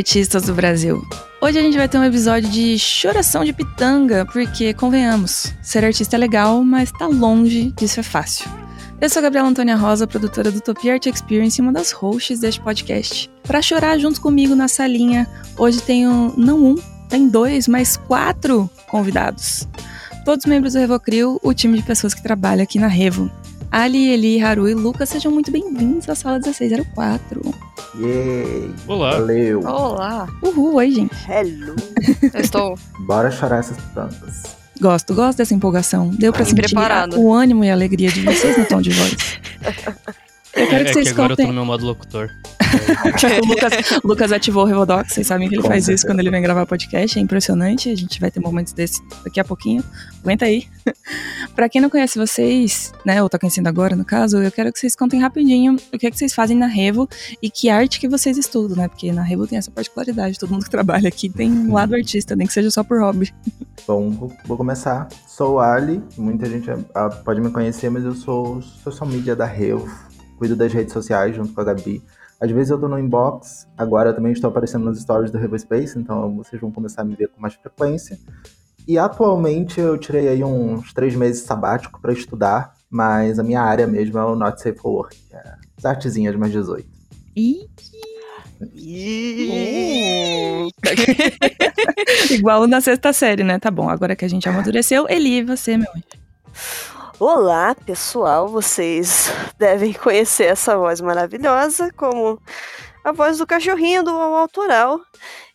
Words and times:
Artistas 0.00 0.44
do 0.44 0.54
Brasil! 0.54 1.06
Hoje 1.42 1.58
a 1.58 1.62
gente 1.62 1.76
vai 1.76 1.86
ter 1.86 1.98
um 1.98 2.04
episódio 2.04 2.48
de 2.48 2.78
choração 2.78 3.44
de 3.44 3.52
pitanga, 3.52 4.24
porque, 4.24 4.72
convenhamos, 4.72 5.52
ser 5.60 5.84
artista 5.84 6.16
é 6.16 6.18
legal, 6.18 6.64
mas 6.64 6.90
tá 6.90 7.06
longe 7.06 7.70
de 7.72 7.86
ser 7.86 8.02
fácil. 8.02 8.48
Eu 8.98 9.10
sou 9.10 9.20
a 9.20 9.24
Gabriela 9.24 9.48
Antônia 9.50 9.76
Rosa, 9.76 10.06
produtora 10.06 10.50
do 10.50 10.58
Topia 10.58 10.94
Art 10.94 11.04
Experience 11.04 11.60
e 11.60 11.62
uma 11.62 11.70
das 11.70 11.92
hosts 11.92 12.40
deste 12.40 12.62
podcast. 12.62 13.30
Para 13.42 13.60
chorar 13.60 13.98
junto 13.98 14.22
comigo 14.22 14.54
na 14.54 14.68
salinha, 14.68 15.28
hoje 15.58 15.82
tenho 15.82 16.32
não 16.34 16.64
um, 16.64 16.74
tem 17.10 17.28
dois, 17.28 17.68
mas 17.68 17.98
quatro 17.98 18.70
convidados. 18.88 19.68
Todos 20.24 20.46
membros 20.46 20.72
do 20.72 20.78
Revocrio, 20.78 21.38
o 21.42 21.52
time 21.52 21.76
de 21.76 21.84
pessoas 21.84 22.14
que 22.14 22.22
trabalha 22.22 22.62
aqui 22.62 22.78
na 22.78 22.86
Revo. 22.86 23.30
Ali, 23.70 24.10
Eli, 24.12 24.42
Haru 24.42 24.68
e 24.68 24.74
Lucas, 24.74 25.08
sejam 25.08 25.30
muito 25.30 25.50
bem-vindos 25.52 26.08
à 26.08 26.14
sala 26.14 26.38
1604. 26.40 27.40
Yay! 28.00 28.74
Olá. 28.88 29.12
Valeu! 29.12 29.60
Olá, 29.64 30.28
Uhul, 30.42 30.74
oi, 30.74 30.90
gente. 30.90 31.14
hello. 31.30 31.76
Eu 32.34 32.40
estou 32.40 32.74
Bora 33.06 33.30
chorar 33.30 33.58
essas 33.60 33.76
plantas. 33.94 34.42
Gosto, 34.80 35.14
gosto 35.14 35.38
dessa 35.38 35.54
empolgação. 35.54 36.08
Deu 36.08 36.32
pra 36.32 36.44
sentir 36.44 36.62
preparada. 36.62 37.16
o 37.18 37.32
ânimo 37.32 37.62
e 37.64 37.70
a 37.70 37.74
alegria 37.74 38.10
de 38.10 38.22
vocês 38.22 38.56
no 38.58 38.64
tom 38.64 38.80
de 38.80 38.90
voz. 38.90 39.16
Eu 40.52 40.66
quero 40.66 40.80
é, 40.80 40.84
que 40.84 40.90
é 40.90 40.92
vocês 40.92 41.06
que 41.06 41.12
agora 41.14 41.32
eu 41.34 41.36
tô 41.36 41.42
contem. 41.42 41.46
no 41.46 41.52
meu 41.52 41.64
modo 41.64 41.86
locutor. 41.86 42.28
O 43.42 43.46
Lucas, 43.46 43.72
Lucas 44.04 44.32
ativou 44.32 44.64
o 44.64 44.66
Revodox, 44.66 45.12
vocês 45.12 45.26
sabem 45.26 45.48
que 45.48 45.54
ele 45.54 45.62
Com 45.62 45.68
faz 45.68 45.80
isso 45.84 45.86
certeza. 45.86 46.06
quando 46.06 46.20
ele 46.20 46.30
vem 46.30 46.42
gravar 46.42 46.66
podcast, 46.66 47.18
é 47.18 47.22
impressionante. 47.22 47.90
A 47.90 47.94
gente 47.94 48.20
vai 48.20 48.30
ter 48.30 48.40
momentos 48.40 48.72
desse 48.72 49.00
daqui 49.24 49.40
a 49.40 49.44
pouquinho. 49.44 49.84
Aguenta 50.22 50.44
aí. 50.46 50.66
pra 51.54 51.68
quem 51.68 51.80
não 51.80 51.90
conhece 51.90 52.18
vocês, 52.18 52.92
né, 53.04 53.22
ou 53.22 53.28
tá 53.28 53.38
conhecendo 53.38 53.66
agora 53.66 53.94
no 53.94 54.04
caso, 54.04 54.38
eu 54.38 54.50
quero 54.50 54.72
que 54.72 54.78
vocês 54.78 54.94
contem 54.96 55.20
rapidinho 55.20 55.76
o 55.92 55.98
que 55.98 56.06
é 56.06 56.10
que 56.10 56.16
vocês 56.16 56.34
fazem 56.34 56.56
na 56.56 56.66
Revo 56.66 57.08
e 57.42 57.50
que 57.50 57.68
arte 57.68 58.00
que 58.00 58.08
vocês 58.08 58.36
estudam, 58.36 58.76
né? 58.76 58.88
Porque 58.88 59.12
na 59.12 59.22
Revo 59.22 59.46
tem 59.46 59.58
essa 59.58 59.70
particularidade, 59.70 60.38
todo 60.38 60.50
mundo 60.50 60.64
que 60.64 60.70
trabalha 60.70 61.08
aqui 61.08 61.28
tem 61.28 61.50
um 61.50 61.74
lado 61.74 61.94
artista, 61.94 62.36
nem 62.36 62.46
que 62.46 62.52
seja 62.52 62.70
só 62.70 62.82
por 62.82 63.00
hobby. 63.00 63.32
Bom, 63.86 64.10
vou, 64.10 64.32
vou 64.44 64.56
começar. 64.56 65.08
Sou 65.26 65.54
o 65.54 65.58
Ali, 65.58 66.02
muita 66.16 66.46
gente 66.46 66.70
ah, 66.94 67.08
pode 67.08 67.40
me 67.40 67.50
conhecer, 67.50 67.90
mas 67.90 68.04
eu 68.04 68.14
sou 68.14 68.60
social 68.62 69.08
media 69.08 69.34
da 69.34 69.46
Revo. 69.46 69.88
Cuido 70.36 70.54
das 70.54 70.72
redes 70.72 70.92
sociais 70.92 71.34
junto 71.34 71.52
com 71.52 71.60
a 71.60 71.64
Gabi. 71.64 72.02
Às 72.40 72.50
vezes 72.50 72.70
eu 72.70 72.80
tô 72.80 72.88
no 72.88 72.98
inbox, 72.98 73.68
agora 73.76 74.10
eu 74.10 74.14
também 74.14 74.32
estou 74.32 74.48
aparecendo 74.48 74.86
nos 74.86 75.00
stories 75.00 75.30
do 75.30 75.38
Revo 75.38 75.58
Space, 75.58 75.98
então 75.98 76.36
vocês 76.36 76.60
vão 76.60 76.70
começar 76.70 77.02
a 77.02 77.04
me 77.04 77.14
ver 77.14 77.28
com 77.28 77.40
mais 77.40 77.54
frequência. 77.54 78.18
E 78.88 78.98
atualmente 78.98 79.78
eu 79.78 79.98
tirei 79.98 80.26
aí 80.28 80.42
uns 80.42 80.92
três 80.94 81.14
meses 81.14 81.42
sabático 81.42 82.00
para 82.00 82.12
estudar, 82.12 82.72
mas 82.88 83.38
a 83.38 83.42
minha 83.42 83.60
área 83.60 83.86
mesmo 83.86 84.18
é 84.18 84.24
o 84.24 84.34
Not 84.34 84.60
Safe 84.60 84.78
for 84.78 84.90
Work, 84.90 85.16
que 85.28 85.36
é 85.36 85.54
as 85.76 85.84
artezinhas 85.84 86.34
mais 86.34 86.50
18. 86.50 86.88
Ih, 87.36 87.68
Ih, 88.74 90.68
igual 92.30 92.66
na 92.66 92.80
sexta 92.80 93.12
série, 93.12 93.42
né? 93.42 93.58
Tá 93.58 93.70
bom, 93.70 93.88
agora 93.88 94.14
que 94.14 94.24
a 94.24 94.28
gente 94.28 94.48
amadureceu, 94.48 95.06
Eli, 95.08 95.38
e 95.38 95.44
você, 95.44 95.76
meu 95.76 95.90
anjo? 95.94 96.04
Olá, 97.20 97.74
pessoal. 97.74 98.48
Vocês 98.48 99.30
devem 99.58 99.92
conhecer 99.92 100.44
essa 100.44 100.74
voz 100.74 101.02
maravilhosa 101.02 101.92
como 101.92 102.40
a 103.04 103.12
voz 103.12 103.36
do 103.36 103.46
cachorrinho 103.46 104.02
do 104.02 104.10
autoral. 104.10 104.98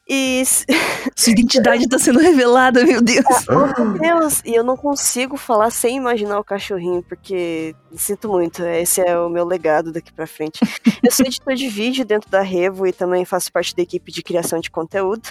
E 0.07 0.43
Sua 1.17 1.31
identidade 1.31 1.89
tá 1.89 1.97
sendo 1.97 2.19
revelada, 2.19 2.85
meu 2.85 3.01
Deus. 3.01 3.25
oh, 3.49 3.83
meu 3.83 3.97
Deus, 3.97 4.43
e 4.45 4.53
eu 4.53 4.63
não 4.63 4.77
consigo 4.77 5.35
falar 5.37 5.71
sem 5.71 5.97
imaginar 5.97 6.37
o 6.37 6.43
cachorrinho, 6.43 7.01
porque 7.01 7.75
sinto 7.95 8.29
muito, 8.29 8.63
esse 8.63 9.01
é 9.01 9.17
o 9.17 9.27
meu 9.27 9.43
legado 9.43 9.91
daqui 9.91 10.13
pra 10.13 10.27
frente. 10.27 10.59
Eu 11.01 11.11
sou 11.11 11.25
editor 11.25 11.55
de 11.55 11.67
vídeo 11.67 12.05
dentro 12.05 12.29
da 12.29 12.41
Revo 12.41 12.85
e 12.85 12.93
também 12.93 13.25
faço 13.25 13.51
parte 13.51 13.75
da 13.75 13.81
equipe 13.81 14.11
de 14.11 14.21
criação 14.21 14.59
de 14.59 14.69
conteúdo. 14.69 15.29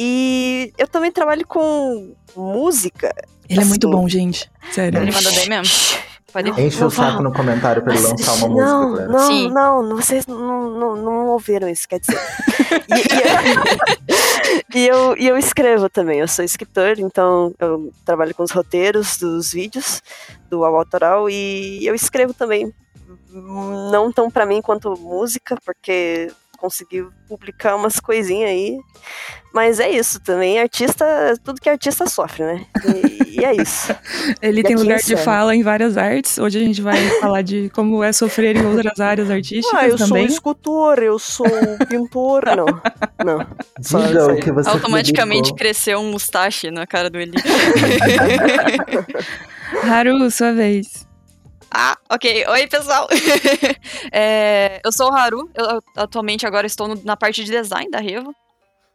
E 0.00 0.72
eu 0.78 0.88
também 0.88 1.12
trabalho 1.12 1.46
com 1.46 2.16
música. 2.34 3.12
Ele 3.48 3.60
é 3.60 3.64
muito 3.64 3.88
bom, 3.88 4.08
gente. 4.08 4.50
Sério. 4.70 5.00
Ele 5.00 5.12
mandou 5.12 5.32
bem 5.32 5.48
mesmo? 5.48 5.98
Pode. 6.32 6.50
Enche 6.60 6.84
o 6.84 6.90
saco 6.90 7.22
no 7.22 7.32
comentário 7.32 7.82
pra 7.82 7.94
ele 7.94 8.06
lançar 8.06 8.34
uma 8.34 8.48
música, 8.48 8.66
não, 8.66 8.92
galera. 8.92 9.12
Não, 9.12 9.26
Sim. 9.26 9.50
não, 9.50 9.96
vocês 9.96 10.26
não, 10.26 10.70
não, 10.70 10.96
não 10.96 11.26
ouviram 11.28 11.68
isso, 11.68 11.88
quer 11.88 12.00
dizer. 12.00 12.18
E, 12.88 14.76
e 14.76 14.88
eu, 14.88 14.96
e 15.08 15.08
eu, 15.08 15.16
e 15.16 15.28
eu 15.28 15.38
escrevo 15.38 15.88
também, 15.88 16.20
eu 16.20 16.28
sou 16.28 16.44
escritor, 16.44 16.98
então 16.98 17.54
eu 17.58 17.92
trabalho 18.04 18.34
com 18.34 18.42
os 18.42 18.50
roteiros 18.50 19.16
dos 19.18 19.52
vídeos 19.52 20.02
do 20.50 20.64
Ao 20.64 20.74
autoral 20.76 21.28
e 21.30 21.86
eu 21.86 21.94
escrevo 21.94 22.34
também. 22.34 22.72
Não 23.30 24.12
tão 24.12 24.30
pra 24.30 24.46
mim 24.46 24.60
quanto 24.60 24.98
música, 24.98 25.56
porque 25.64 26.30
consegui 26.58 27.06
publicar 27.26 27.76
umas 27.76 28.00
coisinhas 28.00 28.50
aí. 28.50 28.78
Mas 29.52 29.80
é 29.80 29.90
isso 29.90 30.20
também, 30.20 30.60
artista, 30.60 31.04
tudo 31.42 31.60
que 31.60 31.68
artista 31.70 32.06
sofre, 32.06 32.44
né? 32.44 32.66
E, 32.84 33.40
e 33.40 33.44
é 33.44 33.54
isso. 33.56 33.94
Ele 34.42 34.60
E 34.60 34.62
tem 34.62 34.76
lugar 34.76 34.98
de 35.00 35.16
fala 35.16 35.54
em 35.56 35.62
várias 35.62 35.96
artes. 35.96 36.36
Hoje 36.38 36.58
a 36.58 36.62
gente 36.62 36.82
vai 36.82 36.96
falar 37.18 37.42
de 37.42 37.70
como 37.70 38.04
é 38.04 38.12
sofrer 38.12 38.56
em 38.56 38.64
outras 38.66 39.00
áreas 39.00 39.30
artísticas 39.30 39.72
Ah, 39.80 39.88
eu 39.88 39.96
sou 39.98 40.06
também. 40.08 40.26
escultor, 40.26 40.98
eu 40.98 41.18
sou 41.18 41.46
pintor. 41.88 42.44
Não, 42.56 42.66
não. 43.24 43.46
Só 43.80 44.00
Diga 44.06 44.36
que 44.36 44.52
você 44.52 44.68
Automaticamente 44.68 45.48
publicou. 45.50 45.56
cresceu 45.58 45.98
um 45.98 46.10
mustache 46.10 46.70
na 46.70 46.86
cara 46.86 47.08
do 47.08 47.18
Eli. 47.18 47.32
Haru, 49.82 50.30
sua 50.30 50.52
vez. 50.52 51.06
ah, 51.70 51.96
ok. 52.10 52.46
Oi, 52.48 52.66
pessoal. 52.66 53.08
É, 54.12 54.80
eu 54.84 54.92
sou 54.92 55.10
o 55.10 55.14
Haru. 55.14 55.48
Eu 55.54 55.82
atualmente 55.96 56.46
agora 56.46 56.66
estou 56.66 56.88
no- 56.88 57.00
na 57.04 57.16
parte 57.16 57.42
de 57.44 57.50
design 57.50 57.90
da 57.90 57.98
Revo. 58.00 58.34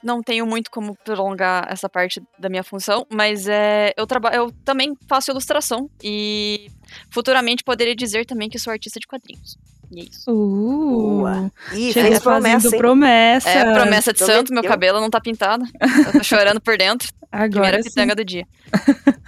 Não 0.04 0.22
tenho 0.22 0.46
muito 0.46 0.70
como 0.70 0.96
prolongar 1.04 1.66
essa 1.72 1.88
parte 1.88 2.22
da 2.38 2.50
minha 2.50 2.64
função, 2.64 3.06
mas 3.10 3.48
é, 3.48 3.94
eu, 3.98 4.06
traba- 4.06 4.32
eu 4.36 4.52
também 4.66 4.98
faço 5.08 5.32
ilustração 5.32 5.90
e 6.04 6.70
futuramente 7.10 7.64
poderia 7.64 7.96
dizer 7.96 8.26
também 8.26 8.50
que 8.50 8.60
sou 8.60 8.72
artista 8.72 9.00
de 9.00 9.08
quadrinhos. 9.08 9.58
E 9.92 10.02
é 10.02 10.04
isso. 10.04 10.30
Uh. 10.32 11.52
Ih, 11.74 11.94
chega 11.94 12.08
fez 12.08 12.20
promessa, 12.20 12.70
promessa. 12.78 13.50
É 13.50 13.74
promessa 13.74 14.12
de 14.12 14.20
santo, 14.20 14.54
meu 14.54 14.64
cabelo 14.64 15.00
não 15.00 15.10
tá 15.10 15.22
pintado. 15.22 15.64
Eu 16.08 16.12
tô 16.14 16.24
chorando 16.24 16.60
por 16.60 16.78
dentro. 16.78 17.10
Agora 17.32 17.50
Primeira 17.50 17.84
sim. 17.84 17.90
pitanga 17.90 18.16
do 18.16 18.26
dia. 18.26 18.46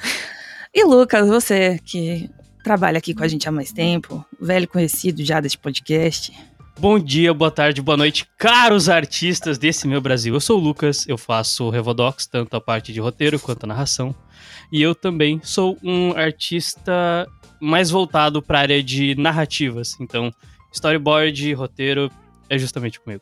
E 0.77 0.83
Lucas, 0.83 1.29
você 1.29 1.79
que 1.85 2.29
trabalha 2.61 2.97
aqui 2.97 3.13
com 3.13 3.23
a 3.23 3.27
gente 3.29 3.47
há 3.47 3.51
mais 3.51 3.71
tempo, 3.71 4.25
velho 4.37 4.67
conhecido 4.67 5.23
já 5.23 5.39
deste 5.39 5.57
podcast. 5.57 6.37
Bom 6.77 6.99
dia, 6.99 7.33
boa 7.33 7.49
tarde, 7.49 7.81
boa 7.81 7.95
noite, 7.95 8.27
caros 8.37 8.89
artistas 8.89 9.57
desse 9.57 9.87
meu 9.87 10.01
Brasil. 10.01 10.33
Eu 10.33 10.41
sou 10.41 10.59
o 10.59 10.61
Lucas, 10.61 11.07
eu 11.07 11.17
faço 11.17 11.69
Revodox, 11.69 12.27
tanto 12.27 12.55
a 12.55 12.61
parte 12.61 12.91
de 12.91 12.99
roteiro 12.99 13.39
quanto 13.39 13.63
a 13.63 13.67
narração. 13.67 14.13
E 14.69 14.81
eu 14.81 14.93
também 14.93 15.39
sou 15.41 15.77
um 15.81 16.11
artista 16.11 17.25
mais 17.61 17.89
voltado 17.89 18.41
para 18.41 18.59
a 18.59 18.61
área 18.61 18.83
de 18.83 19.15
narrativas. 19.15 19.95
Então, 20.01 20.29
storyboard, 20.71 21.53
roteiro 21.53 22.11
é 22.49 22.57
justamente 22.57 22.99
comigo. 22.99 23.21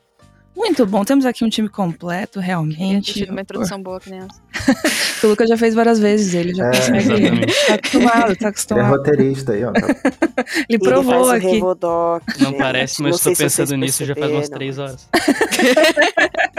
Muito 0.55 0.85
bom, 0.85 1.03
temos 1.03 1.25
aqui 1.25 1.43
um 1.43 1.49
time 1.49 1.67
completo, 1.67 2.39
realmente. 2.39 3.13
tido 3.13 3.31
uma 3.31 3.41
introdução 3.41 3.81
boa 3.81 3.99
que 3.99 4.09
nem 4.09 4.19
essa. 4.19 4.41
O 5.23 5.27
Lucas 5.27 5.47
já 5.47 5.57
fez 5.57 5.73
várias 5.73 5.99
vezes, 5.99 6.33
ele 6.33 6.53
já 6.53 6.65
É, 6.67 6.71
consegue. 6.71 7.45
Tá 7.67 7.73
acostumado, 7.75 8.19
tá 8.19 8.27
Ele 8.27 8.37
é 8.43 8.47
acostumado. 8.47 8.89
roteirista 8.91 9.51
aí, 9.53 9.63
ó. 9.63 9.71
tá- 9.71 9.79
Ele 10.47 10.65
Ele 10.69 10.79
provou 10.79 11.25
o 11.27 11.29
aqui. 11.31 11.47
Revodoc, 11.47 12.23
Não 12.39 12.53
parece, 12.53 13.01
mas 13.01 13.15
estou 13.15 13.33
pensando 13.35 13.75
nisso 13.77 14.03
já 14.05 14.13
faz 14.15 14.31
umas 14.31 14.49
três 14.49 14.77
horas. 14.77 15.07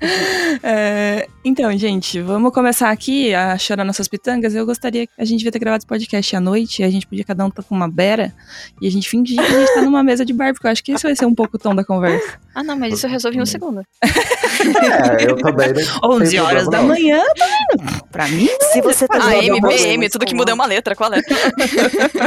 É, 0.62 1.28
então, 1.44 1.76
gente, 1.76 2.20
vamos 2.20 2.52
começar 2.52 2.90
aqui 2.90 3.34
a 3.34 3.56
chorar 3.58 3.84
nossas 3.84 4.08
pitangas. 4.08 4.54
Eu 4.54 4.64
gostaria 4.64 5.06
que 5.06 5.12
a 5.18 5.24
gente 5.24 5.38
devia 5.38 5.52
ter 5.52 5.58
gravado 5.58 5.80
esse 5.80 5.86
podcast 5.86 6.34
à 6.34 6.40
noite, 6.40 6.82
e 6.82 6.84
a 6.84 6.90
gente 6.90 7.06
podia 7.06 7.24
cada 7.24 7.44
um 7.44 7.48
estar 7.48 7.62
com 7.62 7.74
uma 7.74 7.88
beira 7.88 8.32
e 8.80 8.86
a 8.86 8.90
gente 8.90 9.08
fingir 9.08 9.36
que 9.36 9.54
a 9.54 9.58
gente 9.60 9.74
tá 9.74 9.82
numa 9.82 10.02
mesa 10.02 10.24
de 10.24 10.32
bar, 10.32 10.52
porque 10.52 10.66
eu 10.66 10.70
acho 10.70 10.82
que 10.82 10.92
esse 10.92 11.02
vai 11.02 11.14
ser 11.14 11.26
um 11.26 11.34
pouco 11.34 11.56
o 11.56 11.60
tom 11.60 11.74
da 11.74 11.84
conversa. 11.84 12.38
Ah, 12.54 12.62
não, 12.62 12.76
mas 12.76 12.94
isso 12.94 13.06
eu 13.06 13.10
resolvi 13.10 13.38
no 13.38 13.46
segundo. 13.46 13.82
É, 14.02 15.30
eu 15.30 15.36
também. 15.36 15.72
não 16.02 16.10
11 16.12 16.30
tem 16.30 16.40
horas 16.40 16.62
problema, 16.62 16.70
da 16.70 16.78
não. 16.78 16.88
manhã, 16.88 17.22
tá 17.36 17.46
vendo? 17.46 18.04
Pra 18.10 18.28
mim, 18.28 18.48
Se 18.72 18.80
você 18.80 19.06
tá 19.06 19.18
Ah, 19.20 19.28
vendo 19.28 19.56
M, 19.56 19.60
B, 19.60 19.74
M, 19.88 20.08
tudo 20.08 20.24
que 20.26 20.34
muda 20.34 20.50
é 20.50 20.54
uma 20.54 20.66
letra, 20.66 20.96
qual 20.96 21.12
é? 21.12 21.20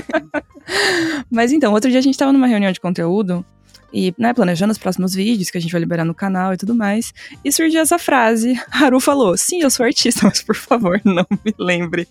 Mas 1.29 1.51
então, 1.51 1.73
outro 1.73 1.89
dia 1.89 1.99
a 1.99 2.03
gente 2.03 2.17
tava 2.17 2.31
numa 2.31 2.47
reunião 2.47 2.71
de 2.71 2.79
conteúdo 2.79 3.43
e, 3.93 4.13
né, 4.17 4.33
planejando 4.33 4.71
os 4.71 4.77
próximos 4.77 5.13
vídeos 5.13 5.49
que 5.49 5.57
a 5.57 5.61
gente 5.61 5.71
vai 5.71 5.81
liberar 5.81 6.05
no 6.05 6.13
canal 6.13 6.53
e 6.53 6.57
tudo 6.57 6.75
mais. 6.75 7.13
E 7.43 7.51
surgiu 7.51 7.81
essa 7.81 7.99
frase. 7.99 8.59
Haru 8.71 8.99
falou: 8.99 9.37
Sim, 9.37 9.61
eu 9.61 9.69
sou 9.69 9.85
artista, 9.85 10.21
mas 10.27 10.41
por 10.41 10.55
favor, 10.55 11.01
não 11.03 11.25
me 11.43 11.53
lembre. 11.57 12.07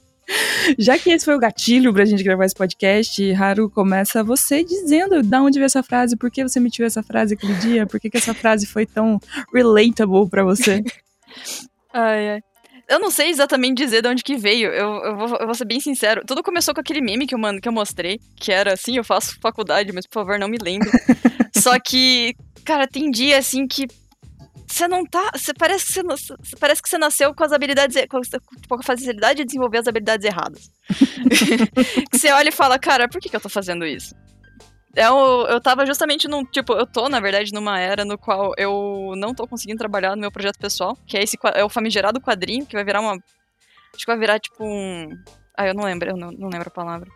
Já 0.78 0.98
que 0.98 1.10
esse 1.10 1.24
foi 1.24 1.34
o 1.34 1.38
gatilho 1.38 1.92
pra 1.92 2.04
gente 2.04 2.22
gravar 2.22 2.44
esse 2.44 2.54
podcast, 2.54 3.32
Haru, 3.32 3.70
começa 3.70 4.22
você 4.22 4.62
dizendo 4.62 5.22
da 5.22 5.40
onde 5.40 5.58
veio 5.58 5.66
essa 5.66 5.82
frase, 5.82 6.18
por 6.18 6.30
que 6.30 6.42
você 6.42 6.58
emitiu 6.58 6.84
essa 6.84 7.02
frase 7.02 7.32
aquele 7.32 7.54
dia, 7.54 7.86
por 7.86 7.98
que, 7.98 8.10
que 8.10 8.18
essa 8.18 8.34
frase 8.34 8.66
foi 8.66 8.84
tão 8.84 9.18
relatable 9.54 10.28
pra 10.28 10.44
você. 10.44 10.84
Ai, 11.90 12.32
ai. 12.32 12.40
Eu 12.88 12.98
não 12.98 13.10
sei 13.10 13.28
exatamente 13.28 13.76
dizer 13.76 14.00
de 14.00 14.08
onde 14.08 14.24
que 14.24 14.36
veio. 14.36 14.70
Eu, 14.70 14.88
eu, 15.04 15.16
vou, 15.16 15.36
eu 15.36 15.46
vou 15.46 15.54
ser 15.54 15.66
bem 15.66 15.78
sincero. 15.78 16.22
Tudo 16.26 16.42
começou 16.42 16.72
com 16.72 16.80
aquele 16.80 17.02
meme 17.02 17.26
que 17.26 17.34
eu, 17.34 17.38
mando, 17.38 17.60
que 17.60 17.68
eu 17.68 17.72
mostrei, 17.72 18.18
que 18.36 18.50
era 18.50 18.72
assim, 18.72 18.96
eu 18.96 19.04
faço 19.04 19.38
faculdade, 19.40 19.92
mas 19.92 20.06
por 20.06 20.14
favor 20.14 20.38
não 20.38 20.48
me 20.48 20.56
lembre. 20.56 20.88
Só 21.54 21.78
que, 21.78 22.34
cara, 22.64 22.88
tem 22.88 23.10
dia 23.10 23.36
assim 23.36 23.66
que 23.66 23.86
você 24.66 24.88
não 24.88 25.04
tá. 25.04 25.30
Você 25.34 25.52
parece 25.52 25.92
que 25.92 26.02
você, 26.02 26.34
parece 26.58 26.82
que 26.82 26.88
você 26.88 26.96
nasceu 26.96 27.34
com 27.34 27.44
as 27.44 27.52
habilidades. 27.52 27.96
Com, 28.08 28.20
tipo, 28.20 28.40
com 28.68 28.80
a 28.80 28.82
facilidade 28.82 29.40
de 29.40 29.44
desenvolver 29.44 29.78
as 29.78 29.86
habilidades 29.86 30.24
erradas. 30.24 30.70
você 32.10 32.32
olha 32.32 32.48
e 32.48 32.52
fala, 32.52 32.78
cara, 32.78 33.06
por 33.06 33.20
que, 33.20 33.28
que 33.28 33.36
eu 33.36 33.40
tô 33.40 33.50
fazendo 33.50 33.84
isso? 33.84 34.14
Eu, 34.96 35.46
eu 35.48 35.60
tava 35.60 35.84
justamente 35.86 36.26
num. 36.26 36.44
Tipo, 36.44 36.72
eu 36.72 36.86
tô, 36.86 37.08
na 37.08 37.20
verdade, 37.20 37.52
numa 37.52 37.78
era 37.78 38.04
no 38.04 38.16
qual 38.18 38.52
eu 38.56 39.12
não 39.16 39.34
tô 39.34 39.46
conseguindo 39.46 39.78
trabalhar 39.78 40.16
no 40.16 40.20
meu 40.20 40.32
projeto 40.32 40.58
pessoal, 40.58 40.96
que 41.06 41.16
é 41.16 41.22
esse 41.22 41.38
é 41.54 41.64
o 41.64 41.68
famigerado 41.68 42.20
quadrinho, 42.20 42.66
que 42.66 42.74
vai 42.74 42.84
virar 42.84 43.00
uma. 43.00 43.12
Acho 43.12 44.04
que 44.04 44.06
vai 44.06 44.18
virar 44.18 44.38
tipo 44.38 44.64
um. 44.64 45.08
Ah, 45.56 45.66
eu 45.66 45.74
não 45.74 45.84
lembro, 45.84 46.10
eu 46.10 46.16
não, 46.16 46.30
não 46.32 46.48
lembro 46.48 46.68
a 46.68 46.70
palavra. 46.70 47.08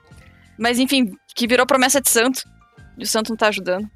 Mas 0.59 0.79
enfim, 0.79 1.13
que 1.35 1.47
virou 1.47 1.67
promessa 1.67 2.01
de 2.01 2.09
santo. 2.09 2.43
E 2.99 3.05
o 3.05 3.07
santo 3.07 3.31
não 3.31 3.37
tá 3.37 3.49
ajudando. 3.49 3.89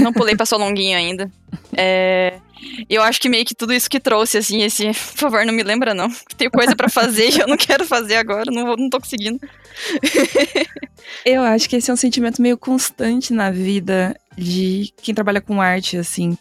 Não 0.00 0.12
pulei 0.12 0.36
pra 0.36 0.46
Solonguinho 0.46 0.96
ainda. 0.96 1.30
É, 1.76 2.38
eu 2.88 3.02
acho 3.02 3.20
que 3.20 3.28
meio 3.28 3.44
que 3.44 3.54
tudo 3.54 3.72
isso 3.72 3.88
que 3.88 4.00
trouxe, 4.00 4.38
assim, 4.38 4.62
esse. 4.62 4.86
Por 5.12 5.18
favor, 5.18 5.46
não 5.46 5.52
me 5.52 5.62
lembra, 5.62 5.94
não. 5.94 6.10
Tenho 6.36 6.50
coisa 6.50 6.74
pra 6.74 6.88
fazer 6.88 7.30
e 7.30 7.38
eu 7.38 7.46
não 7.46 7.56
quero 7.56 7.84
fazer 7.84 8.16
agora, 8.16 8.50
não, 8.50 8.66
vou, 8.66 8.76
não 8.76 8.90
tô 8.90 9.00
conseguindo. 9.00 9.40
Eu 11.24 11.42
acho 11.42 11.68
que 11.68 11.76
esse 11.76 11.90
é 11.90 11.94
um 11.94 11.96
sentimento 11.96 12.42
meio 12.42 12.58
constante 12.58 13.32
na 13.32 13.50
vida 13.50 14.18
de 14.36 14.92
quem 15.02 15.14
trabalha 15.14 15.40
com 15.40 15.60
arte, 15.60 15.96
assim. 15.96 16.36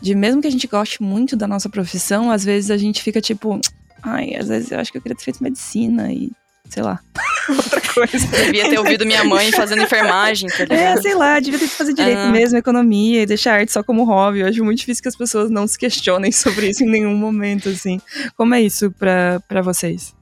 De 0.00 0.14
mesmo 0.14 0.40
que 0.40 0.46
a 0.46 0.50
gente 0.50 0.66
goste 0.66 1.02
muito 1.02 1.36
da 1.36 1.48
nossa 1.48 1.68
profissão, 1.68 2.30
às 2.30 2.44
vezes 2.44 2.70
a 2.70 2.76
gente 2.76 3.02
fica 3.02 3.20
tipo, 3.20 3.60
ai, 4.02 4.34
às 4.36 4.48
vezes 4.48 4.70
eu 4.70 4.78
acho 4.78 4.92
que 4.92 4.98
eu 4.98 5.02
queria 5.02 5.16
ter 5.16 5.24
feito 5.24 5.42
medicina 5.42 6.12
e 6.12 6.30
sei 6.68 6.82
lá. 6.82 7.00
Outra 7.48 7.80
coisa. 7.80 8.26
Devia 8.26 8.68
ter 8.68 8.78
ouvido 8.78 9.06
minha 9.06 9.22
mãe 9.24 9.52
fazendo 9.52 9.82
enfermagem, 9.82 10.48
tá 10.48 10.74
É, 10.74 10.96
sei 11.00 11.14
lá, 11.14 11.38
devia 11.38 11.58
ter 11.58 11.68
que 11.68 11.74
fazer 11.74 11.92
direito 11.94 12.18
Ah. 12.18 12.30
mesmo, 12.32 12.58
economia 12.58 13.22
e 13.22 13.26
deixar 13.26 13.52
a 13.52 13.54
arte 13.60 13.72
só 13.72 13.82
como 13.82 14.04
hobby. 14.04 14.40
Eu 14.40 14.48
acho 14.48 14.64
muito 14.64 14.78
difícil 14.78 15.02
que 15.02 15.08
as 15.08 15.16
pessoas 15.16 15.48
não 15.50 15.66
se 15.66 15.78
questionem 15.78 16.30
sobre 16.32 16.68
isso 16.70 16.82
em 16.82 16.90
nenhum 16.90 17.14
momento, 17.14 17.68
assim. 17.68 18.00
Como 18.36 18.54
é 18.54 18.60
isso 18.60 18.90
pra, 18.90 19.40
pra 19.48 19.62
vocês? 19.62 20.14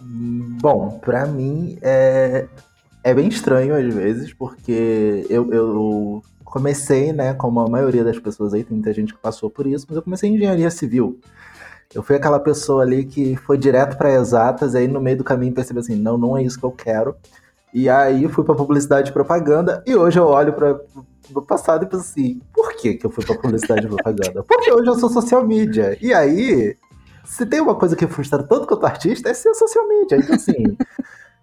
Bom, 0.00 0.98
pra 1.04 1.26
mim 1.26 1.78
é, 1.82 2.46
é 3.04 3.14
bem 3.14 3.28
estranho 3.28 3.74
às 3.76 3.94
vezes, 3.94 4.32
porque 4.32 5.26
eu, 5.28 5.52
eu 5.52 6.22
comecei, 6.44 7.12
né, 7.12 7.34
como 7.34 7.60
a 7.60 7.68
maioria 7.68 8.02
das 8.02 8.18
pessoas 8.18 8.52
aí, 8.52 8.64
tem 8.64 8.74
muita 8.76 8.92
gente 8.92 9.12
que 9.14 9.20
passou 9.20 9.48
por 9.48 9.66
isso, 9.66 9.86
mas 9.88 9.96
eu 9.96 10.02
comecei 10.02 10.28
em 10.28 10.34
engenharia 10.34 10.70
civil. 10.70 11.20
Eu 11.94 12.02
fui 12.02 12.16
aquela 12.16 12.40
pessoa 12.40 12.82
ali 12.82 13.04
que 13.04 13.36
foi 13.36 13.58
direto 13.58 13.96
para 13.96 14.12
exatas, 14.12 14.74
e 14.74 14.78
aí 14.78 14.88
no 14.88 15.00
meio 15.00 15.18
do 15.18 15.24
caminho 15.24 15.52
percebi 15.52 15.80
assim, 15.80 15.96
não, 15.96 16.16
não 16.16 16.36
é 16.36 16.42
isso 16.42 16.58
que 16.58 16.64
eu 16.64 16.70
quero. 16.70 17.14
E 17.72 17.88
aí 17.88 18.28
fui 18.28 18.44
para 18.44 18.54
publicidade 18.54 19.10
e 19.10 19.12
propaganda, 19.12 19.82
e 19.86 19.94
hoje 19.94 20.18
eu 20.18 20.26
olho 20.26 20.52
para 20.52 20.80
o 21.34 21.42
passado 21.42 21.84
e 21.84 21.86
penso 21.86 22.02
assim, 22.02 22.40
por 22.52 22.74
que, 22.74 22.94
que 22.94 23.06
eu 23.06 23.10
fui 23.10 23.24
para 23.24 23.38
publicidade 23.38 23.86
e 23.86 23.88
propaganda? 23.88 24.42
Porque 24.46 24.72
hoje 24.72 24.88
eu 24.88 24.94
sou 24.94 25.08
social 25.08 25.46
media. 25.46 25.96
E 26.00 26.12
aí, 26.12 26.76
se 27.24 27.46
tem 27.46 27.60
uma 27.60 27.74
coisa 27.74 27.96
que 27.96 28.06
frustra 28.06 28.42
tanto 28.42 28.66
quanto 28.66 28.86
artista, 28.86 29.28
é 29.28 29.34
ser 29.34 29.54
social 29.54 29.86
media. 29.88 30.18
Então, 30.18 30.34
assim, 30.34 30.52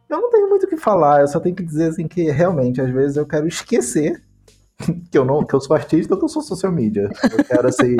eu 0.10 0.22
não 0.22 0.30
tenho 0.30 0.50
muito 0.50 0.66
o 0.66 0.70
que 0.70 0.78
falar, 0.78 1.22
eu 1.22 1.28
só 1.28 1.40
tenho 1.40 1.56
que 1.56 1.64
dizer 1.64 1.90
assim 1.90 2.08
que 2.08 2.30
realmente, 2.30 2.82
às 2.82 2.90
vezes, 2.90 3.18
eu 3.18 3.26
quero 3.26 3.48
esquecer 3.48 4.22
que 5.12 5.18
eu 5.18 5.26
não 5.26 5.46
que 5.46 5.54
eu 5.54 5.62
sou 5.62 5.76
artista 5.76 6.14
ou 6.14 6.20
que 6.20 6.26
eu 6.26 6.30
sou 6.30 6.42
social 6.42 6.72
media. 6.72 7.10
Eu 7.32 7.44
quero 7.44 7.68
assim, 7.68 7.96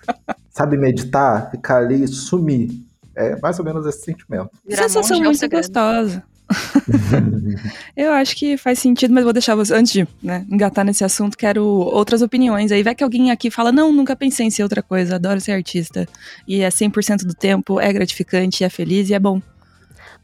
sabe, 0.50 0.76
meditar, 0.76 1.50
ficar 1.50 1.78
ali 1.78 2.04
e 2.04 2.08
sumir. 2.08 2.70
É 3.16 3.38
mais 3.40 3.58
ou 3.58 3.64
menos 3.64 3.86
esse 3.86 4.02
sentimento. 4.02 4.50
Virar 4.66 4.88
Sensação 4.88 5.16
é 5.18 5.20
muito 5.20 5.38
segredo. 5.38 5.60
gostosa. 5.60 6.22
Eu 7.96 8.12
acho 8.12 8.36
que 8.36 8.56
faz 8.56 8.78
sentido, 8.78 9.14
mas 9.14 9.24
vou 9.24 9.32
deixar 9.32 9.54
você, 9.54 9.72
antes 9.72 9.92
de 9.92 10.06
né, 10.22 10.44
engatar 10.50 10.84
nesse 10.84 11.04
assunto, 11.04 11.36
quero 11.36 11.64
outras 11.64 12.22
opiniões. 12.22 12.70
Aí 12.72 12.82
vai 12.82 12.94
que 12.94 13.04
alguém 13.04 13.30
aqui 13.30 13.50
fala, 13.50 13.72
não, 13.72 13.92
nunca 13.92 14.14
pensei 14.16 14.46
em 14.46 14.50
ser 14.50 14.62
outra 14.62 14.82
coisa, 14.82 15.14
adoro 15.14 15.40
ser 15.40 15.52
artista. 15.52 16.06
E 16.46 16.60
é 16.60 16.68
100% 16.68 17.24
do 17.24 17.34
tempo, 17.34 17.80
é 17.80 17.92
gratificante, 17.92 18.64
é 18.64 18.68
feliz 18.68 19.08
e 19.08 19.14
é 19.14 19.18
bom. 19.18 19.40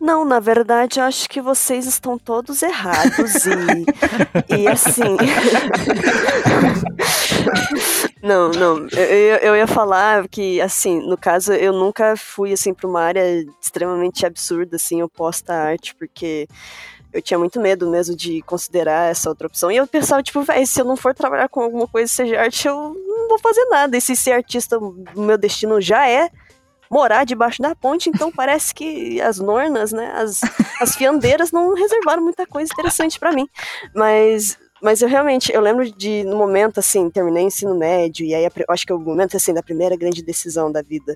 Não, 0.00 0.25
na 0.25 0.41
verdade, 0.41 0.99
acho 0.99 1.29
que 1.29 1.43
vocês 1.43 1.85
estão 1.85 2.19
todos 2.19 2.62
errados 2.62 3.44
e, 3.44 3.85
e 4.58 4.67
assim. 4.67 5.02
não, 8.23 8.50
não. 8.50 8.88
Eu, 8.88 9.37
eu, 9.37 9.56
ia 9.56 9.67
falar 9.67 10.26
que, 10.26 10.58
assim, 10.58 11.06
no 11.06 11.19
caso, 11.19 11.52
eu 11.52 11.75
nunca 11.75 12.17
fui 12.17 12.55
assim 12.55 12.73
para 12.73 12.88
uma 12.88 13.02
área 13.02 13.44
extremamente 13.61 14.25
absurda, 14.25 14.76
assim, 14.76 15.02
oposta 15.02 15.52
à 15.52 15.64
arte, 15.64 15.94
porque 15.94 16.49
eu 17.12 17.20
tinha 17.20 17.38
muito 17.38 17.61
medo 17.61 17.91
mesmo 17.91 18.17
de 18.17 18.41
considerar 18.43 19.11
essa 19.11 19.29
outra 19.29 19.49
opção. 19.49 19.70
E 19.70 19.76
eu 19.76 19.87
pensava, 19.87 20.23
tipo, 20.23 20.43
véi, 20.43 20.64
se 20.64 20.81
eu 20.81 20.87
não 20.87 20.96
for 20.96 21.14
trabalhar 21.14 21.50
com 21.50 21.61
alguma 21.61 21.87
coisa 21.87 22.11
seja 22.11 22.41
arte, 22.41 22.67
eu 22.67 22.75
não 22.75 23.29
vou 23.29 23.38
fazer 23.38 23.67
nada. 23.67 23.99
E 23.99 24.00
se 24.00 24.17
ser 24.17 24.32
artista, 24.32 24.79
meu 25.14 25.37
destino 25.37 25.79
já 25.79 26.08
é 26.08 26.31
morar 26.90 27.25
debaixo 27.25 27.62
da 27.62 27.75
ponte, 27.75 28.08
então 28.08 28.31
parece 28.32 28.75
que 28.75 29.20
as 29.20 29.38
nornas, 29.38 29.92
né, 29.92 30.12
as, 30.16 30.40
as 30.81 30.96
fiandeiras 30.96 31.52
não 31.52 31.75
reservaram 31.75 32.22
muita 32.22 32.46
coisa 32.46 32.72
interessante 32.72 33.19
pra 33.19 33.32
mim. 33.32 33.48
Mas, 33.94 34.58
mas 34.82 35.00
eu 35.00 35.08
realmente, 35.08 35.52
eu 35.52 35.60
lembro 35.60 35.90
de, 35.90 36.25
no 36.25 36.37
momento, 36.37 36.81
assim, 36.81 37.08
terminei 37.08 37.44
o 37.44 37.46
ensino 37.46 37.75
médio, 37.75 38.26
e 38.26 38.34
aí 38.34 38.50
acho 38.69 38.87
que 38.87 38.92
é 38.92 38.94
o 38.94 38.98
momento, 38.98 39.37
assim, 39.37 39.54
da 39.54 39.62
primeira 39.62 39.96
grande 39.96 40.22
decisão 40.22 40.72
da 40.72 40.82
vida, 40.82 41.14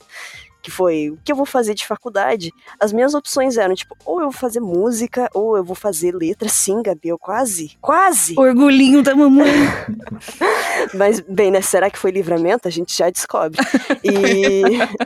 que 0.64 0.70
foi, 0.70 1.10
o 1.10 1.18
que 1.22 1.30
eu 1.30 1.36
vou 1.36 1.44
fazer 1.44 1.74
de 1.74 1.86
faculdade? 1.86 2.50
As 2.80 2.90
minhas 2.90 3.12
opções 3.12 3.58
eram, 3.58 3.74
tipo, 3.74 3.94
ou 4.02 4.22
eu 4.22 4.30
vou 4.30 4.40
fazer 4.40 4.60
música, 4.60 5.28
ou 5.34 5.58
eu 5.58 5.62
vou 5.62 5.76
fazer 5.76 6.14
letra, 6.14 6.48
sim, 6.48 6.82
Gabi, 6.82 7.08
eu 7.08 7.18
quase, 7.18 7.76
quase! 7.82 8.34
Orgulhinho 8.34 9.02
da 9.02 9.14
mamãe. 9.14 9.52
Mas, 10.94 11.20
bem, 11.20 11.50
né? 11.50 11.60
Será 11.60 11.90
que 11.90 11.98
foi 11.98 12.10
livramento? 12.10 12.66
A 12.66 12.70
gente 12.70 12.96
já 12.96 13.10
descobre. 13.10 13.60
E, 14.02 14.62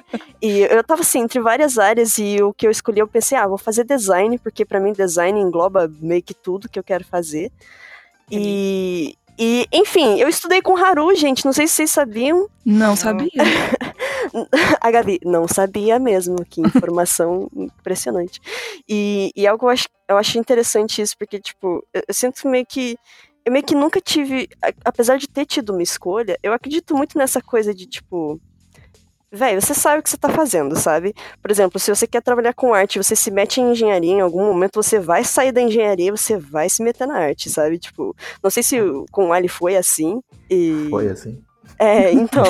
e 0.41 0.61
eu 0.61 0.85
tava 0.85 1.01
assim, 1.01 1.23
entre 1.23 1.41
várias 1.41 1.77
áreas, 1.77 2.19
e 2.19 2.41
o 2.41 2.53
que 2.55 2.65
eu 2.65 2.71
escolhi, 2.71 3.01
eu 3.01 3.09
pensei, 3.09 3.37
ah, 3.37 3.49
vou 3.49 3.59
fazer 3.59 3.83
design, 3.83 4.39
porque 4.39 4.65
pra 4.65 4.79
mim 4.79 4.93
design 4.93 5.41
engloba 5.41 5.91
meio 6.01 6.23
que 6.23 6.35
tudo 6.35 6.69
que 6.69 6.79
eu 6.79 6.85
quero 6.85 7.05
fazer. 7.05 7.51
E, 8.31 9.17
e, 9.37 9.67
enfim, 9.73 10.21
eu 10.21 10.29
estudei 10.29 10.63
com 10.63 10.77
Haru, 10.77 11.13
gente. 11.17 11.45
Não 11.45 11.53
sei 11.53 11.67
se 11.67 11.75
vocês 11.75 11.91
sabiam. 11.91 12.49
Não 12.65 12.95
sabia. 12.95 13.31
A 14.81 14.91
Gabi 14.91 15.21
não 15.25 15.47
sabia 15.49 15.99
mesmo, 15.99 16.45
que 16.45 16.61
informação 16.61 17.49
impressionante. 17.55 18.41
E, 18.89 19.33
e 19.35 19.47
algo 19.47 19.67
eu 19.67 19.71
acho, 19.71 19.89
eu 20.09 20.17
acho 20.17 20.39
interessante 20.39 21.03
isso, 21.03 21.17
porque, 21.19 21.39
tipo, 21.39 21.85
eu, 21.93 22.03
eu 22.09 22.15
sinto 22.15 22.49
meio 22.49 22.67
que. 22.67 22.97
Eu 23.45 23.53
meio 23.53 23.65
que 23.65 23.75
nunca 23.75 24.01
tive. 24.01 24.49
Apesar 24.85 25.19
de 25.19 25.29
ter 25.29 25.47
tido 25.47 25.71
uma 25.71 25.83
escolha, 25.83 26.39
eu 26.43 26.53
acredito 26.53 26.97
muito 26.97 27.17
nessa 27.17 27.41
coisa 27.41 27.75
de, 27.75 27.87
tipo. 27.87 28.41
Véi, 29.31 29.61
você 29.61 29.75
sabe 29.75 30.01
o 30.01 30.03
que 30.03 30.09
você 30.09 30.17
tá 30.17 30.31
fazendo, 30.31 30.75
sabe? 30.75 31.15
Por 31.43 31.51
exemplo, 31.51 31.79
se 31.79 31.95
você 31.95 32.07
quer 32.07 32.23
trabalhar 32.23 32.55
com 32.55 32.73
arte, 32.73 32.97
você 32.97 33.15
se 33.15 33.31
mete 33.31 33.61
em 33.61 33.73
engenharia, 33.73 34.11
em 34.11 34.23
algum 34.23 34.43
momento 34.43 34.83
você 34.83 34.99
vai 34.99 35.23
sair 35.23 35.53
da 35.53 35.61
engenharia, 35.61 36.11
você 36.11 36.39
vai 36.39 36.71
se 36.71 36.83
meter 36.83 37.07
na 37.07 37.19
arte, 37.19 37.51
sabe? 37.51 37.79
Tipo, 37.79 38.17
não 38.43 38.51
sei 38.51 38.63
se 38.63 38.79
com 39.13 39.29
o 39.29 39.33
Ali 39.35 39.49
foi 39.49 39.77
assim. 39.77 40.23
E... 40.49 40.87
Foi 40.89 41.09
assim. 41.09 41.45
É, 41.79 42.11
então. 42.13 42.45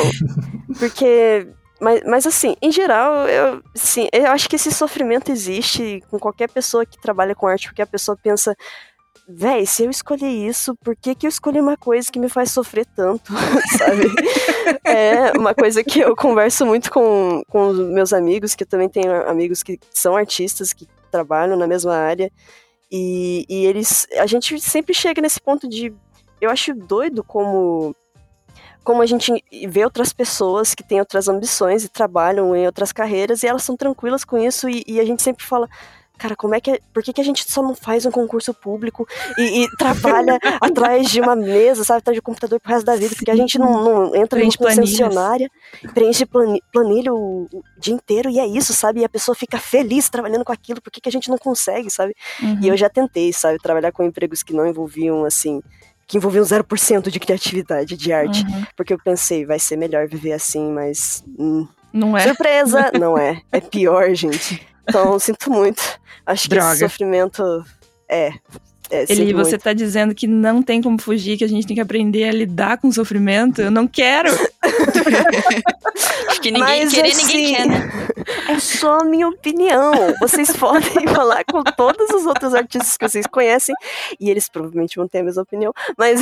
porque. 0.79 1.49
Mas, 1.81 2.03
mas 2.05 2.27
assim, 2.27 2.57
em 2.61 2.73
geral, 2.73 3.29
eu, 3.29 3.63
sim, 3.75 4.09
eu 4.13 4.27
acho 4.27 4.49
que 4.49 4.57
esse 4.57 4.71
sofrimento 4.73 5.31
existe 5.31 6.03
com 6.11 6.19
qualquer 6.19 6.51
pessoa 6.51 6.85
que 6.85 7.01
trabalha 7.01 7.35
com 7.35 7.47
arte, 7.47 7.69
porque 7.69 7.83
a 7.83 7.87
pessoa 7.87 8.17
pensa. 8.21 8.57
Véi, 9.31 9.67
se 9.67 9.85
eu 9.85 9.91
escolhi 9.91 10.47
isso, 10.47 10.75
por 10.83 10.97
que, 10.97 11.15
que 11.15 11.27
eu 11.27 11.29
escolhi 11.29 11.61
uma 11.61 11.77
coisa 11.77 12.11
que 12.11 12.19
me 12.19 12.31
faz 12.31 12.51
sofrer 12.51 12.87
tanto, 12.97 13.33
sabe? 13.79 14.09
É 14.85 15.33
uma 15.33 15.55
coisa 15.55 15.83
que 15.83 16.01
eu 16.01 16.15
converso 16.15 16.67
muito 16.67 16.91
com, 16.91 17.43
com 17.49 17.73
meus 17.73 18.13
amigos, 18.13 18.55
que 18.55 18.65
eu 18.65 18.67
também 18.67 18.89
tenho 18.89 19.27
amigos 19.29 19.63
que 19.63 19.79
são 19.91 20.15
artistas, 20.15 20.75
que 20.75 20.87
trabalham 21.11 21.57
na 21.57 21.67
mesma 21.67 21.95
área, 21.95 22.31
e, 22.91 23.45
e 23.49 23.67
eles. 23.67 24.07
A 24.19 24.27
gente 24.27 24.59
sempre 24.61 24.95
chega 24.95 25.21
nesse 25.21 25.41
ponto 25.41 25.69
de. 25.69 25.93
Eu 26.41 26.51
acho 26.51 26.75
doido 26.75 27.23
como 27.25 27.95
como 28.89 29.03
a 29.03 29.07
gente 29.07 29.45
vê 29.69 29.85
outras 29.85 30.15
pessoas 30.15 30.75
que 30.75 30.83
têm 30.83 30.99
outras 30.99 31.29
ambições 31.29 31.85
e 31.85 31.91
trabalham 31.91 32.57
em 32.57 32.65
outras 32.65 32.91
carreiras 32.91 33.43
e 33.43 33.47
elas 33.47 33.63
são 33.63 33.77
tranquilas 33.77 34.25
com 34.25 34.39
isso 34.39 34.67
e, 34.67 34.83
e 34.87 34.99
a 34.99 35.05
gente 35.05 35.23
sempre 35.23 35.45
fala 35.45 35.69
cara, 36.17 36.35
como 36.35 36.55
é 36.55 36.61
que 36.61 36.71
é, 36.71 36.81
por 36.91 37.03
que, 37.03 37.13
que 37.13 37.21
a 37.21 37.25
gente 37.25 37.45
só 37.53 37.63
não 37.63 37.75
faz 37.75 38.07
um 38.07 38.11
concurso 38.11 38.55
público 38.55 39.07
e, 39.37 39.63
e 39.63 39.69
trabalha 39.77 40.39
atrás 40.59 41.11
de 41.11 41.21
uma 41.21 41.37
mesa, 41.37 41.85
sabe, 41.85 41.99
atrás 41.99 42.15
de 42.15 42.21
um 42.21 42.23
computador 42.23 42.59
pro 42.59 42.73
resto 42.73 42.87
da 42.87 42.97
vida, 42.97 43.15
porque 43.15 43.31
a 43.31 43.37
gente 43.37 43.59
não, 43.59 43.85
não 43.85 44.17
entra 44.17 44.39
em 44.39 44.49
Preenche 44.49 44.57
concessionária, 44.57 45.51
preenche 45.93 46.25
plani- 46.25 46.63
planilha 46.73 47.13
o, 47.13 47.47
o 47.53 47.63
dia 47.79 47.93
inteiro 47.93 48.31
e 48.31 48.41
é 48.41 48.47
isso, 48.47 48.73
sabe, 48.73 49.01
e 49.01 49.05
a 49.05 49.09
pessoa 49.09 49.35
fica 49.35 49.59
feliz 49.59 50.09
trabalhando 50.09 50.47
com 50.47 50.53
aquilo, 50.53 50.81
por 50.81 50.91
que, 50.91 51.03
que 51.03 51.11
a 51.11 51.13
gente 51.13 51.29
não 51.29 51.37
consegue, 51.37 51.91
sabe? 51.91 52.15
Uhum. 52.43 52.59
E 52.63 52.69
eu 52.69 52.77
já 52.77 52.89
tentei, 52.89 53.35
sabe, 53.35 53.59
trabalhar 53.59 53.93
com 53.93 54.03
empregos 54.03 54.43
que 54.43 54.55
não 54.55 54.67
envolviam, 54.67 55.27
assim, 55.27 55.61
que 56.09 56.17
envolviam 56.17 56.43
0% 56.43 57.11
de 57.11 57.21
criatividade, 57.21 57.95
de 57.95 58.13
arte. 58.13 58.43
Uhum. 58.43 58.65
Porque 58.75 58.95
eu 58.95 58.99
pensei, 58.99 59.45
vai 59.45 59.59
ser 59.59 59.77
melhor 59.77 60.09
viver 60.09 60.33
assim, 60.33 60.73
mas. 60.73 61.23
hum, 61.39 61.69
Não 61.93 62.17
é? 62.17 62.23
Surpresa! 62.23 62.91
não 62.99 63.17
é. 63.19 63.43
É 63.53 63.61
pior, 63.61 64.13
gente. 64.15 64.67
Então, 64.89 65.19
sinto 65.19 65.51
muito. 65.51 65.83
Acho 66.25 66.45
que 66.45 66.49
Droga. 66.49 66.71
esse 66.73 66.79
sofrimento 66.81 67.63
é. 68.09 68.33
é 68.91 69.03
Eli, 69.03 69.17
sinto 69.17 69.37
você 69.37 69.51
muito. 69.51 69.63
tá 69.63 69.75
dizendo 69.75 70.15
que 70.15 70.27
não 70.27 70.63
tem 70.63 70.81
como 70.81 70.99
fugir, 70.99 71.37
que 71.37 71.45
a 71.45 71.49
gente 71.49 71.67
tem 71.67 71.75
que 71.75 71.81
aprender 71.83 72.25
a 72.25 72.33
lidar 72.33 72.79
com 72.79 72.89
o 72.89 72.93
sofrimento? 72.93 73.61
Eu 73.61 73.71
não 73.71 73.87
quero! 73.87 74.31
Acho 76.29 76.41
que 76.41 76.51
ninguém 76.51 76.85
Mas, 76.85 76.93
querer, 76.93 77.11
assim, 77.11 77.27
ninguém 77.27 77.55
quer, 77.55 77.67
né? 77.67 77.91
É 78.49 78.59
só 78.59 78.99
a 79.01 79.05
minha 79.05 79.29
opinião. 79.29 79.93
Vocês 80.21 80.55
podem 80.57 81.07
falar 81.15 81.45
com 81.45 81.63
todos 81.63 82.11
os 82.11 82.27
outros 82.27 82.55
artistas 82.55 82.97
que 82.97 83.09
vocês 83.09 83.27
conhecem 83.27 83.75
e 84.21 84.31
eles 84.31 84.49
provavelmente 84.49 84.97
vão 84.97 85.09
ter 85.09 85.19
a 85.21 85.25
mesma 85.25 85.43
opinião. 85.43 85.73
Mas. 85.97 86.21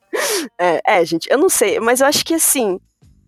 é, 0.58 0.80
é, 0.86 1.04
gente, 1.04 1.28
eu 1.30 1.38
não 1.38 1.48
sei, 1.48 1.80
mas 1.80 2.00
eu 2.00 2.06
acho 2.06 2.24
que 2.24 2.34
assim. 2.34 2.80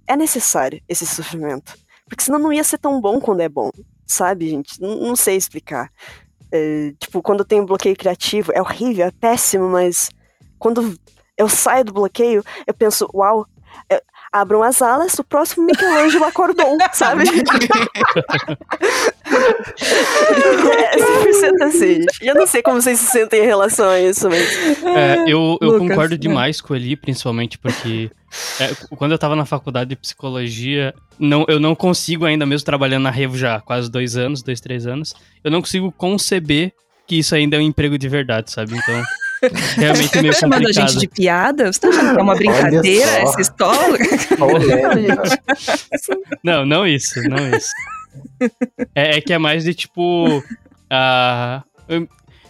É 0.06 0.16
necessário 0.16 0.82
esse 0.88 1.06
sofrimento. 1.06 1.74
Porque 2.08 2.24
senão 2.24 2.40
não 2.40 2.52
ia 2.52 2.64
ser 2.64 2.78
tão 2.78 3.00
bom 3.00 3.20
quando 3.20 3.40
é 3.40 3.48
bom. 3.48 3.70
Sabe, 4.04 4.50
gente? 4.50 4.82
N- 4.82 5.06
não 5.06 5.14
sei 5.14 5.36
explicar. 5.36 5.88
É, 6.50 6.92
tipo, 6.98 7.22
quando 7.22 7.44
tem 7.44 7.60
um 7.60 7.66
bloqueio 7.66 7.96
criativo, 7.96 8.50
é 8.52 8.60
horrível, 8.60 9.06
é 9.06 9.12
péssimo, 9.12 9.68
mas 9.68 10.10
quando 10.58 10.98
eu 11.38 11.48
saio 11.48 11.84
do 11.84 11.92
bloqueio, 11.92 12.42
eu 12.66 12.74
penso, 12.74 13.08
uau, 13.14 13.46
é, 13.88 14.02
abram 14.32 14.62
as 14.62 14.80
alas, 14.80 15.18
o 15.18 15.24
próximo 15.24 15.66
Michelangelo 15.66 16.24
acordou, 16.24 16.78
sabe? 16.92 17.24
é 20.82 20.96
100% 20.96 21.62
assim, 21.62 22.04
eu 22.20 22.34
não 22.34 22.46
sei 22.46 22.62
como 22.62 22.80
vocês 22.80 22.98
se 22.98 23.10
sentem 23.10 23.42
em 23.42 23.46
relação 23.46 23.88
a 23.88 24.00
isso, 24.00 24.28
mas... 24.28 24.84
É, 24.84 25.24
eu 25.26 25.58
eu 25.60 25.72
Lucas, 25.72 25.88
concordo 25.88 26.14
é. 26.14 26.18
demais 26.18 26.60
com 26.60 26.74
ele, 26.74 26.96
principalmente 26.96 27.58
porque 27.58 28.10
é, 28.60 28.74
quando 28.96 29.12
eu 29.12 29.18
tava 29.18 29.34
na 29.34 29.44
faculdade 29.44 29.90
de 29.90 29.96
psicologia, 29.96 30.94
não, 31.18 31.44
eu 31.48 31.58
não 31.58 31.74
consigo 31.74 32.24
ainda, 32.24 32.46
mesmo 32.46 32.64
trabalhando 32.64 33.02
na 33.02 33.10
Revo 33.10 33.36
já 33.36 33.56
há 33.56 33.60
quase 33.60 33.90
dois 33.90 34.16
anos, 34.16 34.42
dois, 34.42 34.60
três 34.60 34.86
anos, 34.86 35.14
eu 35.42 35.50
não 35.50 35.60
consigo 35.60 35.90
conceber 35.92 36.72
que 37.06 37.16
isso 37.16 37.34
ainda 37.34 37.56
é 37.56 37.58
um 37.58 37.62
emprego 37.62 37.98
de 37.98 38.08
verdade, 38.08 38.52
sabe? 38.52 38.76
Então, 38.76 39.02
realmente 39.76 40.20
meio 40.20 40.32
Tá 40.34 40.40
chamando 40.40 40.68
a 40.68 40.72
gente 40.72 40.98
de 40.98 41.08
piada? 41.08 41.72
Você 41.72 41.80
tá 41.80 41.88
achando 41.88 42.14
que 42.14 42.20
é 42.20 42.22
uma 42.22 42.34
brincadeira 42.34 43.10
essa 43.10 43.40
história? 43.40 43.98
Não, 46.42 46.64
não 46.66 46.86
isso, 46.86 47.20
não 47.28 47.56
isso. 47.56 47.68
É, 48.94 49.18
é 49.18 49.20
que 49.20 49.32
é 49.32 49.38
mais 49.38 49.64
de 49.64 49.74
tipo. 49.74 50.42
eu- 51.88 52.08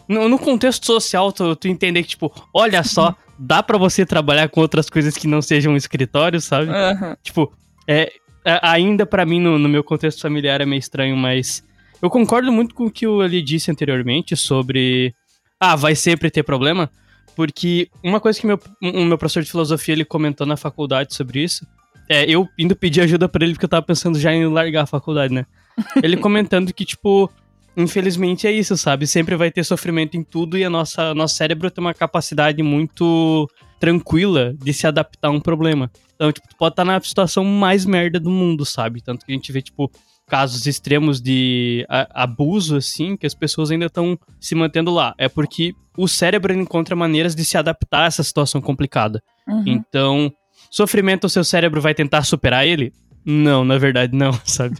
no, 0.08 0.28
no 0.28 0.38
contexto 0.38 0.84
social, 0.86 1.30
tu, 1.30 1.54
tu 1.54 1.68
entender 1.68 2.02
que, 2.02 2.08
tipo, 2.10 2.32
olha 2.52 2.82
só, 2.82 3.14
dá 3.38 3.62
pra 3.62 3.78
você 3.78 4.04
trabalhar 4.04 4.48
com 4.48 4.60
outras 4.60 4.90
coisas 4.90 5.16
que 5.16 5.28
não 5.28 5.40
sejam 5.40 5.72
um 5.72 5.76
escritório, 5.76 6.40
sabe? 6.40 6.68
Aham. 6.70 7.16
Tipo, 7.22 7.52
é, 7.86 8.10
é- 8.44 8.58
ainda 8.62 9.06
pra 9.06 9.24
mim, 9.24 9.40
no, 9.40 9.56
no 9.58 9.68
meu 9.68 9.84
contexto 9.84 10.20
familiar, 10.20 10.60
é 10.60 10.66
meio 10.66 10.80
estranho, 10.80 11.16
mas 11.16 11.62
eu 12.02 12.10
concordo 12.10 12.50
muito 12.50 12.74
com 12.74 12.86
o 12.86 12.90
que 12.90 13.06
o 13.06 13.20
Ali 13.20 13.40
disse 13.40 13.70
anteriormente 13.70 14.34
sobre. 14.36 15.14
Ah, 15.60 15.76
vai 15.76 15.94
sempre 15.94 16.30
ter 16.30 16.42
problema. 16.42 16.90
Porque 17.36 17.88
uma 18.02 18.18
coisa 18.18 18.40
que 18.40 18.46
meu, 18.46 18.58
um 18.82 19.04
meu 19.04 19.18
professor 19.18 19.42
de 19.42 19.50
filosofia 19.50 19.94
ele 19.94 20.04
comentou 20.04 20.46
na 20.46 20.56
faculdade 20.56 21.14
sobre 21.14 21.42
isso. 21.42 21.66
É, 22.08 22.28
eu 22.28 22.48
indo 22.58 22.74
pedir 22.74 23.02
ajuda 23.02 23.28
pra 23.28 23.44
ele 23.44 23.52
porque 23.52 23.66
eu 23.66 23.68
tava 23.68 23.86
pensando 23.86 24.18
já 24.18 24.32
em 24.32 24.46
largar 24.48 24.82
a 24.82 24.86
faculdade, 24.86 25.32
né? 25.32 25.46
Ele 26.02 26.16
comentando 26.16 26.74
que, 26.74 26.84
tipo, 26.84 27.30
infelizmente 27.76 28.48
é 28.48 28.52
isso, 28.52 28.76
sabe? 28.76 29.06
Sempre 29.06 29.36
vai 29.36 29.48
ter 29.48 29.64
sofrimento 29.64 30.16
em 30.16 30.24
tudo 30.24 30.58
e 30.58 30.64
a 30.64 30.68
nossa 30.68 31.14
nosso 31.14 31.36
cérebro 31.36 31.70
tem 31.70 31.82
uma 31.82 31.94
capacidade 31.94 32.60
muito 32.64 33.48
tranquila 33.78 34.52
de 34.60 34.72
se 34.74 34.88
adaptar 34.88 35.28
a 35.28 35.30
um 35.30 35.40
problema. 35.40 35.88
Então, 36.16 36.32
tipo, 36.32 36.48
tu 36.48 36.56
pode 36.56 36.72
estar 36.72 36.84
na 36.84 37.00
situação 37.00 37.44
mais 37.44 37.86
merda 37.86 38.18
do 38.18 38.28
mundo, 38.28 38.66
sabe? 38.66 39.00
Tanto 39.00 39.24
que 39.24 39.32
a 39.32 39.34
gente 39.34 39.52
vê, 39.52 39.62
tipo, 39.62 39.90
casos 40.30 40.64
extremos 40.64 41.20
de 41.20 41.84
abuso, 42.14 42.76
assim, 42.76 43.16
que 43.16 43.26
as 43.26 43.34
pessoas 43.34 43.72
ainda 43.72 43.86
estão 43.86 44.16
se 44.40 44.54
mantendo 44.54 44.92
lá. 44.92 45.12
É 45.18 45.28
porque 45.28 45.74
o 45.96 46.06
cérebro 46.06 46.54
encontra 46.54 46.94
maneiras 46.94 47.34
de 47.34 47.44
se 47.44 47.58
adaptar 47.58 48.04
a 48.04 48.06
essa 48.06 48.22
situação 48.22 48.60
complicada. 48.60 49.20
Uhum. 49.48 49.64
Então, 49.66 50.32
sofrimento, 50.70 51.24
o 51.24 51.28
seu 51.28 51.42
cérebro 51.42 51.80
vai 51.80 51.92
tentar 51.92 52.22
superar 52.22 52.64
ele? 52.64 52.92
Não, 53.24 53.64
na 53.64 53.76
verdade, 53.76 54.16
não, 54.16 54.32
sabe? 54.46 54.76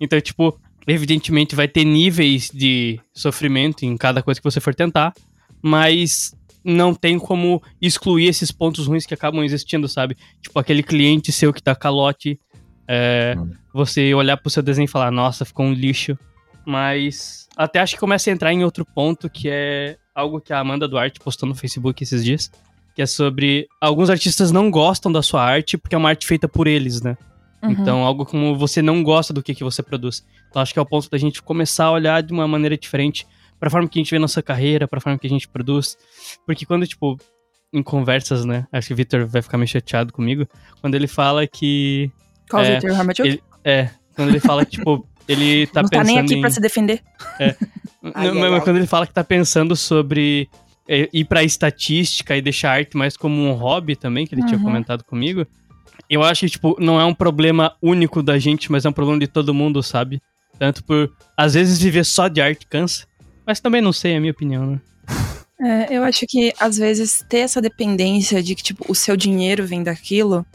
então, 0.00 0.20
tipo, 0.20 0.60
evidentemente 0.86 1.54
vai 1.54 1.68
ter 1.68 1.84
níveis 1.84 2.50
de 2.52 2.98
sofrimento 3.14 3.84
em 3.84 3.96
cada 3.96 4.20
coisa 4.20 4.40
que 4.40 4.50
você 4.50 4.60
for 4.60 4.74
tentar, 4.74 5.14
mas 5.62 6.34
não 6.64 6.92
tem 6.92 7.18
como 7.18 7.62
excluir 7.80 8.26
esses 8.26 8.50
pontos 8.50 8.88
ruins 8.88 9.06
que 9.06 9.14
acabam 9.14 9.44
existindo, 9.44 9.88
sabe? 9.88 10.16
Tipo, 10.42 10.58
aquele 10.58 10.82
cliente 10.82 11.30
seu 11.30 11.52
que 11.52 11.62
tá 11.62 11.74
calote, 11.74 12.38
é, 12.88 13.34
Hum. 13.38 13.50
você 13.72 14.14
olhar 14.14 14.36
pro 14.38 14.50
seu 14.50 14.62
desenho 14.62 14.86
e 14.86 14.88
falar, 14.88 15.10
nossa, 15.10 15.44
ficou 15.44 15.66
um 15.66 15.72
lixo. 15.72 16.18
Mas 16.66 17.48
até 17.56 17.80
acho 17.80 17.94
que 17.94 18.00
começa 18.00 18.30
a 18.30 18.32
entrar 18.32 18.52
em 18.52 18.64
outro 18.64 18.84
ponto, 18.84 19.28
que 19.28 19.48
é 19.48 19.96
algo 20.14 20.40
que 20.40 20.52
a 20.52 20.58
Amanda 20.58 20.88
Duarte 20.88 21.20
postou 21.20 21.48
no 21.48 21.54
Facebook 21.54 22.02
esses 22.02 22.24
dias, 22.24 22.50
que 22.94 23.02
é 23.02 23.06
sobre 23.06 23.68
alguns 23.80 24.10
artistas 24.10 24.50
não 24.50 24.70
gostam 24.70 25.12
da 25.12 25.22
sua 25.22 25.42
arte 25.44 25.76
porque 25.78 25.94
é 25.94 25.98
uma 25.98 26.08
arte 26.08 26.26
feita 26.26 26.48
por 26.48 26.66
eles, 26.66 27.00
né? 27.00 27.16
Uhum. 27.62 27.70
Então, 27.72 28.04
algo 28.04 28.24
como 28.24 28.56
você 28.56 28.80
não 28.80 29.02
gosta 29.02 29.32
do 29.32 29.42
que, 29.42 29.54
que 29.54 29.64
você 29.64 29.82
produz. 29.82 30.24
Então, 30.48 30.62
acho 30.62 30.72
que 30.72 30.78
é 30.78 30.82
o 30.82 30.86
ponto 30.86 31.10
da 31.10 31.18
gente 31.18 31.42
começar 31.42 31.86
a 31.86 31.90
olhar 31.92 32.22
de 32.22 32.32
uma 32.32 32.46
maneira 32.46 32.76
diferente 32.76 33.26
pra 33.58 33.68
forma 33.70 33.88
que 33.88 33.98
a 33.98 34.02
gente 34.02 34.10
vê 34.10 34.18
nossa 34.18 34.42
carreira, 34.42 34.86
pra 34.86 35.00
forma 35.00 35.18
que 35.18 35.26
a 35.26 35.30
gente 35.30 35.48
produz. 35.48 35.96
Porque 36.46 36.64
quando, 36.64 36.86
tipo, 36.86 37.18
em 37.72 37.82
conversas, 37.82 38.44
né? 38.44 38.66
Acho 38.72 38.88
que 38.88 38.94
o 38.94 38.96
Victor 38.96 39.26
vai 39.26 39.42
ficar 39.42 39.58
meio 39.58 39.68
chateado 39.68 40.12
comigo. 40.12 40.46
Quando 40.80 40.94
ele 40.94 41.06
fala 41.06 41.46
que. 41.46 42.10
Qual 42.48 42.62
É, 42.64 42.78
ele- 43.24 43.42
É, 43.64 43.90
quando 44.14 44.28
ele 44.30 44.40
fala 44.40 44.64
que, 44.64 44.72
tipo, 44.72 45.06
ele 45.28 45.66
tá 45.68 45.82
Não 45.82 45.88
tá 45.88 45.98
pensando 45.98 46.06
nem 46.14 46.18
aqui 46.24 46.34
em... 46.34 46.40
pra 46.40 46.50
se 46.50 46.60
defender. 46.60 47.02
Ai, 47.38 47.54
Não, 48.02 48.12
ai, 48.14 48.30
mas 48.32 48.52
ai. 48.52 48.60
quando 48.62 48.76
ele 48.76 48.86
fala 48.86 49.06
que 49.06 49.12
tá 49.12 49.24
pensando 49.24 49.74
sobre 49.76 50.48
é, 50.88 51.08
ir 51.12 51.24
pra 51.24 51.42
estatística 51.42 52.36
e 52.36 52.40
deixar 52.40 52.70
a 52.70 52.74
arte 52.74 52.96
mais 52.96 53.16
como 53.16 53.42
um 53.42 53.52
hobby 53.52 53.94
também, 53.96 54.26
que 54.26 54.34
ele 54.34 54.44
tinha 54.44 54.56
Uhum. 54.58 54.64
comentado 54.64 55.04
comigo, 55.04 55.46
eu 56.08 56.22
acho 56.22 56.40
que, 56.46 56.50
tipo, 56.52 56.76
não 56.80 56.98
é 57.00 57.04
um 57.04 57.12
problema 57.14 57.74
único 57.82 58.22
da 58.22 58.38
gente, 58.38 58.70
mas 58.72 58.84
é 58.84 58.88
um 58.88 58.92
problema 58.92 59.18
de 59.20 59.26
todo 59.26 59.52
mundo, 59.52 59.82
sabe? 59.82 60.22
Tanto 60.58 60.82
por, 60.84 61.12
às 61.36 61.54
vezes, 61.54 61.78
viver 61.82 62.04
só 62.04 62.26
de 62.28 62.40
arte 62.40 62.66
cansa, 62.66 63.04
mas 63.46 63.60
também 63.60 63.82
não 63.82 63.92
sei, 63.92 64.12
é 64.14 64.16
a 64.16 64.20
minha 64.20 64.32
opinião, 64.32 64.64
né? 64.66 64.80
É, 65.60 65.96
eu 65.96 66.04
acho 66.04 66.24
que 66.28 66.52
às 66.60 66.76
vezes 66.78 67.24
ter 67.28 67.38
essa 67.38 67.60
dependência 67.60 68.40
de 68.42 68.54
que 68.54 68.62
tipo 68.62 68.84
o 68.88 68.94
seu 68.94 69.16
dinheiro 69.16 69.66
vem 69.66 69.82
daquilo 69.82 70.46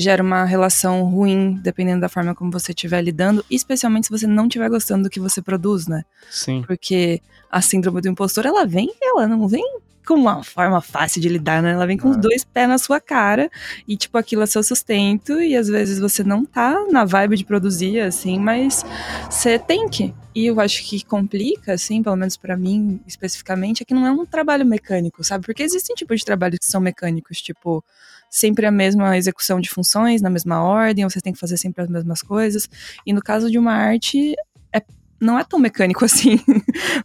gera 0.00 0.22
uma 0.22 0.44
relação 0.44 1.04
ruim 1.04 1.58
dependendo 1.62 2.00
da 2.00 2.08
forma 2.08 2.34
como 2.34 2.50
você 2.50 2.72
estiver 2.72 3.02
lidando, 3.02 3.44
especialmente 3.50 4.06
se 4.06 4.10
você 4.10 4.26
não 4.26 4.46
estiver 4.46 4.68
gostando 4.68 5.04
do 5.04 5.10
que 5.10 5.20
você 5.20 5.42
produz, 5.42 5.86
né? 5.86 6.04
Sim. 6.30 6.62
Porque 6.66 7.20
a 7.50 7.60
síndrome 7.60 8.00
do 8.00 8.08
impostor, 8.08 8.46
ela 8.46 8.64
vem, 8.66 8.92
ela 9.02 9.26
não 9.26 9.46
vem 9.46 9.64
com 10.06 10.14
uma 10.14 10.42
forma 10.42 10.80
fácil 10.80 11.20
de 11.20 11.28
lidar, 11.28 11.62
né? 11.62 11.72
Ela 11.72 11.86
vem 11.86 11.96
com 11.98 12.08
os 12.08 12.16
Ah. 12.16 12.20
dois 12.20 12.42
pés 12.44 12.68
na 12.68 12.78
sua 12.78 12.98
cara 13.00 13.50
e, 13.86 13.96
tipo, 13.96 14.16
aquilo 14.18 14.42
é 14.42 14.46
seu 14.46 14.62
sustento 14.62 15.40
e 15.40 15.54
às 15.56 15.68
vezes 15.68 15.98
você 16.00 16.24
não 16.24 16.44
tá 16.44 16.86
na 16.90 17.04
vibe 17.04 17.36
de 17.36 17.44
produzir, 17.44 18.00
assim, 18.00 18.38
mas 18.38 18.84
você 19.30 19.58
tem 19.58 19.88
que. 19.88 20.12
E 20.34 20.46
eu 20.46 20.58
acho 20.60 20.82
que 20.84 21.04
complica, 21.04 21.74
assim, 21.74 22.02
pelo 22.02 22.16
menos 22.16 22.36
pra 22.36 22.56
mim 22.56 23.00
especificamente, 23.06 23.82
é 23.82 23.84
que 23.84 23.92
não 23.94 24.06
é 24.06 24.10
um 24.10 24.24
trabalho 24.24 24.64
mecânico, 24.64 25.22
sabe? 25.22 25.44
Porque 25.44 25.62
existem 25.62 25.94
tipos 25.94 26.20
de 26.20 26.24
trabalhos 26.24 26.58
que 26.58 26.66
são 26.66 26.80
mecânicos, 26.80 27.40
tipo, 27.42 27.84
sempre 28.30 28.64
a 28.64 28.70
mesma 28.70 29.18
execução 29.18 29.60
de 29.60 29.68
funções, 29.68 30.22
na 30.22 30.30
mesma 30.30 30.62
ordem, 30.62 31.04
ou 31.04 31.10
você 31.10 31.20
tem 31.20 31.32
que 31.32 31.38
fazer 31.38 31.56
sempre 31.56 31.82
as 31.82 31.90
mesmas 31.90 32.22
coisas. 32.22 32.68
E 33.04 33.12
no 33.12 33.20
caso 33.20 33.50
de 33.50 33.58
uma 33.58 33.72
arte, 33.72 34.34
é, 34.72 34.80
não 35.20 35.36
é 35.36 35.42
tão 35.42 35.58
mecânico 35.58 36.04
assim, 36.06 36.40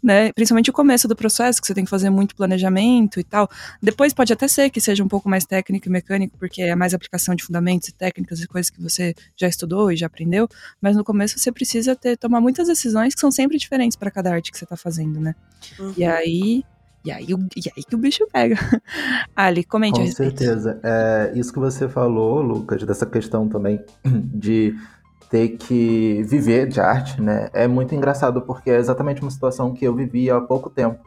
né? 0.01 0.31
Principalmente 0.33 0.69
o 0.69 0.73
começo 0.73 1.07
do 1.07 1.15
processo, 1.15 1.59
que 1.59 1.65
você 1.65 1.73
tem 1.73 1.83
que 1.83 1.89
fazer 1.89 2.11
muito 2.11 2.35
planejamento 2.35 3.19
e 3.19 3.23
tal. 3.23 3.49
Depois 3.81 4.13
pode 4.13 4.31
até 4.31 4.47
ser 4.47 4.69
que 4.69 4.79
seja 4.79 5.03
um 5.03 5.07
pouco 5.07 5.27
mais 5.27 5.45
técnico 5.45 5.87
e 5.87 5.91
mecânico, 5.91 6.37
porque 6.37 6.61
é 6.61 6.75
mais 6.75 6.93
aplicação 6.93 7.33
de 7.33 7.43
fundamentos 7.43 7.89
e 7.89 7.91
técnicas 7.91 8.39
e 8.39 8.47
coisas 8.47 8.69
que 8.69 8.81
você 8.81 9.15
já 9.35 9.47
estudou 9.47 9.91
e 9.91 9.97
já 9.97 10.05
aprendeu, 10.05 10.47
mas 10.79 10.95
no 10.95 11.03
começo 11.03 11.39
você 11.39 11.51
precisa 11.51 11.95
ter 11.95 12.17
tomar 12.17 12.39
muitas 12.39 12.67
decisões 12.67 13.15
que 13.15 13.19
são 13.19 13.31
sempre 13.31 13.57
diferentes 13.57 13.97
para 13.97 14.11
cada 14.11 14.31
arte 14.31 14.51
que 14.51 14.59
você 14.59 14.65
tá 14.65 14.77
fazendo, 14.77 15.19
né? 15.19 15.33
Uhum. 15.79 15.93
E 15.97 16.05
aí, 16.05 16.63
e 17.05 17.11
aí, 17.11 17.27
e 17.55 17.71
aí 17.77 17.83
que 17.83 17.93
o 17.93 17.99
bicho 17.99 18.25
pega. 18.33 18.55
Ali, 19.35 19.63
comente 19.63 19.99
Com 19.99 20.07
certeza. 20.07 20.79
É, 20.83 21.31
isso 21.35 21.53
que 21.53 21.59
você 21.59 21.87
falou, 21.87 22.41
Lucas, 22.41 22.81
dessa 22.83 23.05
questão 23.05 23.47
também 23.47 23.79
de 24.03 24.75
ter 25.29 25.49
que 25.49 26.23
viver 26.23 26.67
de 26.67 26.79
arte, 26.79 27.21
né? 27.21 27.49
É 27.53 27.67
muito 27.67 27.93
engraçado 27.93 28.41
porque 28.41 28.71
é 28.71 28.77
exatamente 28.77 29.21
uma 29.21 29.29
situação 29.29 29.71
que 29.71 29.85
eu 29.85 29.93
vivi 29.93 30.31
há 30.31 30.41
pouco 30.41 30.69
tempo. 30.69 30.99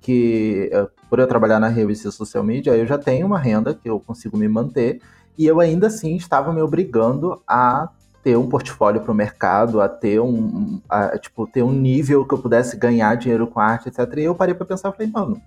Que 0.00 0.70
eh, 0.72 0.88
por 1.08 1.18
eu 1.18 1.26
trabalhar 1.26 1.60
na 1.60 1.68
revista 1.68 2.10
social 2.10 2.42
media, 2.42 2.74
eu 2.74 2.86
já 2.86 2.96
tenho 2.96 3.26
uma 3.26 3.38
renda 3.38 3.74
que 3.74 3.88
eu 3.88 4.00
consigo 4.00 4.36
me 4.36 4.48
manter 4.48 5.00
e 5.36 5.46
eu 5.46 5.60
ainda 5.60 5.86
assim 5.86 6.16
estava 6.16 6.52
me 6.52 6.62
obrigando 6.62 7.42
a 7.46 7.88
ter 8.22 8.36
um 8.38 8.48
portfólio 8.48 9.00
para 9.02 9.12
o 9.12 9.14
mercado, 9.14 9.80
a 9.80 9.88
ter 9.88 10.20
um, 10.20 10.80
a, 10.88 11.18
tipo, 11.18 11.46
ter 11.46 11.62
um 11.62 11.72
nível 11.72 12.26
que 12.26 12.34
eu 12.34 12.38
pudesse 12.42 12.76
ganhar 12.76 13.16
dinheiro 13.16 13.46
com 13.48 13.60
arte, 13.60 13.88
etc. 13.88 14.18
E 14.18 14.24
eu 14.24 14.34
parei 14.34 14.54
para 14.54 14.66
pensar, 14.66 14.92
falei, 14.92 15.10
mano, 15.12 15.42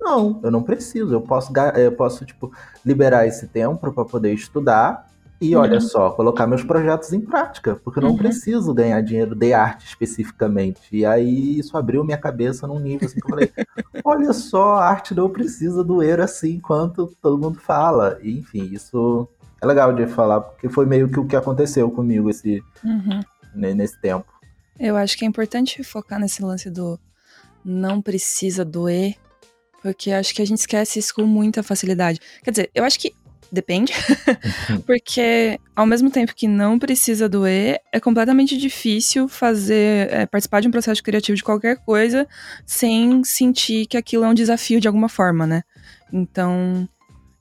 não, 0.00 0.40
eu 0.44 0.50
não 0.50 0.62
preciso. 0.62 1.14
Eu 1.14 1.22
posso, 1.22 1.52
eu 1.76 1.92
posso 1.92 2.24
tipo, 2.26 2.52
liberar 2.84 3.26
esse 3.26 3.48
tempo 3.48 3.78
para 3.92 4.04
poder 4.04 4.32
estudar 4.34 5.06
e, 5.40 5.54
Uhum. 5.54 5.62
olha 5.62 5.80
só, 5.80 6.10
colocar 6.12 6.46
meus 6.46 6.62
projetos 6.64 7.12
em 7.12 7.20
prática, 7.20 7.76
porque 7.84 7.98
eu 7.98 8.02
não 8.02 8.12
Uhum. 8.12 8.16
preciso 8.16 8.72
ganhar 8.74 9.00
dinheiro 9.02 9.34
de 9.34 9.52
arte 9.52 9.86
especificamente. 9.86 10.88
E 10.96 11.04
aí 11.04 11.58
isso 11.58 11.76
abriu 11.76 12.04
minha 12.04 12.18
cabeça 12.18 12.66
num 12.66 12.78
nível 12.80 13.06
assim 13.06 13.20
que 13.20 13.26
eu 13.26 13.30
falei: 13.30 13.52
olha 14.04 14.32
só, 14.32 14.74
a 14.76 14.88
arte 14.88 15.14
não 15.14 15.30
precisa 15.30 15.84
doer 15.84 16.20
assim 16.20 16.60
quanto 16.60 17.08
todo 17.20 17.38
mundo 17.38 17.58
fala. 17.60 18.18
E, 18.22 18.38
enfim, 18.38 18.64
isso 18.72 19.28
é 19.60 19.66
legal 19.66 19.92
de 19.94 20.06
falar, 20.06 20.40
porque 20.40 20.68
foi 20.68 20.86
meio 20.86 21.08
que 21.08 21.18
o 21.20 21.26
que 21.26 21.36
aconteceu 21.36 21.90
comigo 21.90 22.28
esse, 22.30 22.62
Uhum. 22.84 23.20
ne- 23.54 23.74
nesse 23.74 24.00
tempo. 24.00 24.26
Eu 24.78 24.96
acho 24.96 25.16
que 25.16 25.24
é 25.24 25.28
importante 25.28 25.82
focar 25.82 26.18
nesse 26.20 26.42
lance 26.42 26.68
do 26.70 26.98
não 27.64 28.00
precisa 28.02 28.64
doer, 28.64 29.14
porque 29.82 30.10
acho 30.12 30.34
que 30.34 30.42
a 30.42 30.44
gente 30.46 30.58
esquece 30.58 30.98
isso 30.98 31.14
com 31.14 31.22
muita 31.22 31.62
facilidade. 31.62 32.20
Quer 32.44 32.50
dizer, 32.50 32.70
eu 32.74 32.84
acho 32.84 32.98
que 33.00 33.14
depende, 33.50 33.92
porque 34.86 35.58
ao 35.74 35.86
mesmo 35.86 36.10
tempo 36.10 36.34
que 36.34 36.46
não 36.48 36.78
precisa 36.78 37.28
doer, 37.28 37.80
é 37.92 38.00
completamente 38.00 38.56
difícil 38.56 39.28
fazer, 39.28 40.12
é, 40.12 40.26
participar 40.26 40.60
de 40.60 40.68
um 40.68 40.70
processo 40.70 41.02
criativo 41.02 41.36
de 41.36 41.44
qualquer 41.44 41.76
coisa 41.78 42.26
sem 42.66 43.22
sentir 43.24 43.86
que 43.86 43.96
aquilo 43.96 44.24
é 44.24 44.28
um 44.28 44.34
desafio 44.34 44.80
de 44.80 44.88
alguma 44.88 45.08
forma, 45.08 45.46
né? 45.46 45.62
Então, 46.12 46.88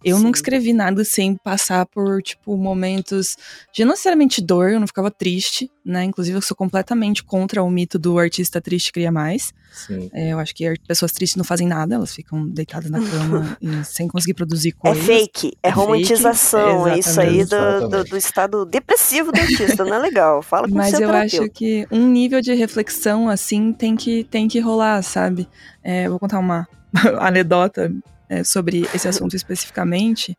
eu 0.05 0.17
Sim. 0.17 0.23
nunca 0.23 0.37
escrevi 0.37 0.71
nada 0.71 1.03
sem 1.03 1.35
passar 1.35 1.85
por, 1.87 2.21
tipo, 2.21 2.55
momentos 2.55 3.35
de 3.73 3.83
não 3.83 3.91
necessariamente 3.93 4.39
dor, 4.41 4.69
eu 4.71 4.79
não 4.79 4.85
ficava 4.85 5.09
triste, 5.09 5.69
né? 5.83 6.03
Inclusive, 6.03 6.37
eu 6.37 6.41
sou 6.41 6.55
completamente 6.55 7.23
contra 7.23 7.63
o 7.63 7.69
mito 7.69 7.97
do 7.97 8.19
artista 8.19 8.61
triste 8.61 8.91
cria 8.93 9.11
mais. 9.11 9.51
Sim. 9.73 10.09
É, 10.13 10.31
eu 10.31 10.39
acho 10.39 10.53
que 10.53 10.71
pessoas 10.87 11.11
tristes 11.11 11.35
não 11.35 11.43
fazem 11.43 11.67
nada, 11.67 11.95
elas 11.95 12.13
ficam 12.13 12.47
deitadas 12.47 12.89
na 12.89 12.99
cama 12.99 13.57
e 13.61 13.83
sem 13.83 14.07
conseguir 14.07 14.35
produzir 14.35 14.69
É 14.69 14.71
coisas. 14.73 15.03
fake, 15.05 15.47
é 15.63 15.69
É 15.69 15.71
fake, 15.71 15.79
romantização, 15.85 16.87
é 16.87 16.99
isso 16.99 17.19
aí 17.19 17.43
do, 17.43 17.89
do, 17.89 18.03
do 18.03 18.17
estado 18.17 18.63
depressivo 18.65 19.31
do 19.31 19.39
artista, 19.41 19.83
não 19.83 19.95
é 19.95 19.99
legal. 19.99 20.41
Fala 20.43 20.67
com 20.67 20.73
o 20.75 20.77
Mas 20.77 20.91
seu 20.91 21.01
eu 21.01 21.07
terapeuta. 21.07 21.37
acho 21.43 21.49
que 21.51 21.87
um 21.91 22.07
nível 22.07 22.41
de 22.41 22.53
reflexão, 22.53 23.27
assim, 23.27 23.73
tem 23.73 23.95
que, 23.95 24.23
tem 24.25 24.47
que 24.47 24.59
rolar, 24.59 25.01
sabe? 25.01 25.47
É, 25.83 26.05
eu 26.05 26.11
vou 26.11 26.19
contar 26.19 26.39
uma 26.39 26.67
anedota 27.19 27.91
é, 28.29 28.43
sobre 28.43 28.87
esse 28.93 29.07
assunto 29.07 29.35
especificamente, 29.35 30.35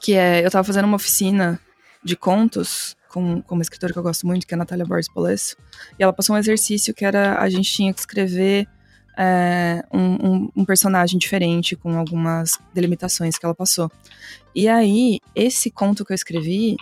que 0.00 0.14
é, 0.14 0.44
eu 0.44 0.50
tava 0.50 0.64
fazendo 0.64 0.84
uma 0.84 0.96
oficina 0.96 1.60
de 2.04 2.16
contos 2.16 2.96
com, 3.08 3.42
com 3.42 3.54
uma 3.54 3.62
escritora 3.62 3.92
que 3.92 3.98
eu 3.98 4.02
gosto 4.02 4.26
muito, 4.26 4.46
que 4.46 4.54
é 4.54 4.56
a 4.56 4.58
Natália 4.58 4.84
Borges 4.84 5.08
Polesso, 5.12 5.56
e 5.98 6.02
ela 6.02 6.12
passou 6.12 6.36
um 6.36 6.38
exercício 6.38 6.94
que 6.94 7.04
era, 7.04 7.40
a 7.40 7.48
gente 7.48 7.70
tinha 7.70 7.92
que 7.92 8.00
escrever 8.00 8.66
é, 9.20 9.82
um, 9.92 10.00
um- 10.00 10.48
um 10.58 10.64
personagem 10.64 11.18
diferente, 11.18 11.74
com 11.74 11.98
algumas 11.98 12.52
delimitações 12.72 13.36
que 13.36 13.44
ela 13.44 13.54
passou. 13.54 13.90
E 14.54 14.68
aí, 14.68 15.18
esse 15.34 15.70
conto 15.72 16.04
que 16.04 16.12
eu 16.12 16.14
escrevi 16.14 16.76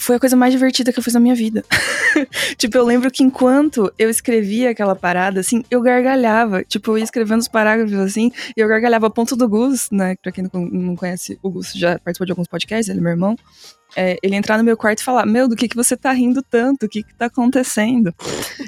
foi 0.00 0.16
a 0.16 0.20
coisa 0.20 0.34
mais 0.34 0.52
divertida 0.52 0.92
que 0.92 0.98
eu 0.98 1.02
fiz 1.02 1.14
na 1.14 1.20
minha 1.20 1.34
vida. 1.34 1.64
tipo, 2.56 2.76
eu 2.76 2.84
lembro 2.84 3.10
que 3.10 3.22
enquanto 3.22 3.92
eu 3.98 4.08
escrevia 4.08 4.70
aquela 4.70 4.96
parada, 4.96 5.40
assim, 5.40 5.62
eu 5.70 5.80
gargalhava. 5.80 6.64
Tipo, 6.64 6.92
eu 6.92 6.98
ia 6.98 7.04
escrevendo 7.04 7.40
os 7.40 7.48
parágrafos, 7.48 7.94
assim, 7.94 8.32
e 8.56 8.60
eu 8.60 8.68
gargalhava 8.68 9.06
a 9.06 9.10
ponto 9.10 9.36
do 9.36 9.48
Gus, 9.48 9.88
né? 9.90 10.16
Pra 10.22 10.32
quem 10.32 10.48
não, 10.52 10.96
conhece, 10.96 11.38
o 11.42 11.50
Gus 11.50 11.72
já 11.72 11.98
participou 11.98 12.26
de 12.26 12.32
alguns 12.32 12.48
podcasts, 12.48 12.88
ele 12.88 12.98
é 12.98 13.02
meu 13.02 13.12
irmão. 13.12 13.36
É, 13.96 14.16
ele 14.22 14.36
entrar 14.36 14.56
no 14.56 14.64
meu 14.64 14.76
quarto 14.76 15.00
e 15.00 15.04
falar: 15.04 15.26
Meu, 15.26 15.48
do 15.48 15.56
que, 15.56 15.68
que 15.68 15.76
você 15.76 15.96
tá 15.96 16.12
rindo 16.12 16.42
tanto? 16.42 16.86
O 16.86 16.88
que, 16.88 17.02
que 17.02 17.14
tá 17.14 17.26
acontecendo? 17.26 18.14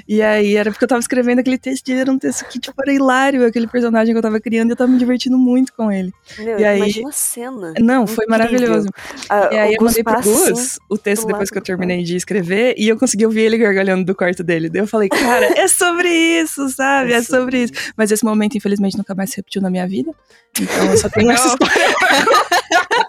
E 0.07 0.21
aí 0.21 0.55
era 0.55 0.69
porque 0.71 0.83
eu 0.83 0.87
tava 0.87 0.99
escrevendo 0.99 1.39
aquele 1.39 1.57
texto 1.57 1.87
e 1.89 1.93
era 1.93 2.11
um 2.11 2.19
texto 2.19 2.45
que, 2.45 2.59
tipo, 2.59 2.75
era 2.81 2.93
hilário, 2.93 3.45
aquele 3.45 3.67
personagem 3.67 4.13
que 4.13 4.17
eu 4.17 4.21
tava 4.21 4.39
criando 4.39 4.69
e 4.69 4.73
eu 4.73 4.75
tava 4.75 4.91
me 4.91 4.97
divertindo 4.97 5.37
muito 5.37 5.71
com 5.73 5.91
ele. 5.91 6.11
Meu, 6.39 6.59
e 6.59 6.65
aí- 6.65 6.77
imagina 6.77 7.09
a 7.09 7.11
cena. 7.13 7.73
Não, 7.79 8.05
foi 8.05 8.25
Incrível. 8.25 8.29
maravilhoso. 8.29 8.89
Ah, 9.29 9.49
E 9.51 9.57
aí 9.57 9.73
eu 9.75 9.83
mandei 9.85 10.03
pro 10.03 10.21
Gus 10.21 10.77
o 10.89 10.97
texto 10.97 11.25
depois 11.25 11.49
que 11.49 11.57
eu 11.57 11.61
terminei 11.61 12.03
de 12.03 12.15
escrever 12.17 12.75
e 12.77 12.87
eu 12.89 12.97
consegui 12.97 13.25
ouvir 13.25 13.41
ele 13.41 13.57
gargalhando 13.57 14.03
do 14.03 14.13
quarto 14.15 14.43
dele. 14.43 14.69
Daí 14.69 14.81
eu 14.81 14.87
falei, 14.87 15.07
cara, 15.09 15.45
é 15.59 15.67
sobre 15.67 16.09
isso, 16.09 16.67
sabe? 16.69 17.13
É 17.13 17.15
É 17.17 17.21
sobre 17.23 17.63
isso. 17.63 17.73
Mas 17.95 18.11
esse 18.11 18.25
momento, 18.25 18.57
infelizmente, 18.57 18.97
nunca 18.97 19.15
mais 19.15 19.29
se 19.29 19.37
repetiu 19.37 19.61
na 19.61 19.69
minha 19.69 19.87
vida. 19.87 20.11
Então 20.59 20.85
eu 20.91 20.97
só 20.97 21.07
tenho 21.09 21.31
essa 21.31 21.47
história. 21.47 21.85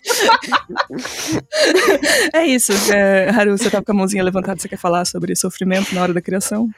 é 2.33 2.47
isso. 2.47 2.73
É, 2.93 3.31
Haru, 3.31 3.57
você 3.57 3.71
tá 3.71 3.83
com 3.83 3.93
a 3.93 3.95
mãozinha 3.95 4.23
levantada, 4.23 4.61
você 4.61 4.69
quer 4.69 4.79
falar 4.79 5.05
sobre 5.05 5.35
sofrimento 5.35 5.95
na 5.95 6.03
hora 6.03 6.13
da 6.13 6.21
criação? 6.21 6.69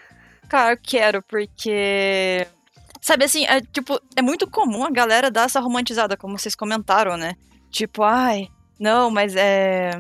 Cara, 0.49 0.75
eu 0.75 0.79
quero, 0.81 1.23
porque. 1.23 2.47
Sabe 3.01 3.25
assim, 3.25 3.45
é 3.47 3.61
tipo, 3.61 4.01
é 4.17 4.23
muito 4.23 4.49
comum 4.51 4.85
a 4.85 4.91
galera 4.91 5.31
dar 5.31 5.45
essa 5.45 5.61
romantizada, 5.61 6.17
como 6.17 6.39
vocês 6.39 6.55
comentaram, 6.55 7.17
né? 7.17 7.35
Tipo, 7.71 8.03
ai, 8.03 8.49
não, 8.79 9.11
mas 9.11 9.35
é. 9.37 9.91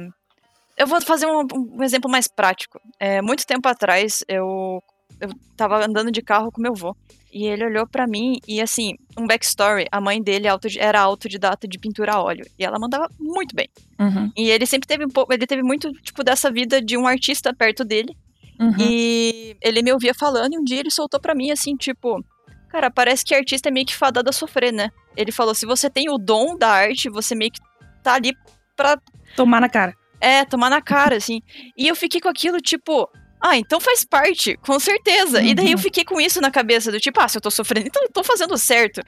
Eu 0.77 0.87
vou 0.87 1.01
fazer 1.01 1.27
um, 1.27 1.47
um 1.55 1.83
exemplo 1.83 2.11
mais 2.11 2.29
prático. 2.29 2.81
É, 3.01 3.23
muito 3.23 3.47
tempo 3.47 3.67
atrás, 3.69 4.25
eu, 4.29 4.83
eu 5.21 5.31
tava 5.57 5.85
andando 5.85 6.11
de 6.11 6.23
carro 6.23 6.53
com 6.53 6.61
meu 6.61 6.73
avô. 6.73 6.97
E 7.37 7.46
ele 7.46 7.66
olhou 7.66 7.87
pra 7.87 8.07
mim 8.07 8.40
e, 8.49 8.62
assim, 8.62 8.94
um 9.14 9.27
backstory: 9.27 9.87
a 9.92 10.01
mãe 10.01 10.22
dele 10.22 10.46
era 10.79 11.01
autodidata 11.03 11.68
de 11.68 11.79
pintura 11.79 12.14
a 12.14 12.22
óleo. 12.22 12.46
E 12.59 12.64
ela 12.64 12.79
mandava 12.79 13.11
muito 13.20 13.55
bem. 13.55 13.68
Uhum. 14.01 14.33
E 14.35 14.49
ele 14.49 14.64
sempre 14.64 14.88
teve 14.88 15.05
um 15.05 15.11
pouco. 15.11 15.35
Ele 15.35 15.46
teve 15.46 15.62
muito, 15.62 15.92
tipo, 16.01 16.25
dessa 16.25 16.51
vida 16.51 16.81
de 16.81 16.96
um 16.96 17.07
artista 17.07 17.53
perto 17.53 17.85
dele. 17.85 18.16
Uhum. 18.59 18.75
E 18.81 19.55
ele 19.61 19.83
me 19.83 19.92
ouvia 19.92 20.14
falando 20.14 20.55
e 20.55 20.59
um 20.59 20.64
dia 20.64 20.81
ele 20.81 20.90
soltou 20.90 21.20
pra 21.20 21.35
mim 21.35 21.51
assim, 21.51 21.77
tipo, 21.77 22.25
cara, 22.70 22.90
parece 22.90 23.22
que 23.22 23.35
artista 23.35 23.68
é 23.68 23.72
meio 23.72 23.85
que 23.85 23.94
fadado 23.94 24.31
a 24.31 24.33
sofrer, 24.33 24.72
né? 24.72 24.90
Ele 25.14 25.31
falou, 25.31 25.55
se 25.55 25.66
você 25.66 25.90
tem 25.90 26.09
o 26.09 26.16
dom 26.16 26.57
da 26.57 26.70
arte, 26.70 27.11
você 27.11 27.35
meio 27.35 27.51
que 27.51 27.61
tá 28.03 28.14
ali 28.14 28.33
pra, 28.75 28.96
Tomar 29.37 29.61
na 29.61 29.68
cara. 29.68 29.94
é, 30.22 30.42
tomar 30.46 30.70
na 30.70 30.81
cara, 30.81 31.16
assim. 31.16 31.42
E 31.77 31.87
eu 31.87 31.94
fiquei 31.94 32.18
com 32.18 32.31
aquilo, 32.31 32.57
tipo, 32.59 33.07
ah, 33.40 33.57
então 33.57 33.81
faz 33.81 34.05
parte, 34.05 34.57
com 34.59 34.79
certeza. 34.81 35.42
E 35.42 35.55
daí 35.55 35.66
eu 35.72 35.77
Uhum. 35.77 35.83
fiquei 35.83 36.05
com 36.05 36.20
isso 36.20 36.40
na 36.40 36.51
cabeça, 36.51 36.90
do 36.90 36.99
tipo, 36.99 37.20
ah, 37.20 37.29
se 37.29 37.37
eu 37.38 37.40
tô 37.42 37.51
sofrendo, 37.51 37.87
então 37.88 38.03
eu 38.03 38.11
tô 38.11 38.25
fazendo 38.25 38.57
certo. 38.59 39.01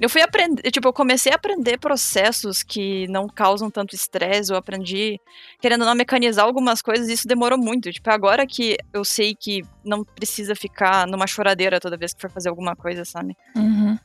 Eu 0.00 0.08
fui 0.08 0.20
aprender, 0.22 0.62
tipo, 0.70 0.88
eu 0.88 0.92
comecei 0.92 1.32
a 1.32 1.36
aprender 1.36 1.78
processos 1.78 2.62
que 2.62 3.06
não 3.08 3.28
causam 3.28 3.70
tanto 3.70 3.94
estresse, 3.94 4.50
eu 4.50 4.56
aprendi, 4.56 5.18
querendo 5.60 5.84
não, 5.84 5.94
mecanizar 5.94 6.44
algumas 6.44 6.80
coisas, 6.82 7.08
e 7.08 7.12
isso 7.12 7.28
demorou 7.28 7.58
muito. 7.58 7.92
Tipo, 7.92 8.10
agora 8.10 8.46
que 8.46 8.76
eu 8.92 9.04
sei 9.04 9.34
que 9.34 9.62
não 9.84 10.02
precisa 10.04 10.54
ficar 10.56 11.06
numa 11.06 11.26
choradeira 11.26 11.78
toda 11.80 11.96
vez 11.96 12.12
que 12.14 12.20
for 12.20 12.30
fazer 12.30 12.48
alguma 12.48 12.74
coisa, 12.74 13.04
sabe? 13.04 13.36
Uhum. 13.54 13.98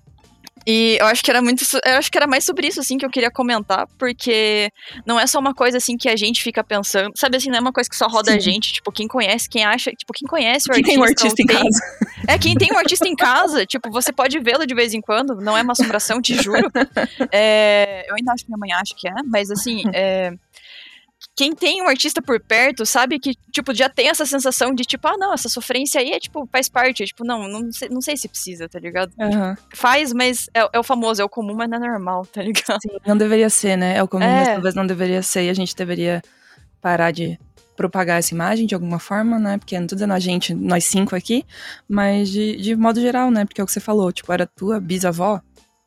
E 0.65 0.97
eu 0.99 1.05
acho 1.07 1.23
que 1.23 1.29
era 1.31 1.41
muito. 1.41 1.63
Eu 1.85 1.95
acho 1.97 2.11
que 2.11 2.17
era 2.17 2.27
mais 2.27 2.43
sobre 2.43 2.67
isso, 2.67 2.79
assim, 2.79 2.97
que 2.97 3.05
eu 3.05 3.09
queria 3.09 3.31
comentar, 3.31 3.87
porque 3.97 4.69
não 5.05 5.19
é 5.19 5.25
só 5.27 5.39
uma 5.39 5.53
coisa 5.53 5.77
assim 5.77 5.97
que 5.97 6.07
a 6.09 6.15
gente 6.15 6.41
fica 6.43 6.63
pensando. 6.63 7.11
Sabe 7.15 7.37
assim, 7.37 7.49
não 7.49 7.57
é 7.57 7.61
uma 7.61 7.73
coisa 7.73 7.89
que 7.89 7.95
só 7.95 8.07
roda 8.07 8.31
a 8.31 8.33
Sim. 8.35 8.39
gente. 8.41 8.73
Tipo, 8.73 8.91
quem 8.91 9.07
conhece, 9.07 9.49
quem 9.49 9.63
acha. 9.63 9.91
Tipo, 9.91 10.13
quem 10.13 10.27
conhece 10.27 10.69
o 10.69 10.73
Quem 10.73 10.79
artista. 10.83 10.91
tem 10.91 10.99
um 10.99 11.03
artista 11.03 11.41
em 11.41 11.45
tem- 11.45 11.55
casa. 11.57 12.09
É, 12.27 12.37
quem 12.37 12.55
tem 12.55 12.71
um 12.73 12.77
artista 12.77 13.07
em 13.07 13.15
casa, 13.15 13.65
tipo, 13.65 13.89
você 13.91 14.11
pode 14.11 14.37
vê-lo 14.39 14.65
de 14.67 14.75
vez 14.75 14.93
em 14.93 15.01
quando, 15.01 15.35
não 15.35 15.57
é 15.57 15.61
uma 15.61 15.71
assombração, 15.73 16.21
te 16.21 16.35
juro. 16.35 16.69
É, 17.31 18.05
eu 18.09 18.15
ainda 18.15 18.33
acho 18.33 18.43
que 18.43 18.49
minha 18.49 18.57
mãe 18.57 18.71
acha 18.71 18.93
que 18.97 19.07
é, 19.07 19.13
mas 19.25 19.49
assim, 19.51 19.83
é, 19.93 20.33
quem 21.39 21.55
tem 21.55 21.81
um 21.81 21.87
artista 21.87 22.21
por 22.21 22.37
perto 22.37 22.85
sabe 22.85 23.17
que, 23.17 23.33
tipo, 23.49 23.73
já 23.73 23.87
tem 23.87 24.09
essa 24.09 24.25
sensação 24.25 24.75
de, 24.75 24.83
tipo, 24.83 25.07
ah, 25.07 25.15
não, 25.17 25.33
essa 25.33 25.47
sofrência 25.47 26.01
aí 26.01 26.11
é, 26.11 26.19
tipo, 26.19 26.45
faz 26.51 26.67
parte. 26.67 27.05
Tipo, 27.05 27.23
não, 27.23 27.47
não 27.47 27.71
sei, 27.71 27.87
não 27.87 28.01
sei 28.01 28.17
se 28.17 28.27
precisa, 28.27 28.67
tá 28.67 28.77
ligado? 28.77 29.13
Aham. 29.17 29.55
Faz, 29.73 30.11
mas 30.11 30.49
é, 30.53 30.67
é 30.73 30.77
o 30.77 30.83
famoso, 30.83 31.21
é 31.21 31.23
o 31.23 31.29
comum, 31.29 31.55
mas 31.55 31.69
não 31.69 31.77
é 31.77 31.79
normal, 31.79 32.25
tá 32.25 32.41
ligado? 32.43 32.81
Sim, 32.81 32.89
não 33.07 33.15
deveria 33.15 33.49
ser, 33.49 33.77
né? 33.77 33.95
É 33.95 34.03
o 34.03 34.07
comum, 34.09 34.25
mas 34.25 34.49
É. 34.49 34.53
talvez 34.55 34.75
não 34.75 34.85
deveria 34.85 35.21
ser. 35.23 35.43
E 35.45 35.49
a 35.49 35.53
gente 35.53 35.73
deveria 35.73 36.21
parar 36.81 37.11
de 37.11 37.39
propagar 37.77 38.19
essa 38.19 38.33
imagem 38.33 38.65
de 38.67 38.75
alguma 38.75 38.99
forma, 38.99 39.39
né? 39.39 39.57
Porque 39.57 39.79
não 39.79 39.87
tô 39.87 39.95
dizendo 39.95 40.11
a 40.11 40.19
gente, 40.19 40.53
nós 40.53 40.83
cinco 40.83 41.15
aqui, 41.15 41.45
mas 41.87 42.27
de, 42.27 42.57
de 42.57 42.75
modo 42.75 42.99
geral, 42.99 43.31
né? 43.31 43.45
Porque 43.45 43.61
é 43.61 43.63
o 43.63 43.65
que 43.65 43.71
você 43.71 43.79
falou, 43.79 44.11
tipo, 44.11 44.33
era 44.33 44.45
tua 44.45 44.77
bisavó 44.81 45.39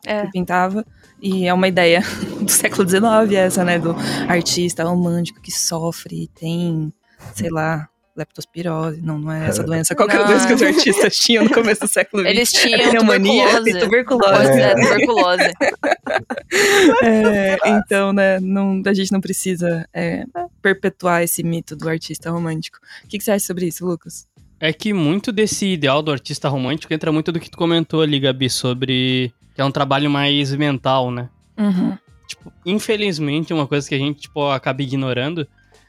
É. 0.07 0.23
que 0.25 0.33
pintava. 0.33 0.83
E 1.23 1.47
é 1.47 1.55
uma 1.55 1.69
ideia 1.69 2.03
do 2.43 2.51
século 2.51 2.89
XIX 2.89 3.33
essa, 3.37 3.65
né? 3.65 3.79
Do 3.79 3.95
artista 4.29 4.83
romântico 4.85 5.41
que 5.41 5.53
sofre 5.53 6.25
e 6.25 6.29
tem, 6.29 6.93
sei 7.35 7.49
lá, 7.49 7.89
leptospirose. 8.17 9.01
Não, 9.01 9.19
não 9.19 9.33
é 9.33 9.47
essa 9.47 9.63
doença. 9.63 9.95
Qual 9.95 10.09
que 10.09 10.15
era 10.17 10.25
a 10.25 10.27
doença 10.27 10.47
que 10.49 10.55
os 10.55 10.63
artistas 10.63 11.15
tinham 11.15 11.45
no 11.45 11.51
começo 11.51 11.81
do 11.83 11.89
século 11.89 12.23
XX? 12.23 12.31
Eles 12.31 12.51
tinham 12.51 12.91
pneumonia 12.91 13.45
tuberculose. 13.47 13.71
e 13.71 13.81
tuberculose. 13.81 14.33
Pode 14.33 14.47
ser, 14.47 14.61
É. 14.61 14.75
tuberculose. 14.75 15.53
É, 17.03 17.57
então, 17.67 18.13
né, 18.13 18.39
não, 18.39 18.83
a 18.85 18.93
gente 18.93 19.11
não 19.11 19.23
precisa 19.23 19.89
é, 19.93 20.25
perpetuar 20.61 21.23
esse 21.23 21.43
mito 21.43 21.75
do 21.75 21.89
artista 21.89 22.31
romântico. 22.31 22.79
O 23.05 23.09
que, 23.09 23.17
que 23.17 23.25
você 23.25 23.33
acha 23.33 23.47
sobre 23.47 23.67
isso, 23.67 23.87
Lucas? 23.87 24.27
É 24.61 24.71
que 24.71 24.93
muito 24.93 25.33
desse 25.33 25.67
ideal 25.67 26.03
do 26.03 26.13
artista 26.13 26.51
romântico 26.51 26.93
entra 26.93 27.11
muito 27.11 27.33
do 27.33 27.41
que 27.41 27.51
tu 27.51 27.57
comentou 27.57 28.03
ali, 28.03 28.21
Gabi, 28.21 28.51
sobre 28.51 29.33
que 29.55 29.61
é 29.61 29.65
um 29.65 29.71
trabalho 29.71 30.11
mais 30.11 30.55
mental, 30.55 31.11
né? 31.11 31.29
Uhum. 31.59 31.97
Tipo, 32.27 32.53
infelizmente, 32.65 33.53
uma 33.53 33.67
coisa 33.67 33.89
que 33.89 33.95
a 33.95 33.99
gente, 33.99 34.23
tipo, 34.23 34.49
acaba 34.51 34.83
ignorando 34.83 35.47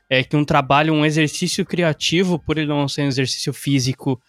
é 0.10 0.23
que 0.23 0.36
um 0.36 0.43
trabalho, 0.45 0.93
um 0.93 1.06
exercício 1.06 1.65
criativo, 1.65 2.38
por 2.38 2.58
ele 2.58 2.67
não 2.67 2.88
ser 2.88 3.04
um 3.04 3.08
exercício 3.08 3.54
físico 3.54 4.21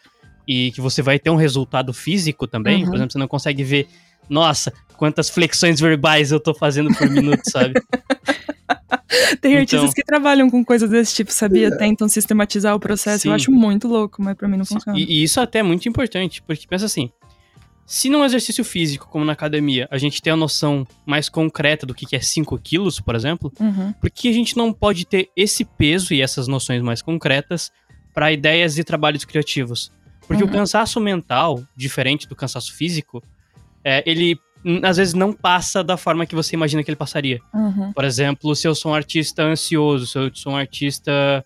e 0.46 0.70
que 0.72 0.80
você 0.80 1.02
vai 1.02 1.18
ter 1.18 1.30
um 1.30 1.36
resultado 1.36 1.92
físico 1.92 2.46
também, 2.46 2.82
Uhum. 2.84 2.86
por 2.90 2.94
exemplo, 2.96 3.12
você 3.12 3.18
não 3.18 3.28
consegue 3.28 3.64
ver, 3.64 3.88
nossa, 4.28 4.72
quantas 4.96 5.28
flexões 5.28 5.80
verbais 5.80 6.30
eu 6.30 6.38
tô 6.40 6.54
fazendo 6.54 6.94
por 6.94 7.08
minuto, 7.10 7.42
sabe? 7.50 7.74
Tem 9.40 9.52
Então- 9.52 9.60
artistas 9.60 9.92
que 9.94 10.02
trabalham 10.02 10.48
com 10.50 10.64
coisas 10.64 10.88
desse 10.88 11.14
tipo, 11.14 11.32
sabia? 11.32 11.76
Tentam 11.76 12.08
sistematizar 12.08 12.74
o 12.74 12.80
processo. 12.80 13.26
Eu 13.28 13.32
Sim. 13.32 13.34
acho 13.34 13.52
muito 13.52 13.86
louco, 13.88 14.22
mas 14.22 14.34
pra 14.34 14.48
mim 14.48 14.56
não 14.56 14.64
funciona. 14.64 14.98
E, 14.98 15.04
e 15.04 15.22
isso 15.22 15.40
até 15.40 15.58
é 15.58 15.62
muito 15.62 15.88
importante, 15.88 16.42
porque 16.42 16.66
pensa 16.66 16.86
assim, 16.86 17.10
se 17.86 18.08
num 18.08 18.24
exercício 18.24 18.64
físico, 18.64 19.08
como 19.08 19.24
na 19.24 19.32
academia, 19.34 19.86
a 19.90 19.98
gente 19.98 20.22
tem 20.22 20.32
a 20.32 20.36
noção 20.36 20.86
mais 21.04 21.28
concreta 21.28 21.84
do 21.84 21.94
que 21.94 22.14
é 22.16 22.20
5 22.20 22.58
quilos, 22.58 22.98
por 23.00 23.14
exemplo, 23.14 23.52
Uhum. 23.60 23.92
por 23.94 24.10
que 24.10 24.28
a 24.28 24.32
gente 24.32 24.56
não 24.56 24.72
pode 24.72 25.04
ter 25.06 25.28
esse 25.36 25.64
peso 25.64 26.14
e 26.14 26.22
essas 26.22 26.48
noções 26.48 26.82
mais 26.82 27.02
concretas 27.02 27.70
para 28.14 28.32
ideias 28.32 28.78
e 28.78 28.84
trabalhos 28.84 29.24
criativos? 29.24 29.92
Porque 30.26 30.42
Uhum. 30.42 30.48
o 30.48 30.52
cansaço 30.52 30.98
mental, 31.00 31.62
diferente 31.76 32.26
do 32.26 32.34
cansaço 32.34 32.72
físico, 32.74 33.22
é, 33.84 34.02
ele 34.06 34.38
hum, 34.64 34.80
às 34.82 34.96
vezes 34.96 35.12
não 35.12 35.30
passa 35.30 35.84
da 35.84 35.98
forma 35.98 36.24
que 36.24 36.34
você 36.34 36.56
imagina 36.56 36.82
que 36.82 36.90
ele 36.90 36.96
passaria. 36.96 37.38
Uhum. 37.52 37.92
Por 37.92 38.02
exemplo, 38.02 38.56
se 38.56 38.66
eu 38.66 38.74
sou 38.74 38.92
um 38.92 38.94
artista 38.94 39.42
ansioso, 39.42 40.06
se 40.06 40.18
eu 40.18 40.30
sou 40.34 40.52
um 40.54 40.56
artista 40.56 41.44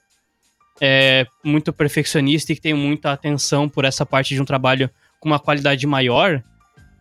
é, 0.80 1.26
muito 1.44 1.72
perfeccionista 1.72 2.52
e 2.52 2.54
que 2.54 2.60
tem 2.62 2.74
muita 2.74 3.10
atenção 3.12 3.68
por 3.68 3.84
essa 3.84 4.06
parte 4.06 4.34
de 4.34 4.40
um 4.40 4.44
trabalho 4.44 4.88
com 5.20 5.28
uma 5.28 5.38
qualidade 5.38 5.86
maior, 5.86 6.42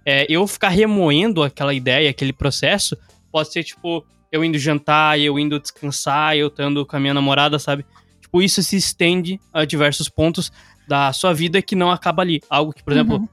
é, 0.05 0.25
eu 0.29 0.45
ficar 0.47 0.69
remoendo 0.69 1.43
aquela 1.43 1.73
ideia, 1.73 2.09
aquele 2.09 2.33
processo, 2.33 2.97
pode 3.31 3.51
ser 3.51 3.63
tipo 3.63 4.05
eu 4.31 4.43
indo 4.43 4.57
jantar, 4.57 5.19
eu 5.19 5.39
indo 5.39 5.57
descansar, 5.59 6.35
eu 6.35 6.47
estando 6.47 6.85
com 6.85 6.95
a 6.97 6.99
minha 6.99 7.13
namorada, 7.13 7.57
sabe? 7.57 7.85
Tipo, 8.21 8.41
isso 8.41 8.61
se 8.61 8.75
estende 8.75 9.39
a 9.53 9.63
diversos 9.63 10.09
pontos 10.09 10.51
da 10.85 11.13
sua 11.13 11.33
vida 11.33 11.61
que 11.61 11.75
não 11.75 11.89
acaba 11.89 12.23
ali. 12.23 12.41
Algo 12.49 12.73
que, 12.73 12.83
por 12.83 12.91
exemplo, 12.91 13.17
Uhum. 13.19 13.27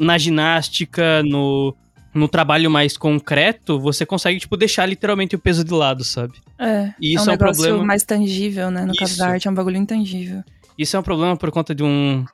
na 0.00 0.16
ginástica, 0.16 1.22
no, 1.22 1.76
no 2.14 2.26
trabalho 2.28 2.70
mais 2.70 2.96
concreto, 2.96 3.78
você 3.78 4.06
consegue, 4.06 4.40
tipo, 4.40 4.56
deixar 4.56 4.86
literalmente 4.86 5.36
o 5.36 5.38
peso 5.38 5.62
de 5.62 5.72
lado, 5.72 6.02
sabe? 6.02 6.32
É, 6.58 6.92
E 6.98 7.14
isso 7.14 7.28
é 7.28 7.32
um 7.32 7.34
é 7.34 7.36
um 7.36 7.38
negócio 7.38 7.62
problema. 7.64 7.84
mais 7.86 8.02
tangível, 8.04 8.70
né? 8.70 8.86
No 8.86 8.94
caso 8.96 9.12
Isso. 9.12 9.18
da 9.20 9.28
arte, 9.28 9.46
é 9.48 9.50
um 9.50 9.54
bagulho 9.54 9.76
intangível. 9.76 10.42
Isso 10.78 10.96
é 10.96 11.00
um 11.00 11.02
problema 11.02 11.36
por 11.36 11.50
conta 11.50 11.74
de 11.74 11.82
um. 11.82 12.24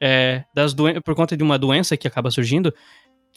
É, 0.00 0.44
das 0.54 0.74
doen 0.74 1.00
por 1.02 1.14
conta 1.14 1.36
de 1.36 1.42
uma 1.42 1.58
doença 1.58 1.96
que 1.96 2.06
acaba 2.06 2.30
surgindo, 2.30 2.72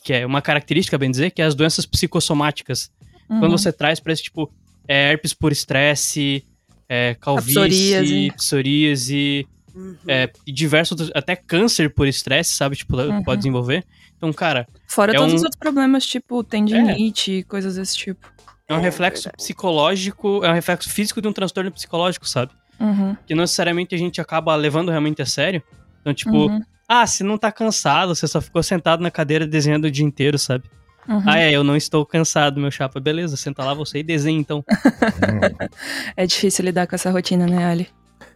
que 0.04 0.14
é 0.14 0.26
uma 0.26 0.42
característica, 0.42 0.98
bem 0.98 1.10
dizer, 1.12 1.32
que 1.32 1.42
é 1.42 1.46
as 1.46 1.56
doenças 1.56 1.86
psicossomáticas. 1.86 2.92
Uhum. 3.30 3.40
Quando 3.40 3.52
você 3.58 3.72
traz 3.72 4.00
pra 4.00 4.12
esse 4.14 4.24
tipo 4.24 4.52
é, 4.88 5.12
herpes 5.12 5.34
por 5.34 5.52
estresse, 5.52 6.44
é, 6.90 7.16
calvície, 7.20 7.54
psoríase. 7.54 8.32
psoríase, 8.36 9.48
Uhum. 9.76 9.96
é, 10.08 10.30
e 10.48 10.52
diversos 10.52 10.92
outros, 11.00 11.12
até 11.16 11.36
câncer 11.36 11.94
por 11.94 12.08
estresse, 12.08 12.54
sabe? 12.54 12.76
Tipo, 12.76 12.98
Uhum. 12.98 13.24
pode 13.24 13.38
desenvolver. 13.42 13.86
Então, 14.18 14.34
cara, 14.34 14.68
Fora 14.88 15.12
é 15.14 15.16
todos 15.16 15.32
um- 15.32 15.36
os 15.38 15.44
outros 15.44 15.60
problemas, 15.60 16.06
tipo 16.06 16.44
tendinite, 16.44 17.44
coisas 17.48 17.76
desse 17.76 17.96
tipo. 17.96 18.28
é 18.68 18.74
um 18.74 18.80
É, 18.80 18.82
reflexo 18.82 19.24
verdade. 19.26 19.38
psicológico, 19.44 20.44
é 20.44 20.50
um 20.50 20.54
reflexo 20.54 20.90
físico 20.90 21.22
de 21.22 21.28
um 21.28 21.34
transtorno 21.34 21.72
psicológico, 21.72 22.28
sabe? 22.28 22.52
Uhum. 22.80 23.16
Que 23.28 23.34
não 23.36 23.42
necessariamente 23.42 23.94
a 23.96 23.98
gente 23.98 24.20
acaba 24.22 24.56
levando 24.56 24.90
realmente 24.90 25.22
a 25.22 25.26
sério. 25.26 25.62
Então, 26.10 26.14
tipo, 26.14 26.38
Uhum. 26.52 26.62
ah, 26.88 27.06
se 27.08 27.24
não 27.24 27.38
tá 27.38 27.52
cansado, 27.52 28.16
você 28.16 28.28
só 28.28 28.40
ficou 28.42 28.62
sentado 28.64 29.02
na 29.02 29.12
cadeira 29.12 29.46
desenhando 29.48 29.86
o 29.86 29.92
dia 29.92 30.06
inteiro, 30.06 30.38
sabe? 30.38 30.66
Uhum. 31.08 31.24
Ah, 31.26 31.40
é, 31.40 31.52
eu 31.52 31.64
não 31.64 31.76
estou 31.76 32.06
cansado, 32.06 32.60
meu 32.60 32.70
chapa. 32.70 33.00
Beleza, 33.00 33.36
senta 33.36 33.64
lá 33.64 33.74
você 33.74 34.00
e 34.00 34.04
desenha 34.04 34.40
então. 34.40 34.64
É 36.16 36.26
difícil 36.26 36.66
lidar 36.66 36.88
com 36.88 36.96
essa 36.96 37.10
rotina, 37.12 37.46
né, 37.48 37.66
Ali? 37.66 37.88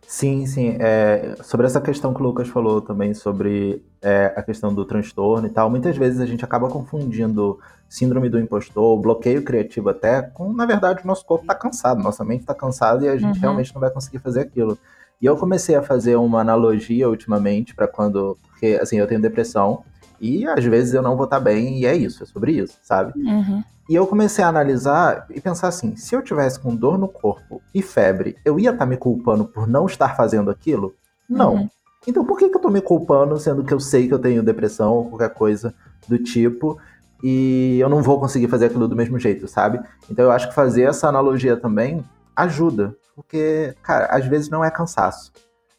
Sim, 0.07 0.45
sim. 0.45 0.75
É, 0.79 1.36
sobre 1.43 1.65
essa 1.65 1.81
questão 1.81 2.13
que 2.13 2.21
o 2.21 2.23
Lucas 2.23 2.47
falou 2.47 2.81
também, 2.81 3.13
sobre 3.13 3.81
é, 4.01 4.33
a 4.36 4.41
questão 4.43 4.73
do 4.73 4.86
transtorno 4.86 5.47
e 5.47 5.49
tal, 5.49 5.69
muitas 5.69 5.97
vezes 5.97 6.19
a 6.19 6.25
gente 6.25 6.43
acaba 6.43 6.69
confundindo 6.69 7.59
síndrome 7.89 8.29
do 8.29 8.39
impostor, 8.39 8.99
bloqueio 8.99 9.43
criativo 9.43 9.89
até, 9.89 10.21
com, 10.21 10.51
na 10.53 10.65
verdade, 10.65 11.01
o 11.03 11.07
nosso 11.07 11.25
corpo 11.25 11.45
tá 11.45 11.53
cansado, 11.55 12.01
nossa 12.01 12.23
mente 12.23 12.43
tá 12.45 12.53
cansada 12.53 13.05
e 13.05 13.09
a 13.09 13.17
gente 13.17 13.36
Uhum. 13.36 13.41
realmente 13.41 13.73
não 13.73 13.79
vai 13.81 13.89
conseguir 13.91 14.19
fazer 14.19 14.41
aquilo. 14.41 14.77
E 15.21 15.26
eu 15.26 15.38
comecei 15.38 15.76
a 15.76 15.82
fazer 15.82 16.15
uma 16.15 16.41
analogia 16.41 17.10
ultimamente 17.10 17.73
para 17.73 17.88
quando, 17.88 18.38
porque 18.49 18.78
assim, 18.82 18.97
eu 18.97 19.08
tenho 19.08 19.21
depressão 19.21 19.84
e 20.19 20.45
às 20.47 20.63
vezes 20.63 20.93
eu 20.93 21.02
não 21.02 21.15
vou 21.15 21.26
estar 21.26 21.39
bem 21.39 21.80
e 21.80 21.86
é 21.86 21.95
isso, 21.95 22.23
é 22.23 22.26
sobre 22.26 22.54
isso, 22.54 22.78
sabe? 22.82 23.13
Uhum. 23.19 23.63
E 23.89 23.95
eu 23.95 24.08
comecei 24.08 24.43
a 24.43 24.47
analisar 24.47 25.26
e 25.30 25.41
pensar 25.41 25.67
assim: 25.67 25.95
se 25.95 26.15
eu 26.15 26.21
tivesse 26.21 26.60
com 26.60 26.76
dor 26.76 26.97
no 26.97 27.08
corpo 27.08 27.62
e 27.73 27.82
febre, 27.82 28.38
eu 28.45 28.60
ia 28.60 28.71
estar 28.71 28.86
me 28.86 28.97
culpando 28.97 29.45
por 29.45 29.67
não 29.67 29.86
estar 29.86 30.15
fazendo 30.15 30.49
aquilo? 30.49 30.93
Não. 31.30 31.56
Uhum. 31.56 31.69
Então 32.08 32.26
por 32.26 32.38
que, 32.38 32.49
que 32.49 32.56
eu 32.56 32.62
tô 32.62 32.69
me 32.69 32.82
culpando, 32.82 33.38
sendo 33.39 33.63
que 33.63 33.73
eu 33.73 33.80
sei 33.80 34.08
que 34.08 34.13
eu 34.13 34.19
tenho 34.19 34.43
depressão 34.43 34.93
ou 34.93 35.10
qualquer 35.10 35.34
coisa 35.34 35.73
do 36.08 36.17
tipo, 36.17 36.78
e 37.23 37.78
eu 37.80 37.88
não 37.88 38.02
vou 38.02 38.19
conseguir 38.19 38.49
fazer 38.49 38.65
aquilo 38.65 38.88
do 38.88 38.95
mesmo 38.95 39.17
jeito, 39.17 39.47
sabe? 39.47 39.80
Então 40.10 40.26
eu 40.26 40.32
acho 40.32 40.49
que 40.49 40.56
fazer 40.56 40.84
essa 40.84 41.08
analogia 41.08 41.56
também 41.56 42.04
ajuda. 42.36 42.95
Porque, 43.15 43.73
cara, 43.84 44.06
às 44.08 44.26
vezes 44.26 44.49
não 44.49 44.63
é 44.63 44.71
cansaço. 44.71 45.32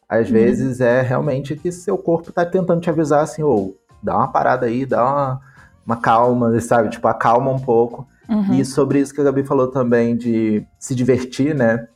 Às 0.09 0.29
Uhum. 0.29 0.35
vezes 0.35 0.81
é 0.81 1.01
realmente 1.03 1.57
que 1.57 1.73
seu 1.73 1.99
corpo 1.99 2.33
tá 2.33 2.45
tentando 2.45 2.81
te 2.81 2.91
avisar 2.91 3.23
assim, 3.23 3.43
ou 3.43 3.77
dá 4.03 4.17
uma 4.17 4.29
parada 4.29 4.67
aí, 4.67 4.85
dá 4.87 5.03
uma, 5.03 5.41
uma 5.87 5.97
calma, 5.97 6.61
sabe? 6.61 6.91
Tipo, 6.91 7.09
acalma 7.09 7.51
um 7.51 7.59
pouco. 7.59 8.07
Uhum. 8.29 8.55
E 8.55 8.65
sobre 8.65 9.01
isso 9.01 9.13
que 9.15 9.21
a 9.21 9.25
Gabi 9.25 9.43
falou 9.45 9.69
também 9.69 10.17
de 10.17 10.65
se 10.79 10.95
divertir, 10.95 11.55
né? 11.55 11.89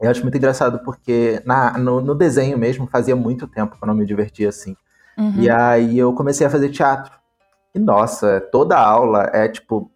Eu 0.00 0.10
acho 0.10 0.22
muito 0.22 0.36
engraçado 0.36 0.80
porque 0.80 1.40
na, 1.46 1.78
no, 1.78 2.00
no 2.00 2.14
desenho 2.14 2.58
mesmo 2.58 2.86
fazia 2.86 3.16
muito 3.16 3.46
tempo 3.46 3.76
que 3.76 3.82
eu 3.82 3.86
não 3.86 3.94
me 3.94 4.04
divertia 4.04 4.48
assim. 4.48 4.76
Uhum. 5.16 5.34
E 5.36 5.48
aí 5.48 5.98
eu 5.98 6.12
comecei 6.12 6.46
a 6.46 6.50
fazer 6.50 6.68
teatro. 6.68 7.12
E 7.74 7.78
nossa, 7.78 8.40
toda 8.52 8.76
aula 8.76 9.30
é 9.32 9.48
tipo 9.48 9.90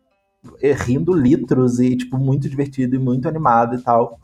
é 0.63 0.73
rindo 0.73 1.13
litros 1.13 1.81
e 1.81 1.97
tipo 1.97 2.17
muito 2.17 2.49
divertido 2.49 2.95
e 2.95 2.99
muito 2.99 3.29
animado 3.29 3.75
e 3.75 3.79
tal. 3.79 4.19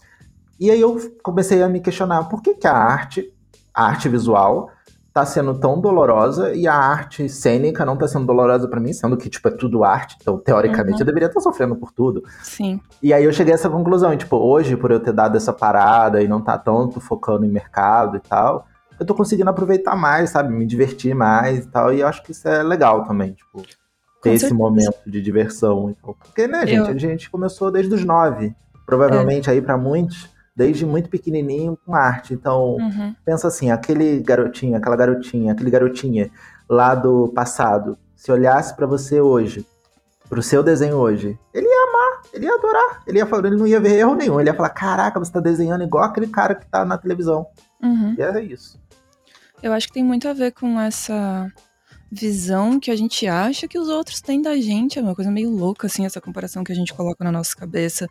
E 0.58 0.70
aí 0.70 0.80
eu 0.80 0.96
comecei 1.22 1.62
a 1.62 1.68
me 1.68 1.80
questionar 1.80 2.24
por 2.24 2.42
que, 2.42 2.54
que 2.54 2.66
a 2.66 2.72
arte, 2.76 3.32
a 3.72 3.86
arte 3.86 4.08
visual, 4.08 4.70
tá 5.12 5.24
sendo 5.24 5.54
tão 5.58 5.80
dolorosa 5.80 6.52
e 6.54 6.66
a 6.66 6.74
arte 6.74 7.28
cênica 7.28 7.84
não 7.84 7.96
tá 7.96 8.08
sendo 8.08 8.26
dolorosa 8.26 8.66
pra 8.66 8.80
mim, 8.80 8.92
sendo 8.92 9.16
que 9.16 9.28
tipo 9.30 9.46
é 9.46 9.50
tudo 9.52 9.84
arte, 9.84 10.16
então 10.20 10.36
teoricamente 10.38 10.94
Uhum. 10.96 11.00
eu 11.02 11.06
deveria 11.06 11.28
estar 11.28 11.40
sofrendo 11.40 11.76
por 11.76 11.92
tudo. 11.92 12.22
Sim. 12.42 12.80
E 13.02 13.12
aí 13.14 13.22
eu 13.24 13.32
cheguei 13.32 13.52
a 13.52 13.56
essa 13.56 13.70
conclusão, 13.70 14.12
e, 14.12 14.16
tipo, 14.16 14.36
hoje, 14.36 14.76
por 14.76 14.90
eu 14.90 14.98
ter 14.98 15.12
dado 15.12 15.36
essa 15.36 15.52
parada 15.52 16.20
e 16.20 16.26
não 16.26 16.40
tá 16.40 16.58
tanto 16.58 17.00
focando 17.00 17.44
em 17.44 17.48
mercado 17.48 18.16
e 18.16 18.20
tal, 18.20 18.66
eu 18.98 19.06
tô 19.06 19.14
conseguindo 19.14 19.50
aproveitar 19.50 19.94
mais, 19.94 20.30
sabe? 20.30 20.52
Me 20.52 20.66
divertir 20.66 21.14
mais 21.14 21.64
e 21.64 21.68
tal. 21.68 21.92
E 21.92 22.00
eu 22.00 22.08
acho 22.08 22.22
que 22.22 22.32
isso 22.32 22.48
é 22.48 22.62
legal 22.62 23.04
também, 23.04 23.32
tipo, 23.34 23.62
ter 24.22 24.30
esse 24.30 24.48
certeza. 24.48 24.54
momento 24.54 24.98
de 25.06 25.20
diversão 25.22 25.90
e 25.90 25.94
tal. 25.94 26.14
Porque, 26.14 26.46
né, 26.48 26.66
gente, 26.66 26.88
Eu- 26.88 26.94
a 26.94 26.98
gente 26.98 27.30
começou 27.30 27.70
desde 27.70 27.94
os 27.94 28.04
nove. 28.04 28.52
Provavelmente 28.86 29.48
aí 29.50 29.62
pra 29.62 29.76
muitos, 29.78 30.28
desde 30.56 30.86
muito 30.86 31.08
pequenininho 31.08 31.76
com 31.84 31.94
arte. 31.94 32.32
Então, 32.34 32.76
Uhum. 32.76 33.14
pensa 33.24 33.48
assim, 33.48 33.70
aquele 33.70 34.20
garotinho, 34.20 34.76
aquela 34.76 34.96
garotinha, 34.96 35.52
aquele 35.52 35.70
garotinha 35.70 36.30
lá 36.68 36.94
do 36.94 37.28
passado, 37.28 37.98
se 38.14 38.30
olhasse 38.30 38.74
pra 38.74 38.86
você 38.86 39.20
hoje, 39.20 39.66
pro 40.28 40.42
seu 40.42 40.62
desenho 40.62 40.96
hoje, 40.96 41.38
ele 41.52 41.66
ia 41.66 41.88
amar, 41.88 42.22
ele 42.32 42.46
ia 42.46 42.54
adorar, 42.54 43.02
ele 43.06 43.18
ia 43.18 43.26
falar, 43.26 43.46
ele 43.48 43.56
não 43.56 43.66
ia 43.66 43.80
ver 43.80 43.98
erro 43.98 44.14
nenhum, 44.14 44.40
ele 44.40 44.48
ia 44.48 44.54
falar, 44.54 44.70
caraca, 44.70 45.18
você 45.18 45.30
tá 45.32 45.40
desenhando 45.40 45.84
igual 45.84 46.04
aquele 46.04 46.28
cara 46.28 46.54
que 46.54 46.66
tá 46.66 46.84
na 46.84 46.96
televisão. 46.96 47.46
Uhum. 47.82 48.14
E 48.16 48.22
é 48.22 48.40
isso. 48.42 48.80
Eu 49.62 49.72
acho 49.72 49.88
que 49.88 49.94
tem 49.94 50.04
muito 50.04 50.28
a 50.28 50.32
ver 50.32 50.52
com 50.52 50.80
essa 50.80 51.50
visão 52.10 52.78
que 52.78 52.90
a 52.90 52.96
gente 52.96 53.26
acha 53.26 53.66
que 53.66 53.78
os 53.78 53.88
outros 53.88 54.20
têm 54.20 54.40
da 54.40 54.56
gente. 54.56 54.98
É 54.98 55.02
uma 55.02 55.14
coisa 55.14 55.30
meio 55.30 55.50
louca, 55.50 55.86
assim, 55.86 56.06
essa 56.06 56.20
comparação 56.20 56.62
que 56.62 56.72
a 56.72 56.74
gente 56.74 56.94
coloca 56.94 57.24
na 57.24 57.32
nossa 57.32 57.56
cabeça 57.56 58.08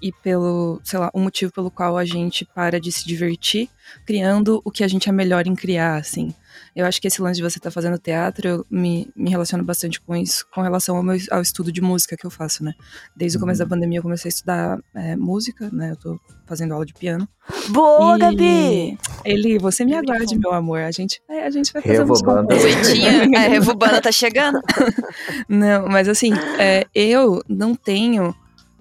e 0.00 0.12
pelo, 0.12 0.80
sei 0.84 0.98
lá, 0.98 1.10
o 1.12 1.20
motivo 1.20 1.52
pelo 1.52 1.70
qual 1.70 1.96
a 1.96 2.04
gente 2.04 2.44
para 2.44 2.80
de 2.80 2.90
se 2.90 3.06
divertir 3.06 3.68
criando 4.04 4.60
o 4.64 4.70
que 4.70 4.84
a 4.84 4.88
gente 4.88 5.08
é 5.08 5.12
melhor 5.12 5.46
em 5.46 5.54
criar, 5.54 5.96
assim. 5.96 6.34
Eu 6.74 6.86
acho 6.86 7.00
que 7.00 7.08
esse 7.08 7.20
lance 7.22 7.36
de 7.36 7.42
você 7.42 7.58
estar 7.58 7.70
fazendo 7.70 7.98
teatro, 7.98 8.48
eu 8.48 8.66
me, 8.70 9.10
me 9.16 9.30
relaciono 9.30 9.62
bastante 9.64 10.00
com 10.00 10.14
isso, 10.16 10.46
com 10.52 10.60
relação 10.62 10.96
ao, 10.96 11.02
meu, 11.02 11.16
ao 11.30 11.40
estudo 11.42 11.70
de 11.72 11.80
música 11.80 12.16
que 12.16 12.24
eu 12.26 12.30
faço, 12.30 12.64
né? 12.64 12.72
Desde 13.16 13.36
o 13.36 13.40
começo 13.40 13.62
Uhum. 13.62 13.68
da 13.68 13.74
pandemia 13.74 13.98
eu 13.98 14.02
comecei 14.02 14.28
a 14.28 14.30
estudar 14.30 14.78
é, 14.94 15.16
música, 15.16 15.68
né? 15.72 15.90
Eu 15.92 15.96
tô 15.96 16.20
fazendo 16.46 16.72
aula 16.74 16.84
de 16.86 16.92
piano. 16.94 17.28
Boa, 17.70 18.16
E- 18.16 18.18
Gabi! 18.18 18.98
Eli, 19.24 19.58
você 19.58 19.84
me 19.84 19.94
aguarde, 19.94 20.38
meu 20.38 20.52
amor. 20.52 20.80
A 20.80 20.90
gente, 20.90 21.20
é, 21.28 21.44
a 21.46 21.50
gente 21.50 21.72
vai 21.72 21.82
fazer 21.82 22.02
uns 22.02 22.20
Revobando. 22.20 22.48
concursos. 22.48 22.74
Duetinho, 22.88 23.34
é, 23.36 23.48
Revubana 23.48 24.00
tá 24.00 24.12
chegando. 24.12 24.60
Não, 25.48 25.86
mas 25.88 26.08
assim, 26.08 26.32
é, 26.58 26.86
eu 26.94 27.42
não 27.48 27.74
tenho 27.74 28.34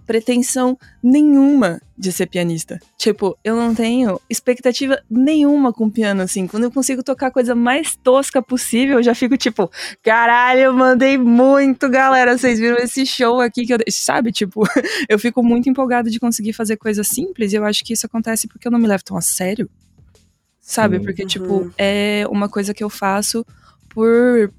pretensão 0.06 0.78
nenhuma 1.02 1.82
de 1.98 2.12
ser 2.12 2.26
pianista. 2.28 2.80
Tipo, 2.98 3.38
eu 3.44 3.56
não 3.56 3.74
tenho 3.76 4.20
expectativa 4.30 5.02
nenhuma 5.10 5.72
com 5.72 5.90
piano, 5.90 6.22
assim. 6.22 6.48
Quando 6.48 6.64
eu 6.64 6.72
consigo 6.72 7.04
tocar 7.04 7.28
a 7.28 7.32
coisa 7.32 7.54
mais 7.56 7.96
tosca 7.96 8.42
possível, 8.42 8.98
eu 8.98 9.04
já 9.04 9.14
fico 9.16 9.38
tipo, 9.38 9.70
caralho, 10.04 10.62
eu 10.62 10.74
mandei 10.74 11.18
muito, 11.18 11.88
galera. 11.90 12.38
Vocês 12.38 12.60
viram 12.60 12.78
esse 12.78 13.06
show 13.06 13.40
aqui 13.40 13.66
que 13.66 13.74
eu. 13.74 13.78
dei?" 13.78 13.86
Sabe, 13.92 14.32
tipo, 14.32 14.64
eu 15.08 15.20
fico 15.20 15.44
muito 15.44 15.70
empolgada 15.70 16.10
de 16.10 16.20
conseguir 16.20 16.54
fazer 16.54 16.78
coisas 16.78 17.08
simples 17.08 17.54
e 17.54 17.56
eu 17.56 17.64
acho 17.66 17.84
que 17.84 17.94
isso 17.94 18.06
acontece 18.06 18.48
porque 18.48 18.68
eu 18.68 18.72
não 18.72 18.80
me 18.80 18.88
levo 18.88 19.04
tão 19.04 19.16
a 19.18 19.22
sério. 19.22 19.70
Sabe? 20.60 20.98
Sim. 20.98 21.04
Porque, 21.04 21.22
Uhum. 21.24 21.28
tipo, 21.28 21.74
é 21.78 22.26
uma 22.30 22.48
coisa 22.50 22.74
que 22.74 22.84
eu 22.84 22.90
faço 22.90 23.46
por 23.90 24.52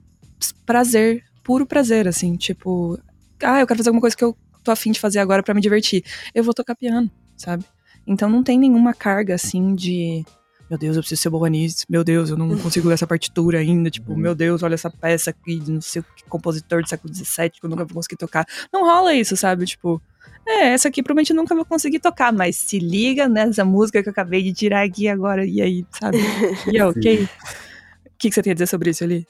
prazer, 0.66 1.22
puro 1.42 1.66
prazer, 1.66 2.06
assim. 2.08 2.36
Tipo, 2.36 2.98
ah, 3.42 3.60
eu 3.60 3.66
quero 3.66 3.78
fazer 3.78 3.88
alguma 3.90 4.00
coisa 4.00 4.16
que 4.16 4.24
eu 4.24 4.36
tô 4.62 4.70
afim 4.70 4.92
de 4.92 5.00
fazer 5.00 5.18
agora 5.18 5.42
pra 5.42 5.54
me 5.54 5.60
divertir. 5.60 6.04
Eu 6.34 6.44
vou 6.44 6.54
tocar 6.54 6.74
piano, 6.74 7.10
sabe? 7.36 7.64
Então 8.06 8.28
não 8.28 8.42
tem 8.42 8.58
nenhuma 8.58 8.94
carga, 8.94 9.34
assim, 9.34 9.74
de. 9.74 10.24
meu 10.68 10.78
Deus, 10.78 10.96
eu 10.96 11.02
preciso 11.02 11.22
ser 11.22 11.30
boa 11.30 11.48
nisso, 11.48 11.84
meu 11.88 12.02
Deus, 12.02 12.30
eu 12.30 12.36
não 12.36 12.56
consigo 12.58 12.88
ler 12.88 12.94
essa 12.94 13.06
partitura 13.06 13.58
ainda, 13.58 13.90
tipo, 13.90 14.16
meu 14.16 14.34
Deus, 14.34 14.62
olha 14.62 14.74
essa 14.74 14.90
peça 14.90 15.30
aqui, 15.30 15.62
não 15.68 15.80
sei 15.80 16.02
que 16.16 16.24
compositor 16.24 16.82
do 16.82 16.88
século 16.88 17.14
XVII 17.14 17.50
que 17.50 17.64
eu 17.64 17.70
nunca 17.70 17.84
vou 17.84 17.94
conseguir 17.94 18.16
tocar. 18.16 18.46
Não 18.72 18.82
rola 18.82 19.14
isso, 19.14 19.36
sabe? 19.36 19.66
Tipo, 19.66 20.02
é, 20.46 20.72
essa 20.72 20.88
aqui 20.88 21.02
provavelmente 21.02 21.32
nunca 21.32 21.54
vou 21.54 21.64
conseguir 21.64 22.00
tocar, 22.00 22.32
mas 22.32 22.56
se 22.56 22.78
liga 22.78 23.28
nessa 23.28 23.64
música 23.64 24.02
que 24.02 24.08
eu 24.08 24.12
acabei 24.12 24.42
de 24.42 24.52
tirar 24.52 24.84
aqui 24.84 25.08
agora, 25.08 25.44
e 25.46 25.60
aí, 25.60 25.86
sabe? 25.90 26.18
E 26.72 26.78
é 26.78 26.86
ok? 26.86 27.24
O 27.24 28.18
que, 28.18 28.28
que 28.28 28.34
você 28.34 28.42
tem 28.42 28.52
a 28.52 28.54
dizer 28.54 28.66
sobre 28.66 28.90
isso 28.90 29.02
ali? 29.04 29.26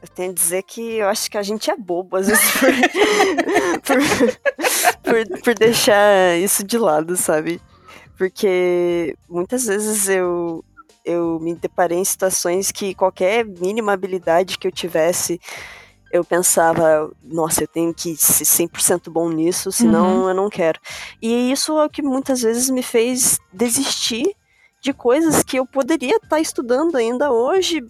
Eu 0.00 0.08
tenho 0.08 0.30
a 0.30 0.34
dizer 0.34 0.62
que 0.62 0.96
eu 0.96 1.08
acho 1.08 1.30
que 1.30 1.36
a 1.36 1.42
gente 1.42 1.70
é 1.70 1.76
bobo, 1.76 2.16
às 2.16 2.28
vezes, 2.28 2.50
por, 2.52 2.70
por, 3.82 3.98
por, 5.02 5.42
por 5.42 5.54
deixar 5.54 6.38
isso 6.38 6.62
de 6.64 6.78
lado, 6.78 7.16
sabe? 7.16 7.60
Porque 8.16 9.16
muitas 9.28 9.66
vezes 9.66 10.08
eu, 10.08 10.64
eu 11.04 11.38
me 11.40 11.54
deparei 11.54 11.98
em 11.98 12.04
situações 12.04 12.70
que 12.70 12.94
qualquer 12.94 13.44
mínima 13.44 13.92
habilidade 13.92 14.58
que 14.58 14.66
eu 14.68 14.72
tivesse, 14.72 15.40
eu 16.12 16.24
pensava, 16.24 17.10
nossa, 17.22 17.64
eu 17.64 17.68
tenho 17.68 17.92
que 17.92 18.16
ser 18.16 18.44
100% 18.44 19.10
bom 19.10 19.28
nisso, 19.30 19.70
senão 19.72 20.22
Uhum. 20.22 20.28
eu 20.28 20.34
não 20.34 20.48
quero. 20.48 20.80
E 21.20 21.50
isso 21.52 21.76
é 21.78 21.84
o 21.84 21.90
que 21.90 22.02
muitas 22.02 22.42
vezes 22.42 22.70
me 22.70 22.82
fez 22.82 23.38
desistir 23.52 24.34
de 24.80 24.92
coisas 24.92 25.42
que 25.42 25.58
eu 25.58 25.66
poderia 25.66 26.16
estar 26.16 26.40
estudando 26.40 26.96
ainda 26.96 27.30
hoje, 27.32 27.82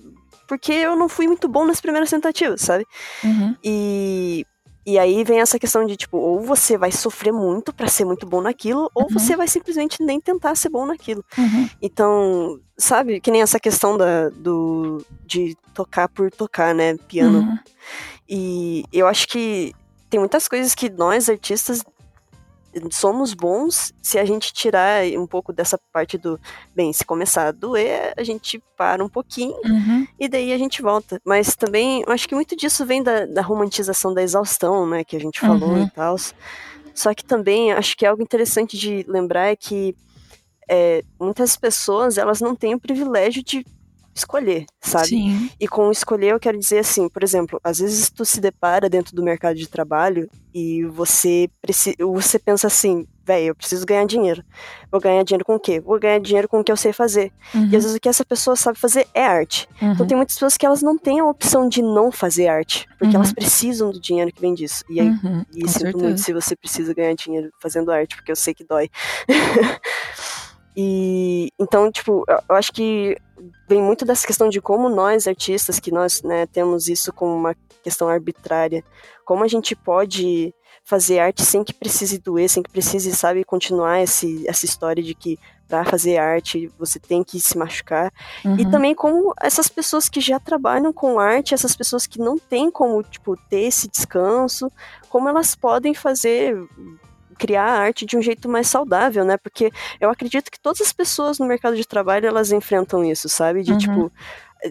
porque 0.49 0.73
eu 0.73 0.97
não 0.97 1.09
fui 1.09 1.29
muito 1.29 1.47
bom 1.47 1.65
nas 1.65 1.81
primeiras 1.81 2.11
tentativas, 2.11 2.63
sabe? 2.63 2.85
Uhum. 3.23 3.55
E, 3.63 4.45
e 4.87 4.99
aí 4.99 5.23
vem 5.23 5.41
essa 5.41 5.59
questão 5.59 5.85
de, 5.85 5.97
tipo, 5.97 6.17
ou 6.17 6.41
você 6.41 6.79
vai 6.79 6.91
sofrer 6.91 7.33
muito 7.33 7.73
pra 7.75 7.87
ser 7.87 8.05
muito 8.07 8.27
bom 8.27 8.41
naquilo, 8.41 8.91
ou 8.95 9.05
Uhum. 9.05 9.11
você 9.11 9.37
vai 9.37 9.47
simplesmente 9.47 10.03
nem 10.03 10.19
tentar 10.21 10.55
ser 10.55 10.71
bom 10.71 10.87
naquilo. 10.87 11.23
Uhum. 11.37 11.69
Então, 11.83 12.59
sabe, 12.77 13.21
que 13.21 13.31
nem 13.31 13.43
essa 13.43 13.61
questão 13.61 13.97
da, 13.99 14.31
do, 14.31 15.05
de 15.27 15.55
tocar 15.75 16.09
por 16.09 16.31
tocar, 16.31 16.75
né? 16.75 16.97
Piano. 17.07 17.41
Uhum. 17.41 17.59
E 18.29 18.85
eu 18.93 19.07
acho 19.07 19.29
que 19.29 19.73
tem 20.11 20.19
muitas 20.19 20.49
coisas 20.49 20.75
que 20.75 20.89
nós, 20.89 21.29
artistas, 21.29 21.83
somos 22.91 23.35
bons 23.35 23.93
se 24.03 24.19
a 24.19 24.25
gente 24.25 24.53
tirar 24.53 25.05
um 25.17 25.27
pouco 25.27 25.53
dessa 25.53 25.79
parte 25.93 26.17
do, 26.19 26.39
bem, 26.75 26.93
se 26.93 27.05
começar 27.05 27.49
a 27.49 27.53
doer, 27.53 28.13
a 28.17 28.23
gente 28.23 28.63
para 28.77 29.05
um 29.05 29.09
pouquinho 29.09 29.57
Uhum. 29.65 30.07
e 30.19 30.29
daí 30.29 30.53
a 30.53 30.59
gente 30.59 30.81
volta. 30.83 31.21
Mas 31.25 31.55
também, 31.57 32.03
eu 32.07 32.13
acho 32.13 32.29
que 32.29 32.35
muito 32.35 32.57
disso 32.57 32.87
vem 32.87 33.03
da, 33.03 33.27
da 33.27 33.43
romantização 33.43 34.13
da 34.15 34.23
exaustão, 34.23 34.87
né, 34.87 35.05
que 35.05 35.17
a 35.17 35.21
gente 35.21 35.41
falou 35.41 35.71
Uhum. 35.71 35.85
e 35.85 35.91
tal. 35.91 36.17
Só 36.95 37.15
que 37.15 37.25
também, 37.25 37.73
acho 37.73 37.97
que 37.97 38.05
algo 38.07 38.23
interessante 38.23 38.77
de 38.77 39.05
lembrar 39.09 39.49
é 39.49 39.57
que 39.57 39.95
é, 40.71 41.03
muitas 41.19 41.57
pessoas, 41.57 42.19
elas 42.19 42.41
não 42.41 42.55
têm 42.55 42.75
o 42.75 42.81
privilégio 42.81 43.43
de 43.43 43.65
escolher, 44.19 44.67
sabe? 44.81 45.09
Sim. 45.09 45.51
E 45.59 45.67
com 45.67 45.91
escolher 45.91 46.33
eu 46.33 46.41
quero 46.41 46.59
dizer 46.59 46.79
assim, 46.81 47.09
por 47.09 47.23
exemplo, 47.23 47.61
às 47.65 47.79
vezes 47.79 48.11
tu 48.11 48.25
se 48.25 48.41
depara 48.41 48.89
dentro 48.89 49.15
do 49.15 49.23
mercado 49.23 49.57
de 49.57 49.69
trabalho 49.69 50.29
e 50.55 50.85
você, 50.87 51.49
preci 51.63 51.95
você 51.99 52.39
pensa 52.39 52.67
assim, 52.67 53.07
velho, 53.25 53.49
eu 53.49 53.55
preciso 53.55 53.85
ganhar 53.87 54.07
dinheiro. 54.07 54.43
Vou 54.91 55.01
ganhar 55.01 55.23
dinheiro 55.23 55.45
com 55.45 55.55
o 55.55 55.61
quê? 55.61 55.79
Vou 55.81 55.99
ganhar 56.01 56.19
dinheiro 56.19 56.49
com 56.49 56.61
o 56.61 56.65
que 56.65 56.73
eu 56.73 56.77
sei 56.77 56.93
fazer. 56.93 57.31
Uhum. 57.55 57.65
E 57.71 57.77
às 57.77 57.83
vezes 57.85 57.95
o 57.95 58.01
que 58.01 58.09
essa 58.09 58.25
pessoa 58.25 58.57
sabe 58.57 58.79
fazer 58.79 59.07
é 59.15 59.25
arte. 59.25 59.69
Então 59.77 60.01
Uhum. 60.01 60.07
tem 60.07 60.17
muitas 60.17 60.35
pessoas 60.35 60.57
que 60.57 60.65
elas 60.67 60.83
não 60.83 60.97
têm 60.99 61.21
a 61.21 61.27
opção 61.27 61.69
de 61.69 61.83
não 61.83 62.11
fazer 62.11 62.49
arte, 62.49 62.87
porque 62.99 63.07
Uhum. 63.15 63.23
elas 63.23 63.33
precisam 63.33 63.91
do 63.91 64.01
dinheiro 64.01 64.33
que 64.33 64.41
vem 64.41 64.55
disso. 64.55 64.83
E 64.89 65.01
aí, 65.01 65.09
Uhum. 65.09 65.45
e 65.55 65.61
sinto 65.69 65.71
certeza. 65.81 66.05
muito 66.05 66.21
se 66.21 66.33
você 66.33 66.57
precisa 66.57 66.95
ganhar 66.95 67.15
dinheiro 67.15 67.51
fazendo 67.61 67.93
arte, 67.93 68.17
porque 68.17 68.33
eu 68.33 68.37
sei 68.37 68.55
que 68.55 68.65
dói. 68.65 68.89
e 70.81 71.51
então, 71.59 71.91
tipo, 71.91 72.25
eu- 72.29 72.57
acho 72.57 72.73
que 72.73 73.17
vem 73.69 73.83
muito 73.83 74.05
dessa 74.05 74.25
questão 74.27 74.49
de 74.49 74.61
como 74.61 74.89
nós, 74.89 75.27
artistas, 75.27 75.81
que 75.81 75.91
nós 75.91 76.23
né, 76.23 76.47
temos 76.47 76.87
isso 76.89 77.13
como 77.13 77.35
uma 77.35 77.57
questão 77.83 78.09
arbitrária, 78.09 78.85
como 79.25 79.43
a 79.43 79.49
gente 79.49 79.75
pode 79.75 80.55
fazer 80.85 81.19
arte 81.19 81.45
sem 81.45 81.65
que 81.65 81.75
precise 81.75 82.19
doer, 82.19 82.49
sem 82.49 82.63
que 82.63 82.71
precise, 82.71 83.11
sabe, 83.15 83.45
continuar 83.45 84.01
esse, 84.01 84.49
essa 84.49 84.65
história 84.65 85.03
de 85.03 85.15
que 85.15 85.37
para 85.69 85.85
fazer 85.85 86.17
arte 86.17 86.71
você 86.79 86.99
tem 86.99 87.23
que 87.23 87.39
se 87.41 87.59
machucar. 87.59 88.11
E 88.45 88.49
Uhum. 88.65 88.71
também 88.71 88.95
como 88.95 89.35
essas 89.43 89.69
pessoas 89.69 90.09
que 90.09 90.21
já 90.21 90.41
trabalham 90.41 90.93
com 90.93 91.19
arte, 91.21 91.53
essas 91.55 91.77
pessoas 91.77 92.07
que 92.07 92.19
não 92.19 92.39
têm 92.39 92.71
como, 92.71 93.03
tipo, 93.03 93.37
ter 93.51 93.63
esse 93.65 93.87
descanso, 93.89 94.71
como 95.11 95.29
elas 95.29 95.55
podem 95.55 95.93
fazer 95.93 96.57
criar 97.39 97.65
arte 97.65 98.05
de 98.05 98.17
um 98.17 98.23
jeito 98.23 98.49
mais 98.49 98.67
saudável, 98.69 99.25
né? 99.25 99.37
Porque 99.37 99.71
eu 100.01 100.11
acredito 100.11 100.51
que 100.51 100.61
todas 100.61 100.81
as 100.81 100.93
pessoas 100.93 101.39
no 101.39 101.47
mercado 101.47 101.77
de 101.77 101.87
trabalho, 101.87 102.27
elas 102.27 102.53
enfrentam 102.53 103.05
isso, 103.05 103.29
sabe? 103.29 103.63
De, 103.63 103.73
Uhum. 103.73 103.79
tipo, 103.79 104.13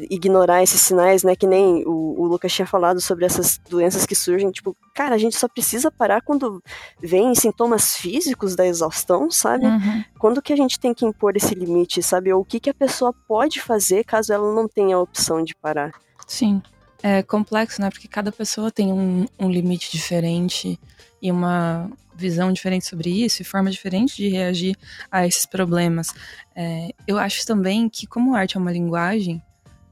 ignorar 0.09 0.61
esses 0.61 0.81
sinais, 0.81 1.23
né? 1.23 1.35
Que 1.35 1.47
nem 1.47 1.83
o, 1.85 2.15
o 2.21 2.25
Lucas 2.25 2.51
tinha 2.53 2.65
falado 2.65 2.99
sobre 2.99 3.25
essas 3.25 3.57
doenças 3.69 4.05
que 4.05 4.15
surgem. 4.15 4.51
Tipo, 4.51 4.75
cara, 4.93 5.15
a 5.15 5.17
gente 5.17 5.37
só 5.37 5.47
precisa 5.47 5.89
parar 5.89 6.21
quando 6.21 6.61
vem 7.01 7.33
sintomas 7.35 7.95
físicos 7.95 8.55
da 8.55 8.67
exaustão, 8.67 9.31
sabe? 9.31 9.65
Uhum. 9.65 10.03
quando 10.19 10.41
que 10.41 10.51
a 10.51 10.57
gente 10.57 10.79
tem 10.79 10.93
que 10.93 11.05
impor 11.05 11.35
esse 11.37 11.55
limite, 11.55 12.03
sabe? 12.03 12.33
Ou 12.33 12.41
o 12.41 12.45
que, 12.45 12.59
que 12.59 12.69
a 12.69 12.73
pessoa 12.73 13.13
pode 13.27 13.61
fazer 13.61 14.03
caso 14.03 14.33
ela 14.33 14.53
não 14.53 14.67
tenha 14.67 14.95
a 14.97 14.99
opção 15.01 15.43
de 15.43 15.55
parar. 15.55 15.91
Sim. 16.27 16.61
É 17.03 17.21
complexo, 17.23 17.81
né? 17.81 17.89
Porque 17.89 18.07
cada 18.07 18.31
pessoa 18.31 18.71
tem 18.71 18.91
um, 18.91 19.25
um 19.39 19.49
limite 19.49 19.91
diferente 19.91 20.79
e 21.21 21.31
uma 21.31 21.89
visão 22.15 22.51
diferente 22.51 22.85
sobre 22.85 23.09
isso 23.09 23.41
e 23.41 23.45
forma 23.45 23.69
diferente 23.69 24.15
de 24.15 24.27
reagir 24.29 24.75
a 25.11 25.27
esses 25.27 25.45
problemas. 25.45 26.07
É, 26.55 26.89
eu 27.07 27.19
acho 27.19 27.45
também 27.45 27.87
que, 27.87 28.07
como 28.07 28.35
arte 28.35 28.57
é 28.57 28.59
uma 28.59 28.71
linguagem 28.71 29.41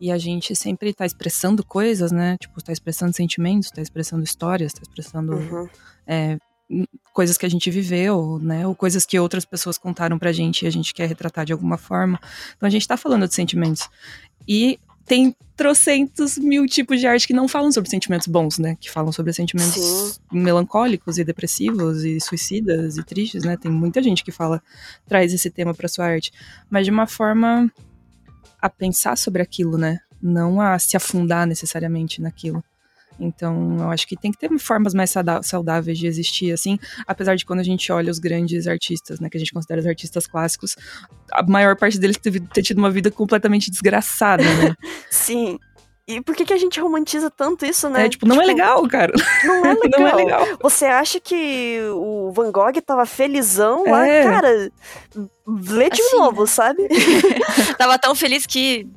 e 0.01 0.11
a 0.11 0.17
gente 0.17 0.55
sempre 0.55 0.89
está 0.89 1.05
expressando 1.05 1.63
coisas, 1.63 2.11
né? 2.11 2.35
Tipo, 2.39 2.59
está 2.59 2.71
expressando 2.73 3.15
sentimentos, 3.15 3.67
está 3.67 3.81
expressando 3.81 4.23
histórias, 4.23 4.73
está 4.73 4.81
expressando 4.81 5.33
Uhum. 5.35 5.69
é, 6.07 6.37
coisas 7.13 7.37
que 7.37 7.45
a 7.45 7.49
gente 7.49 7.69
viveu, 7.69 8.39
né? 8.41 8.67
Ou 8.67 8.75
coisas 8.75 9.05
que 9.05 9.19
outras 9.19 9.45
pessoas 9.45 9.77
contaram 9.77 10.17
pra 10.17 10.31
gente 10.31 10.63
e 10.65 10.67
a 10.67 10.71
gente 10.71 10.93
quer 10.93 11.07
retratar 11.07 11.45
de 11.45 11.53
alguma 11.53 11.77
forma. 11.77 12.19
Então 12.57 12.65
a 12.67 12.69
gente 12.69 12.87
tá 12.87 12.97
falando 12.97 13.27
de 13.27 13.35
sentimentos. 13.35 13.87
E 14.47 14.79
tem 15.05 15.35
trocentos 15.55 16.37
mil 16.37 16.65
tipos 16.65 16.99
de 16.99 17.07
arte 17.07 17.27
que 17.27 17.33
não 17.33 17.47
falam 17.47 17.71
sobre 17.71 17.89
sentimentos 17.89 18.27
bons, 18.27 18.57
né? 18.57 18.75
Que 18.79 18.89
falam 18.89 19.11
sobre 19.11 19.31
sentimentos 19.31 19.73
Sim. 19.73 20.19
melancólicos 20.31 21.17
e 21.17 21.23
depressivos 21.23 22.03
e 22.03 22.19
suicidas 22.19 22.97
e 22.97 23.03
tristes, 23.03 23.43
né? 23.43 23.55
Tem 23.55 23.71
muita 23.71 24.01
gente 24.01 24.23
que 24.23 24.31
fala, 24.31 24.61
traz 25.07 25.33
esse 25.33 25.49
tema 25.49 25.73
pra 25.73 25.87
sua 25.87 26.05
arte. 26.05 26.31
Mas 26.69 26.85
de 26.85 26.91
uma 26.91 27.07
forma 27.07 27.71
a 28.59 28.69
pensar 28.69 29.17
sobre 29.17 29.41
aquilo, 29.41 29.77
né? 29.77 29.99
Não 30.21 30.59
a 30.59 30.77
se 30.79 30.97
afundar 30.97 31.45
necessariamente 31.45 32.21
naquilo. 32.21 32.63
Então, 33.19 33.77
eu 33.79 33.89
acho 33.89 34.07
que 34.07 34.15
tem 34.15 34.31
que 34.31 34.37
ter 34.37 34.49
formas 34.59 34.93
mais 34.93 35.13
saudáveis 35.43 35.97
de 35.97 36.07
existir, 36.07 36.51
assim, 36.51 36.77
apesar 37.07 37.35
de 37.35 37.45
quando 37.45 37.59
a 37.59 37.63
gente 37.63 37.91
olha 37.91 38.11
os 38.11 38.19
grandes 38.19 38.67
artistas, 38.67 39.19
né, 39.19 39.29
que 39.29 39.37
a 39.37 39.39
gente 39.39 39.53
considera 39.53 39.79
os 39.79 39.87
artistas 39.87 40.27
clássicos, 40.27 40.75
a 41.31 41.43
maior 41.43 41.75
parte 41.75 41.97
deles 41.99 42.17
ter, 42.17 42.39
ter 42.41 42.61
tido 42.61 42.77
uma 42.77 42.91
vida 42.91 43.09
completamente 43.09 43.71
desgraçada, 43.71 44.43
né? 44.43 44.75
Sim. 45.09 45.57
E 46.07 46.21
por 46.21 46.35
que, 46.35 46.45
que 46.45 46.53
a 46.53 46.57
gente 46.57 46.79
romantiza 46.79 47.31
tanto 47.31 47.65
isso, 47.65 47.89
né? 47.89 48.05
É, 48.05 48.09
tipo, 48.09 48.27
não 48.27 48.39
é 48.39 48.45
legal, 48.45 48.87
cara. 48.87 49.11
Não 49.43 49.65
é 49.65 49.73
legal. 49.73 49.89
Não 49.99 50.07
é 50.07 50.13
legal. 50.13 50.47
Você 50.61 50.85
acha 50.85 51.19
que 51.19 51.79
o 51.95 52.31
Van 52.31 52.51
Gogh 52.51 52.79
tava 52.85 53.07
felizão 53.07 53.83
lá? 53.87 54.07
É. 54.07 54.23
Cara, 54.23 54.71
lê 55.47 55.89
de 55.89 56.01
Assim, 56.01 56.17
novo, 56.17 56.45
sabe? 56.45 56.87
Tava 57.77 57.97
tão 57.97 58.13
feliz 58.13 58.45
que. 58.45 58.87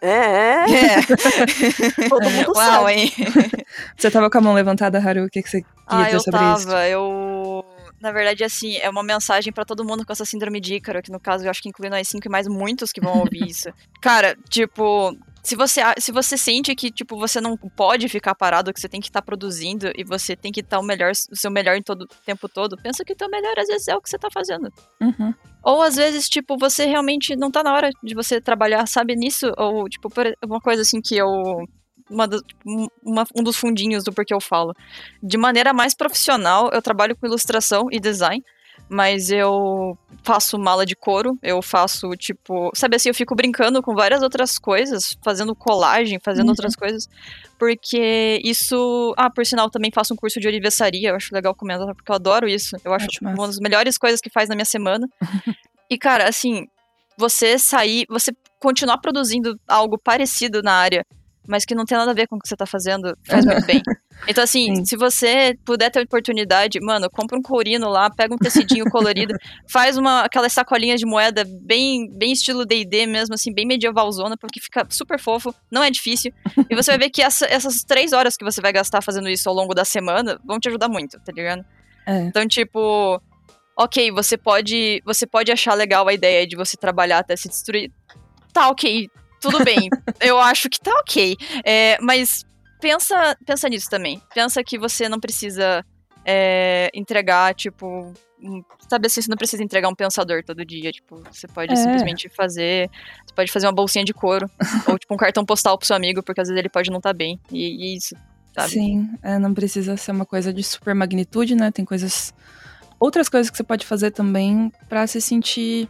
É, 0.00 0.08
é. 0.08 0.64
É. 0.70 1.02
Todo 2.08 2.30
mundo 2.30 2.52
Uau, 2.54 2.54
sabe. 2.56 2.92
hein? 2.92 3.12
Você 3.96 4.10
tava 4.10 4.30
com 4.30 4.38
a 4.38 4.40
mão 4.40 4.54
levantada, 4.54 4.98
Haru, 4.98 5.24
o 5.24 5.28
que, 5.28 5.42
que 5.42 5.48
você 5.50 5.60
queria 5.62 5.74
Ah, 5.86 6.04
dizer 6.04 6.16
eu 6.16 6.20
sobre 6.20 6.40
tava. 6.40 6.58
isso? 6.58 6.70
Eu. 6.70 7.64
Na 8.00 8.12
verdade, 8.12 8.44
assim, 8.44 8.76
é 8.76 8.88
uma 8.88 9.02
mensagem 9.02 9.52
pra 9.52 9.64
todo 9.64 9.84
mundo 9.84 10.06
com 10.06 10.12
essa 10.12 10.24
síndrome 10.24 10.60
de 10.60 10.76
Ícaro, 10.76 11.02
que 11.02 11.10
no 11.10 11.18
caso 11.18 11.44
eu 11.44 11.50
acho 11.50 11.60
que 11.60 11.68
inclui 11.68 11.90
nós 11.90 12.06
cinco 12.08 12.28
e 12.28 12.30
mais 12.30 12.46
muitos 12.46 12.92
que 12.92 13.00
vão 13.00 13.18
ouvir 13.18 13.42
isso. 13.50 13.70
Cara, 14.00 14.36
tipo, 14.48 15.16
se 15.48 15.56
você, 15.56 15.80
se 15.98 16.12
você 16.12 16.36
sente 16.36 16.74
que, 16.74 16.90
tipo, 16.90 17.16
você 17.16 17.40
não 17.40 17.56
pode 17.56 18.06
ficar 18.08 18.34
parado, 18.34 18.72
que 18.72 18.78
você 18.80 18.88
tem 18.88 19.00
que 19.00 19.06
estar 19.08 19.22
produzindo 19.22 19.90
e 19.96 20.04
você 20.04 20.36
tem 20.36 20.52
que 20.52 20.60
estar 20.60 20.78
o 20.78 20.82
melhor, 20.82 21.12
o 21.12 21.36
seu 21.36 21.50
melhor 21.50 21.74
em 21.76 21.82
todo 21.82 22.02
o 22.02 22.06
tempo 22.26 22.48
todo, 22.48 22.76
pensa 22.76 23.02
que 23.04 23.14
o 23.14 23.16
teu 23.16 23.30
melhor 23.30 23.54
às 23.58 23.66
vezes 23.66 23.88
é 23.88 23.96
o 23.96 24.00
que 24.02 24.10
você 24.10 24.18
tá 24.18 24.28
fazendo. 24.32 24.70
Uhum. 25.00 25.32
Ou 25.62 25.80
às 25.82 25.96
vezes, 25.96 26.28
tipo, 26.28 26.58
você 26.58 26.84
realmente 26.84 27.34
não 27.34 27.50
tá 27.50 27.62
na 27.62 27.72
hora 27.72 27.88
de 28.02 28.14
você 28.14 28.40
trabalhar, 28.40 28.86
sabe, 28.86 29.16
nisso? 29.16 29.50
Ou, 29.56 29.88
tipo, 29.88 30.10
por- 30.10 30.36
uma 30.44 30.60
coisa 30.60 30.82
assim 30.82 31.00
que 31.00 31.16
eu. 31.16 31.28
Uma, 32.10 32.26
um- 32.66 32.86
uma- 33.02 33.26
um 33.36 33.42
dos 33.42 33.56
fundinhos 33.56 34.04
do 34.04 34.12
porquê 34.12 34.32
eu 34.34 34.40
falo. 34.40 34.74
De 35.22 35.36
maneira 35.38 35.72
mais 35.72 35.94
profissional, 35.94 36.70
eu 36.72 36.80
trabalho 36.82 37.16
com 37.16 37.26
ilustração 37.26 37.88
e 37.90 37.98
design, 38.00 38.42
mas 38.88 39.30
eu 39.30 39.96
faço 40.22 40.58
mala 40.58 40.84
de 40.86 40.94
couro, 40.96 41.38
eu 41.42 41.60
faço, 41.62 42.10
tipo. 42.16 42.70
Sabe 42.74 42.96
assim, 42.96 43.08
eu 43.08 43.14
fico 43.14 43.34
brincando 43.34 43.82
com 43.82 43.94
várias 43.94 44.22
outras 44.22 44.58
coisas, 44.58 45.16
fazendo 45.22 45.54
colagem, 45.54 46.18
fazendo 46.18 46.44
Uhum. 46.46 46.50
outras 46.50 46.74
coisas, 46.76 47.08
porque 47.58 48.40
isso. 48.44 49.14
Ah, 49.16 49.30
por 49.30 49.44
sinal, 49.44 49.70
também 49.70 49.90
faço 49.92 50.14
um 50.14 50.16
curso 50.16 50.40
de 50.40 50.46
orivesaria, 50.46 51.10
eu 51.10 51.16
acho 51.16 51.34
legal 51.34 51.54
comentar, 51.54 51.94
porque 51.94 52.10
eu 52.10 52.16
adoro 52.16 52.48
isso. 52.48 52.76
Eu 52.84 52.92
acho 52.94 53.06
Acho 53.06 53.24
uma 53.24 53.46
das 53.46 53.58
melhores 53.58 53.96
coisas 53.98 54.20
que 54.20 54.30
faz 54.30 54.48
na 54.48 54.54
minha 54.54 54.64
semana. 54.64 55.06
e, 55.90 55.96
cara, 55.98 56.28
assim, 56.28 56.66
você 57.16 57.58
sair, 57.58 58.06
você 58.08 58.32
continuar 58.60 58.98
produzindo 58.98 59.58
algo 59.66 59.98
parecido 59.98 60.62
na 60.62 60.72
área, 60.72 61.04
mas 61.48 61.64
que 61.64 61.74
não 61.74 61.84
tem 61.84 61.96
nada 61.96 62.10
a 62.10 62.14
ver 62.14 62.28
com 62.28 62.36
o 62.36 62.38
que 62.38 62.46
você 62.48 62.54
tá 62.56 62.66
fazendo, 62.66 63.16
faz 63.26 63.44
muito 63.44 63.64
bem. 63.66 63.82
Então, 64.26 64.42
assim, 64.42 64.74
Sim. 64.74 64.84
se 64.84 64.96
você 64.96 65.56
puder 65.64 65.90
ter 65.92 66.02
oportunidade, 66.02 66.80
mano, 66.80 67.08
compra 67.08 67.38
um 67.38 67.40
corino 67.40 67.88
lá, 67.88 68.10
pega 68.10 68.34
um 68.34 68.36
tecidinho 68.36 68.84
colorido, 68.90 69.32
faz 69.70 69.96
uma 69.96 70.22
aquelas 70.22 70.52
sacolinhas 70.52 70.98
de 70.98 71.06
moeda 71.06 71.44
bem, 71.62 72.10
bem 72.10 72.32
estilo 72.32 72.66
D&D 72.66 73.06
mesmo, 73.06 73.36
assim, 73.36 73.54
bem 73.54 73.64
medievalzona, 73.64 74.36
porque 74.36 74.58
fica 74.60 74.84
super 74.90 75.20
fofo, 75.20 75.54
não 75.70 75.84
é 75.84 75.90
difícil. 75.90 76.32
E 76.68 76.74
você 76.74 76.90
vai 76.90 76.98
ver 76.98 77.10
que 77.10 77.22
essa- 77.22 77.46
essas 77.46 77.84
três 77.84 78.12
horas 78.12 78.36
que 78.36 78.44
você 78.44 78.60
vai 78.60 78.72
gastar 78.72 79.00
fazendo 79.02 79.28
isso 79.28 79.48
ao 79.48 79.54
longo 79.54 79.72
da 79.72 79.84
semana 79.84 80.36
vão 80.44 80.58
te 80.58 80.66
ajudar 80.68 80.88
muito, 80.88 81.16
tá 81.20 81.30
ligado? 81.32 81.64
É. 82.04 82.22
Então, 82.24 82.44
tipo, 82.48 83.22
ok, 83.76 84.10
você 84.10 84.36
pode, 84.36 85.00
você 85.06 85.28
pode 85.28 85.52
achar 85.52 85.74
legal 85.74 86.08
a 86.08 86.12
ideia 86.12 86.44
de 86.44 86.56
você 86.56 86.76
trabalhar 86.76 87.20
até 87.20 87.36
se 87.36 87.48
destruir. 87.48 87.92
Tá 88.52 88.68
ok, 88.68 89.08
tudo 89.40 89.62
bem. 89.64 89.88
Eu 90.20 90.38
acho 90.38 90.68
que 90.68 90.80
tá 90.80 90.90
ok. 91.00 91.36
É, 91.64 91.98
mas 92.00 92.44
pensa, 92.80 93.36
pensa 93.46 93.68
nisso 93.68 93.88
também. 93.90 94.20
Pensa 94.34 94.62
que 94.64 94.78
você 94.78 95.08
não 95.08 95.18
precisa 95.20 95.84
é, 96.24 96.90
entregar, 96.94 97.54
tipo. 97.54 98.12
um- 98.40 98.62
sabe 98.88 99.06
assim, 99.06 99.20
você 99.22 99.28
não 99.30 99.36
precisa 99.36 99.62
entregar 99.64 99.88
um 99.88 99.94
pensador 99.94 100.44
todo 100.44 100.64
dia. 100.64 100.92
Tipo, 100.92 101.22
você 101.30 101.48
pode 101.48 101.72
É. 101.72 101.76
simplesmente 101.76 102.28
fazer. 102.28 102.88
Você 103.26 103.34
pode 103.34 103.50
fazer 103.50 103.66
uma 103.66 103.72
bolsinha 103.72 104.04
de 104.04 104.12
couro. 104.14 104.48
ou, 104.86 104.98
tipo, 104.98 105.12
um 105.14 105.16
cartão 105.16 105.44
postal 105.44 105.76
pro 105.78 105.86
seu 105.86 105.96
amigo, 105.96 106.22
porque 106.22 106.40
às 106.40 106.48
vezes 106.48 106.58
ele 106.58 106.68
pode 106.68 106.90
não 106.90 106.98
estar 106.98 107.12
bem. 107.12 107.40
E, 107.50 107.92
e 107.94 107.96
isso, 107.96 108.14
sabe? 108.54 108.70
Sim, 108.70 109.10
é, 109.22 109.38
não 109.38 109.52
precisa 109.54 109.96
ser 109.96 110.12
uma 110.12 110.24
coisa 110.26 110.52
de 110.52 110.62
super 110.62 110.94
magnitude, 110.94 111.54
né? 111.54 111.70
Tem 111.70 111.84
coisas. 111.84 112.32
Outras 113.00 113.28
coisas 113.28 113.48
que 113.50 113.56
você 113.56 113.62
pode 113.64 113.86
fazer 113.86 114.10
também 114.10 114.72
pra 114.88 115.06
se 115.06 115.20
sentir 115.20 115.88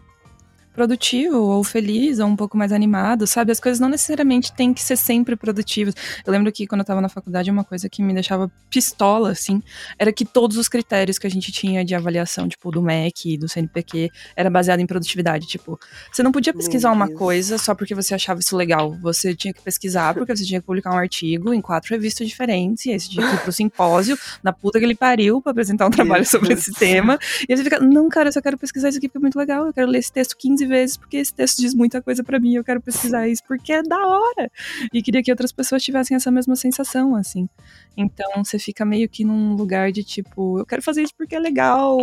produtivo 0.79 1.43
ou 1.43 1.65
feliz 1.65 2.21
ou 2.21 2.29
um 2.29 2.37
pouco 2.37 2.57
mais 2.57 2.71
animado, 2.71 3.27
sabe? 3.27 3.51
As 3.51 3.59
coisas 3.59 3.81
não 3.81 3.89
necessariamente 3.89 4.53
têm 4.53 4.73
que 4.73 4.81
ser 4.81 4.97
sempre 4.97 5.35
produtivas. 5.35 5.93
Eu 6.25 6.33
lembro 6.33 6.53
que 6.53 6.69
quando 6.69 6.83
eu 6.83 6.85
tava 6.85 7.01
na 7.01 7.09
faculdade, 7.09 7.51
uma 7.51 7.65
coisa 7.65 7.89
que 7.89 8.01
me 8.01 8.15
deixava 8.15 8.49
pistola, 8.71 9.33
assim, 9.33 9.61
era 9.99 10.13
que 10.13 10.25
todos 10.25 10.57
os 10.57 10.69
critérios 10.69 11.19
que 11.19 11.27
a 11.27 11.31
gente 11.31 11.51
tinha 11.51 11.85
de 11.85 11.97
avaliação, 11.97 12.49
tipo, 12.49 12.71
do 12.71 12.81
MEC, 12.81 13.37
do 13.37 13.49
CNPq, 13.49 14.09
era 14.37 14.49
baseado 14.49 14.79
em 14.79 14.87
produtividade. 14.87 15.49
Tipo, 15.49 15.81
você 16.13 16.23
não 16.23 16.31
podia 16.31 16.55
pesquisar 16.55 16.93
uma 16.93 17.09
coisa 17.09 17.59
só 17.59 17.75
porque 17.75 17.93
você 17.93 18.15
achava 18.15 18.39
isso 18.39 18.57
legal. 18.57 18.97
Você 19.03 19.35
tinha 19.35 19.53
que 19.53 19.61
pesquisar 19.61 20.15
porque 20.15 20.37
você 20.37 20.45
tinha 20.45 20.61
que 20.61 20.67
publicar 20.67 20.95
um 20.95 20.99
artigo 20.99 21.53
em 21.53 21.61
quatro 21.61 21.91
revistas 21.91 22.29
diferentes, 22.29 22.87
e 22.87 22.93
aí 22.93 23.01
você 23.01 23.09
tinha 23.09 23.29
que 23.29 23.35
ir 23.35 23.41
pro 23.41 23.53
simpósio, 23.53 24.17
na 24.45 24.53
puta 24.53 24.79
que 24.79 24.85
ele 24.85 24.95
pariu, 24.95 25.43
pra 25.43 25.51
apresentar 25.51 25.89
um 25.89 25.91
trabalho 25.91 26.25
sobre 26.25 26.53
esse 26.55 26.73
tema. 26.73 27.19
E 27.49 27.53
aí 27.53 27.57
você 27.57 27.65
fica, 27.65 27.81
não, 27.81 28.09
cara, 28.09 28.29
eu 28.29 28.33
só 28.33 28.41
quero 28.41 28.57
pesquisar 28.57 28.91
isso 28.91 28.99
aqui 28.99 29.09
porque 29.09 29.19
é 29.19 29.23
muito 29.23 29.37
legal. 29.37 29.67
Eu 29.67 29.73
quero 29.73 29.91
ler 29.91 29.99
esse 29.99 30.13
texto 30.13 30.37
15 30.39 30.68
vezes 30.69 30.97
porque 30.97 31.17
esse 31.17 31.35
texto 31.35 31.59
diz 31.59 31.75
muita 31.75 32.01
coisa 32.01 32.23
pra 32.23 32.39
mim. 32.39 32.55
Eu 32.55 32.63
quero 32.63 32.81
pesquisar 32.81 33.27
isso 33.29 33.43
porque 33.49 33.73
é 33.73 33.83
da 33.83 33.99
hora. 34.07 34.51
E 34.93 35.03
queria 35.03 35.23
que 35.23 35.31
outras 35.31 35.51
pessoas 35.51 35.83
tivessem 35.83 36.15
essa 36.15 36.31
mesma 36.31 36.55
sensação, 36.55 37.17
assim. 37.17 37.49
Então 37.97 38.45
você 38.45 38.59
fica 38.59 38.85
meio 38.85 39.09
que 39.09 39.25
num 39.25 39.55
lugar 39.57 39.91
de 39.91 40.05
tipo, 40.05 40.59
eu 40.59 40.67
quero 40.67 40.83
fazer 40.83 41.03
isso 41.03 41.15
porque 41.17 41.35
é 41.35 41.41
legal. 41.41 41.99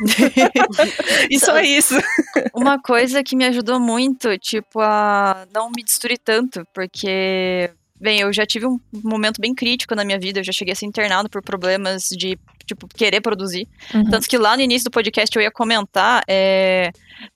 e 1.30 1.38
só 1.40 1.58
isso. 1.60 1.94
Uma 2.54 2.80
coisa 2.80 3.24
que 3.24 3.34
me 3.34 3.44
ajudou 3.46 3.80
muito, 3.80 4.38
tipo, 4.38 4.80
a 4.80 5.46
não 5.52 5.70
me 5.70 5.82
destruir 5.82 6.18
tanto, 6.18 6.66
porque, 6.72 7.70
bem, 8.00 8.20
eu 8.20 8.32
já 8.32 8.44
tive 8.44 8.66
um 8.66 8.78
momento 9.02 9.40
bem 9.40 9.54
crítico 9.54 9.94
na 9.94 10.04
minha 10.04 10.18
vida, 10.18 10.40
eu 10.40 10.44
já 10.44 10.52
cheguei 10.52 10.72
a 10.72 10.76
ser 10.76 10.86
internado 10.86 11.28
por 11.28 11.42
problemas 11.42 12.02
de, 12.10 12.38
tipo, 12.66 12.86
querer 12.88 13.20
produzir. 13.20 13.68
Uhum. 13.94 14.04
Tanto 14.10 14.28
que 14.28 14.36
lá 14.36 14.56
no 14.56 14.62
início 14.62 14.84
do 14.84 14.90
podcast 14.90 15.34
eu 15.36 15.42
ia 15.42 15.50
comentar, 15.50 16.22
é, 16.28 16.90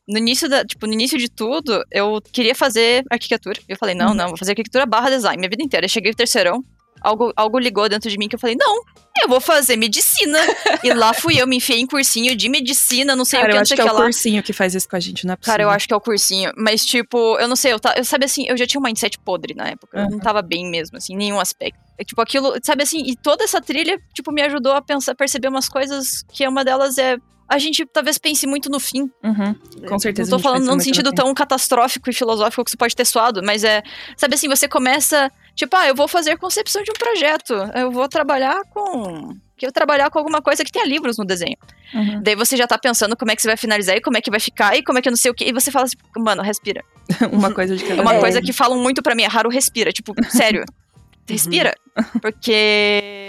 no 0.09 0.19
início 0.19 0.49
da, 0.49 0.65
tipo, 0.65 0.87
no 0.87 0.93
início 0.93 1.19
de 1.19 1.29
tudo, 1.31 1.83
eu 1.91 2.21
queria 2.33 2.55
fazer 2.55 3.05
arquitetura. 3.11 3.59
Eu 3.69 3.77
falei, 3.77 3.95
não, 3.95 4.09
Uhum. 4.09 4.15
não, 4.15 4.29
vou 4.29 4.37
fazer 4.37 4.53
arquitetura 4.53 4.85
barra 4.87 5.11
design, 5.11 5.37
minha 5.39 5.51
vida 5.51 5.63
inteira. 5.63 5.87
Eu 5.87 5.91
cheguei 5.91 6.11
no 6.11 6.17
terceirão, 6.17 6.65
algo, 7.01 7.33
algo 7.37 7.59
ligou 7.59 7.89
dentro 7.89 8.11
de 8.11 8.17
mim 8.19 8.29
que 8.29 8.35
eu 8.35 8.39
falei, 8.39 8.57
não, 8.59 8.83
eu 9.23 9.29
vou 9.29 9.41
fazer 9.41 9.77
medicina. 9.77 10.39
e 10.85 10.93
lá 10.93 11.13
fui 11.15 11.41
eu, 11.41 11.47
me 11.47 11.57
enfiei 11.57 11.79
em 11.81 11.87
cursinho 11.87 12.37
de 12.37 12.49
medicina, 12.49 13.15
não 13.17 13.25
sei 13.25 13.41
Cara, 13.41 13.49
o 13.49 13.53
que, 13.53 13.57
eu 13.59 13.63
acho 13.63 13.75
que 13.75 13.81
é 13.81 13.85
o 13.85 13.95
lá. 13.95 14.03
cursinho 14.03 14.43
que 14.43 14.53
faz 14.53 14.75
isso 14.75 14.89
com 14.89 14.97
a 14.97 15.01
gente, 15.01 15.27
não 15.27 15.33
é 15.33 15.37
possível. 15.37 15.53
Cara, 15.53 15.63
eu 15.65 15.71
acho 15.71 15.87
que 15.89 15.95
é 15.95 15.97
o 15.97 16.01
cursinho. 16.01 16.53
Mas, 16.57 16.85
tipo, 16.85 17.39
eu 17.39 17.49
não 17.49 17.57
sei, 17.57 17.73
eu, 17.73 17.81
ta- 17.81 17.95
eu 17.97 18.05
sabe 18.05 18.25
assim, 18.25 18.45
eu 18.49 18.57
já 18.57 18.67
tinha 18.67 18.81
um 18.81 18.85
mindset 18.85 19.19
podre 19.19 19.55
na 19.55 19.69
época. 19.69 19.99
Eu 19.99 20.05
não 20.05 20.13
Uhum. 20.13 20.19
tava 20.21 20.41
bem 20.43 20.71
mesmo, 20.71 20.97
assim, 20.97 21.15
em 21.15 21.17
nenhum 21.17 21.41
aspecto. 21.41 21.79
É, 21.99 22.05
tipo, 22.05 22.21
aquilo, 22.21 22.55
sabe 22.63 22.83
assim, 22.83 23.03
e 23.05 23.17
toda 23.17 23.43
essa 23.45 23.61
trilha, 23.61 23.99
tipo, 24.15 24.31
me 24.33 24.43
ajudou 24.43 24.73
a 24.73 24.81
pensar, 24.81 25.15
perceber 25.15 25.49
umas 25.49 25.69
coisas 25.69 26.23
que 26.33 26.47
uma 26.47 26.65
delas 26.65 26.97
é. 26.99 27.17
A 27.51 27.57
gente 27.59 27.83
talvez 27.87 28.19
pense 28.19 28.47
muito 28.47 28.69
no 28.69 28.79
fim. 28.79 29.11
Uhum. 29.25 29.55
Com 29.89 29.99
certeza, 29.99 30.31
Não 30.31 30.37
tô 30.37 30.43
falando 30.43 30.67
num 30.67 30.79
sentido 30.79 31.11
tão 31.15 31.33
catastrófico 31.33 32.11
e 32.11 32.13
filosófico 32.13 32.63
que 32.63 32.69
isso 32.69 32.77
pode 32.77 32.95
ter 32.95 33.07
soado, 33.07 33.41
mas 33.43 33.65
é. 33.65 33.83
Sabe 34.19 34.35
assim, 34.35 34.49
você 34.49 34.69
começa. 34.69 35.33
Tipo, 35.59 35.75
ah, 35.77 35.89
eu 35.89 35.95
vou 35.97 36.07
fazer 36.07 36.39
concepção 36.39 36.85
de 36.85 36.91
um 36.93 36.95
projeto. 36.95 37.53
Eu 37.75 37.91
vou 37.91 38.09
trabalhar 38.09 38.63
com. 38.71 39.37
Quero 39.57 39.73
trabalhar 39.73 40.09
com 40.09 40.17
alguma 40.17 40.41
coisa 40.41 40.65
que 40.65 40.71
tenha 40.71 40.87
livros 40.87 41.19
no 41.19 41.25
desenho. 41.25 41.57
Uhum. 41.93 42.23
Daí 42.23 42.37
você 42.37 42.57
já 42.57 42.65
tá 42.65 42.79
pensando 42.79 43.17
como 43.17 43.33
é 43.33 43.35
que 43.35 43.43
você 43.43 43.49
vai 43.49 43.57
finalizar 43.57 43.97
e 43.97 44.01
como 44.01 44.17
é 44.17 44.21
que 44.21 44.31
vai 44.31 44.39
ficar 44.39 44.77
e 44.77 44.85
como 44.85 45.01
é 45.01 45.03
que 45.03 45.09
eu 45.09 45.11
não 45.11 45.17
sei 45.17 45.33
o 45.33 45.35
que. 45.35 45.45
E 45.45 45.53
você 45.53 45.73
fala 45.73 45.87
assim, 45.87 45.97
mano, 46.17 46.43
respira. 46.43 46.85
Uma 47.33 47.53
coisa 47.53 47.77
de 47.77 47.83
cada 47.83 47.97
É 48.01 48.03
uma 48.03 48.13
vez. 48.13 48.23
coisa 48.23 48.41
que 48.41 48.53
falam 48.53 48.79
muito 48.81 49.03
pra 49.03 49.17
mim, 49.17 49.25
é 49.25 49.27
raro 49.27 49.51
respira. 49.51 49.91
Tipo, 49.91 50.15
sério. 50.31 50.65
respira. 51.29 51.75
Porque 52.23 53.28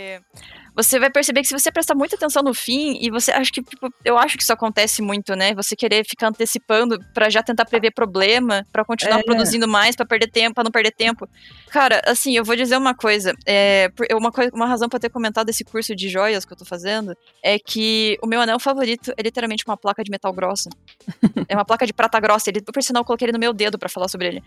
você 0.83 0.99
vai 0.99 1.09
perceber 1.09 1.41
que 1.41 1.47
se 1.47 1.53
você 1.57 1.71
prestar 1.71 1.95
muita 1.95 2.15
atenção 2.15 2.41
no 2.41 2.53
fim, 2.53 2.97
e 3.01 3.09
você 3.09 3.31
acho 3.31 3.51
que, 3.51 3.61
tipo, 3.61 3.91
eu 4.05 4.17
acho 4.17 4.37
que 4.37 4.43
isso 4.43 4.53
acontece 4.53 5.01
muito, 5.01 5.35
né? 5.35 5.53
Você 5.55 5.75
querer 5.75 6.05
ficar 6.05 6.27
antecipando 6.29 6.97
pra 7.13 7.29
já 7.29 7.43
tentar 7.43 7.65
prever 7.65 7.91
problema, 7.91 8.65
pra 8.71 8.85
continuar 8.85 9.19
É. 9.19 9.23
produzindo 9.23 9.67
mais, 9.67 9.95
pra 9.95 10.05
perder 10.05 10.29
tempo, 10.31 10.55
pra 10.55 10.63
não 10.63 10.71
perder 10.71 10.91
tempo. 10.91 11.27
Cara, 11.69 12.01
assim, 12.05 12.35
eu 12.35 12.43
vou 12.45 12.55
dizer 12.55 12.77
uma 12.77 12.95
coisa. 12.95 13.33
É, 13.45 13.89
uma, 14.13 14.31
coi- 14.31 14.49
uma 14.53 14.65
razão 14.65 14.87
pra 14.87 14.99
ter 14.99 15.09
comentado 15.09 15.49
esse 15.49 15.63
curso 15.63 15.95
de 15.95 16.07
joias 16.09 16.45
que 16.45 16.53
eu 16.53 16.57
tô 16.57 16.65
fazendo 16.65 17.15
é 17.43 17.59
que 17.59 18.17
o 18.23 18.27
meu 18.27 18.39
anel 18.41 18.59
favorito 18.59 19.11
é 19.17 19.21
literalmente 19.21 19.63
uma 19.67 19.75
placa 19.77 20.03
de 20.03 20.09
metal 20.11 20.31
grossa. 20.33 20.69
é 21.47 21.55
uma 21.55 21.65
placa 21.65 21.85
de 21.85 21.93
prata 21.93 22.19
grossa. 22.19 22.49
Ele, 22.49 22.61
por 22.61 22.81
sinal, 22.81 23.01
eu 23.01 23.05
coloquei 23.05 23.25
ele 23.25 23.33
no 23.33 23.39
meu 23.39 23.53
dedo 23.53 23.77
pra 23.77 23.89
falar 23.89 24.07
sobre 24.07 24.27
ele. 24.27 24.43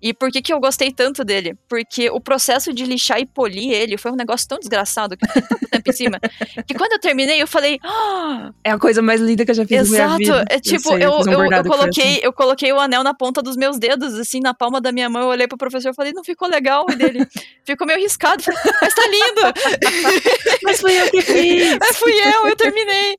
E 0.00 0.12
por 0.14 0.30
que, 0.30 0.40
que 0.42 0.52
eu 0.52 0.60
gostei 0.60 0.90
tanto 0.92 1.24
dele? 1.24 1.56
Porque 1.68 2.10
o 2.10 2.20
processo 2.20 2.72
de 2.72 2.84
lixar 2.84 3.20
e 3.20 3.26
polir 3.26 3.70
ele 3.70 3.96
foi 3.96 4.10
um 4.10 4.16
negócio 4.16 4.48
tão 4.48 4.58
desgraçado 4.58 5.16
que 5.16 5.24
eu 5.74 5.82
tempo 5.82 5.90
em 5.90 5.92
cima. 5.92 6.20
Que 6.66 6.74
quando 6.74 6.92
eu 6.92 6.98
terminei, 6.98 7.40
eu 7.42 7.46
falei. 7.46 7.78
"Ah, 7.82 8.50
É 8.62 8.70
a 8.70 8.78
coisa 8.78 9.02
mais 9.02 9.20
linda 9.20 9.44
que 9.44 9.50
eu 9.50 9.54
já 9.54 9.66
fiz 9.66 9.90
na 9.90 9.96
minha 9.96 10.04
Exato. 10.04 10.18
vida. 10.18 10.44
É 10.50 10.60
tipo, 10.60 10.88
sei, 10.88 11.04
eu, 11.04 11.10
um 11.12 11.30
eu, 11.30 11.44
eu 11.44 11.48
que 11.48 11.54
foi 11.56 11.64
coloquei, 11.64 12.04
assim. 12.12 12.20
eu 12.22 12.32
coloquei 12.32 12.72
o 12.72 12.80
anel 12.80 13.02
na 13.02 13.14
ponta 13.14 13.42
dos 13.42 13.56
meus 13.56 13.78
dedos, 13.78 14.14
assim, 14.18 14.40
na 14.40 14.54
palma 14.54 14.80
da 14.80 14.92
minha 14.92 15.08
mão. 15.08 15.22
Eu 15.22 15.28
olhei 15.28 15.46
pro 15.48 15.58
professor 15.58 15.90
e 15.90 15.94
falei, 15.94 16.12
não 16.12 16.24
ficou 16.24 16.48
legal 16.48 16.86
e 16.90 16.96
dele. 16.96 17.26
Ficou 17.64 17.86
meio 17.86 17.98
riscado. 17.98 18.42
Eu 18.46 18.52
falei, 18.54 18.72
Mas 18.82 18.94
tá 18.94 19.02
lindo! 19.06 19.54
Mas 20.62 20.80
fui 20.80 20.92
eu 21.00 21.10
que 21.10 21.22
fiz. 21.22 21.78
Mas 21.80 21.96
fui 21.96 22.12
eu, 22.12 22.46
eu 22.48 22.56
terminei. 22.56 23.16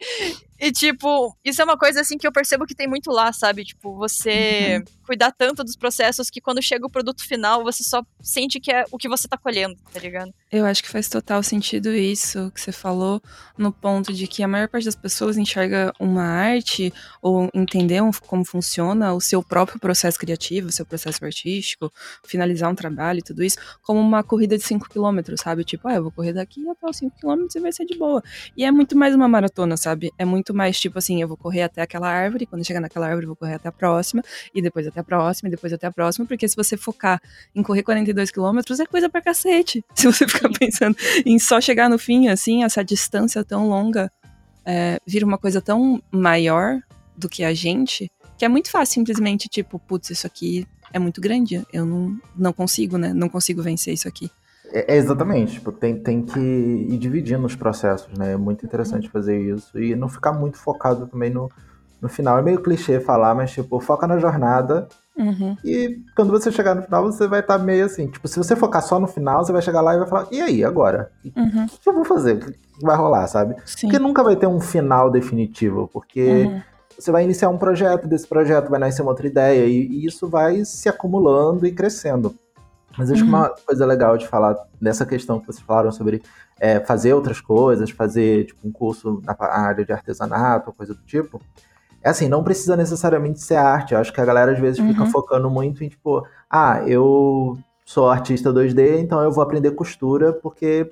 E, 0.58 0.72
tipo, 0.72 1.36
isso 1.44 1.62
é 1.62 1.65
uma 1.65 1.78
coisa, 1.78 2.00
assim, 2.02 2.18
que 2.18 2.26
eu 2.26 2.32
percebo 2.32 2.65
que 2.65 2.74
tem 2.74 2.88
muito 2.88 3.12
lá, 3.12 3.34
sabe? 3.34 3.65
Tipo, 3.65 3.94
você 3.96 4.82
cuidar 5.06 5.32
tanto 5.32 5.63
dos 5.63 5.76
processos 5.76 6.30
que 6.30 6.39
quando 6.39 6.62
chega 6.62 6.86
o 6.86 6.89
produto 6.89 7.28
final, 7.28 7.62
você 7.63 7.84
só 7.84 8.02
sente 8.22 8.60
que 8.60 8.72
é 8.72 8.86
o 8.89 8.98
que 8.98 9.10
você 9.10 9.28
tá 9.28 9.38
colhendo, 9.38 9.76
tá 9.94 10.00
ligado? 10.00 10.34
Eu 10.51 10.63
acho 10.63 10.84
que 10.84 10.89
faz 10.89 11.10
total 11.10 11.41
sentido 11.41 11.91
isso 11.91 12.51
que 12.51 12.62
você 12.62 12.71
falou, 12.71 13.19
no 13.58 13.71
ponto 13.73 14.13
de 14.13 14.27
que 14.27 14.43
a 14.43 14.47
maior 14.47 14.67
parte 14.67 14.86
das 14.86 14.95
pessoas 14.95 15.38
enxerga 15.38 15.91
uma 15.99 16.23
arte 16.23 16.93
ou 17.19 17.49
entender 17.51 17.99
como 18.27 18.45
funciona 18.45 19.12
o 19.13 19.19
seu 19.19 19.41
próprio 19.41 19.80
processo 19.80 20.20
criativo, 20.20 20.70
o 20.70 20.72
seu 20.72 20.86
processo 20.86 21.26
artístico, 21.26 21.91
finalizar 22.24 22.72
um 22.72 22.76
trabalho 22.76 23.20
e 23.20 23.22
tudo 23.24 23.43
isso, 23.43 23.57
como 23.82 23.99
uma 23.99 24.24
corrida 24.24 24.55
de 24.55 24.63
5 24.63 24.88
km, 24.88 25.36
sabe? 25.36 25.63
Tipo, 25.63 25.88
ah, 25.88 25.95
eu 25.95 26.03
vou 26.03 26.11
correr 26.11 26.34
daqui 26.34 26.67
até 26.70 26.88
os 26.88 26.97
5 26.97 27.15
km 27.20 27.47
e 27.55 27.59
vai 27.59 27.72
ser 27.72 27.86
de 27.86 27.97
boa. 27.97 28.24
E 28.55 28.63
é 28.63 28.72
muito 28.72 28.95
mais 28.95 29.15
uma 29.15 29.28
maratona, 29.28 29.76
sabe? 29.76 30.11
É 30.15 30.26
muito 30.26 30.53
mais 30.53 30.80
tipo 30.80 30.99
assim, 30.99 31.22
eu 31.22 31.28
vou 31.28 31.38
correr 31.38 31.63
até 31.63 31.82
aquela 31.82 32.07
árvore, 32.07 32.45
quando 32.45 32.63
chegar 32.63 32.80
naquela 32.80 33.07
árvore 33.07 33.26
eu 33.26 33.30
vou 33.30 33.36
correr 33.36 33.55
até 33.55 33.67
a 33.67 33.72
próxima, 33.72 34.22
e 34.53 34.61
depois 34.61 34.86
até 34.86 34.99
a 34.99 35.03
próxima, 35.03 35.49
e 35.49 35.51
depois 35.51 35.74
até 35.74 35.88
a 35.88 35.91
próxima, 35.91 36.26
porque 36.28 36.47
se 36.47 36.55
você 36.55 36.78
focar 36.78 37.20
em 37.55 37.63
correr 37.63 37.82
42 37.82 38.30
quilômetros 38.30 38.80
é 38.80 38.86
coisa 38.86 39.09
pra 39.09 39.22
cacete. 39.22 39.84
Se 39.95 40.05
você 40.07 40.28
ficar 40.28 40.45
pensando 40.60 40.96
em 41.26 41.38
só 41.39 41.60
chegar 41.60 41.89
no 41.89 41.98
fim, 41.98 42.28
assim, 42.28 42.64
essa 42.64 42.84
distância 42.84 43.43
tão 43.43 43.68
longa 43.70 44.12
é, 44.66 45.00
vira 45.06 45.26
uma 45.26 45.38
coisa 45.38 45.62
tão 45.62 46.02
maior 46.12 46.80
do 47.16 47.30
que 47.30 47.43
a 47.43 47.54
gente, 47.54 48.12
que 48.38 48.43
é 48.43 48.50
muito 48.50 48.70
fácil 48.70 48.96
simplesmente, 48.96 49.48
tipo, 49.48 49.80
putz, 49.80 50.10
isso 50.10 50.28
aqui 50.28 50.68
é 50.91 51.00
muito 51.00 51.22
grande, 51.22 51.66
eu 51.72 51.86
não, 51.86 52.18
não 52.36 52.54
consigo, 52.54 52.98
né? 52.98 53.14
Não 53.14 53.30
consigo 53.30 53.62
vencer 53.62 53.93
isso 53.93 54.08
aqui. 54.08 54.30
É, 54.72 54.96
é 54.96 54.98
exatamente, 54.98 55.54
tipo, 55.54 55.72
tem, 55.72 55.98
tem 55.98 56.22
que 56.22 56.39
ir 56.39 56.98
dividindo 56.98 57.46
os 57.46 57.56
processos, 57.56 58.18
né? 58.18 58.34
É 58.34 58.38
muito 58.38 58.66
interessante 58.66 59.10
fazer 59.10 59.39
isso 59.39 59.80
e 59.80 59.96
não 59.96 60.10
ficar 60.10 60.34
muito 60.34 60.58
focado 60.58 61.08
também 61.08 61.30
no, 61.30 61.50
no 62.02 62.10
final. 62.10 62.38
É 62.38 62.41
meio 62.41 62.62
clichê 62.62 63.00
falar, 63.00 63.36
mas 63.36 63.52
tipo, 63.52 63.80
foca 63.80 64.08
na 64.08 64.20
jornada 64.20 64.88
Uhum. 65.18 65.55
e 65.63 66.01
quando 66.16 66.30
você 66.30 66.51
chegar 66.51 66.76
no 66.76 66.82
final, 66.82 67.03
você 67.03 67.26
vai 67.28 67.39
estar 67.39 67.57
meio 67.57 67.86
assim. 67.86 68.07
Tipo, 68.07 68.28
se 68.28 68.38
você 68.38 68.55
focar 68.55 68.82
só 68.84 68.99
no 68.99 69.07
final, 69.07 69.45
você 69.45 69.51
vai 69.53 69.61
chegar 69.61 69.80
lá 69.82 69.95
e 69.95 69.99
vai 69.99 70.07
falar, 70.07 70.28
e 70.32 70.41
aí, 70.41 70.63
agora? 70.63 71.11
O 71.36 71.39
Uhum. 71.39 71.66
que 71.68 71.88
eu 71.89 71.93
vou 71.93 72.03
fazer? 72.03 72.36
O 72.36 72.39
que 72.39 72.55
vai 72.82 72.97
rolar, 72.97 73.26
sabe? 73.28 73.55
Sim. 73.66 73.88
Porque 73.88 73.97
nunca 73.99 74.22
vai 74.24 74.36
ter 74.36 74.47
um 74.47 74.59
final 74.59 75.09
definitivo, 75.09 75.89
porque 75.93 76.43
Uhum. 76.43 76.61
você 76.99 77.11
vai 77.11 77.24
iniciar 77.24 77.49
um 77.49 77.57
projeto, 77.57 78.07
desse 78.07 78.28
projeto 78.28 78.70
vai 78.70 78.80
nascer 78.80 79.01
uma 79.01 79.11
outra 79.11 79.26
ideia, 79.28 79.66
e, 79.66 79.88
e 79.88 80.05
isso 80.05 80.28
vai 80.28 80.66
se 80.66 80.89
acumulando 80.89 81.66
e 81.66 81.72
crescendo. 81.72 82.36
Mas 82.97 83.11
acho 83.11 83.24
que 83.24 83.30
uma 83.30 83.49
coisa 83.49 83.86
legal 83.86 84.18
de 84.18 84.26
falar 84.28 84.55
nessa 84.80 85.05
questão 85.05 85.39
que 85.39 85.45
vocês 85.45 85.66
falaram 85.66 85.91
sobre 85.91 86.22
é, 86.59 86.80
fazer 86.80 87.13
outras 87.13 87.41
coisas, 87.41 87.89
fazer 87.89 88.45
tipo, 88.45 88.66
um 88.66 88.72
curso 88.72 89.22
na 89.26 89.36
área 89.39 89.84
de 89.84 89.91
artesanato, 89.91 90.72
coisa 90.72 90.93
do 90.93 91.01
tipo, 91.03 91.41
é 92.06 92.10
assim, 92.10 92.28
não 92.30 92.43
precisa 92.43 92.78
necessariamente 92.78 93.41
ser 93.41 93.56
arte. 93.56 93.93
Eu 93.95 93.99
acho 93.99 94.14
que 94.14 94.22
a 94.22 94.26
galera 94.26 94.51
às 94.51 94.60
vezes 94.60 94.80
fica 94.80 95.01
Uhum. 95.03 95.10
focando 95.10 95.49
muito 95.49 95.84
em 95.84 95.89
tipo, 95.89 96.24
ah, 96.49 96.84
eu 96.86 97.58
sou 97.84 98.10
artista 98.10 98.53
2D, 98.53 98.99
então 98.99 99.20
eu 99.22 99.32
vou 99.32 99.43
aprender 99.43 99.72
costura 99.72 100.32
porque 100.32 100.91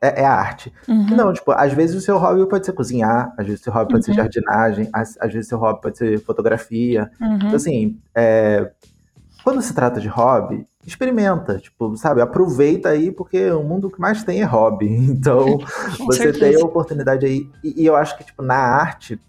é, 0.00 0.22
é 0.22 0.24
arte. 0.24 0.72
Uhum. 0.88 1.06
Não, 1.16 1.32
tipo, 1.34 1.52
às 1.52 1.72
vezes 1.74 1.94
o 1.94 2.00
seu 2.00 2.16
hobby 2.16 2.46
pode 2.48 2.64
ser 2.64 2.72
cozinhar, 2.72 3.32
às 3.38 3.44
vezes 3.46 3.60
o 3.60 3.64
seu 3.64 3.72
hobby 3.74 3.92
pode 3.92 4.04
ser 4.06 4.12
Uhum. 4.12 4.16
jardinagem, 4.16 4.88
às, 4.92 5.16
às 5.20 5.32
vezes 5.32 5.46
o 5.46 5.48
seu 5.50 5.58
hobby 5.58 5.82
pode 5.82 5.98
ser 5.98 6.18
fotografia. 6.20 7.10
Uhum. 7.20 7.36
Então, 7.36 7.54
assim, 7.56 7.98
é, 8.14 8.70
quando 9.42 9.60
se 9.60 9.74
trata 9.74 10.00
de 10.00 10.08
hobby, 10.08 10.66
experimenta, 10.86 11.58
tipo, 11.58 11.94
sabe, 11.96 12.20
aproveita 12.22 12.88
aí, 12.90 13.10
porque 13.12 13.50
o 13.50 13.62
mundo 13.62 13.90
que 13.90 14.00
mais 14.00 14.24
tem 14.24 14.40
é 14.40 14.44
hobby. 14.44 14.88
Então, 15.12 15.58
você 16.06 16.22
certeza. 16.22 16.38
tem 16.52 16.54
a 16.62 16.64
oportunidade 16.64 17.24
aí. 17.26 17.46
E, 17.62 17.82
e 17.82 17.86
eu 17.86 17.96
acho 17.96 18.16
que, 18.18 18.24
tipo, 18.24 18.42
na 18.42 18.56
arte, 18.56 19.20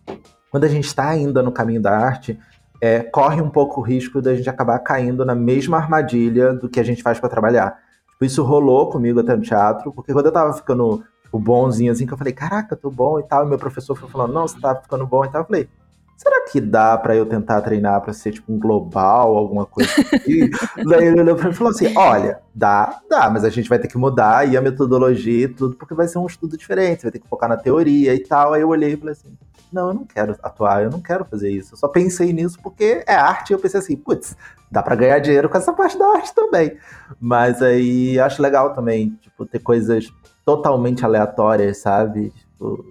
quando 0.56 0.64
a 0.64 0.70
gente 0.70 0.86
está 0.86 1.10
ainda 1.10 1.43
no 1.43 1.51
caminho 1.51 1.82
da 1.82 1.91
arte, 1.91 2.39
é, 2.80 3.01
corre 3.01 3.41
um 3.41 3.49
pouco 3.49 3.82
o 3.82 3.84
risco 3.84 4.22
da 4.22 4.34
gente 4.34 4.49
acabar 4.49 4.80
caindo 4.80 5.26
na 5.26 5.36
mesma 5.36 5.76
armadilha 5.76 6.53
do 6.53 6.70
que 6.70 6.80
a 6.80 6.84
gente 6.84 7.03
faz 7.03 7.20
para 7.20 7.28
trabalhar. 7.28 7.78
Tipo, 8.12 8.24
isso 8.24 8.41
rolou 8.41 8.89
comigo 8.89 9.20
até 9.20 9.36
no 9.36 9.41
teatro, 9.41 9.91
porque 9.91 10.14
quando 10.14 10.28
eu 10.28 10.32
tava 10.32 10.53
ficando 10.53 11.03
tipo, 11.24 11.38
bonzinho, 11.38 11.91
assim, 11.91 12.08
que 12.08 12.14
eu 12.14 12.18
falei, 12.18 12.32
caraca, 12.32 12.74
tô 12.74 12.89
bom 12.89 13.20
e 13.20 13.24
tal, 13.24 13.45
e 13.45 13.49
meu 13.49 13.58
professor 13.58 13.97
foi 13.97 14.08
falando, 14.08 14.34
não, 14.34 14.47
você 14.47 14.58
tá 14.58 14.74
ficando 14.78 15.06
bom 15.06 15.26
e 15.26 15.30
tal, 15.30 15.41
eu 15.41 15.45
falei, 15.45 15.68
será 16.16 16.45
que 16.49 16.62
dá 16.62 16.97
pra 16.97 17.14
eu 17.14 17.26
tentar 17.26 17.60
treinar 17.60 17.99
pra 17.99 18.14
ser 18.14 18.32
tipo 18.32 18.53
um 18.53 18.58
global, 18.58 19.36
alguma 19.36 19.66
coisa 19.66 19.91
assim? 19.91 20.49
Daí 20.88 21.08
ele 21.08 21.20
olhou 21.20 21.36
pra 21.36 21.47
mim 21.47 21.51
e 21.51 21.53
falou 21.53 21.72
assim, 21.72 21.93
olha, 21.97 22.39
dá, 22.53 23.01
dá, 23.10 23.30
mas 23.30 23.43
a 23.43 23.49
gente 23.49 23.68
vai 23.68 23.78
ter 23.78 23.89
que 23.89 23.97
mudar 23.97 24.38
aí 24.38 24.56
a 24.56 24.62
metodologia 24.62 25.47
e 25.47 25.49
tudo, 25.49 25.76
porque 25.76 25.93
vai 25.93 26.08
ser 26.08 26.18
um 26.18 26.26
estudo 26.26 26.58
diferente, 26.58 27.03
vai 27.03 27.12
ter 27.12 27.20
que 27.20 27.28
focar 27.28 27.49
na 27.49 27.58
teoria 27.58 28.16
e 28.16 28.20
tal. 28.20 28.53
Aí 28.53 28.62
eu 28.62 28.70
olhei 28.70 28.93
e 28.93 28.95
falei 28.95 29.12
assim, 29.12 29.38
não, 29.76 29.90
eu 29.90 29.94
não 29.94 30.06
quero 30.06 30.36
atuar, 30.42 30.84
eu 30.84 30.90
não 30.90 31.02
quero 31.02 31.26
fazer 31.26 31.52
isso. 31.52 31.74
Eu 31.74 31.78
só 31.78 31.88
pensei 31.88 32.32
nisso 32.32 32.58
porque 32.64 33.04
é 33.06 33.14
arte 33.14 33.50
e 33.50 33.54
eu 33.54 33.60
pensei 33.60 33.80
assim, 33.80 33.96
putz, 33.96 34.36
dá 34.72 34.82
pra 34.82 34.96
ganhar 34.96 35.20
dinheiro 35.20 35.50
com 35.50 35.58
essa 35.58 35.74
parte 35.74 36.00
da 36.00 36.08
arte 36.08 36.34
também. 36.34 36.78
Mas 37.20 37.62
aí 37.62 38.18
acho 38.20 38.42
legal 38.42 38.74
também, 38.74 39.10
tipo, 39.22 39.46
ter 39.46 39.60
coisas 39.60 40.12
totalmente 40.46 41.04
aleatórias, 41.04 41.80
sabe? 41.80 42.32
Tipo, 42.32 42.88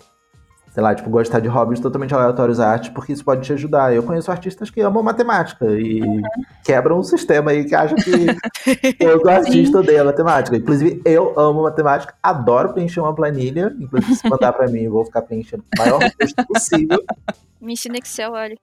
sei 0.74 0.82
lá, 0.82 0.92
tipo, 0.92 1.08
gostar 1.08 1.38
de 1.38 1.46
hobbies 1.46 1.78
totalmente 1.78 2.12
aleatórios 2.12 2.58
à 2.58 2.68
arte, 2.68 2.90
porque 2.90 3.12
isso 3.12 3.24
pode 3.24 3.42
te 3.42 3.52
ajudar. 3.52 3.94
Eu 3.94 4.02
conheço 4.02 4.28
artistas 4.28 4.70
que 4.70 4.80
amam 4.80 5.04
matemática 5.04 5.66
e 5.66 6.00
quebram 6.64 6.98
o 6.98 7.04
sistema 7.04 7.52
aí 7.52 7.64
que 7.64 7.76
acham 7.76 7.96
que 7.96 8.26
todo 8.98 9.28
artista 9.28 9.78
odeia 9.78 10.02
matemática. 10.02 10.56
Inclusive, 10.56 11.00
eu 11.04 11.38
amo 11.38 11.62
matemática, 11.62 12.16
adoro 12.20 12.72
preencher 12.72 12.98
uma 12.98 13.14
planilha. 13.14 13.72
Inclusive, 13.78 14.16
se 14.16 14.28
mandar 14.28 14.52
pra 14.52 14.66
mim, 14.66 14.80
eu 14.80 14.90
vou 14.90 15.04
ficar 15.04 15.22
preenchendo 15.22 15.62
o 15.62 15.80
maior 15.80 16.00
custo 16.20 16.44
possível. 16.44 16.98
Me 17.60 17.74
ensina 17.74 17.96
Excel, 17.96 18.32
olha. 18.32 18.56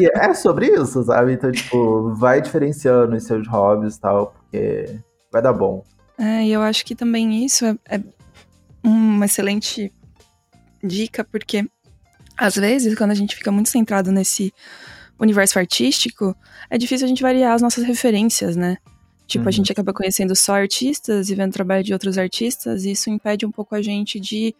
E 0.00 0.06
é 0.06 0.32
sobre 0.32 0.66
isso, 0.66 1.02
sabe? 1.02 1.34
Então, 1.34 1.52
tipo, 1.52 2.14
vai 2.14 2.40
diferenciando 2.40 3.14
os 3.14 3.24
seus 3.24 3.46
hobbies 3.46 3.96
e 3.96 4.00
tal, 4.00 4.32
porque 4.32 4.96
vai 5.30 5.42
dar 5.42 5.52
bom. 5.52 5.84
É, 6.18 6.42
e 6.42 6.52
eu 6.52 6.62
acho 6.62 6.86
que 6.86 6.94
também 6.94 7.44
isso 7.44 7.66
é, 7.66 7.76
é 7.86 8.00
uma 8.82 9.26
excelente 9.26 9.92
dica, 10.82 11.24
porque 11.24 11.64
às 12.36 12.54
vezes, 12.54 12.94
quando 12.94 13.10
a 13.10 13.14
gente 13.14 13.36
fica 13.36 13.52
muito 13.52 13.68
centrado 13.68 14.10
nesse 14.10 14.52
universo 15.18 15.58
artístico, 15.58 16.34
é 16.70 16.78
difícil 16.78 17.04
a 17.04 17.08
gente 17.08 17.22
variar 17.22 17.54
as 17.54 17.60
nossas 17.60 17.84
referências, 17.84 18.56
né? 18.56 18.78
Tipo, 19.26 19.44
a 19.44 19.46
Uhum. 19.46 19.52
gente 19.52 19.70
acaba 19.70 19.92
conhecendo 19.92 20.34
só 20.34 20.54
artistas 20.54 21.28
e 21.28 21.34
vendo 21.34 21.52
trabalho 21.52 21.84
de 21.84 21.92
outros 21.92 22.16
artistas, 22.18 22.84
e 22.84 22.92
isso 22.92 23.10
impede 23.10 23.44
um 23.44 23.50
pouco 23.50 23.74
a 23.74 23.82
gente 23.82 24.18
de 24.18 24.54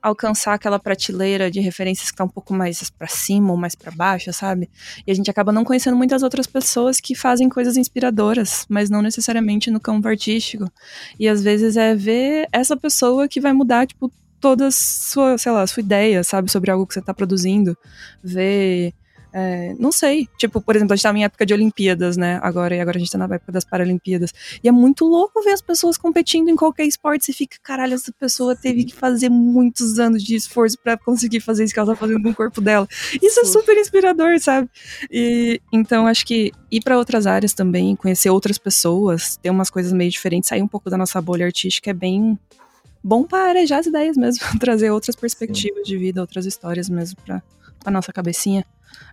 alcançar 0.00 0.52
aquela 0.54 0.78
prateleira 0.78 1.50
de 1.50 1.60
referências 1.60 2.10
que 2.10 2.16
tá 2.16 2.24
um 2.24 2.28
pouco 2.28 2.52
mais 2.54 2.90
pra 2.90 3.08
cima 3.08 3.50
ou 3.52 3.56
mais 3.56 3.74
pra 3.74 3.90
baixo, 3.90 4.30
sabe? 4.34 4.70
E 5.06 5.10
a 5.10 5.14
gente 5.14 5.30
acaba 5.30 5.50
não 5.50 5.64
conhecendo 5.64 5.96
muitas 5.96 6.22
outras 6.22 6.46
pessoas 6.46 7.00
que 7.00 7.14
fazem 7.14 7.48
coisas 7.48 7.76
inspiradoras, 7.78 8.66
mas 8.68 8.90
não 8.90 9.00
necessariamente 9.02 9.70
no 9.70 9.80
campo 9.80 10.06
artístico. 10.06 10.70
E 11.18 11.26
às 11.26 11.42
vezes 11.42 11.76
é 11.78 11.94
ver 11.94 12.46
essa 12.52 12.76
pessoa 12.76 13.26
que 13.26 13.40
vai 13.40 13.52
mudar, 13.54 13.86
tipo, 13.86 14.12
toda 14.44 14.66
a 14.66 14.70
sua, 14.70 15.38
sei 15.38 15.52
lá, 15.52 15.66
sua 15.66 15.80
ideia, 15.80 16.22
sabe, 16.22 16.52
sobre 16.52 16.70
algo 16.70 16.86
que 16.86 16.92
você 16.92 17.00
tá 17.00 17.14
produzindo. 17.14 17.74
Ver. 18.22 18.92
é, 19.32 19.74
não 19.78 19.90
sei. 19.90 20.28
Tipo, 20.36 20.60
por 20.60 20.76
exemplo, 20.76 20.92
a 20.92 20.96
gente 20.96 21.02
tá 21.02 21.18
em 21.18 21.24
época 21.24 21.46
de 21.46 21.54
Olimpíadas, 21.54 22.18
né? 22.18 22.38
Agora, 22.42 22.76
e 22.76 22.80
agora 22.80 22.98
a 22.98 23.00
gente 23.00 23.10
tá 23.10 23.16
na 23.16 23.24
época 23.24 23.50
das 23.50 23.64
Paralimpíadas. 23.64 24.34
E 24.62 24.68
é 24.68 24.70
muito 24.70 25.06
louco 25.06 25.42
ver 25.42 25.52
as 25.52 25.62
pessoas 25.62 25.96
competindo 25.96 26.50
em 26.50 26.56
qualquer 26.56 26.84
esporte. 26.84 27.24
Você 27.24 27.32
fica, 27.32 27.56
caralho, 27.62 27.94
essa 27.94 28.12
pessoa 28.12 28.54
teve 28.54 28.84
que 28.84 28.94
fazer 28.94 29.30
muitos 29.30 29.98
anos 29.98 30.22
de 30.22 30.34
esforço 30.36 30.76
pra 30.78 30.98
conseguir 30.98 31.40
fazer 31.40 31.64
isso 31.64 31.72
que 31.72 31.80
ela 31.80 31.94
tá 31.94 31.96
fazendo 31.98 32.22
com 32.22 32.28
o 32.28 32.34
corpo 32.34 32.60
dela. 32.60 32.86
Isso 33.22 33.40
é 33.40 33.44
super 33.46 33.74
inspirador, 33.78 34.38
sabe? 34.40 34.68
E 35.10 35.58
então 35.72 36.06
acho 36.06 36.26
que 36.26 36.52
ir 36.70 36.82
pra 36.82 36.98
outras 36.98 37.26
áreas 37.26 37.54
também, 37.54 37.96
conhecer 37.96 38.28
outras 38.28 38.58
pessoas, 38.58 39.38
ter 39.38 39.48
umas 39.48 39.70
coisas 39.70 39.90
meio 39.94 40.10
diferentes, 40.10 40.50
sair 40.50 40.60
um 40.60 40.68
pouco 40.68 40.90
da 40.90 40.98
nossa 40.98 41.18
bolha 41.22 41.46
artística 41.46 41.88
é 41.88 41.94
bem 41.94 42.38
bom 43.04 43.22
para 43.24 43.50
arejar 43.50 43.78
as 43.80 43.86
ideias 43.86 44.16
mesmo, 44.16 44.42
trazer 44.58 44.90
outras 44.90 45.14
perspectivas 45.14 45.86
de 45.86 45.98
vida, 45.98 46.20
outras 46.22 46.46
histórias 46.46 46.88
mesmo 46.88 47.20
pra, 47.24 47.42
pra 47.80 47.92
nossa 47.92 48.12
cabecinha. 48.12 48.64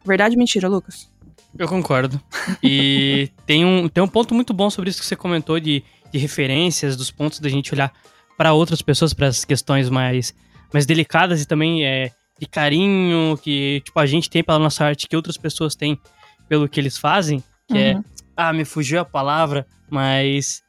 Verdade 0.05 0.35
ou 0.35 0.39
mentira, 0.39 0.69
Lucas? 0.69 1.11
Eu 1.59 1.67
concordo. 1.67 2.19
E 2.63 3.29
tem 3.45 3.65
um, 3.65 3.89
tem 3.89 4.01
um 4.01 4.07
ponto 4.07 4.33
muito 4.33 4.53
bom 4.53 4.69
sobre 4.69 4.89
isso 4.89 5.01
que 5.01 5.05
você 5.05 5.15
comentou 5.15 5.59
de, 5.59 5.83
de 6.11 6.17
referências, 6.17 6.95
dos 6.95 7.11
pontos 7.11 7.39
da 7.39 7.49
gente 7.49 7.73
olhar 7.73 7.91
para 8.37 8.53
outras 8.53 8.81
pessoas, 8.81 9.13
para 9.13 9.27
as 9.27 9.43
questões 9.43 9.89
mais, 9.89 10.33
mais 10.73 10.85
delicadas 10.85 11.41
e 11.41 11.45
também 11.45 11.85
é, 11.85 12.11
de 12.39 12.47
carinho 12.47 13.37
que 13.37 13.81
tipo, 13.83 13.99
a 13.99 14.05
gente 14.05 14.29
tem 14.29 14.41
pela 14.43 14.57
nossa 14.57 14.85
arte, 14.85 15.07
que 15.07 15.15
outras 15.15 15.37
pessoas 15.37 15.75
têm 15.75 15.99
pelo 16.47 16.67
que 16.69 16.79
eles 16.79 16.97
fazem, 16.97 17.43
que 17.67 17.77
é, 17.77 17.95
Uhum. 17.95 18.03
ah, 18.35 18.53
me 18.53 18.65
fugiu 18.65 18.99
a 18.99 19.05
palavra, 19.05 19.67
mas 19.89 20.63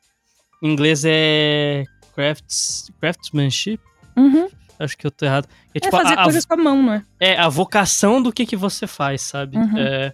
em 0.62 0.70
inglês 0.72 1.02
é 1.06 1.84
crafts, 2.14 2.90
craftsmanship, 3.00 3.80
Uhum. 4.16 4.48
acho 4.78 4.96
que 4.96 5.06
eu 5.06 5.10
tô 5.10 5.24
errado. 5.24 5.48
É, 5.74 5.78
É 5.78 5.80
tipo, 5.80 5.96
fazer 5.96 6.18
a- 6.18 6.24
coisas 6.24 6.44
com 6.44 6.54
a 6.54 6.56
mão, 6.56 6.82
não 6.82 6.92
é? 6.94 7.02
é 7.20 7.36
a 7.38 7.48
vocação 7.48 8.22
do 8.22 8.32
que, 8.32 8.44
que 8.46 8.56
você 8.56 8.86
faz, 8.86 9.22
sabe? 9.22 9.56
Uhum. 9.56 9.78
É, 9.78 10.12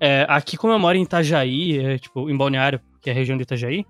é, 0.00 0.26
aqui, 0.28 0.56
como 0.56 0.72
eu 0.72 0.78
moro 0.78 0.96
em 0.98 1.02
Itajaí, 1.02 1.78
é, 1.78 1.98
tipo, 1.98 2.28
em 2.28 2.36
Balneário, 2.36 2.80
que 3.00 3.08
é 3.08 3.12
a 3.12 3.16
região 3.16 3.36
de 3.36 3.42
Itajaí, 3.44 3.84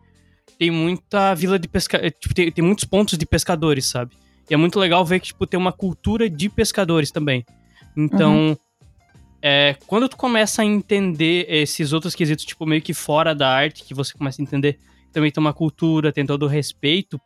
tem 0.59 0.71
muita 0.71 1.35
vila 1.35 1.59
de 1.59 1.67
pesca... 1.67 1.99
Tipo, 2.11 2.35
tem, 2.35 2.53
tem 2.53 2.65
muitos 2.65 2.85
pontos 2.85 3.17
de 3.19 3.27
pescadores, 3.27 3.87
sabe? 3.87 4.13
E 4.49 4.55
é 4.55 4.57
muito 4.57 4.79
legal 4.79 5.05
ver 5.05 5.21
que, 5.21 5.29
tipo, 5.29 5.47
tem 5.47 5.59
uma 5.59 5.73
cultura 5.73 6.29
de 6.29 6.49
pescadores 6.51 7.11
também. 7.11 7.45
Então, 7.97 8.57
é, 9.41 9.77
quando 9.87 10.09
tu 10.09 10.17
começa 10.17 10.63
a 10.63 10.65
entender 10.65 11.47
esses 11.49 11.93
outros 11.93 12.15
quesitos, 12.15 12.45
tipo, 12.45 12.67
meio 12.67 12.83
que 12.83 12.93
fora 12.95 13.35
da 13.35 13.49
arte, 13.49 13.83
que 13.85 13.95
você 13.95 14.13
começa 14.17 14.41
a 14.41 14.45
entender 14.45 14.79
também 15.15 15.31
tem 15.31 15.41
uma 15.41 15.55
cultura, 15.55 16.13
tem 16.13 16.27
todo 16.27 16.43
o 16.43 16.49
respeito 16.49 17.19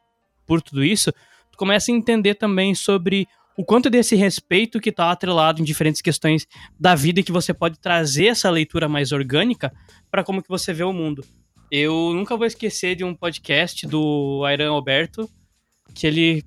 por 0.47 0.63
tudo 0.63 0.85
isso, 0.85 1.13
tu 1.51 1.59
começa 1.59 1.91
a 1.91 1.95
entender 1.95 2.35
também 2.35 2.75
sobre 2.75 3.27
o 3.57 3.65
quanto 3.65 3.91
desse 3.91 4.15
respeito 4.15 4.79
que 4.79 4.93
tá 4.93 5.11
atrelado 5.11 5.61
em 5.61 5.65
diferentes 5.65 6.01
questões 6.01 6.47
da 6.79 6.95
vida 6.95 7.19
e 7.19 7.25
que 7.25 7.33
você 7.33 7.53
pode 7.53 7.79
trazer 7.81 8.27
essa 8.27 8.49
leitura 8.49 8.89
mais 8.89 9.11
orgânica 9.11 9.73
para 10.09 10.23
como 10.23 10.41
que 10.41 10.49
você 10.49 10.73
vê 10.73 10.85
o 10.85 10.93
mundo. 10.93 11.25
Eu 11.69 12.13
nunca 12.15 12.37
vou 12.37 12.47
esquecer 12.47 12.95
de 12.95 13.03
um 13.03 13.13
podcast 13.13 13.85
do 13.87 14.45
Airan 14.47 14.71
Alberto, 14.71 15.29
que 15.93 16.07
ele 16.07 16.45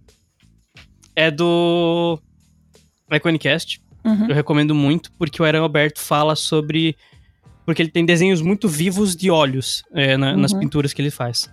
é 1.14 1.30
do 1.30 2.18
Iconicast. 3.12 3.82
Uhum. 4.06 4.28
Eu 4.30 4.36
recomendo 4.36 4.74
muito, 4.74 5.12
porque 5.14 5.42
o 5.42 5.46
Airan 5.46 5.62
Alberto 5.62 6.00
fala 6.00 6.36
sobre. 6.36 6.96
Porque 7.66 7.82
ele 7.82 7.90
tem 7.92 8.06
desenhos 8.06 8.42
muito 8.42 8.68
vivos 8.68 9.16
de 9.16 9.30
olhos 9.30 9.84
é, 9.94 10.18
na- 10.18 10.36
nas 10.36 10.52
Uhum. 10.52 10.60
pinturas 10.60 10.94
que 10.94 11.02
ele 11.02 11.12
faz. 11.12 11.50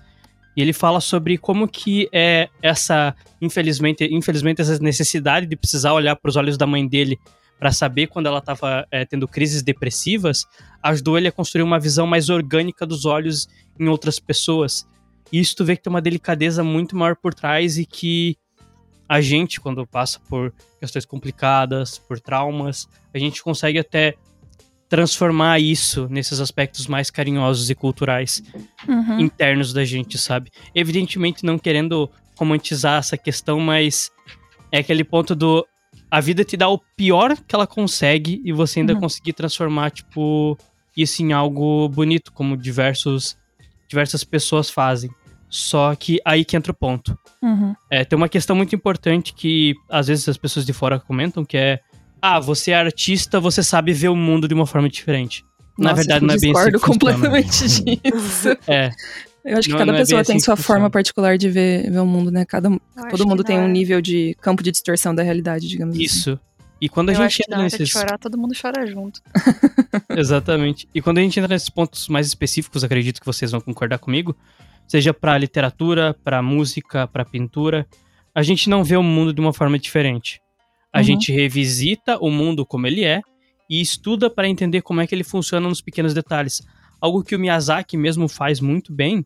E 0.57 0.63
ele 0.63 0.73
fala 0.73 1.01
sobre 1.01 1.39
como 1.39 1.69
que 1.69 2.09
é 2.13 2.49
essa, 2.63 3.15
infelizmente, 3.41 4.05
infelizmente 4.11 4.61
essa 4.61 4.79
necessidade 4.81 5.47
de 5.47 5.55
precisar 5.55 5.93
olhar 5.93 6.17
para 6.17 6.29
os 6.29 6.37
olhos 6.37 6.57
da 6.57 6.67
mãe 6.67 6.87
dele 6.87 7.17
para 7.59 7.71
saber 7.73 8.07
quando 8.07 8.27
ela 8.27 8.39
estava 8.39 8.87
tendo 9.09 9.27
crises 9.29 9.63
depressivas, 9.63 10.45
ajudou 10.83 11.19
ele 11.19 11.29
a 11.29 11.33
construir 11.33 11.63
uma 11.63 11.79
visão 11.79 12.07
mais 12.07 12.29
orgânica 12.29 12.87
dos 12.87 13.05
olhos 13.05 13.49
em 13.79 13.87
outras 13.89 14.19
pessoas. 14.19 14.87
E 15.33 15.39
isso 15.41 15.55
tu 15.57 15.65
vê 15.65 15.77
que 15.77 15.83
tem 15.83 15.91
uma 15.91 16.01
delicadeza 16.01 16.63
muito 16.65 16.97
maior 16.97 17.15
por 17.17 17.35
trás 17.35 17.77
e 17.77 17.85
que 17.85 18.37
a 19.09 19.21
gente, 19.21 19.61
quando 19.61 19.87
passa 19.87 20.21
por 20.29 20.53
questões 20.81 21.05
complicadas, 21.05 21.99
por 21.99 22.21
traumas, 22.21 22.87
a 23.15 23.19
gente 23.19 23.43
consegue 23.43 23.79
até 23.79 24.15
transformar 24.89 25.59
isso 25.61 26.09
nesses 26.11 26.41
aspectos 26.41 26.87
mais 26.87 27.11
carinhosos 27.11 27.69
e 27.71 27.75
culturais 27.75 28.43
Uhum. 28.89 29.21
internos 29.21 29.73
da 29.73 29.85
gente, 29.85 30.17
sabe? 30.19 30.51
Evidentemente 30.75 31.45
não 31.45 31.59
querendo 31.59 32.11
romantizar 32.39 32.99
essa 32.99 33.17
questão, 33.17 33.61
mas 33.61 34.11
é 34.73 34.79
aquele 34.79 35.05
ponto 35.05 35.35
do 35.35 35.67
a 36.11 36.21
vida 36.21 36.43
te 36.45 36.57
dá 36.57 36.69
o 36.69 36.79
pior 36.97 37.37
que 37.37 37.55
ela 37.55 37.67
consegue 37.67 38.41
e 38.45 38.53
você 38.53 38.81
ainda 38.81 38.95
Uhum. 38.95 39.01
conseguir 39.01 39.35
transformar, 39.35 39.91
tipo, 39.91 40.57
isso 40.97 41.23
em 41.23 41.33
algo 41.33 41.87
bonito, 41.91 42.33
como 42.33 42.57
diversos, 42.57 43.37
diversas 43.87 44.25
pessoas 44.25 44.71
fazem. 44.71 45.11
Só 45.51 45.95
que 45.95 46.19
aí 46.25 46.45
que 46.45 46.57
entra 46.57 46.73
o 46.73 46.75
ponto. 46.75 47.19
Uhum. 47.43 47.75
É, 47.91 48.05
tem 48.05 48.17
uma 48.17 48.29
questão 48.29 48.55
muito 48.57 48.75
importante 48.75 49.33
que 49.35 49.75
às 49.89 50.07
vezes 50.09 50.29
as 50.29 50.37
pessoas 50.39 50.65
de 50.65 50.73
fora 50.73 50.99
comentam, 50.99 51.45
que 51.45 51.57
é 51.57 51.81
ah, 52.21 52.41
você 52.41 52.71
é 52.73 52.77
artista, 52.77 53.39
você 53.41 53.63
sabe 53.63 53.93
ver 53.93 54.09
o 54.09 54.17
mundo 54.17 54.47
de 54.49 54.55
uma 54.55 54.67
forma 54.67 54.89
diferente. 54.89 55.45
Na 55.79 55.91
Nossa, 55.91 55.97
verdade, 55.97 56.25
eu 56.25 56.27
não 56.29 56.35
é 56.35 56.39
bem 56.39 56.51
assim 56.51 56.69
discordo 56.71 56.79
que 56.81 56.87
funciona. 56.87 57.15
completamente 57.15 57.69
disso. 57.69 58.49
É, 58.67 58.91
Eu 59.45 59.57
acho 59.59 59.69
que 59.69 59.73
Não- 59.73 59.79
cada 59.79 59.93
não 59.93 59.99
é 59.99 60.03
pessoa 60.03 60.21
assim 60.21 60.33
tem 60.33 60.41
sua 60.41 60.57
funciona. 60.57 60.79
forma 60.81 60.91
particular 60.91 61.39
de 61.39 61.49
ver, 61.49 61.91
ver 61.91 62.01
o 62.01 62.07
mundo, 62.07 62.31
né? 62.31 62.45
Cada, 62.45 62.69
Eu 62.69 62.81
todo 63.11 63.27
mundo 63.27 63.43
tem 63.45 63.57
na 63.57 63.63
um 63.65 63.69
nível 63.69 64.01
de 64.01 64.37
campo 64.41 64.63
de 64.63 64.71
distorção 64.73 65.15
da 65.15 65.23
realidade, 65.23 65.69
digamos 65.69 65.95
assim. 65.95 66.05
isso. 66.05 66.39
E 66.81 66.89
quando 66.89 67.09
a 67.11 67.13
Eu 67.13 67.17
gente 67.23 67.39
na 67.49 67.57
entra 67.57 67.63
nesses. 67.79 67.89
chorar, 67.89 68.19
todo 68.19 68.37
mundo 68.37 68.53
chora 68.61 68.87
junto. 68.87 69.21
Exatamente. 70.17 70.89
E 70.95 71.01
quando 71.01 71.19
a 71.19 71.21
gente 71.21 71.39
entra 71.39 71.55
nesses 71.55 71.69
pontos 71.71 72.09
mais 72.09 72.27
específicos, 72.27 72.85
acredito 72.85 73.21
que 73.21 73.27
vocês 73.27 73.51
vão 73.51 73.61
concordar 73.61 73.99
comigo, 73.99 74.37
seja 74.87 75.13
pra 75.15 75.37
literatura, 75.39 76.15
pra 76.25 76.43
música, 76.43 77.07
pra 77.09 77.25
pintura, 77.25 77.87
a 78.35 78.43
gente 78.43 78.69
não 78.69 78.85
vê 78.85 78.97
o 78.97 79.03
mundo 79.03 79.33
de 79.33 79.41
uma 79.41 79.53
forma 79.53 79.79
diferente. 79.79 80.41
A 80.93 80.99
Uhum. 80.99 81.05
gente 81.05 81.33
revisita 81.33 82.19
o 82.19 82.31
mundo 82.31 82.65
como 82.65 82.87
ele 82.87 83.05
é 83.05 83.21
e 83.69 83.81
estuda 83.81 84.31
para 84.31 84.49
entender 84.49 84.81
como 84.83 85.01
é 85.01 85.07
que 85.07 85.15
ele 85.15 85.25
funciona 85.25 85.69
nos 85.69 85.81
pequenos 85.81 86.15
detalhes. 86.15 86.63
Algo 87.01 87.23
que 87.23 87.37
o 87.37 87.39
Miyazaki 87.39 87.97
mesmo 87.97 88.29
faz 88.29 88.61
muito 88.61 88.93
bem 88.93 89.25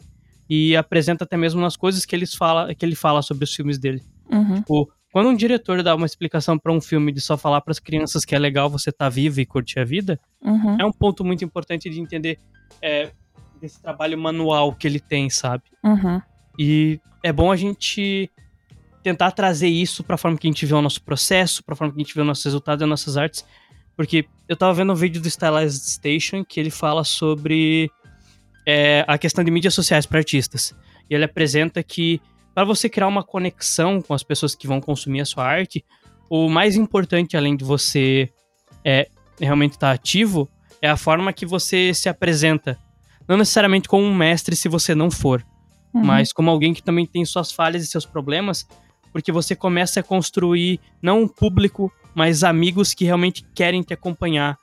e 0.51 0.75
apresenta 0.77 1.25
até 1.25 1.37
mesmo 1.37 1.61
nas 1.61 1.77
coisas 1.77 2.05
que, 2.05 2.15
eles 2.15 2.35
fala, 2.35 2.75
que 2.75 2.85
ele 2.85 2.95
fala 2.97 3.23
sobre 3.23 3.45
os 3.45 3.55
filmes 3.55 3.79
dele. 3.79 4.03
Uhum. 4.31 4.57
Tipo, 4.57 4.93
quando 5.13 5.29
um 5.29 5.37
diretor 5.37 5.83
dá 5.83 5.95
uma 5.95 6.07
explicação 6.07 6.59
pra 6.59 6.73
um 6.73 6.81
filme 6.81 7.13
de 7.13 7.21
só 7.21 7.37
falar 7.37 7.61
pras 7.61 7.79
crianças 7.79 8.25
que 8.25 8.35
é 8.35 8.39
legal 8.39 8.69
você 8.69 8.91
estar 8.91 9.07
tá 9.07 9.09
vivo 9.09 9.41
e 9.41 9.47
curtir 9.47 9.79
a 9.79 9.85
vida, 9.85 10.19
Uhum. 10.43 10.77
é 10.81 10.85
um 10.85 10.93
ponto 10.93 11.25
muito 11.25 11.45
importante 11.45 11.89
de 11.89 12.01
entender 12.01 12.39
é, 12.83 13.11
desse 13.61 13.81
trabalho 13.81 14.19
manual 14.19 14.75
que 14.75 14.87
ele 14.89 14.99
tem, 14.99 15.31
sabe? 15.31 15.63
Uhum. 15.85 16.21
E 16.59 16.99
é 17.23 17.33
bom 17.33 17.53
a 17.53 17.57
gente 17.57 18.29
tentar 19.03 19.31
trazer 19.33 19.69
isso 19.69 20.05
pra 20.05 20.17
forma 20.17 20.39
que 20.39 20.47
a 20.47 20.51
gente 20.51 20.65
vê 20.65 20.75
o 20.75 20.83
nosso 20.83 21.03
processo, 21.03 21.63
pra 21.65 21.75
forma 21.75 21.93
que 21.93 22.01
a 22.01 22.05
gente 22.05 22.15
vê 22.15 22.21
o 22.21 22.25
nosso 22.25 22.45
resultado 22.45 22.81
e 22.81 22.85
as 22.85 22.91
nossas 22.91 23.17
artes. 23.17 23.45
Porque 23.97 24.25
eu 24.49 24.57
tava 24.57 24.73
vendo 24.75 24.93
um 24.93 24.97
vídeo 24.97 25.21
do 25.21 25.29
Stylized 25.29 25.91
Station 25.91 26.45
que 26.45 26.59
ele 26.59 26.71
fala 26.71 27.05
sobre 27.05 27.91
é, 28.67 29.05
a 29.07 29.19
questão 29.19 29.45
de 29.45 29.51
mídias 29.51 29.75
sociais 29.75 30.07
para 30.07 30.19
artistas. 30.19 30.75
E 31.11 31.15
ele 31.15 31.25
apresenta 31.25 31.83
que 31.83 32.21
para 32.55 32.65
você 32.65 32.89
criar 32.89 33.09
uma 33.09 33.23
conexão 33.23 34.01
com 34.01 34.15
as 34.15 34.23
pessoas 34.23 34.55
que 34.55 34.67
vão 34.67 34.81
consumir 34.81 35.21
a 35.21 35.25
sua 35.25 35.45
arte, 35.45 35.85
o 36.31 36.49
mais 36.49 36.77
importante, 36.77 37.37
além 37.37 37.57
de 37.57 37.65
você 37.65 38.31
é, 38.85 39.09
realmente 39.41 39.73
estar 39.73 39.91
ativo, 39.91 40.49
é 40.81 40.89
a 40.89 40.97
forma 40.97 41.33
que 41.33 41.45
você 41.45 41.93
se 41.93 42.09
apresenta. 42.09 42.79
Não 43.29 43.37
necessariamente 43.37 43.89
como 43.89 44.05
um 44.05 44.15
mestre 44.15 44.57
se 44.57 44.69
você 44.69 44.95
não 44.95 45.11
for, 45.11 45.45
Uhum. 45.95 46.03
mas 46.03 46.33
como 46.33 46.51
alguém 46.51 46.73
que 46.73 46.83
também 46.83 47.05
tem 47.05 47.23
suas 47.25 47.53
falhas 47.53 47.85
e 47.85 47.87
seus 47.87 48.07
problemas, 48.07 48.67
porque 49.13 49.31
você 49.33 49.55
começa 49.55 50.01
a 50.01 50.03
construir 50.03 50.81
não 51.01 51.23
um 51.23 51.29
público, 51.29 51.93
mas 52.15 52.43
amigos 52.43 52.95
que 52.95 53.05
realmente 53.05 53.45
querem 53.55 53.83
te 53.83 53.93
acompanhar 53.93 54.59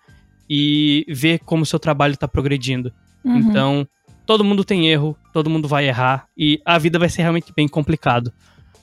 e 0.50 1.06
ver 1.10 1.40
como 1.40 1.64
o 1.64 1.66
seu 1.66 1.80
trabalho 1.80 2.14
está 2.14 2.28
progredindo. 2.28 2.92
Uhum. 3.24 3.38
Então, 3.38 3.88
todo 4.26 4.44
mundo 4.44 4.64
tem 4.64 4.88
erro, 4.88 5.16
todo 5.32 5.50
mundo 5.50 5.68
vai 5.68 5.88
errar 5.88 6.28
e 6.38 6.60
a 6.66 6.78
vida 6.78 6.98
vai 6.98 7.10
ser 7.10 7.22
realmente 7.22 7.54
bem 7.56 7.68
complicado. 7.68 8.32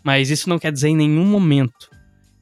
Mas 0.05 0.31
isso 0.31 0.49
não 0.49 0.59
quer 0.59 0.71
dizer 0.73 0.89
em 0.89 0.97
nenhum 0.97 1.25
momento 1.25 1.91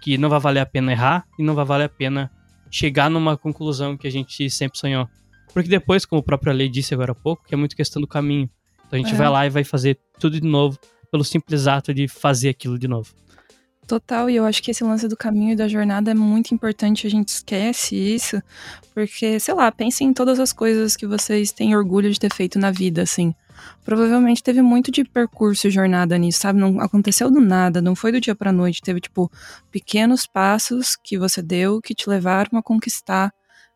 que 0.02 0.18
não 0.18 0.28
vai 0.28 0.38
valer 0.40 0.60
a 0.60 0.66
pena 0.66 0.92
errar 0.92 1.24
e 1.38 1.42
não 1.42 1.54
vai 1.54 1.64
valer 1.64 1.84
a 1.84 1.88
pena 1.88 2.30
chegar 2.70 3.08
numa 3.08 3.36
conclusão 3.38 3.96
que 3.96 4.06
a 4.06 4.10
gente 4.10 4.50
sempre 4.50 4.78
sonhou. 4.78 5.08
Porque 5.54 5.68
depois, 5.68 6.04
como 6.04 6.20
o 6.20 6.22
próprio 6.22 6.52
Lei 6.52 6.68
disse 6.68 6.92
agora 6.92 7.12
há 7.12 7.14
pouco, 7.14 7.44
que 7.46 7.54
é 7.54 7.56
muito 7.56 7.76
questão 7.76 8.02
do 8.02 8.08
caminho. 8.08 8.50
Então 8.86 8.98
a 8.98 9.02
gente 9.02 9.14
É. 9.14 9.16
vai 9.16 9.28
lá 9.30 9.46
e 9.46 9.50
vai 9.50 9.64
fazer 9.64 9.98
tudo 10.18 10.38
de 10.38 10.46
novo 10.46 10.78
pelo 11.14 11.22
simples 11.24 11.68
ato 11.68 11.94
de 11.94 12.08
fazer 12.08 12.48
aquilo 12.48 12.76
de 12.76 12.88
novo. 12.88 13.14
Total, 13.86 14.28
e 14.28 14.34
eu 14.34 14.44
acho 14.44 14.60
que 14.60 14.72
esse 14.72 14.82
lance 14.82 15.06
do 15.06 15.16
caminho 15.16 15.52
e 15.52 15.56
da 15.56 15.68
jornada 15.68 16.10
é 16.10 16.14
muito 16.14 16.52
importante, 16.52 17.06
a 17.06 17.10
gente 17.10 17.28
esquece 17.28 17.94
isso, 17.94 18.42
porque, 18.92 19.38
sei 19.38 19.54
lá, 19.54 19.70
pensem 19.70 20.08
em 20.08 20.12
todas 20.12 20.40
as 20.40 20.52
coisas 20.52 20.96
que 20.96 21.06
vocês 21.06 21.52
têm 21.52 21.76
orgulho 21.76 22.10
de 22.10 22.18
ter 22.18 22.34
feito 22.34 22.58
na 22.58 22.72
vida, 22.72 23.02
assim. 23.02 23.32
Provavelmente 23.84 24.42
teve 24.42 24.60
muito 24.60 24.90
de 24.90 25.04
percurso 25.04 25.68
e 25.68 25.70
jornada 25.70 26.18
nisso, 26.18 26.40
sabe? 26.40 26.58
Não 26.58 26.80
aconteceu 26.80 27.30
do 27.30 27.40
nada, 27.40 27.80
não 27.80 27.94
foi 27.94 28.10
do 28.10 28.20
dia 28.20 28.34
pra 28.34 28.50
noite, 28.50 28.82
teve, 28.82 29.00
tipo, 29.00 29.30
pequenos 29.70 30.26
passos 30.26 30.96
que 30.96 31.16
você 31.16 31.40
deu 31.40 31.80
que 31.80 31.94
te 31.94 32.10
levaram 32.10 32.58
a 32.58 32.62
conquistar 32.62 33.32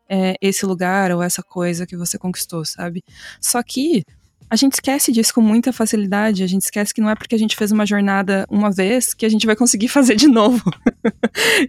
é, 0.09 0.35
esse 0.41 0.65
lugar 0.65 1.11
ou 1.11 1.23
essa 1.23 1.41
coisa 1.41 1.87
que 1.87 1.95
você 1.95 2.17
conquistou, 2.17 2.65
sabe? 2.65 3.01
Só 3.39 3.63
que 3.63 4.03
a 4.49 4.55
gente 4.55 4.73
esquece 4.73 5.11
disso 5.11 5.33
com 5.33 5.41
muita 5.41 5.71
facilidade. 5.71 6.43
A 6.43 6.47
gente 6.47 6.63
esquece 6.63 6.93
que 6.93 7.01
não 7.01 7.09
é 7.09 7.15
porque 7.15 7.35
a 7.35 7.37
gente 7.37 7.55
fez 7.55 7.71
uma 7.71 7.85
jornada 7.85 8.45
uma 8.49 8.71
vez 8.71 9.13
que 9.13 9.25
a 9.25 9.29
gente 9.29 9.45
vai 9.45 9.55
conseguir 9.55 9.87
fazer 9.89 10.15
de 10.15 10.27
novo. 10.27 10.63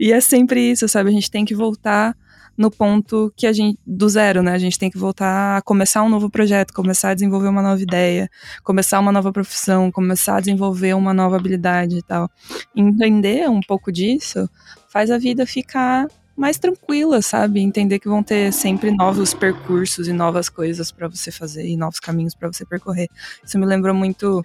e 0.00 0.12
é 0.12 0.20
sempre 0.20 0.70
isso, 0.70 0.88
sabe? 0.88 1.10
A 1.10 1.12
gente 1.12 1.30
tem 1.30 1.44
que 1.44 1.54
voltar 1.54 2.16
no 2.56 2.70
ponto 2.70 3.32
que 3.36 3.46
a 3.46 3.52
gente 3.52 3.78
do 3.86 4.08
zero, 4.08 4.42
né? 4.42 4.52
A 4.52 4.58
gente 4.58 4.78
tem 4.78 4.90
que 4.90 4.98
voltar 4.98 5.58
a 5.58 5.62
começar 5.62 6.02
um 6.02 6.08
novo 6.08 6.28
projeto, 6.28 6.74
começar 6.74 7.10
a 7.10 7.14
desenvolver 7.14 7.48
uma 7.48 7.62
nova 7.62 7.80
ideia, 7.80 8.28
começar 8.62 8.98
uma 9.00 9.12
nova 9.12 9.32
profissão, 9.32 9.90
começar 9.90 10.36
a 10.36 10.40
desenvolver 10.40 10.94
uma 10.94 11.14
nova 11.14 11.36
habilidade 11.36 11.98
e 11.98 12.02
tal. 12.02 12.30
Entender 12.76 13.48
um 13.48 13.60
pouco 13.60 13.90
disso 13.90 14.48
faz 14.88 15.10
a 15.10 15.18
vida 15.18 15.46
ficar 15.46 16.06
mais 16.40 16.58
tranquila, 16.58 17.20
sabe? 17.20 17.60
Entender 17.60 17.98
que 17.98 18.08
vão 18.08 18.22
ter 18.22 18.50
sempre 18.50 18.90
novos 18.90 19.34
percursos 19.34 20.08
e 20.08 20.12
novas 20.12 20.48
coisas 20.48 20.90
pra 20.90 21.06
você 21.06 21.30
fazer 21.30 21.68
e 21.68 21.76
novos 21.76 22.00
caminhos 22.00 22.34
pra 22.34 22.50
você 22.50 22.64
percorrer. 22.64 23.08
Isso 23.44 23.58
me 23.58 23.66
lembrou 23.66 23.94
muito. 23.94 24.42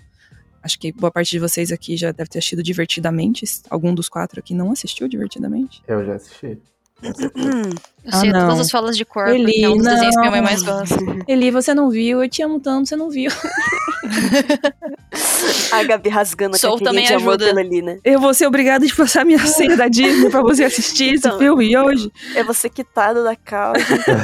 Acho 0.61 0.77
que 0.77 0.91
boa 0.91 1.09
parte 1.09 1.31
de 1.31 1.39
vocês 1.39 1.71
aqui 1.71 1.95
já 1.95 2.11
deve 2.11 2.29
ter 2.29 2.39
assistido 2.39 2.61
Divertidamente. 2.61 3.45
Algum 3.69 3.95
dos 3.95 4.09
quatro 4.09 4.39
aqui 4.39 4.53
não 4.53 4.71
assistiu 4.71 5.07
Divertidamente? 5.07 5.81
Eu 5.87 6.05
já 6.05 6.15
assisti. 6.15 6.59
Eu 8.05 8.11
Ah, 8.13 8.19
sei 8.19 8.31
não. 8.31 8.41
todas 8.41 8.59
as 8.59 8.69
falas 8.71 8.95
de 8.95 9.03
cor, 9.03 9.27
Eli, 9.29 9.45
porque 9.45 9.65
é 9.65 9.69
um 9.69 9.77
dos 9.77 9.85
desenhos 9.85 10.13
que 10.15 10.19
minha 10.21 10.31
mãe 10.31 10.41
não. 10.41 10.47
mais 10.47 10.61
gosta. 10.61 10.95
Eli, 11.27 11.49
você 11.49 11.73
não 11.73 11.89
viu? 11.89 12.21
Eu 12.23 12.29
te 12.29 12.43
amo 12.43 12.59
tanto, 12.59 12.87
você 12.87 12.95
não 12.95 13.09
viu. 13.09 13.31
A 15.71 15.83
Gabi 15.83 16.09
rasgando 16.09 16.55
a 16.55 16.59
carteirinha 16.59 16.89
também 16.89 17.05
de 17.05 17.13
amor 17.13 17.29
ajuda. 17.29 17.45
pela 17.47 17.61
ali, 17.61 17.81
né? 17.81 17.97
Eu 18.03 18.19
vou 18.19 18.33
ser 18.33 18.45
obrigada 18.47 18.85
de 18.85 18.93
passar 18.95 19.25
minha 19.25 19.39
senha 19.39 19.75
da 19.75 19.87
Disney 19.87 20.29
pra 20.29 20.41
você 20.41 20.63
assistir 20.63 21.15
esse 21.15 21.27
Então. 21.27 21.39
filme 21.39 21.75
hoje. 21.77 22.11
É 22.35 22.43
você 22.43 22.69
quitado 22.69 23.23
da 23.23 23.35
causa. 23.35 23.79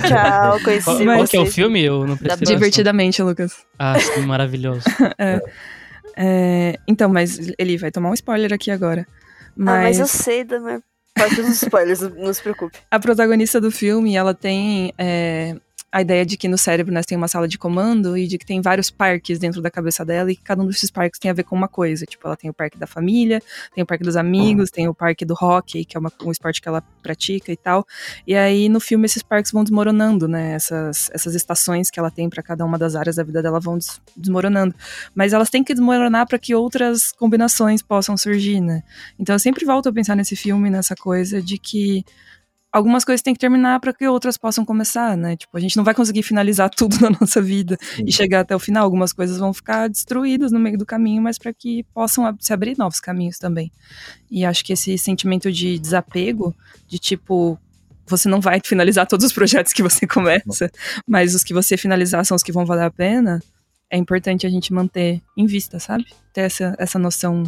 Tchau, 0.08 0.60
conheci 0.64 0.86
Qual, 0.86 0.98
vocês. 0.98 1.10
qual 1.18 1.28
que 1.28 1.38
é 1.38 1.42
o 1.42 1.46
filme? 1.48 1.84
Eu 1.84 2.06
não 2.06 2.14
atenção. 2.14 2.38
Divertidamente, 2.46 3.22
Lucas. 3.24 3.54
Ah, 3.80 4.00
sim, 4.00 4.22
maravilhoso. 4.22 4.84
É, 6.16 6.78
então, 6.88 7.10
mas 7.10 7.40
ele 7.58 7.78
vai 7.78 7.90
tomar 7.90 8.10
um 8.10 8.14
spoiler 8.14 8.54
aqui 8.54 8.70
agora. 8.70 9.08
Ah, 9.10 9.14
mas 9.56 9.84
Mas, 9.84 10.00
eu 10.00 10.08
sei, 10.08 10.44
da 10.44 10.60
minha... 10.60 10.82
Pode 11.14 11.36
dos 11.36 11.62
spoilers, 11.62 12.02
não 12.02 12.10
não 12.10 12.34
se 12.34 12.42
preocupe. 12.42 12.78
a 12.90 13.00
protagonista 13.00 13.60
do 13.60 13.70
filme, 13.72 14.16
ela 14.16 14.34
tem 14.34 14.94
é, 14.98 15.56
a 15.92 16.02
ideia 16.02 16.26
de 16.26 16.38
que 16.38 16.48
no 16.48 16.58
cérebro 16.58 16.94
nós 16.94 17.06
tem 17.06 17.18
uma 17.18 17.28
sala 17.28 17.48
de 17.48 17.58
comando 17.58 18.18
e 18.18 18.26
de 18.26 18.38
que 18.38 18.46
tem 18.46 18.62
vários 18.62 18.90
parques 18.90 19.38
dentro 19.38 19.62
da 19.62 19.70
cabeça 19.70 20.06
dela 20.06 20.32
e 20.32 20.36
que 20.36 20.42
cada 20.42 20.62
um 20.62 20.66
desses 20.68 20.90
parques 20.90 21.20
tem 21.20 21.30
a 21.30 21.34
ver 21.34 21.44
com 21.44 21.56
uma 21.56 21.68
coisa. 21.68 22.06
Tipo, 22.06 22.28
ela 22.28 22.38
tem 22.38 22.50
o 22.50 22.54
parque 22.54 22.78
da 22.78 22.88
família, 22.88 23.42
tem 23.76 23.84
o 23.84 23.86
parque 23.88 24.04
dos 24.04 24.16
amigos, 24.16 24.72
tem 24.72 24.88
o 24.88 24.94
parque 24.94 25.26
do 25.26 25.34
hockey, 25.34 25.84
que 25.84 25.98
é 25.98 26.00
uma- 26.00 26.12
um 26.24 26.32
esporte 26.32 26.62
que 26.62 26.68
ela 26.70 26.82
pratica 27.04 27.52
e 27.52 27.58
tal. 27.58 27.86
E 28.26 28.36
aí 28.36 28.70
no 28.70 28.80
filme 28.80 29.06
esses 29.06 29.22
parques 29.22 29.52
vão 29.52 29.64
desmoronando, 29.64 30.28
né? 30.28 30.54
Essas, 30.54 31.10
essas 31.14 31.36
estações 31.36 31.90
que 31.92 32.00
ela 32.00 32.10
tem 32.10 32.30
pra 32.30 32.42
cada 32.42 32.64
uma 32.66 32.78
das 32.78 32.96
áreas 32.96 33.18
da 33.18 33.24
vida 33.24 33.42
dela 33.44 33.60
vão 33.60 33.78
des- 33.78 34.00
desmoronando. 34.16 34.74
Mas 35.14 35.34
elas 35.34 35.50
têm 35.50 35.64
que 35.64 35.74
desmoronar 35.74 36.26
para 36.26 36.40
que 36.40 36.56
outras 36.56 37.12
combinações 37.12 37.82
possam 37.82 38.16
surgir, 38.16 38.62
né? 38.62 38.82
Então 39.20 39.36
eu 39.36 39.40
sempre 39.40 39.66
volto 39.66 39.90
a 39.90 39.94
pensar 39.94 40.16
nesse 40.16 40.36
filme, 40.38 40.70
nessa 40.70 40.96
coisa 40.96 41.42
de 41.42 41.58
que 41.58 42.06
algumas 42.72 43.04
coisas 43.04 43.22
têm 43.22 43.34
que 43.34 43.40
terminar 43.40 43.80
para 43.80 43.94
que 43.94 44.08
outras 44.08 44.38
possam 44.38 44.64
começar, 44.64 45.18
né? 45.18 45.36
Tipo, 45.36 45.58
a 45.58 45.60
gente 45.60 45.76
não 45.76 45.84
vai 45.84 45.94
conseguir 45.94 46.24
finalizar 46.24 46.70
tudo 46.76 47.00
na 47.02 47.10
nossa 47.10 47.42
vida 47.42 47.78
Sim. 47.96 48.06
e 48.08 48.12
chegar 48.12 48.42
até 48.42 48.56
o 48.56 48.60
final. 48.60 48.84
Algumas 48.84 49.12
coisas 49.12 49.38
vão 49.38 49.54
ficar 49.54 49.90
destruídas 49.90 50.52
no 50.52 50.60
meio 50.60 50.78
do 50.78 50.86
caminho, 50.86 51.22
mas 51.22 51.38
para 51.38 51.54
que 51.54 51.84
possam 51.94 52.36
se 52.40 52.54
abrir 52.54 52.78
novos 52.78 53.00
caminhos 53.00 53.38
também. 53.38 53.72
E 54.30 54.46
acho 54.46 54.64
que 54.64 54.74
esse 54.74 54.98
sentimento 54.98 55.52
de 55.52 55.78
desapego, 55.78 56.56
de 56.88 56.98
tipo, 56.98 57.60
você 58.08 58.30
não 58.30 58.40
vai 58.40 58.62
finalizar 58.66 59.06
todos 59.06 59.26
os 59.26 59.34
projetos 59.34 59.74
que 59.74 59.84
você 59.84 60.08
começa, 60.08 60.72
mas 61.08 61.36
os 61.36 61.44
que 61.44 61.54
você 61.54 61.76
finalizar 61.76 62.26
são 62.26 62.36
os 62.36 62.44
que 62.44 62.52
vão 62.52 62.66
valer 62.66 62.86
a 62.86 62.92
pena, 62.92 63.42
é 63.90 63.98
importante 63.98 64.48
a 64.48 64.50
gente 64.50 64.72
manter 64.72 65.22
em 65.36 65.46
vista, 65.46 65.78
sabe? 65.78 66.06
Ter 66.34 66.42
essa, 66.42 66.74
essa 66.80 66.98
noção 66.98 67.44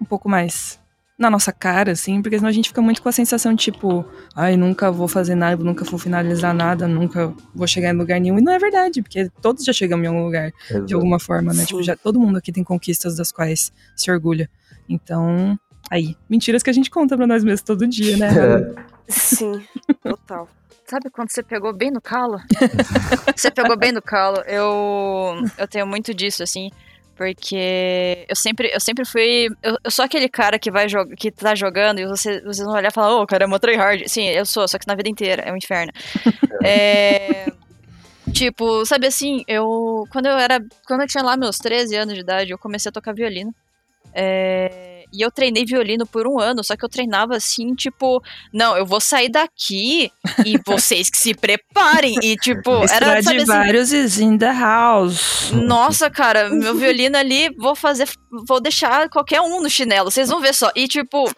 um 0.00 0.04
pouco 0.04 0.28
mais 0.28 0.78
na 1.18 1.30
nossa 1.30 1.52
cara, 1.52 1.92
assim, 1.92 2.20
porque 2.20 2.36
senão 2.36 2.48
a 2.48 2.52
gente 2.52 2.68
fica 2.68 2.82
muito 2.82 3.00
com 3.00 3.08
a 3.08 3.12
sensação 3.12 3.54
de 3.54 3.64
tipo, 3.64 4.04
ai, 4.34 4.56
nunca 4.56 4.90
vou 4.90 5.06
fazer 5.06 5.34
nada, 5.34 5.62
nunca 5.62 5.84
vou 5.84 5.98
finalizar 5.98 6.52
nada, 6.52 6.88
nunca 6.88 7.32
vou 7.54 7.66
chegar 7.66 7.90
em 7.94 7.96
lugar 7.96 8.20
nenhum. 8.20 8.38
E 8.38 8.42
não 8.42 8.52
é 8.52 8.58
verdade, 8.58 9.00
porque 9.00 9.30
todos 9.40 9.64
já 9.64 9.72
chegamos 9.72 10.04
em 10.04 10.08
algum 10.08 10.24
lugar 10.24 10.50
de 10.50 10.74
Exato. 10.74 10.94
alguma 10.94 11.20
forma, 11.20 11.52
né? 11.52 11.60
Sim. 11.60 11.66
Tipo, 11.66 11.82
já, 11.82 11.96
todo 11.96 12.18
mundo 12.18 12.38
aqui 12.38 12.50
tem 12.50 12.64
conquistas 12.64 13.16
das 13.16 13.30
quais 13.30 13.72
se 13.94 14.10
orgulha. 14.10 14.50
Então, 14.88 15.58
Aí, 15.90 16.16
mentiras 16.28 16.62
que 16.62 16.70
a 16.70 16.72
gente 16.72 16.90
conta 16.90 17.16
pra 17.16 17.26
nós 17.26 17.44
mesmos 17.44 17.62
todo 17.62 17.86
dia, 17.86 18.16
né? 18.16 18.28
Sim, 19.06 19.62
total. 20.02 20.48
Sabe 20.86 21.10
quando 21.10 21.30
você 21.30 21.42
pegou 21.42 21.74
bem 21.74 21.90
no 21.90 22.00
calo? 22.00 22.38
você 23.36 23.50
pegou 23.50 23.76
bem 23.76 23.92
no 23.92 24.02
calo. 24.02 24.38
Eu, 24.46 25.42
eu 25.58 25.68
tenho 25.68 25.86
muito 25.86 26.14
disso, 26.14 26.42
assim. 26.42 26.70
Porque 27.16 28.26
eu 28.28 28.36
sempre, 28.36 28.70
eu 28.72 28.80
sempre 28.80 29.04
fui. 29.04 29.48
Eu, 29.62 29.78
eu 29.84 29.90
sou 29.90 30.04
aquele 30.04 30.28
cara 30.28 30.58
que 30.58 30.70
vai 30.70 30.88
jogar, 30.88 31.14
que 31.16 31.30
tá 31.30 31.54
jogando 31.54 32.00
e 32.00 32.06
você, 32.06 32.40
vocês 32.40 32.66
vão 32.66 32.74
olhar 32.74 32.88
e 32.88 32.92
falar, 32.92 33.16
ô, 33.16 33.22
oh, 33.22 33.26
cara, 33.26 33.44
é 33.44 33.58
tryhard. 33.58 34.08
Sim, 34.08 34.28
eu 34.28 34.44
sou, 34.44 34.66
só 34.66 34.78
que 34.78 34.86
na 34.86 34.94
vida 34.94 35.08
inteira, 35.08 35.42
é 35.42 35.52
um 35.52 35.56
inferno. 35.56 35.92
é, 36.64 37.46
tipo, 38.32 38.84
sabe 38.84 39.06
assim, 39.06 39.44
eu. 39.46 40.04
Quando 40.10 40.26
eu 40.26 40.36
era. 40.36 40.60
Quando 40.86 41.02
eu 41.02 41.06
tinha 41.06 41.22
lá 41.22 41.36
meus 41.36 41.58
13 41.58 41.96
anos 41.96 42.14
de 42.14 42.20
idade, 42.20 42.50
eu 42.50 42.58
comecei 42.58 42.88
a 42.88 42.92
tocar 42.92 43.14
violino. 43.14 43.54
É, 44.12 44.93
e 45.14 45.24
eu 45.24 45.30
treinei 45.30 45.64
violino 45.64 46.04
por 46.06 46.26
um 46.26 46.40
ano, 46.40 46.64
só 46.64 46.76
que 46.76 46.84
eu 46.84 46.88
treinava 46.88 47.36
assim, 47.36 47.74
tipo, 47.74 48.20
não, 48.52 48.76
eu 48.76 48.84
vou 48.84 49.00
sair 49.00 49.28
daqui 49.28 50.10
e 50.44 50.58
vocês 50.66 51.08
que 51.08 51.16
se 51.16 51.32
preparem. 51.34 52.18
E, 52.22 52.36
tipo, 52.36 52.70
era. 52.90 53.22
Sabe, 53.22 53.38
assim, 53.38 53.44
vários 53.44 53.92
is 53.92 54.18
in 54.18 54.36
the 54.36 54.52
house. 54.52 55.52
Nossa, 55.52 56.10
cara, 56.10 56.50
meu 56.50 56.74
violino 56.74 57.16
ali, 57.16 57.48
vou 57.56 57.76
fazer. 57.76 58.08
Vou 58.48 58.60
deixar 58.60 59.08
qualquer 59.08 59.40
um 59.40 59.60
no 59.60 59.70
chinelo, 59.70 60.10
vocês 60.10 60.28
vão 60.28 60.40
ver 60.40 60.52
só. 60.52 60.70
E, 60.74 60.88
tipo, 60.88 61.30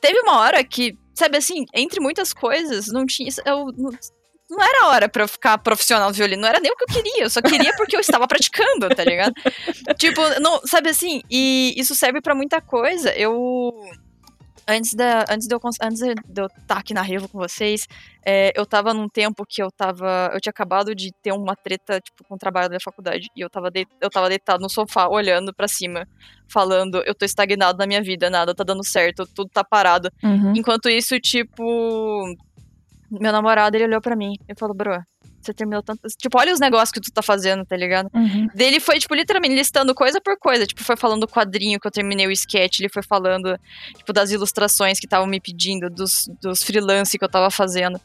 teve 0.00 0.20
uma 0.20 0.38
hora 0.38 0.62
que, 0.62 0.96
sabe 1.14 1.38
assim, 1.38 1.64
entre 1.74 2.00
muitas 2.00 2.32
coisas, 2.32 2.88
não 2.88 3.06
tinha. 3.06 3.30
Eu, 3.46 3.72
não 3.76 3.90
era 4.58 4.88
hora 4.88 5.08
pra 5.08 5.24
eu 5.24 5.28
ficar 5.28 5.58
profissional 5.58 6.08
no 6.08 6.14
violino, 6.14 6.42
não 6.42 6.48
era 6.48 6.60
nem 6.60 6.72
o 6.72 6.76
que 6.76 6.84
eu 6.84 6.88
queria, 6.88 7.24
eu 7.24 7.30
só 7.30 7.40
queria 7.40 7.72
porque 7.76 7.94
eu 7.94 8.00
estava 8.00 8.26
praticando, 8.26 8.88
tá 8.88 9.04
ligado? 9.04 9.34
tipo, 9.96 10.20
não, 10.40 10.60
sabe 10.64 10.88
assim, 10.88 11.22
e 11.30 11.74
isso 11.76 11.94
serve 11.94 12.20
para 12.20 12.34
muita 12.34 12.60
coisa. 12.60 13.10
Eu 13.14 13.72
antes, 14.70 14.94
da, 14.94 15.24
antes, 15.28 15.46
de 15.46 15.54
eu, 15.54 15.60
antes 15.82 16.00
de 16.00 16.08
eu 16.40 16.46
estar 16.46 16.50
tá 16.66 16.78
aqui 16.78 16.94
na 16.94 17.02
Revo 17.02 17.28
com 17.28 17.38
vocês, 17.38 17.86
é, 18.24 18.52
eu 18.54 18.64
tava 18.64 18.94
num 18.94 19.08
tempo 19.08 19.44
que 19.46 19.62
eu 19.62 19.70
tava. 19.70 20.30
Eu 20.32 20.40
tinha 20.40 20.50
acabado 20.50 20.94
de 20.94 21.12
ter 21.22 21.32
uma 21.32 21.56
treta, 21.56 22.00
tipo, 22.00 22.24
com 22.24 22.34
o 22.34 22.38
trabalho 22.38 22.68
da 22.68 22.78
faculdade. 22.80 23.28
E 23.34 23.40
eu 23.40 23.50
tava, 23.50 23.70
de, 23.70 23.86
eu 24.00 24.10
tava 24.10 24.28
deitado 24.28 24.62
no 24.62 24.68
sofá, 24.68 25.08
olhando 25.08 25.52
para 25.52 25.66
cima, 25.66 26.06
falando, 26.48 27.02
eu 27.04 27.14
tô 27.14 27.24
estagnado 27.24 27.78
na 27.78 27.86
minha 27.86 28.02
vida, 28.02 28.30
nada 28.30 28.54
tá 28.54 28.62
dando 28.62 28.84
certo, 28.84 29.26
tudo 29.26 29.50
tá 29.50 29.64
parado. 29.64 30.10
Uhum. 30.22 30.52
Enquanto 30.56 30.88
isso, 30.88 31.18
tipo 31.18 32.36
meu 33.10 33.32
namorado, 33.32 33.76
ele 33.76 33.84
olhou 33.84 34.00
para 34.00 34.14
mim 34.14 34.34
e 34.48 34.54
falou, 34.58 34.74
bro, 34.74 35.02
você 35.40 35.54
terminou 35.54 35.82
tanto. 35.82 36.00
Tipo, 36.18 36.38
olha 36.38 36.52
os 36.52 36.60
negócios 36.60 36.90
que 36.90 37.00
tu 37.00 37.10
tá 37.10 37.22
fazendo, 37.22 37.64
tá 37.64 37.76
ligado? 37.76 38.10
Uhum. 38.14 38.46
Dele 38.54 38.78
foi, 38.78 38.98
tipo, 38.98 39.14
literalmente 39.14 39.54
listando 39.54 39.94
coisa 39.94 40.20
por 40.20 40.38
coisa. 40.38 40.66
Tipo, 40.66 40.84
foi 40.84 40.96
falando 40.96 41.20
do 41.20 41.28
quadrinho 41.28 41.80
que 41.80 41.86
eu 41.86 41.90
terminei 41.90 42.26
o 42.26 42.30
sketch, 42.30 42.80
ele 42.80 42.88
foi 42.88 43.02
falando, 43.02 43.58
tipo, 43.96 44.12
das 44.12 44.30
ilustrações 44.30 45.00
que 45.00 45.06
estavam 45.06 45.26
me 45.26 45.40
pedindo, 45.40 45.88
dos, 45.88 46.28
dos 46.40 46.62
freelance 46.62 47.18
que 47.18 47.24
eu 47.24 47.28
tava 47.28 47.50
fazendo. 47.50 48.00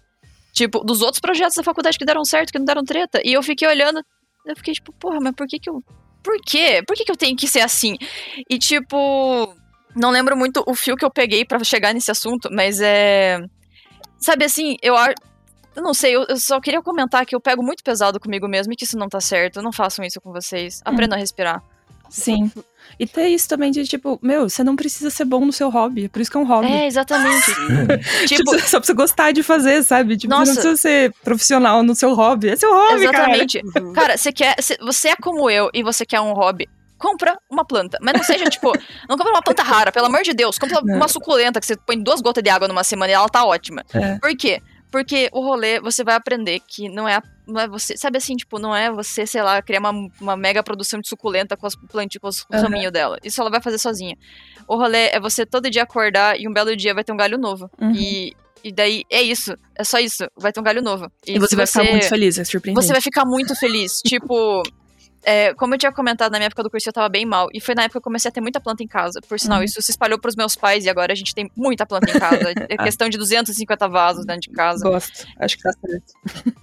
Tipo, 0.54 0.80
dos 0.80 1.02
outros 1.02 1.20
projetos 1.20 1.56
da 1.56 1.64
faculdade 1.64 1.98
que 1.98 2.06
deram 2.06 2.24
certo, 2.24 2.52
que 2.52 2.60
não 2.60 2.66
deram 2.66 2.84
treta. 2.84 3.22
E 3.24 3.34
eu 3.34 3.44
fiquei 3.44 3.68
olhando, 3.68 4.02
eu 4.46 4.56
fiquei, 4.56 4.74
tipo, 4.74 4.94
porra, 4.94 5.20
mas 5.20 5.36
por 5.36 5.46
que 5.46 5.60
que 5.60 5.70
eu. 5.70 5.84
Por 6.24 6.40
quê? 6.42 6.82
Por 6.88 6.96
que 6.96 7.04
que 7.04 7.12
eu 7.12 7.18
tenho 7.18 7.36
que 7.36 7.48
ser 7.48 7.62
assim? 7.62 7.96
E, 8.50 8.58
tipo. 8.58 9.54
Não 9.96 10.12
lembro 10.12 10.36
muito 10.36 10.62
o 10.68 10.76
fio 10.76 10.98
que 10.98 11.06
eu 11.06 11.10
peguei 11.10 11.46
para 11.46 11.64
chegar 11.64 11.94
nesse 11.94 12.12
assunto, 12.12 12.50
mas 12.52 12.82
é 12.82 13.40
Sabe 14.20 14.46
assim, 14.46 14.78
eu 14.82 14.96
eu 15.76 15.84
não 15.84 15.94
sei, 15.94 16.16
eu, 16.16 16.26
eu, 16.30 16.38
só 16.38 16.60
queria 16.62 16.82
comentar 16.82 17.26
que 17.26 17.36
eu 17.36 17.42
pego 17.42 17.62
muito 17.62 17.84
pesado 17.84 18.20
comigo 18.20 18.48
mesmo 18.48 18.72
e 18.72 18.76
que 18.76 18.86
isso 18.86 18.98
não 18.98 19.10
tá 19.10 19.20
certo. 19.20 19.62
Não 19.62 19.74
façam 19.74 20.06
isso 20.06 20.22
com 20.22 20.32
vocês. 20.32 20.78
Hum. 20.78 20.92
Aprendam 20.92 21.18
hum. 21.18 21.20
a 21.20 21.22
respirar. 21.22 21.62
Sim. 22.10 22.52
E 23.00 23.06
ter 23.06 23.28
isso 23.28 23.50
também 23.50 23.72
de 23.72 23.84
tipo, 23.84 24.18
meu, 24.22 24.48
você 24.48 24.64
não 24.64 24.76
precisa 24.76 25.10
ser 25.10 25.26
bom 25.26 25.44
no 25.44 25.52
seu 25.52 25.70
hobby, 25.70 26.08
por 26.08 26.22
isso 26.22 26.32
que 26.32 26.38
é 26.38 26.40
um 26.40 26.46
hobby. 26.46 26.68
É, 26.68 26.86
exatamente. 26.86 27.46
tipo, 28.28 28.44
tipo, 28.44 28.60
só 28.70 28.80
precisa 28.80 28.94
gostar 28.94 29.32
de 29.32 29.44
fazer, 29.44 29.84
sabe? 29.84 30.16
Tipo, 30.16 30.32
nossa, 30.32 30.46
você 30.46 30.56
não 30.56 30.62
precisa 30.62 30.82
ser 30.82 31.14
profissional 31.24 31.84
no 31.84 31.96
seu 31.96 32.14
hobby, 32.14 32.50
é 32.50 32.56
seu 32.56 32.72
hobby, 32.72 33.04
Exatamente. 33.04 33.62
Cara, 33.64 33.92
cara 33.94 34.18
você 34.18 34.32
quer, 34.32 34.56
você 34.82 35.10
é 35.10 35.16
como 35.16 35.50
eu 35.50 35.70
e 35.74 35.84
você 35.84 36.06
quer 36.06 36.22
um 36.22 36.32
hobby, 36.34 36.70
compra 36.98 37.38
uma 37.50 37.66
planta. 37.66 37.98
Mas 38.02 38.14
não 38.14 38.24
seja, 38.24 38.46
tipo, 38.46 38.72
não 39.10 39.18
compra 39.18 39.34
uma 39.34 39.42
planta 39.42 39.64
rara, 39.64 39.92
pelo 39.92 40.08
amor 40.08 40.24
de 40.24 40.34
Deus. 40.34 40.58
Compra 40.58 40.82
não. 40.84 40.96
uma 40.96 41.08
suculenta 41.08 41.60
que 41.60 41.66
você 41.66 41.76
põe 41.76 42.02
duas 42.02 42.22
gotas 42.22 42.44
de 42.44 42.50
água 42.50 42.68
numa 42.68 42.84
semana 42.84 43.12
e 43.12 43.16
ela 43.16 43.30
tá 43.30 43.46
ótima. 43.46 43.84
É. 43.94 44.18
Por 44.20 44.36
quê? 44.36 44.62
Porque 44.92 45.30
o 45.34 45.42
rolê, 45.42 45.80
você 45.80 46.04
vai 46.04 46.16
aprender 46.16 46.62
que 46.66 46.88
não 46.88 47.08
é, 47.08 47.20
não 47.46 47.60
é 47.60 47.68
você. 47.68 47.98
Sabe 47.98 48.18
assim, 48.18 48.36
tipo, 48.36 48.60
não 48.60 48.74
é 48.74 48.90
você, 48.90 49.28
sei 49.28 49.42
lá, 49.42 49.62
criar 49.62 49.80
uma, 49.80 50.10
uma 50.22 50.38
mega 50.38 50.64
produção 50.64 51.02
de 51.02 51.10
suculenta 51.10 51.58
com 51.58 51.68
as 51.68 51.76
plantas, 51.76 52.18
com 52.18 52.28
os 52.28 52.46
uhum. 52.50 52.62
raminhos 52.62 52.94
dela. 52.94 53.18
Isso 53.24 53.42
ela 53.42 53.50
vai 53.50 53.62
fazer 53.62 53.78
sozinha. 53.78 54.16
O 54.68 54.78
rolê 54.78 55.10
é 55.10 55.20
você 55.20 55.46
todo 55.46 55.70
dia 55.70 55.84
acordar 55.84 56.40
e 56.40 56.48
um 56.48 56.54
belo 56.54 56.76
dia 56.76 56.94
vai 56.94 57.04
ter 57.04 57.12
um 57.12 57.18
galho 57.18 57.38
novo. 57.38 57.70
Uhum. 57.80 57.92
E 57.92 58.34
e 58.64 58.72
daí 58.72 59.04
é 59.12 59.22
isso. 59.22 59.56
É 59.76 59.84
só 59.84 60.00
isso. 60.00 60.26
Vai 60.36 60.52
ter 60.52 60.60
um 60.60 60.64
galho 60.64 60.82
novo. 60.82 61.12
E, 61.28 61.36
e 61.36 61.40
você 61.40 61.56
vai 61.56 61.68
ficar 61.68 61.84
muito 61.84 62.10
feliz, 62.10 62.40
é 62.40 62.44
surpreendente. 62.44 62.84
Você 62.84 62.94
vai 62.94 63.02
ficar 63.02 63.24
muito 63.24 63.56
feliz. 63.56 64.02
tipo, 64.04 64.64
é, 65.26 65.54
como 65.56 65.74
eu 65.74 65.78
tinha 65.80 65.92
comentado 65.92 66.32
na 66.32 66.38
minha 66.38 66.46
época 66.46 66.62
do 66.62 66.70
curso, 66.70 66.88
eu 66.88 66.94
tava 66.94 67.10
bem 67.10 67.26
mal. 67.26 67.50
E 67.52 67.60
foi 67.60 67.74
na 67.74 67.82
época 67.84 67.94
que 67.94 67.98
eu 67.98 68.04
comecei 68.04 68.30
a 68.30 68.32
ter 68.32 68.42
muita 68.42 68.60
planta 68.60 68.84
em 68.84 68.88
casa. 68.88 69.20
Por 69.28 69.40
sinal, 69.40 69.58
uhum. 69.58 69.64
isso 69.64 69.82
se 69.82 69.90
espalhou 69.90 70.20
pros 70.20 70.36
meus 70.36 70.56
pais 70.56 70.86
e 70.86 70.90
agora 70.90 71.12
a 71.12 71.16
gente 71.16 71.34
tem 71.34 71.50
muita 71.56 71.86
planta 71.86 72.10
em 72.12 72.20
casa. 72.20 72.36
É 72.68 72.78
questão 72.78 73.10
de 73.10 73.18
250 73.18 73.88
vasos 73.88 74.26
dentro 74.26 74.42
de 74.42 74.50
casa. 74.50 74.84
Gosto. 74.84 75.26
Acho 75.40 75.58
que 75.58 75.64
tá 75.64 75.72
certo. 75.72 76.14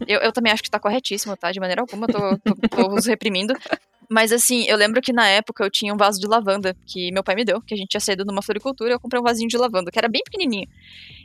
Eu, 0.07 0.21
eu 0.21 0.33
também 0.33 0.53
acho 0.53 0.63
que 0.63 0.71
tá 0.71 0.79
corretíssimo, 0.79 1.37
tá? 1.37 1.51
De 1.51 1.59
maneira 1.59 1.81
alguma, 1.81 2.07
eu 2.07 2.13
tô, 2.13 2.39
tô, 2.39 2.69
tô 2.69 2.95
os 2.95 3.07
reprimindo. 3.07 3.55
Mas 4.09 4.31
assim, 4.31 4.65
eu 4.65 4.77
lembro 4.77 5.01
que 5.01 5.13
na 5.13 5.27
época 5.27 5.65
eu 5.65 5.71
tinha 5.71 5.93
um 5.93 5.97
vaso 5.97 6.21
de 6.21 6.27
lavanda 6.27 6.77
que 6.87 7.11
meu 7.13 7.25
pai 7.25 7.35
me 7.35 7.45
deu, 7.45 7.61
que 7.63 7.73
a 7.73 7.77
gente 7.77 7.89
tinha 7.89 8.01
saído 8.01 8.25
numa 8.25 8.43
floricultura, 8.43 8.93
eu 8.93 9.01
comprei 9.01 9.21
um 9.21 9.25
vasinho 9.25 9.49
de 9.49 9.57
lavanda, 9.57 9.91
que 9.91 9.99
era 9.99 10.09
bem 10.09 10.23
pequenininho. 10.23 10.69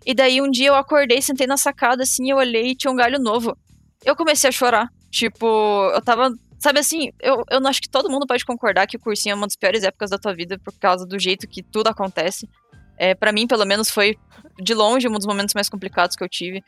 E 0.06 0.14
daí 0.14 0.42
um 0.42 0.50
dia 0.50 0.70
eu 0.70 0.76
acordei, 0.76 1.22
sentei 1.22 1.48
na 1.48 1.58
sacada 1.58 2.04
assim, 2.04 2.32
eu 2.32 2.38
olhei 2.38 2.72
e 2.72 2.76
tinha 2.76 2.92
um 2.92 2.96
galho 2.96 3.20
novo. 3.20 3.58
Eu 4.06 4.16
comecei 4.16 4.50
a 4.50 4.54
chorar. 4.54 4.90
Tipo, 5.10 5.92
eu 5.94 6.02
tava 6.02 6.32
Sabe 6.60 6.80
assim, 6.80 7.12
eu, 7.22 7.44
eu 7.50 7.68
acho 7.68 7.82
que 7.82 7.90
todo 7.90 8.10
mundo 8.10 8.26
pode 8.26 8.44
concordar 8.46 8.88
que 8.88 8.98
o 8.98 9.00
cursinho 9.00 9.34
é 9.34 9.36
uma 9.36 9.48
das 9.48 9.56
piores 9.56 9.84
épocas 9.84 10.10
da 10.10 10.18
tua 10.18 10.34
vida 10.34 10.58
por 10.58 10.74
causa 10.74 11.06
do 11.06 11.20
jeito 11.20 11.48
que 11.48 11.62
tudo 11.62 11.88
acontece. 11.88 12.50
É, 12.98 13.14
para 13.14 13.32
mim, 13.32 13.46
pelo 13.46 13.66
menos, 13.66 13.90
foi 13.92 14.18
de 14.60 14.74
longe 14.74 15.08
um 15.08 15.14
dos 15.14 15.28
momentos 15.28 15.54
mais 15.54 15.70
complicados 15.70 16.16
que 16.16 16.24
eu 16.24 16.30
tive. 16.30 16.64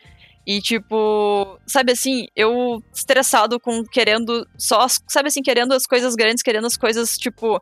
E, 0.45 0.61
tipo, 0.61 1.59
sabe 1.65 1.91
assim, 1.91 2.27
eu 2.35 2.83
estressado 2.93 3.59
com 3.59 3.83
querendo 3.83 4.47
só, 4.57 4.87
sabe 5.07 5.27
assim, 5.27 5.41
querendo 5.41 5.73
as 5.73 5.85
coisas 5.85 6.15
grandes, 6.15 6.43
querendo 6.43 6.65
as 6.67 6.77
coisas, 6.77 7.17
tipo, 7.17 7.61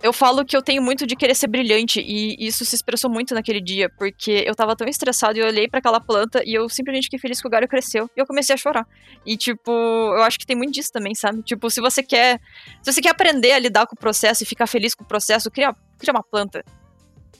eu 0.00 0.12
falo 0.12 0.44
que 0.44 0.56
eu 0.56 0.62
tenho 0.62 0.80
muito 0.80 1.06
de 1.06 1.16
querer 1.16 1.34
ser 1.34 1.48
brilhante 1.48 2.00
e 2.00 2.36
isso 2.38 2.64
se 2.64 2.74
expressou 2.76 3.10
muito 3.10 3.34
naquele 3.34 3.60
dia, 3.60 3.90
porque 3.90 4.44
eu 4.46 4.54
tava 4.54 4.76
tão 4.76 4.86
estressado 4.86 5.36
e 5.36 5.40
eu 5.40 5.46
olhei 5.46 5.68
para 5.68 5.80
aquela 5.80 6.00
planta 6.00 6.40
e 6.46 6.54
eu 6.54 6.68
simplesmente 6.68 7.04
fiquei 7.04 7.18
feliz 7.18 7.40
que 7.40 7.46
o 7.48 7.50
galho 7.50 7.66
cresceu 7.66 8.08
e 8.16 8.20
eu 8.20 8.26
comecei 8.26 8.54
a 8.54 8.56
chorar. 8.56 8.86
E 9.26 9.36
tipo, 9.36 9.70
eu 9.72 10.22
acho 10.22 10.38
que 10.38 10.46
tem 10.46 10.56
muito 10.56 10.72
disso 10.72 10.92
também, 10.92 11.14
sabe? 11.14 11.42
Tipo, 11.42 11.68
se 11.68 11.80
você 11.80 12.02
quer, 12.02 12.40
se 12.80 12.92
você 12.92 13.00
quer 13.00 13.10
aprender 13.10 13.52
a 13.52 13.58
lidar 13.58 13.86
com 13.86 13.96
o 13.96 13.98
processo 13.98 14.44
e 14.44 14.46
ficar 14.46 14.68
feliz 14.68 14.94
com 14.94 15.02
o 15.02 15.06
processo, 15.06 15.50
cria, 15.50 15.74
cria 15.98 16.12
uma 16.12 16.22
planta. 16.22 16.64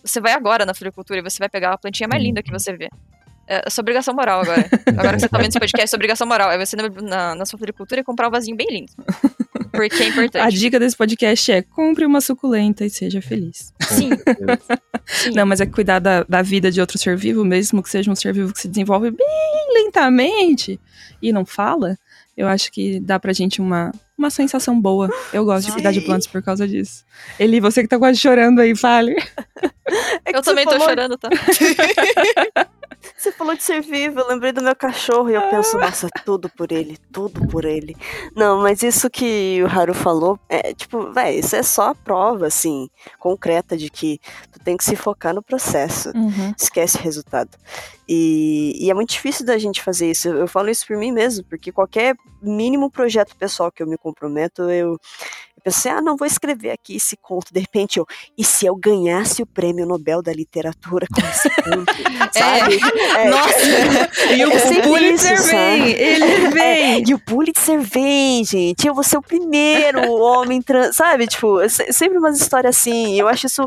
Você 0.04 0.20
vai 0.20 0.32
agora 0.32 0.66
na 0.66 0.74
floricultura 0.74 1.20
e 1.20 1.22
você 1.22 1.38
vai 1.38 1.48
pegar 1.48 1.74
a 1.74 1.78
plantinha 1.78 2.08
mais 2.08 2.22
linda 2.22 2.42
que 2.42 2.50
você 2.50 2.76
vê. 2.76 2.88
É, 3.48 3.62
é 3.66 3.70
sua 3.70 3.82
obrigação 3.82 4.14
moral 4.14 4.42
agora. 4.42 4.68
Agora 4.86 5.14
que 5.14 5.20
você 5.20 5.28
tá 5.28 5.38
vendo 5.38 5.48
esse 5.48 5.58
podcast, 5.58 5.84
é 5.84 5.86
sua 5.86 5.96
obrigação 5.96 6.26
moral. 6.26 6.50
É 6.50 6.64
você 6.64 6.76
na, 6.76 6.88
na, 6.88 7.34
na 7.34 7.46
sua 7.46 7.58
floricultura 7.58 8.00
e 8.00 8.04
comprar 8.04 8.28
um 8.28 8.30
vasinho 8.30 8.56
bem 8.56 8.66
lindo. 8.70 8.92
Porque 9.72 10.02
é 10.02 10.08
importante. 10.08 10.42
A 10.42 10.50
dica 10.50 10.78
desse 10.78 10.96
podcast 10.96 11.52
é 11.52 11.62
compre 11.62 12.04
uma 12.04 12.20
suculenta 12.20 12.84
e 12.84 12.90
seja 12.90 13.22
feliz. 13.22 13.72
Sim. 13.80 14.10
Sim. 15.06 15.30
Não, 15.30 15.46
mas 15.46 15.60
é 15.60 15.66
cuidar 15.66 15.98
da, 15.98 16.24
da 16.24 16.42
vida 16.42 16.70
de 16.70 16.80
outro 16.80 16.98
ser 16.98 17.16
vivo, 17.16 17.44
mesmo 17.44 17.82
que 17.82 17.88
seja 17.88 18.10
um 18.10 18.14
ser 18.14 18.32
vivo 18.32 18.52
que 18.52 18.60
se 18.60 18.68
desenvolve 18.68 19.10
bem 19.10 19.74
lentamente 19.74 20.78
e 21.22 21.32
não 21.32 21.46
fala. 21.46 21.96
Eu 22.36 22.46
acho 22.46 22.70
que 22.70 23.00
dá 23.00 23.18
pra 23.18 23.32
gente 23.32 23.60
uma, 23.60 23.90
uma 24.16 24.30
sensação 24.30 24.80
boa. 24.80 25.08
Eu 25.32 25.44
gosto 25.44 25.66
de 25.66 25.72
cuidar 25.72 25.92
de 25.92 26.00
plantas 26.00 26.26
por 26.26 26.42
causa 26.42 26.68
disso. 26.68 27.04
Eli, 27.38 27.58
você 27.58 27.82
que 27.82 27.88
tá 27.88 27.98
quase 27.98 28.18
chorando 28.18 28.60
aí, 28.60 28.76
fale. 28.76 29.16
É 30.24 30.36
eu 30.36 30.42
também 30.42 30.64
falou... 30.64 30.78
tô 30.78 30.84
chorando, 30.84 31.18
tá? 31.18 31.28
Você 33.16 33.32
falou 33.32 33.56
de 33.56 33.62
ser 33.62 33.80
vivo, 33.80 34.20
eu 34.20 34.28
lembrei 34.28 34.52
do 34.52 34.62
meu 34.62 34.74
cachorro 34.74 35.30
e 35.30 35.34
eu 35.34 35.42
penso, 35.50 35.78
nossa, 35.78 36.08
tudo 36.24 36.48
por 36.48 36.72
ele, 36.72 36.96
tudo 37.12 37.46
por 37.48 37.64
ele. 37.64 37.96
Não, 38.34 38.60
mas 38.60 38.82
isso 38.82 39.08
que 39.10 39.62
o 39.62 39.66
Haru 39.66 39.94
falou, 39.94 40.38
é 40.48 40.72
tipo, 40.74 41.12
véi, 41.12 41.38
isso 41.38 41.56
é 41.56 41.62
só 41.62 41.90
a 41.90 41.94
prova, 41.94 42.46
assim, 42.46 42.88
concreta 43.18 43.76
de 43.76 43.90
que 43.90 44.20
tu 44.52 44.60
tem 44.60 44.76
que 44.76 44.84
se 44.84 44.96
focar 44.96 45.34
no 45.34 45.42
processo. 45.42 46.10
Uhum. 46.14 46.52
Esquece 46.56 46.98
o 46.98 47.00
resultado. 47.00 47.50
E, 48.08 48.72
e, 48.80 48.90
é 48.90 48.94
muito 48.94 49.10
difícil 49.10 49.44
da 49.44 49.58
gente 49.58 49.82
fazer 49.82 50.10
isso. 50.10 50.28
Eu, 50.28 50.38
eu 50.38 50.48
falo 50.48 50.70
isso 50.70 50.86
por 50.86 50.96
mim 50.96 51.12
mesmo, 51.12 51.44
porque 51.44 51.70
qualquer 51.70 52.16
mínimo 52.40 52.90
projeto 52.90 53.36
pessoal 53.36 53.70
que 53.70 53.82
eu 53.82 53.86
me 53.86 53.98
comprometo, 53.98 54.62
eu, 54.70 54.98
eu 55.58 55.62
pensei, 55.62 55.90
ah, 55.90 56.00
não 56.00 56.16
vou 56.16 56.26
escrever 56.26 56.70
aqui 56.70 56.96
esse 56.96 57.16
conto. 57.16 57.52
De 57.52 57.60
repente 57.60 57.98
eu, 57.98 58.06
e 58.36 58.44
se 58.44 58.64
eu 58.66 58.74
ganhasse 58.76 59.42
o 59.42 59.46
prêmio 59.46 59.86
Nobel 59.86 60.22
da 60.22 60.32
literatura 60.32 61.06
com 61.12 61.20
esse 61.20 61.50
conto? 61.50 61.92
É. 62.28 62.38
sabe? 62.38 62.78
É, 63.16 63.30
Nossa! 63.30 64.34
E 64.34 64.44
o 64.44 64.52
É 64.52 64.82
Pulitzer 64.82 65.32
isso, 65.34 65.46
vem! 65.46 65.88
Ele 65.88 66.48
vem! 66.52 67.04
E 67.08 67.14
o 67.14 67.18
Pulitzer 67.18 67.80
vem, 67.80 68.44
gente. 68.44 68.86
Eu 68.86 68.94
vou 68.94 69.02
ser 69.02 69.16
o 69.16 69.22
primeiro 69.22 70.12
homem 70.12 70.60
trans. 70.60 70.94
Sabe? 70.94 71.26
Tipo, 71.26 71.58
é 71.60 71.68
se- 71.70 71.90
sempre 71.92 72.18
umas 72.18 72.38
histórias 72.38 72.76
assim. 72.76 73.18
Eu 73.18 73.26
acho 73.28 73.46
isso 73.46 73.64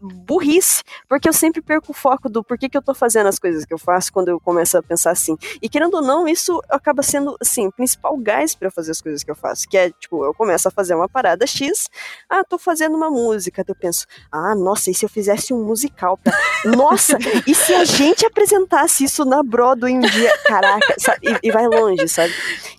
burrice. 0.00 0.82
Porque 1.08 1.28
eu 1.28 1.32
sempre 1.32 1.60
perco 1.60 1.90
o 1.90 1.94
foco 1.94 2.28
do 2.28 2.44
porquê 2.44 2.68
que 2.68 2.76
eu 2.78 2.82
tô 2.82 2.94
fazendo 2.94 3.26
as 3.26 3.38
coisas 3.38 3.64
que 3.64 3.74
eu 3.74 3.78
faço 3.78 4.12
quando 4.12 4.28
eu 4.28 4.38
começo 4.38 4.78
a 4.78 4.82
pensar 4.82 5.10
assim. 5.10 5.36
E 5.60 5.68
querendo 5.68 5.94
ou 5.94 6.02
não, 6.02 6.28
isso 6.28 6.60
acaba 6.70 7.02
sendo, 7.02 7.36
assim, 7.40 7.66
o 7.66 7.72
principal 7.72 8.16
gás 8.16 8.54
pra 8.54 8.68
eu 8.68 8.72
fazer 8.72 8.92
as 8.92 9.00
coisas 9.00 9.24
que 9.24 9.30
eu 9.30 9.34
faço. 9.36 9.68
Que 9.68 9.76
é, 9.76 9.90
tipo, 9.90 10.24
eu 10.24 10.32
começo 10.32 10.68
a 10.68 10.70
fazer 10.70 10.94
uma 10.94 11.08
parada 11.08 11.33
X. 11.46 11.88
Ah, 12.28 12.44
tô 12.44 12.58
fazendo 12.58 12.96
uma 12.96 13.10
música. 13.10 13.64
Eu 13.66 13.74
penso, 13.74 14.06
ah, 14.30 14.54
nossa, 14.54 14.90
e 14.90 14.94
se 14.94 15.04
eu 15.04 15.08
fizesse 15.08 15.52
um 15.52 15.64
musical 15.64 16.16
pra. 16.16 16.32
Nossa, 16.64 17.18
e 17.46 17.54
se 17.54 17.74
a 17.74 17.84
gente 17.84 18.24
apresentasse 18.24 19.04
isso 19.04 19.24
na 19.24 19.42
Broadway 19.42 19.94
um 19.94 20.00
dia? 20.00 20.38
Caraca, 20.46 20.94
sabe? 20.98 21.28
E, 21.42 21.48
e 21.48 21.52
vai 21.52 21.66
longe, 21.66 22.08
sabe? 22.08 22.32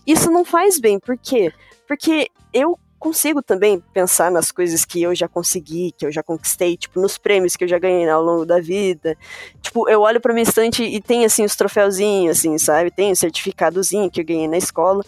Isso 0.08 0.32
não 0.32 0.44
faz 0.44 0.80
bem, 0.80 1.00
por 1.00 1.18
quê? 1.18 1.54
Porque 1.88 2.30
eu 2.52 2.80
consigo 3.06 3.40
também 3.42 3.80
pensar 3.94 4.32
nas 4.32 4.52
coisas 4.52 4.84
que 4.84 5.00
eu 5.00 5.14
já 5.14 5.28
consegui, 5.28 5.92
que 5.96 6.08
eu 6.08 6.12
já 6.12 6.24
conquistei, 6.24 6.76
tipo, 6.76 7.00
nos 7.00 7.20
prêmios 7.20 7.56
que 7.56 7.64
eu 7.64 7.68
já 7.68 7.78
ganhei 7.78 8.10
ao 8.10 8.24
longo 8.24 8.46
da 8.46 8.60
vida. 8.60 9.16
Tipo, 9.62 9.88
eu 9.88 10.02
olho 10.02 10.20
pra 10.20 10.34
minha 10.34 10.42
estante 10.42 10.84
e 10.84 11.00
tem, 11.00 11.24
assim, 11.24 11.46
os 11.46 11.56
troféuzinhos, 11.56 12.40
assim, 12.40 12.58
sabe? 12.58 12.90
Tem 12.90 13.12
o 13.12 13.16
certificadozinho 13.16 14.10
que 14.10 14.22
eu 14.22 14.26
ganhei 14.26 14.48
na 14.48 14.58
escola. 14.58 15.04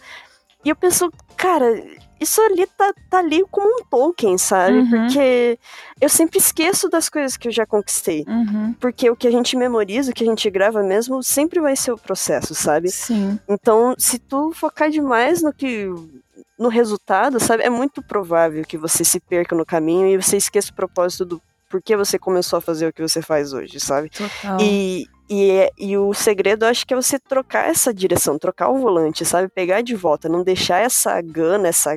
E 0.64 0.70
eu 0.70 0.76
penso, 0.76 1.10
cara, 1.36 1.66
isso 2.20 2.42
ali 2.42 2.66
tá, 2.66 2.94
tá 3.10 3.20
ali 3.20 3.44
como 3.52 3.82
um 3.82 3.84
token, 3.84 4.38
sabe? 4.38 4.80
Uhum. 4.80 4.90
Porque 4.90 5.60
eu 6.00 6.10
sempre 6.10 6.38
esqueço 6.38 6.90
das 6.90 7.10
coisas 7.10 7.38
que 7.38 7.48
eu 7.48 7.52
já 7.52 7.66
conquistei. 7.66 8.26
Uhum. 8.28 8.74
Porque 8.80 9.10
o 9.10 9.16
que 9.16 9.28
a 9.28 9.32
gente 9.32 9.56
memoriza, 9.56 10.12
o 10.12 10.14
que 10.14 10.24
a 10.24 10.28
gente 10.28 10.50
grava 10.50 10.84
mesmo, 10.84 11.24
sempre 11.24 11.60
vai 11.60 11.76
ser 11.76 11.92
o 11.92 11.98
processo, 11.98 12.56
sabe? 12.56 12.90
Sim. 12.90 13.40
Então, 13.48 13.94
se 13.98 14.20
tu 14.20 14.52
focar 14.54 14.90
demais 14.90 15.42
no 15.42 15.54
que 15.54 15.88
no 16.58 16.70
resultado, 16.70 17.40
sabe, 17.40 17.64
é 17.64 17.70
muito 17.70 18.02
provável 18.02 18.64
que 18.64 18.78
você 18.78 19.04
se 19.04 19.20
perca 19.20 19.56
no 19.56 19.66
caminho 19.66 20.08
e 20.08 20.18
você 20.18 20.38
esqueça 20.38 20.72
o 20.72 20.76
propósito 20.76 21.24
do 21.24 21.42
porquê 21.70 21.96
você 21.96 22.18
começou 22.18 22.58
a 22.58 22.62
fazer 22.62 22.88
o 22.88 22.94
que 22.94 23.02
você 23.02 23.22
faz 23.22 23.54
hoje, 23.54 23.80
sabe? 23.80 24.10
Total. 24.10 24.58
E, 24.60 25.08
e, 25.30 25.52
é- 25.52 25.70
e 25.78 25.98
o 25.98 26.14
segredo, 26.14 26.64
acho 26.66 26.86
que 26.86 26.94
é 26.94 26.98
você 26.98 27.20
trocar 27.20 27.70
essa 27.70 27.94
direção, 27.94 28.38
trocar 28.40 28.70
o 28.70 28.78
volante, 28.80 29.26
sabe? 29.26 29.50
Pegar 29.50 29.82
de 29.82 29.96
volta, 29.96 30.30
não 30.30 30.44
deixar 30.44 30.80
essa 30.80 31.20
gana, 31.22 31.68
essa, 31.68 31.96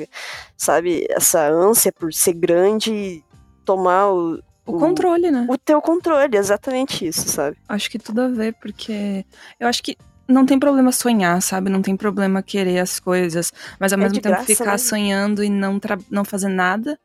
sabe, 0.56 1.06
essa 1.10 1.48
ânsia 1.48 1.92
por 1.92 2.12
ser 2.12 2.34
grande 2.34 2.92
e 2.92 3.24
tomar 3.64 4.10
o, 4.12 4.40
O 4.66 4.78
controle, 4.78 5.30
né? 5.30 5.46
o 5.48 5.56
teu 5.58 5.80
controle, 5.80 6.36
exatamente 6.36 7.06
isso, 7.06 7.28
sabe? 7.28 7.56
Acho 7.68 7.90
que 7.90 7.98
tudo 7.98 8.20
a 8.22 8.28
ver, 8.28 8.54
porque 8.60 9.24
eu 9.58 9.68
acho 9.68 9.82
que 9.82 9.96
não 10.28 10.46
tem 10.46 10.58
problema 10.58 10.92
sonhar, 10.92 11.40
sabe? 11.42 11.70
Não 11.70 11.82
tem 11.82 11.96
problema 11.96 12.42
querer 12.42 12.78
as 12.78 13.00
coisas, 13.00 13.52
mas 13.80 13.92
ao 13.92 13.98
É 13.98 14.02
mesmo 14.02 14.20
tempo 14.20 14.28
graça, 14.36 14.46
ficar 14.46 14.72
né? 14.72 14.78
sonhando 14.78 15.42
e 15.42 15.48
não, 15.50 15.80
não 16.10 16.24
fazer 16.24 16.48
nada 16.48 16.98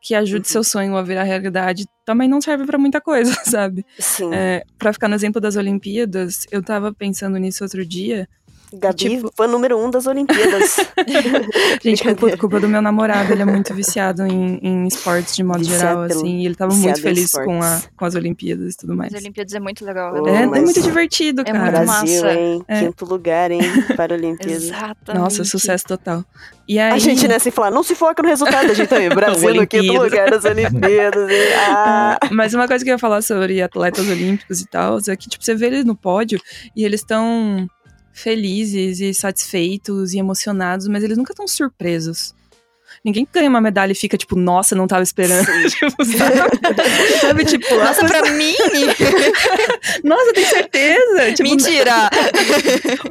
que 0.00 0.14
ajude 0.14 0.46
Uhum. 0.46 0.52
seu 0.52 0.64
sonho 0.64 0.96
a 0.96 1.02
virar 1.02 1.24
realidade 1.24 1.86
também 2.04 2.28
não 2.28 2.40
serve 2.40 2.64
pra 2.64 2.78
muita 2.78 3.00
coisa, 3.00 3.32
sabe? 3.44 3.84
Sim. 3.98 4.32
É, 4.32 4.62
para 4.78 4.92
ficar 4.92 5.08
no 5.08 5.14
exemplo 5.14 5.40
das 5.40 5.56
Olimpíadas, 5.56 6.46
eu 6.50 6.62
tava 6.62 6.92
pensando 6.94 7.36
nisso 7.38 7.64
outro 7.64 7.84
dia. 7.84 8.28
Gabi, 8.72 8.94
tipo- 8.96 9.32
fã 9.36 9.46
número 9.46 9.78
um 9.78 9.90
das 9.90 10.06
Olimpíadas. 10.06 10.76
Gente, 11.82 12.02
culpa, 12.14 12.36
culpa 12.36 12.60
do 12.60 12.68
meu 12.68 12.82
namorado, 12.82 13.32
ele 13.32 13.42
é 13.42 13.44
muito 13.44 13.72
viciado 13.74 14.26
em, 14.26 14.58
em 14.62 14.86
esportes 14.86 15.34
de 15.36 15.42
modo 15.42 15.58
Viciado 15.60 15.78
geral, 15.80 16.06
pelo- 16.08 16.20
assim, 16.20 16.38
e 16.40 16.46
ele 16.46 16.54
tava 16.54 16.70
viciado 16.72 16.98
muito 17.00 17.02
feliz 17.02 17.32
com, 17.32 17.62
a, 17.62 17.80
com 17.96 18.04
as 18.04 18.14
Olimpíadas 18.14 18.74
e 18.74 18.76
tudo 18.76 18.94
mais. 18.96 19.12
As 19.14 19.20
Olimpíadas 19.20 19.54
é 19.54 19.60
muito 19.60 19.84
legal. 19.84 20.12
Oh, 20.22 20.28
É, 20.28 20.42
é 20.42 20.46
muito 20.46 20.80
divertido, 20.82 21.42
É 21.42 21.44
cara. 21.44 21.58
muito 21.60 21.72
Brasil, 21.86 22.22
massa. 22.22 22.34
hein? 22.34 22.62
É. 22.68 22.80
Quinto 22.80 23.04
lugar, 23.04 23.50
hein? 23.50 23.60
Para 23.96 24.14
a 24.14 24.16
Olimpíada. 24.18 24.52
Exatamente. 24.52 25.18
Nossa, 25.22 25.44
sucesso 25.44 25.84
total. 25.86 26.24
E 26.68 26.78
aí, 26.78 26.92
A 26.92 26.98
gente 26.98 27.26
nessa 27.26 27.48
e 27.48 27.52
falar, 27.52 27.70
não 27.70 27.82
se 27.82 27.94
foca 27.94 28.22
no 28.22 28.28
resultado, 28.28 28.70
a 28.70 28.74
gente 28.74 28.88
também. 28.88 29.08
Brasil 29.14 29.54
no 29.54 29.66
quinto 29.66 29.92
lugar 30.02 30.30
das 30.30 30.44
Olimpíadas. 30.44 31.30
hein? 31.30 31.38
Ah, 31.70 32.18
Mas 32.30 32.52
uma 32.54 32.66
coisa 32.68 32.84
que 32.84 32.90
eu 32.90 32.94
ia 32.94 32.98
falar 32.98 33.22
sobre 33.22 33.62
atletas 33.62 34.06
olímpicos 34.08 34.60
e 34.60 34.66
tal, 34.66 34.98
é 35.08 35.16
que, 35.16 35.28
tipo, 35.28 35.42
você 35.44 35.54
vê 35.54 35.66
eles 35.66 35.84
no 35.84 35.94
pódio 35.96 36.38
e 36.76 36.84
eles 36.84 37.00
estão 37.00 37.66
felizes 38.18 39.00
e 39.00 39.14
satisfeitos 39.14 40.12
e 40.12 40.18
emocionados, 40.18 40.88
mas 40.88 41.04
eles 41.04 41.16
nunca 41.16 41.32
estão 41.32 41.46
surpresos. 41.46 42.34
Ninguém 43.04 43.28
ganha 43.32 43.48
uma 43.48 43.60
medalha 43.60 43.92
e 43.92 43.94
fica, 43.94 44.16
tipo, 44.16 44.34
nossa, 44.34 44.74
não 44.74 44.86
tava 44.88 45.02
esperando. 45.02 45.46
tipo, 45.70 46.04
sabe? 46.04 46.58
Sabe, 47.20 47.44
tipo, 47.44 47.74
Nossa, 47.76 48.00
pessoa- 48.02 48.22
pra 48.22 48.30
mim? 48.32 48.54
nossa, 50.02 50.32
tem 50.32 50.44
certeza? 50.46 51.32
Tipo, 51.34 51.48
Mentira! 51.50 52.10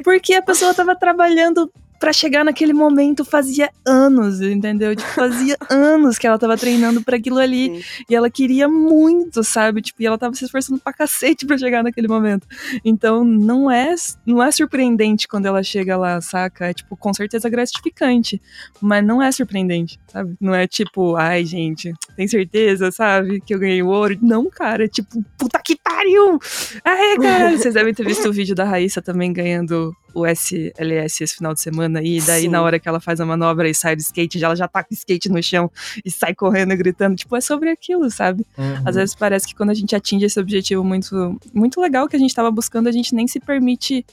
Porque 0.04 0.34
a 0.34 0.42
pessoa 0.42 0.74
tava 0.74 0.94
trabalhando 0.96 1.72
pra 1.98 2.12
chegar 2.12 2.44
naquele 2.44 2.72
momento 2.72 3.24
fazia 3.24 3.70
anos, 3.84 4.40
entendeu? 4.40 4.94
Tipo, 4.94 5.08
fazia 5.10 5.56
anos 5.68 6.18
que 6.18 6.26
ela 6.26 6.38
tava 6.38 6.56
treinando 6.56 7.02
pra 7.02 7.16
aquilo 7.16 7.38
ali. 7.38 7.82
Sim. 7.82 8.04
E 8.08 8.14
ela 8.14 8.30
queria 8.30 8.68
muito, 8.68 9.42
sabe? 9.42 9.82
Tipo, 9.82 10.02
e 10.02 10.06
ela 10.06 10.18
tava 10.18 10.34
se 10.34 10.44
esforçando 10.44 10.80
pra 10.80 10.92
cacete 10.92 11.46
pra 11.46 11.58
chegar 11.58 11.82
naquele 11.82 12.08
momento. 12.08 12.46
Então, 12.84 13.24
não 13.24 13.70
é, 13.70 13.94
não 14.24 14.42
é 14.42 14.50
surpreendente 14.50 15.26
quando 15.26 15.46
ela 15.46 15.62
chega 15.62 15.96
lá, 15.96 16.20
saca? 16.20 16.66
É, 16.66 16.74
tipo, 16.74 16.96
com 16.96 17.12
certeza 17.12 17.48
gratificante. 17.48 18.40
Mas 18.80 19.04
não 19.04 19.22
é 19.22 19.30
surpreendente, 19.32 19.98
sabe? 20.06 20.34
Não 20.40 20.54
é 20.54 20.66
tipo, 20.66 21.16
ai, 21.16 21.44
gente, 21.44 21.92
tem 22.16 22.28
certeza, 22.28 22.90
sabe? 22.90 23.40
Que 23.40 23.54
eu 23.54 23.58
ganhei 23.58 23.82
o 23.82 23.88
ouro. 23.88 24.16
Não, 24.22 24.48
cara. 24.48 24.84
É 24.84 24.88
tipo, 24.88 25.22
puta 25.36 25.60
que 25.64 25.76
pariu! 25.76 26.38
Ai, 26.84 27.16
caralho. 27.16 27.58
Vocês 27.58 27.74
devem 27.74 27.92
ter 27.92 28.06
visto 28.06 28.28
o 28.28 28.32
vídeo 28.32 28.54
da 28.54 28.64
Raíssa 28.64 29.02
também 29.02 29.32
ganhando 29.32 29.94
o 30.20 30.26
SLS 30.26 31.22
esse 31.22 31.36
final 31.36 31.54
de 31.54 31.60
semana. 31.60 32.02
E 32.02 32.20
daí, 32.20 32.42
Sim. 32.42 32.48
na 32.48 32.62
hora 32.62 32.78
que 32.78 32.88
ela 32.88 33.00
faz 33.00 33.20
a 33.20 33.26
manobra 33.26 33.68
e 33.68 33.74
sai 33.74 33.96
do 33.96 34.00
skate, 34.00 34.42
ela 34.42 34.56
já 34.56 34.66
tá 34.66 34.82
com 34.82 34.92
o 34.92 34.94
skate 34.94 35.28
no 35.28 35.42
chão 35.42 35.70
e 36.04 36.10
sai 36.10 36.34
correndo 36.34 36.72
e 36.72 36.76
gritando. 36.76 37.16
Tipo, 37.16 37.36
é 37.36 37.40
sobre 37.40 37.70
aquilo, 37.70 38.10
sabe? 38.10 38.46
Uhum. 38.56 38.82
Às 38.84 38.96
vezes 38.96 39.14
parece 39.14 39.46
que 39.46 39.54
quando 39.54 39.70
a 39.70 39.74
gente 39.74 39.94
atinge 39.94 40.26
esse 40.26 40.38
objetivo 40.38 40.82
muito, 40.84 41.38
muito 41.52 41.80
legal 41.80 42.08
que 42.08 42.16
a 42.16 42.18
gente 42.18 42.34
tava 42.34 42.50
buscando, 42.50 42.88
a 42.88 42.92
gente 42.92 43.14
nem 43.14 43.26
se 43.26 43.40
permite 43.40 44.04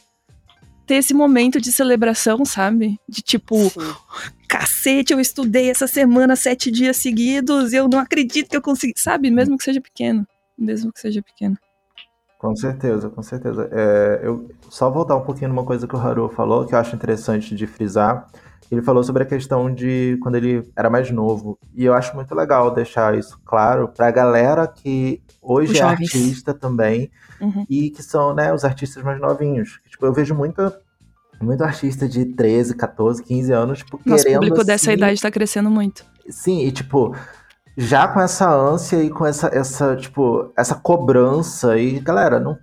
ter 0.86 0.96
esse 0.96 1.14
momento 1.14 1.60
de 1.60 1.72
celebração, 1.72 2.46
sabe? 2.46 3.00
De 3.10 3.22
tipo, 3.22 3.58
sim. 3.70 3.80
cacete, 4.48 5.14
eu 5.14 5.20
estudei 5.20 5.70
essa 5.70 5.88
semana 5.88 6.36
sete 6.36 6.70
dias 6.70 6.98
seguidos 6.98 7.74
e 7.74 7.78
eu 7.78 7.88
não 7.88 8.00
acredito 8.00 8.50
que 8.50 8.58
eu 8.58 8.62
consegui. 8.62 8.94
Sabe? 8.96 9.32
Mesmo 9.32 9.58
que 9.58 9.64
seja 9.64 9.82
pequeno. 9.82 10.28
Mesmo 10.58 10.94
que 10.94 11.00
seja 11.00 11.22
pequeno. 11.22 11.58
Com 12.46 12.56
certeza, 12.56 13.10
com 13.10 13.24
certeza. 13.24 13.68
É, 13.72 14.20
eu 14.24 14.50
só 14.70 14.90
voltar 14.92 15.16
um 15.16 15.22
pouquinho 15.22 15.50
numa 15.50 15.64
coisa 15.64 15.88
que 15.88 15.96
o 15.96 16.00
Haru 16.00 16.30
falou, 16.30 16.66
que 16.66 16.76
eu 16.76 16.80
acho 16.80 16.96
interessante 16.96 17.56
de 17.56 17.66
frisar. 17.66 18.28
Ele 18.72 18.82
falou 18.82 19.04
sobre 19.04 19.24
a 19.24 19.26
questão 19.26 19.74
de 19.74 20.18
quando 20.22 20.36
ele 20.36 20.68
era 20.76 20.90
mais 20.90 21.10
novo. 21.12 21.58
E 21.74 21.86
eu 21.86 21.94
acho 21.94 22.16
muito 22.16 22.34
legal 22.36 22.72
deixar 22.72 23.18
isso 23.18 23.40
claro 23.46 23.88
pra 23.88 24.12
galera 24.12 24.68
que 24.68 25.22
hoje 25.42 25.72
Os 25.74 25.78
é 25.78 25.82
jovens. 25.82 26.02
artista 26.16 26.54
também 26.54 27.10
Uhum. 27.42 27.66
e 27.70 27.90
que 27.90 28.02
são, 28.02 28.34
né, 28.34 28.54
os 28.54 28.64
artistas 28.64 29.04
mais 29.04 29.20
novinhos. 29.20 29.80
Tipo, 29.90 30.06
eu 30.06 30.14
vejo 30.14 30.34
muita, 30.34 30.80
muito 31.42 31.64
artista 31.64 32.08
de 32.08 32.26
13, 32.26 32.76
14, 32.76 33.24
15 33.24 33.52
anos, 33.52 33.80
tipo, 33.80 34.00
Nosso 34.06 34.24
querendo 34.24 34.40
público 34.42 34.64
dessa 34.64 34.90
assim, 34.92 34.98
idade 34.98 35.22
tá 35.22 35.30
crescendo 35.32 35.70
muito. 35.70 36.06
Sim, 36.30 36.62
e 36.66 36.72
tipo, 36.72 37.16
já 37.78 38.08
com 38.08 38.20
essa 38.22 38.50
ânsia 38.50 39.04
e 39.04 39.10
com 39.10 39.26
essa, 39.26 39.48
essa 39.54 39.96
tipo, 39.96 40.52
essa 40.58 40.76
cobrança 40.76 41.78
e, 41.78 42.00
galera, 42.00 42.40
não 42.40 42.58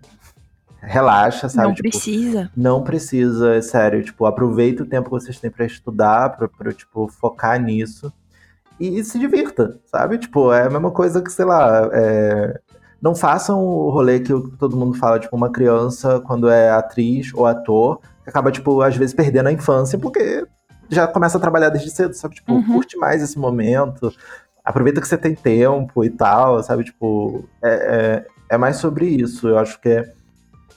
relaxa, 0.81 1.49
sabe? 1.49 1.69
não 1.69 1.75
Tipo, 1.75 1.91
precisa. 1.91 2.51
não 2.57 2.83
precisa, 2.83 3.55
é 3.55 3.63
sério, 3.63 4.03
tipo, 4.03 4.27
aproveita 4.27 4.83
o 4.83 4.87
tempo 4.87 5.05
que 5.05 5.11
vocês 5.23 5.39
têm 5.39 5.51
pra 5.51 5.65
estudar, 5.65 6.37
pra, 6.37 6.49
pra, 6.49 6.73
tipo, 6.73 7.07
focar 7.09 7.61
nisso 7.61 8.13
e, 8.81 8.99
e 8.99 9.05
se 9.05 9.19
divirta, 9.19 9.79
sabe? 9.87 10.19
Tipo, 10.19 10.53
é 10.53 10.67
a 10.67 10.71
mesma 10.71 10.91
coisa 10.91 11.23
que, 11.23 11.31
sei 11.31 11.45
lá, 11.45 11.89
é, 11.93 12.59
não 13.01 13.15
façam 13.15 13.61
o 13.65 13.91
rolê 13.91 14.19
que 14.21 14.33
todo 14.59 14.77
mundo 14.77 14.95
fala, 14.99 15.21
tipo, 15.21 15.37
uma 15.37 15.51
criança 15.53 16.21
quando 16.21 16.49
é 16.49 16.71
atriz 16.71 17.33
ou 17.35 17.47
ator, 17.47 18.01
acaba, 18.27 18.51
tipo, 18.51 18.81
às 18.83 18.97
vezes 18.97 19.15
perdendo 19.15 19.49
a 19.49 19.53
infância 19.53 19.99
porque 19.99 20.45
já 20.89 21.07
começa 21.07 21.39
a 21.39 21.41
trabalhar 21.41 21.69
desde 21.69 21.91
cedo, 21.91 22.13
sabe? 22.15 22.35
Tipo, 22.35 22.55
Uhum. 22.55 22.73
curte 22.75 22.97
mais 22.99 23.23
esse 23.23 23.39
momento, 23.39 24.13
aproveita 24.65 25.01
que 25.01 25.09
você 25.09 25.19
tem 25.19 25.35
tempo 25.35 26.05
e 26.05 26.11
tal, 26.11 26.63
sabe? 26.63 26.85
Tipo, 26.85 27.45
é, 27.63 28.25
é, 28.51 28.55
é 28.55 28.59
mais 28.59 28.77
sobre 28.77 29.07
isso. 29.07 29.49
Eu 29.49 29.59
acho 29.59 29.81
que 29.81 29.89
é 29.89 30.13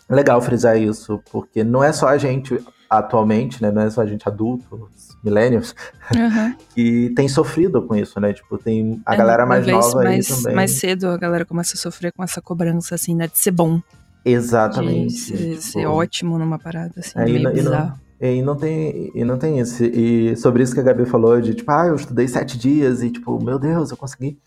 legal 0.09 0.41
frisar 0.41 0.77
isso, 0.77 1.21
porque 1.31 1.63
não 1.63 1.83
é 1.83 1.91
só 1.93 2.07
a 2.07 2.17
gente 2.17 2.59
atualmente, 2.89 3.61
né? 3.61 3.71
Não 3.71 3.81
é 3.81 3.89
só 3.89 4.01
a 4.01 4.05
gente 4.05 4.27
adulto, 4.27 4.89
millennials, 5.23 5.73
Uhum. 6.15 6.55
que 6.75 7.11
tem 7.15 7.27
sofrido 7.27 7.81
com 7.81 7.95
isso, 7.95 8.19
né? 8.19 8.31
Tipo, 8.31 8.57
tem 8.59 9.01
a 9.05 9.15
É, 9.15 9.17
galera 9.17 9.45
mais 9.45 9.65
nova 9.65 10.03
mais, 10.03 10.29
aí 10.31 10.37
também. 10.37 10.55
mais 10.55 10.71
cedo 10.71 11.07
a 11.09 11.17
galera 11.17 11.43
começa 11.45 11.73
a 11.75 11.77
sofrer 11.79 12.11
com 12.13 12.23
essa 12.23 12.41
cobrança, 12.41 12.93
assim, 12.95 13.15
né? 13.15 13.27
De 13.27 13.37
ser 13.37 13.51
bom. 13.51 13.81
Exatamente. 14.23 15.13
De 15.13 15.19
ser, 15.19 15.49
tipo, 15.49 15.61
ser 15.61 15.85
ótimo 15.87 16.37
numa 16.37 16.59
parada, 16.59 16.93
assim, 16.97 17.17
É, 17.17 17.27
e 17.27 17.33
meio 17.33 17.43
não- 17.43 17.55
e 17.55 17.61
não-. 17.63 17.93
E 18.19 18.41
não 18.41 18.55
tem, 18.55 19.11
e 19.13 19.23
não 19.25 19.37
tem 19.37 19.59
isso. 19.59 19.83
E 19.83 20.35
sobre 20.37 20.63
isso 20.63 20.73
que 20.73 20.79
a 20.79 20.83
Gabi 20.83 21.05
falou, 21.05 21.39
de 21.41 21.53
tipo, 21.53 21.69
ah, 21.71 21.87
eu 21.87 21.95
estudei 21.95 22.27
sete 22.27 22.57
dias 22.57 23.03
e 23.03 23.09
tipo, 23.09 23.43
meu 23.43 23.59
Deus, 23.59 23.91
eu 23.91 23.97
consegui. 23.97 24.37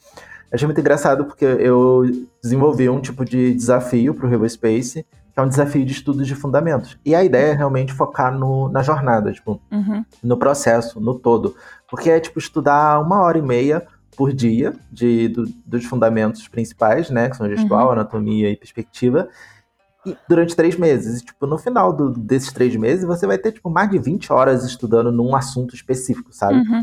Eu 0.50 0.54
achei 0.54 0.66
muito 0.66 0.80
engraçado 0.80 1.26
porque 1.26 1.44
eu 1.44 2.02
desenvolvi 2.42 2.88
um 2.88 3.00
tipo 3.00 3.24
de 3.24 3.52
desafio 3.52 4.14
pro 4.14 4.26
Rebel 4.28 4.48
Space, 4.48 5.02
que 5.04 5.38
é 5.38 5.42
um 5.42 5.48
desafio 5.48 5.84
de 5.84 5.92
estudos 5.92 6.26
de 6.26 6.34
fundamentos. 6.34 6.98
E 7.04 7.14
a 7.14 7.22
ideia 7.22 7.52
é 7.52 7.54
realmente 7.54 7.92
focar 7.92 8.36
no, 8.36 8.70
na 8.70 8.82
jornada, 8.82 9.30
tipo, 9.32 9.60
Uhum. 9.70 10.02
no 10.22 10.36
processo, 10.38 10.98
no 10.98 11.14
todo. 11.14 11.54
Porque 11.90 12.08
é 12.10 12.18
tipo 12.18 12.38
estudar 12.38 12.98
uma 13.00 13.20
hora 13.20 13.36
e 13.38 13.42
meia 13.42 13.86
por 14.16 14.32
dia 14.32 14.72
de, 14.90 15.28
do- 15.28 15.46
dos 15.66 15.84
fundamentos 15.84 16.48
principais, 16.48 17.10
né? 17.10 17.28
Que 17.28 17.36
são 17.36 17.46
gestual, 17.48 17.92
anatomia 17.92 18.50
e 18.50 18.56
perspectiva. 18.56 19.28
Durante 20.28 20.54
três 20.56 20.76
meses. 20.76 21.20
E, 21.20 21.24
tipo, 21.24 21.46
no 21.46 21.59
final 21.59 21.92
do- 21.92 22.11
desses 22.11 22.52
três 22.52 22.74
meses, 22.76 23.04
você 23.04 23.26
vai 23.26 23.38
ter, 23.38 23.52
tipo, 23.52 23.68
mais 23.70 23.90
de 23.90 23.98
20 23.98 24.32
horas 24.32 24.64
estudando 24.64 25.11
num 25.12 25.34
assunto 25.34 25.74
específico, 25.74 26.30
sabe? 26.32 26.59
Uhum. 26.59 26.82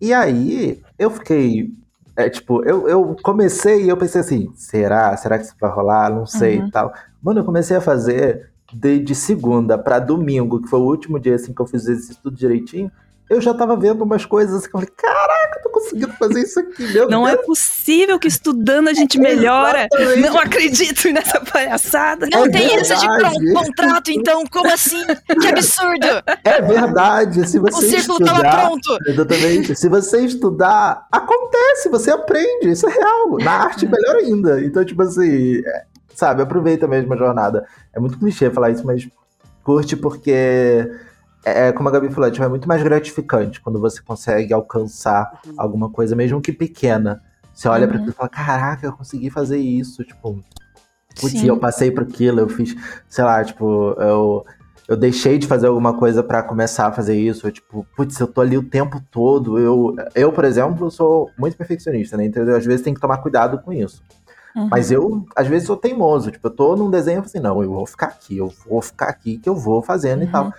E 0.00 0.12
aí, 0.12 0.82
eu 0.98 1.10
fiquei. 1.10 1.72
É, 2.16 2.28
tipo, 2.28 2.64
eu, 2.64 2.88
eu 2.88 3.16
comecei 3.22 3.84
e 3.84 3.88
eu 3.88 3.96
pensei 3.96 4.20
assim: 4.20 4.50
será? 4.54 5.16
Será 5.16 5.38
que 5.38 5.44
isso 5.44 5.54
vai 5.60 5.70
rolar? 5.70 6.10
Não 6.10 6.26
sei 6.26 6.58
Uhum. 6.60 6.66
e 6.66 6.70
tal. 6.70 6.92
Mano, 7.22 7.40
eu 7.40 7.44
comecei 7.44 7.76
a 7.76 7.80
fazer 7.80 8.50
de, 8.72 8.98
de 8.98 9.14
segunda 9.14 9.78
pra 9.78 9.98
domingo, 9.98 10.60
que 10.60 10.68
foi 10.68 10.78
o 10.80 10.84
último 10.84 11.18
dia 11.18 11.34
assim 11.36 11.52
que 11.54 11.60
eu 11.60 11.66
fiz 11.66 11.86
isso 11.86 12.18
tudo 12.22 12.36
direitinho. 12.36 12.90
Eu 13.30 13.40
já 13.40 13.52
tava 13.52 13.76
vendo 13.76 14.02
umas 14.04 14.24
coisas 14.24 14.54
assim 14.54 14.68
que 14.70 14.76
eu 14.76 14.80
falei: 14.80 14.94
caraca, 14.96 15.58
eu 15.58 15.62
tô 15.62 15.68
conseguindo 15.70 16.12
fazer 16.14 16.40
isso 16.40 16.58
aqui, 16.60 16.82
meu 16.92 17.08
Não 17.10 17.24
Deus. 17.24 17.34
é 17.38 17.42
possível 17.44 18.18
que 18.18 18.26
estudando 18.28 18.88
a 18.88 18.94
gente 18.94 19.18
melhora. 19.20 19.86
Exatamente. 19.92 20.20
Não 20.28 20.38
acredito 20.38 21.12
nessa 21.12 21.40
palhaçada. 21.40 22.26
Não 22.32 22.46
É 22.46 22.50
tem 22.50 22.76
isso 22.80 22.94
de 22.96 23.06
verdade. 23.08 23.52
con- 23.52 23.64
contrato, 23.64 24.10
então, 24.10 24.44
como 24.50 24.72
assim? 24.72 25.04
Que 25.40 25.46
absurdo! 25.48 26.06
É 26.44 26.62
verdade. 26.62 27.46
Se 27.48 27.58
O 27.58 27.62
você 27.62 27.88
círculo 27.90 28.18
tava 28.20 28.30
estudar. 28.38 28.62
pronto! 28.62 28.98
Exatamente. 29.06 29.76
Se 29.76 29.88
você 29.88 30.20
estudar, 30.20 31.06
acontece, 31.12 31.88
você 31.90 32.10
aprende, 32.10 32.70
isso 32.70 32.88
é 32.88 32.92
real. 32.92 33.36
Na 33.38 33.52
arte, 33.64 33.86
melhor 33.86 34.16
ainda. 34.16 34.60
Então, 34.64 34.84
tipo 34.84 35.02
assim, 35.02 35.58
é, 35.58 35.82
sabe, 36.14 36.42
aproveita 36.42 36.88
mesmo 36.88 37.12
a 37.12 37.16
jornada. 37.16 37.66
É 37.94 38.00
muito 38.00 38.18
clichê 38.18 38.50
falar 38.50 38.70
isso, 38.70 38.86
mas 38.86 39.06
curte 39.62 39.96
porque, 39.96 40.90
é, 41.44 41.72
como 41.72 41.88
a 41.88 41.92
Gabi 41.92 42.10
falou, 42.10 42.30
tipo, 42.30 42.44
é 42.44 42.48
muito 42.48 42.66
mais 42.68 42.82
gratificante 42.82 43.60
quando 43.60 43.80
você 43.80 44.02
consegue 44.02 44.52
alcançar 44.52 45.40
alguma 45.56 45.88
coisa, 45.90 46.14
mesmo 46.16 46.40
que 46.40 46.52
pequena. 46.52 47.22
Você 47.54 47.68
olha 47.68 47.86
pra 47.88 47.96
Uhum. 47.96 48.02
aquilo 48.02 48.12
e 48.14 48.16
fala, 48.16 48.28
caraca, 48.28 48.86
eu 48.86 48.92
consegui 48.92 49.30
fazer 49.30 49.58
isso, 49.58 50.04
tipo... 50.04 50.38
Putz, 51.20 51.42
eu 51.42 51.56
passei 51.56 51.90
por 51.90 52.04
aquilo, 52.04 52.38
eu 52.40 52.48
fiz, 52.48 52.76
sei 53.08 53.24
lá, 53.24 53.42
tipo, 53.42 53.90
eu, 53.98 54.46
eu 54.86 54.96
deixei 54.96 55.36
de 55.36 55.48
fazer 55.48 55.66
alguma 55.66 55.92
coisa 55.98 56.22
pra 56.22 56.44
começar 56.44 56.86
a 56.86 56.92
fazer 56.92 57.16
isso. 57.18 57.44
Eu, 57.46 57.50
tipo, 57.50 57.84
putz, 57.96 58.20
eu 58.20 58.28
tô 58.28 58.40
ali 58.40 58.56
o 58.56 58.62
tempo 58.62 59.00
todo. 59.10 59.58
Eu, 59.58 59.96
eu, 60.14 60.30
por 60.32 60.44
exemplo, 60.44 60.88
sou 60.92 61.28
muito 61.36 61.56
perfeccionista, 61.56 62.16
né? 62.16 62.24
Então, 62.26 62.44
às 62.54 62.64
vezes 62.64 62.82
tem 62.82 62.94
que 62.94 63.00
tomar 63.00 63.18
cuidado 63.18 63.58
com 63.58 63.72
isso. 63.72 64.00
Uhum. 64.54 64.68
Mas 64.70 64.92
eu, 64.92 65.26
às 65.34 65.48
vezes, 65.48 65.66
sou 65.66 65.76
teimoso. 65.76 66.30
Tipo, 66.30 66.46
eu 66.46 66.52
tô 66.52 66.76
num 66.76 66.88
desenho 66.88 67.18
e 67.18 67.24
assim, 67.24 67.40
não, 67.40 67.60
eu 67.64 67.72
vou 67.72 67.84
ficar 67.86 68.06
aqui, 68.06 68.38
eu 68.38 68.52
vou 68.68 68.80
ficar 68.80 69.08
aqui 69.08 69.38
que 69.38 69.48
eu 69.48 69.56
vou 69.56 69.82
fazendo 69.82 70.22
e 70.22 70.26
Uhum. 70.26 70.30
tal. 70.30 70.52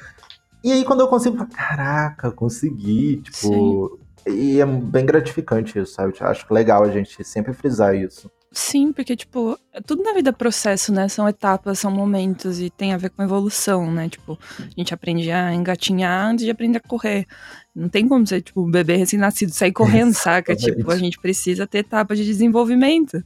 E 0.64 0.72
aí, 0.72 0.84
quando 0.84 1.02
eu 1.02 1.08
consigo, 1.08 1.36
eu 1.36 1.40
falo, 1.40 1.52
caraca, 1.52 2.32
consegui, 2.32 3.18
tipo. 3.18 4.00
E 4.28 4.60
é 4.60 4.66
bem 4.66 5.06
gratificante 5.06 5.80
isso, 5.80 5.94
sabe? 5.94 6.14
Acho 6.20 6.54
legal 6.54 6.84
a 6.84 6.90
gente 6.92 7.24
sempre 7.24 7.54
frisar 7.54 7.96
isso. 7.96 8.30
Sim, 8.52 8.92
porque, 8.92 9.16
tipo, 9.16 9.58
tudo 9.86 10.04
na 10.04 10.14
vida 10.14 10.30
é 10.30 10.34
processo, 10.34 10.92
né? 10.92 11.08
São 11.08 11.28
etapas, 11.28 11.80
são 11.80 11.92
momentos 11.92 12.60
e 12.60 12.70
tem 12.70 12.94
a 12.94 12.98
ver 12.98 13.10
com 13.10 13.22
evolução, 13.22 13.92
né? 13.92 14.10
Tipo, 14.10 14.38
a 14.60 14.64
gente 14.78 14.94
aprende 14.94 15.30
a 15.32 15.54
engatinhar 15.54 16.26
antes 16.26 16.46
de 16.46 16.52
aprender 16.52 16.78
a 16.80 16.88
correr. 16.88 17.28
Não 17.76 17.88
tem 17.88 18.08
como 18.08 18.26
ser, 18.26 18.42
tipo, 18.42 18.66
um 18.66 18.70
bebê 18.70 18.96
recém-nascido 18.96 19.54
sair 19.54 19.72
correndo, 19.72 20.12
saca? 20.18 20.56
Tipo, 20.56 20.92
a 20.92 20.98
gente 20.98 21.20
precisa 21.20 21.68
ter 21.68 21.80
etapas 21.80 22.18
de 22.18 22.26
desenvolvimento. 22.26 23.24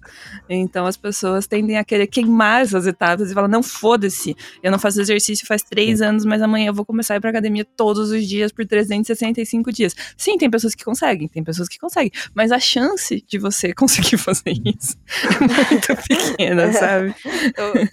Então 0.49 0.85
as 0.85 0.97
pessoas 0.97 1.47
tendem 1.47 1.77
a 1.77 1.83
querer 1.83 2.07
queimar 2.07 2.61
essas 2.61 2.85
etapas 2.85 3.31
e 3.31 3.33
falar, 3.33 3.47
não, 3.47 3.63
foda-se, 3.63 4.35
eu 4.61 4.71
não 4.71 4.77
faço 4.77 4.99
exercício 4.99 5.47
faz 5.47 5.63
três 5.63 6.01
anos, 6.01 6.25
mas 6.25 6.41
amanhã 6.41 6.67
eu 6.67 6.73
vou 6.73 6.85
começar 6.85 7.13
a 7.13 7.17
ir 7.17 7.21
pra 7.21 7.29
academia 7.29 7.65
todos 7.65 8.11
os 8.11 8.27
dias 8.27 8.51
por 8.51 8.65
365 8.65 9.71
dias. 9.71 9.95
Sim, 10.17 10.37
tem 10.37 10.49
pessoas 10.49 10.75
que 10.75 10.83
conseguem, 10.83 11.27
tem 11.27 11.43
pessoas 11.43 11.69
que 11.69 11.79
conseguem, 11.79 12.11
mas 12.35 12.51
a 12.51 12.59
chance 12.59 13.23
de 13.27 13.39
você 13.39 13.73
conseguir 13.73 14.17
fazer 14.17 14.53
isso 14.65 14.97
é 15.23 15.71
muito 15.71 15.95
pequena, 16.07 16.32
sabe? 16.73 17.15
Eu- 17.57 17.87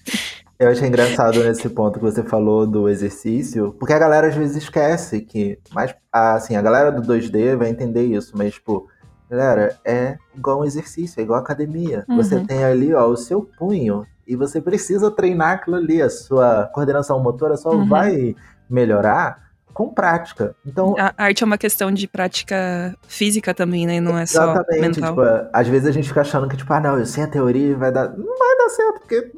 Eu 0.59 0.69
achei 0.69 0.87
engraçado 0.89 1.43
nesse 1.43 1.71
ponto 1.71 1.99
que 1.99 2.05
você 2.05 2.23
falou 2.23 2.67
do 2.67 2.87
exercício, 2.89 3.75
porque 3.79 3.95
a 3.95 3.99
galera 3.99 4.27
às 4.29 4.35
vezes 4.35 4.57
esquece 4.63 5.23
que, 5.23 5.59
mas 5.73 5.95
assim, 6.13 6.55
a 6.55 6.61
galera 6.61 6.93
do 6.93 7.01
2D 7.01 7.57
vai 7.57 7.71
entender 7.71 8.03
isso, 8.05 8.37
mas 8.37 8.53
tipo, 8.53 8.87
galera, 9.31 9.79
é 9.87 10.19
igual 10.37 10.61
um 10.61 10.65
exercício, 10.65 11.19
é 11.19 11.23
igual 11.23 11.41
academia. 11.41 12.05
Uhum. 12.09 12.17
Você 12.17 12.41
tem 12.41 12.63
ali, 12.63 12.93
ó, 12.93 13.07
o 13.07 13.17
seu 13.17 13.41
punho 13.59 14.07
e 14.27 14.37
você 14.37 14.61
precisa 14.61 15.11
treinar 15.11 15.53
aquilo 15.55 15.77
ali, 15.77 16.03
a 16.03 16.11
sua 16.11 16.69
coordenação 16.75 17.19
motora 17.23 17.57
só 17.57 17.71
Uhum. 17.71 17.89
vai 17.89 18.35
melhorar 18.69 19.50
com 19.73 19.89
prática. 19.89 20.55
Então, 20.65 20.95
A 20.99 21.13
arte 21.17 21.43
é 21.43 21.47
uma 21.47 21.59
questão 21.59 21.91
de 21.91 22.07
prática 22.07 22.95
física 23.07 23.55
também, 23.55 23.87
né? 23.87 24.01
Não 24.01 24.19
é 24.19 24.27
só 24.27 24.53
Exatamente. 24.53 24.81
mental. 24.81 25.11
Tipo, 25.11 25.49
às 25.53 25.69
vezes 25.69 25.89
a 25.89 25.93
gente 25.93 26.09
fica 26.09 26.21
achando 26.21 26.49
que, 26.49 26.57
tipo, 26.57 26.73
ah, 26.73 26.81
não, 26.81 26.99
eu 26.99 27.07
sei 27.07 27.25
a 27.25 27.29
teoria 27.29 27.77
vai 27.77 27.93
dar. 27.93 28.09
Não 28.09 28.39
vai 28.39 28.57
dar 28.59 28.69
certo, 28.71 29.01
porque 29.01 29.33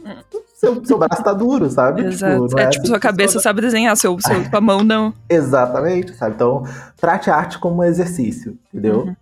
seu, 0.54 0.84
seu 0.84 0.98
braço 0.98 1.22
tá 1.22 1.32
duro, 1.32 1.68
sabe? 1.70 2.04
Exato. 2.04 2.46
não 2.50 2.58
é, 2.58 2.62
assim 2.62 2.70
tipo, 2.70 2.82
que 2.82 2.88
sua 2.88 3.00
cabeça 3.00 3.34
funciona. 3.34 3.42
sabe 3.42 3.60
desenhar, 3.60 3.96
seu, 3.96 4.18
seu, 4.20 4.44
sua 4.44 4.60
mão 4.60 4.82
não. 4.82 5.12
Exatamente, 5.28 6.14
sabe? 6.14 6.34
Então, 6.34 6.64
trate 6.96 7.30
a 7.30 7.36
arte 7.36 7.58
como 7.58 7.80
um 7.80 7.84
exercício, 7.84 8.56
entendeu? 8.72 9.00
Uhum. 9.00 9.16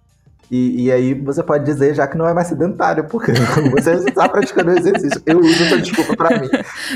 E, 0.50 0.86
e 0.86 0.90
aí 0.92 1.14
você 1.14 1.44
pode 1.44 1.64
dizer 1.64 1.94
já 1.94 2.08
que 2.08 2.18
não 2.18 2.26
é 2.26 2.34
mais 2.34 2.48
sedentário, 2.48 3.04
porque 3.04 3.30
quando 3.54 3.70
você 3.70 3.92
está 3.94 4.28
praticando 4.28 4.72
exercício, 4.72 5.22
eu 5.24 5.38
uso 5.38 5.62
essa 5.62 5.78
desculpa 5.78 6.16
pra 6.16 6.40
mim. 6.40 6.48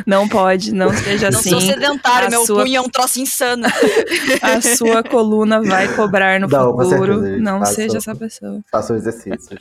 Não 0.05 0.28
pode, 0.28 0.72
não 0.74 0.90
seja 0.96 1.30
não 1.30 1.38
assim. 1.38 1.50
sou 1.50 1.61
sedentário, 1.61 2.26
a 2.26 2.30
meu 2.30 2.44
sua- 2.44 2.62
punho 2.64 2.76
é 2.76 2.80
um 2.80 2.88
troço 2.88 3.20
insano. 3.20 3.64
A 4.42 4.61
sua 4.61 5.02
coluna 5.05 5.62
vai 5.62 5.86
cobrar 5.94 6.40
no 6.40 6.48
Não, 6.48 6.72
futuro. 6.76 7.14
certeza, 7.20 7.40
não 7.42 7.59
Faça- 7.61 7.74
seja 7.74 7.98
essa 7.98 8.14
pessoa. 8.16 8.61
Façam 8.72 8.96
exercícios. 8.96 9.61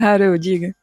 Haru, 0.00 0.38
diga. 0.38 0.74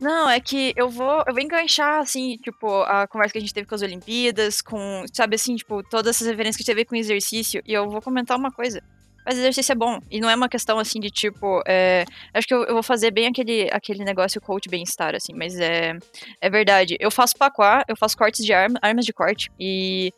Não, 0.00 0.28
é 0.28 0.40
que 0.40 0.72
eu 0.76 0.88
vou, 0.88 1.22
eu 1.26 1.32
vou 1.32 1.40
enganchar, 1.40 2.00
assim, 2.00 2.36
tipo, 2.36 2.68
a 2.82 3.06
conversa 3.06 3.32
que 3.32 3.38
a 3.38 3.40
gente 3.40 3.54
teve 3.54 3.66
com 3.68 3.74
as 3.74 3.82
Olimpíadas, 3.82 4.60
com, 4.60 5.04
sabe, 5.12 5.36
assim, 5.36 5.54
tipo, 5.54 5.80
todas 5.84 6.16
essas 6.16 6.26
referências 6.26 6.56
que 6.56 6.62
a 6.62 6.64
gente 6.64 6.76
teve 6.76 6.84
com 6.84 6.96
exercício, 6.96 7.62
e 7.66 7.72
eu 7.72 7.88
vou 7.88 8.00
comentar 8.02 8.36
uma 8.36 8.50
coisa. 8.50 8.82
Mas 9.24 9.38
exercício 9.38 9.72
é 9.72 9.74
bom, 9.74 9.98
e 10.10 10.20
não 10.20 10.28
é 10.28 10.34
uma 10.34 10.48
questão, 10.48 10.78
assim, 10.78 10.98
de, 10.98 11.10
tipo, 11.10 11.62
é, 11.66 12.04
acho 12.34 12.46
que 12.46 12.54
eu, 12.54 12.64
eu 12.64 12.74
vou 12.74 12.82
fazer 12.82 13.10
bem 13.10 13.26
aquele, 13.26 13.68
aquele 13.72 14.04
negócio 14.04 14.40
coach 14.40 14.68
bem-estar, 14.68 15.14
assim, 15.14 15.32
mas 15.34 15.58
é, 15.58 15.96
é 16.40 16.50
verdade. 16.50 16.96
Eu 16.98 17.10
faço 17.10 17.36
paquá, 17.36 17.84
eu 17.88 17.96
faço 17.96 18.16
cortes 18.16 18.44
de 18.44 18.52
arma, 18.52 18.78
armas 18.82 19.04
de 19.04 19.12
corte, 19.12 19.50
e 19.58 20.12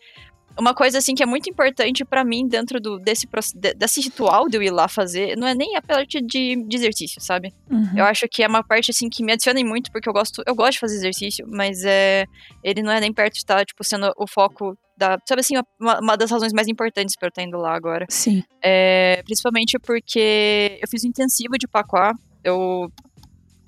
uma 0.59 0.72
coisa, 0.72 0.98
assim, 0.98 1.14
que 1.14 1.22
é 1.22 1.26
muito 1.26 1.50
importante 1.50 2.05
pra 2.05 2.24
mim 2.24 2.46
dentro 2.46 2.80
do, 2.80 2.98
desse, 2.98 3.28
desse 3.76 4.00
ritual 4.00 4.48
de 4.48 4.57
eu 4.57 4.62
ir 4.62 4.70
lá 4.70 4.86
fazer, 4.86 5.36
não 5.36 5.46
é 5.46 5.55
nem 5.55 5.76
a 5.76 5.82
parte 5.82 6.20
de, 6.20 6.64
de 6.66 6.76
exercício, 6.76 7.20
sabe? 7.20 7.52
Uhum. 7.70 7.92
Eu 7.96 8.05
acho 8.05 8.26
que 8.28 8.42
é 8.42 8.46
uma 8.46 8.62
parte 8.62 8.90
assim 8.90 9.09
que 9.09 9.24
me 9.24 9.32
adiciona 9.32 9.61
muito, 9.64 9.90
porque 9.90 10.09
eu 10.09 10.12
gosto, 10.12 10.42
eu 10.46 10.55
gosto 10.55 10.74
de 10.74 10.78
fazer 10.78 10.96
exercício, 10.96 11.44
mas 11.48 11.84
é 11.84 12.24
ele 12.62 12.82
não 12.82 12.92
é 12.92 13.00
nem 13.00 13.12
perto 13.12 13.34
de 13.34 13.40
estar, 13.40 13.64
tipo, 13.64 13.82
sendo 13.82 14.12
o 14.16 14.26
foco 14.28 14.78
da. 14.97 15.18
Sabe 15.26 15.40
assim, 15.40 15.55
uma, 15.80 16.01
uma 16.01 16.16
das 16.16 16.30
razões 16.30 16.53
mais 16.53 16.68
importantes 16.68 17.16
pra 17.16 17.26
eu 17.26 17.30
estar 17.30 17.42
indo 17.42 17.57
lá 17.59 17.74
agora. 17.74 18.07
Sim. 18.09 18.42
É, 18.62 19.22
principalmente 19.24 19.78
porque 19.78 20.78
eu 20.80 20.88
fiz 20.88 21.05
um 21.05 21.09
intensivo 21.09 21.59
de 21.59 21.66
Paquá. 21.66 22.12
Eu 22.42 22.90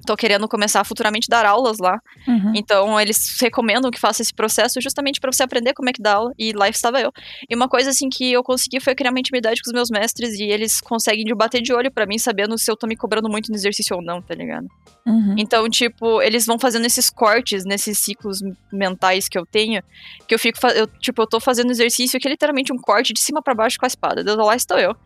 tô 0.07 0.17
querendo 0.17 0.49
começar 0.49 0.81
a 0.81 0.85
futuramente 0.85 1.29
dar 1.29 1.45
aulas 1.45 1.79
lá. 1.79 2.01
Uhum. 2.27 2.53
Então, 2.55 2.99
eles 2.99 3.39
recomendam 3.41 3.91
que 3.91 4.01
faça 4.01 4.23
esse 4.23 4.33
processo 4.33 4.81
justamente 4.81 5.21
para 5.21 5.31
você 5.31 5.43
aprender 5.43 5.75
como 5.75 5.91
é 5.91 5.93
que 5.93 6.01
dá 6.01 6.15
aula, 6.15 6.33
e 6.39 6.53
lá 6.53 6.69
estava 6.69 7.01
eu. 7.01 7.13
E 7.51 7.55
uma 7.55 7.69
coisa, 7.69 7.91
assim, 7.91 8.09
que 8.09 8.33
eu 8.33 8.43
consegui 8.43 8.81
foi 8.81 8.95
criar 8.95 9.11
uma 9.11 9.21
intimidade 9.21 9.61
com 9.63 9.69
os 9.69 9.75
meus 9.75 9.91
mestres, 9.91 10.39
e 10.39 10.45
eles 10.45 10.81
conseguem 10.81 11.25
de 11.25 11.35
bater 11.35 11.61
de 11.61 11.75
olho 11.75 11.93
para 11.93 12.07
mim, 12.07 12.17
sabendo 12.19 12.57
se 12.57 12.71
eu 12.71 12.77
tô 12.77 12.87
me 12.87 12.97
cobrando 12.97 13.29
muito 13.29 13.51
no 13.51 13.57
exercício 13.57 13.97
ou 13.97 14.03
não, 14.03 14.23
tá 14.23 14.35
ligado? 14.35 14.67
Uhum. 15.07 15.35
Então, 15.37 15.69
tipo, 15.69 16.23
eles 16.23 16.47
vão 16.47 16.59
fazendo 16.59 16.87
esses 16.87 17.11
cortes 17.11 17.65
nesses 17.65 17.99
ciclos 17.99 18.39
mentais 18.73 19.29
que 19.29 19.39
eu 19.39 19.45
tenho, 19.45 19.83
que 20.27 20.35
eu 20.35 20.39
fico, 20.39 20.59
eu, 20.69 20.87
tipo, 20.87 21.23
eu 21.23 21.27
tô 21.27 21.41
fazendo 21.41 21.71
exercício 21.71 22.19
que 22.19 22.27
é 22.27 22.31
literalmente 22.31 22.73
um 22.73 22.77
corte 22.77 23.13
de 23.13 23.21
cima 23.21 23.43
pra 23.43 23.55
baixo 23.55 23.79
com 23.79 23.87
a 23.87 23.89
espada. 23.89 24.25
Daí 24.25 24.37
lá 24.37 24.57
estou 24.57 24.79
eu. 24.79 24.97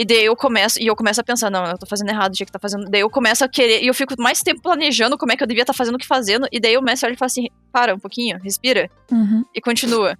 E 0.00 0.04
daí 0.04 0.24
eu 0.26 0.36
começo, 0.36 0.80
e 0.80 0.86
eu 0.86 0.94
começo 0.94 1.20
a 1.20 1.24
pensar, 1.24 1.50
não, 1.50 1.64
eu 1.66 1.76
tô 1.76 1.84
fazendo 1.84 2.08
errado, 2.10 2.32
o 2.32 2.36
jeito 2.36 2.46
que 2.48 2.52
tá 2.52 2.58
fazendo. 2.60 2.84
Daí 2.88 3.00
eu 3.00 3.10
começo 3.10 3.44
a 3.44 3.48
querer, 3.48 3.82
e 3.82 3.88
eu 3.88 3.94
fico 3.94 4.14
mais 4.16 4.40
tempo 4.40 4.62
planejando 4.62 5.18
como 5.18 5.32
é 5.32 5.36
que 5.36 5.42
eu 5.42 5.46
devia 5.46 5.64
estar 5.64 5.72
fazendo 5.72 5.96
o 5.96 5.98
que 5.98 6.06
fazendo, 6.06 6.46
e 6.52 6.60
daí 6.60 6.76
o 6.78 6.82
mestre 6.82 7.08
olha 7.08 7.14
e 7.14 7.18
fala 7.18 7.26
assim, 7.26 7.48
para 7.72 7.92
um 7.94 7.98
pouquinho, 7.98 8.38
respira, 8.40 8.88
Uhum. 9.10 9.44
e 9.52 9.60
continua. 9.60 10.16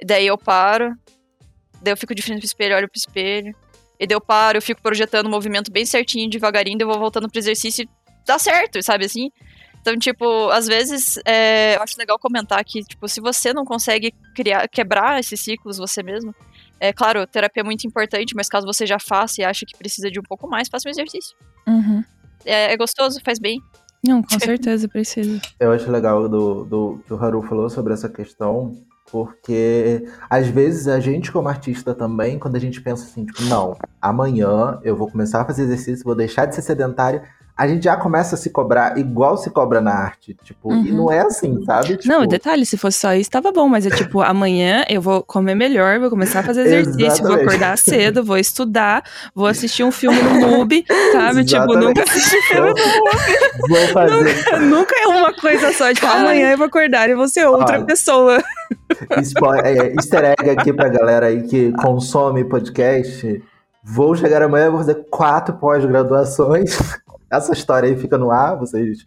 E 0.00 0.04
daí 0.04 0.26
eu 0.26 0.36
paro, 0.36 0.92
daí 1.80 1.92
eu 1.92 1.96
fico 1.96 2.12
de 2.12 2.22
frente 2.22 2.38
pro 2.40 2.46
espelho, 2.46 2.74
olho 2.76 2.88
pro 2.88 2.98
espelho, 2.98 3.54
e 4.00 4.06
daí 4.06 4.16
eu 4.16 4.20
paro, 4.20 4.58
eu 4.58 4.62
fico 4.62 4.82
projetando 4.82 5.26
o 5.26 5.30
movimento 5.30 5.70
bem 5.70 5.86
certinho, 5.86 6.28
devagarinho, 6.28 6.76
daí 6.76 6.84
eu 6.88 6.90
vou 6.90 6.98
voltando 6.98 7.28
pro 7.30 7.38
exercício 7.38 7.84
e 7.84 7.88
dá 8.26 8.36
certo, 8.36 8.82
sabe 8.82 9.04
assim? 9.04 9.30
Então, 9.80 9.96
tipo, 9.96 10.48
às 10.50 10.66
vezes 10.66 11.18
é, 11.24 11.76
eu 11.76 11.82
acho 11.82 11.96
legal 11.96 12.18
comentar 12.18 12.62
que, 12.64 12.82
tipo, 12.82 13.06
se 13.08 13.20
você 13.20 13.54
não 13.54 13.64
consegue 13.64 14.12
criar, 14.34 14.68
quebrar 14.68 15.20
esses 15.20 15.40
ciclos 15.40 15.78
você 15.78 16.02
mesmo, 16.02 16.34
é 16.80 16.92
claro, 16.92 17.26
terapia 17.26 17.60
é 17.60 17.64
muito 17.64 17.86
importante, 17.86 18.34
mas 18.34 18.48
caso 18.48 18.66
você 18.66 18.86
já 18.86 18.98
faça 18.98 19.42
e 19.42 19.44
acha 19.44 19.66
que 19.66 19.76
precisa 19.76 20.10
de 20.10 20.18
um 20.18 20.22
pouco 20.22 20.48
mais, 20.48 20.68
faça 20.68 20.88
um 20.88 20.90
exercício. 20.90 21.36
Uhum. 21.68 22.02
É, 22.44 22.72
é 22.72 22.76
gostoso, 22.76 23.20
faz 23.22 23.38
bem. 23.38 23.60
Não, 24.02 24.22
com 24.22 24.40
certeza 24.40 24.88
precisa. 24.88 25.40
Eu 25.58 25.72
acho 25.72 25.90
legal 25.90 26.26
do, 26.26 26.64
do 26.64 27.04
que 27.06 27.12
o 27.12 27.22
Haru 27.22 27.42
falou 27.42 27.68
sobre 27.68 27.92
essa 27.92 28.08
questão, 28.08 28.74
porque 29.12 30.06
às 30.28 30.46
vezes 30.46 30.88
a 30.88 30.98
gente, 31.00 31.30
como 31.30 31.48
artista 31.48 31.94
também, 31.94 32.38
quando 32.38 32.56
a 32.56 32.60
gente 32.60 32.80
pensa 32.80 33.04
assim, 33.04 33.26
tipo, 33.26 33.42
não, 33.42 33.76
amanhã 34.00 34.80
eu 34.82 34.96
vou 34.96 35.10
começar 35.10 35.42
a 35.42 35.44
fazer 35.44 35.64
exercício, 35.64 36.04
vou 36.04 36.14
deixar 36.14 36.46
de 36.46 36.54
ser 36.54 36.62
sedentário, 36.62 37.20
a 37.60 37.68
gente 37.68 37.84
já 37.84 37.94
começa 37.96 38.34
a 38.36 38.38
se 38.38 38.48
cobrar 38.48 38.96
igual 38.98 39.36
se 39.36 39.50
cobra 39.50 39.82
na 39.82 39.92
arte, 39.92 40.34
tipo, 40.42 40.72
e 40.72 40.90
Uhum. 40.90 40.96
não 40.96 41.12
é 41.12 41.20
assim, 41.20 41.62
sabe? 41.66 41.96
Tipo, 41.98 42.08
Não, 42.08 42.26
detalhe, 42.26 42.64
se 42.64 42.78
fosse 42.78 42.98
só 42.98 43.12
isso, 43.14 43.30
tava 43.30 43.52
bom, 43.52 43.68
mas 43.68 43.84
é 43.84 43.90
tipo, 43.90 44.22
amanhã 44.22 44.82
eu 44.88 45.02
vou 45.02 45.22
comer 45.22 45.54
melhor, 45.54 45.98
vou 46.00 46.08
começar 46.08 46.40
a 46.40 46.42
fazer 46.42 46.62
exercício, 46.62 47.22
vou 47.22 47.34
acordar 47.36 47.76
cedo, 47.76 48.24
vou 48.24 48.38
estudar, 48.38 49.04
vou 49.34 49.46
assistir 49.46 49.84
um 49.84 49.92
filme 49.92 50.16
no 50.22 50.48
MUBI, 50.48 50.86
sabe? 51.12 51.44
Tipo, 51.44 51.56
Exatamente. 51.64 51.84
nunca 51.86 52.02
assisti 52.02 52.42
filme 52.48 52.68
no 52.70 53.68
vou 53.68 53.88
fazer 53.88 54.58
Nunca 54.60 54.94
é 54.98 55.06
uma 55.08 55.32
coisa 55.34 55.70
só, 55.74 55.92
tipo, 55.92 56.06
amanhã 56.06 56.52
eu 56.52 56.56
vou 56.56 56.66
acordar 56.66 57.10
e 57.10 57.14
vou 57.14 57.28
ser 57.28 57.46
outra 57.46 57.76
Olha. 57.76 57.84
pessoa. 57.84 58.42
Spo- 59.22 59.54
é, 59.54 59.92
easter 59.94 60.24
egg 60.38 60.48
aqui 60.50 60.72
pra 60.72 60.88
galera 60.88 61.26
aí 61.26 61.42
que 61.42 61.72
consome 61.72 62.42
podcast. 62.44 63.42
Vou 63.82 64.14
chegar 64.14 64.42
amanhã, 64.42 64.68
vou 64.70 64.78
fazer 64.78 65.06
quatro 65.10 65.54
pós-graduações. 65.56 66.78
Essa 67.30 67.52
história 67.52 67.88
aí 67.88 67.96
fica 67.96 68.18
no 68.18 68.30
ar, 68.30 68.56
vocês. 68.58 69.04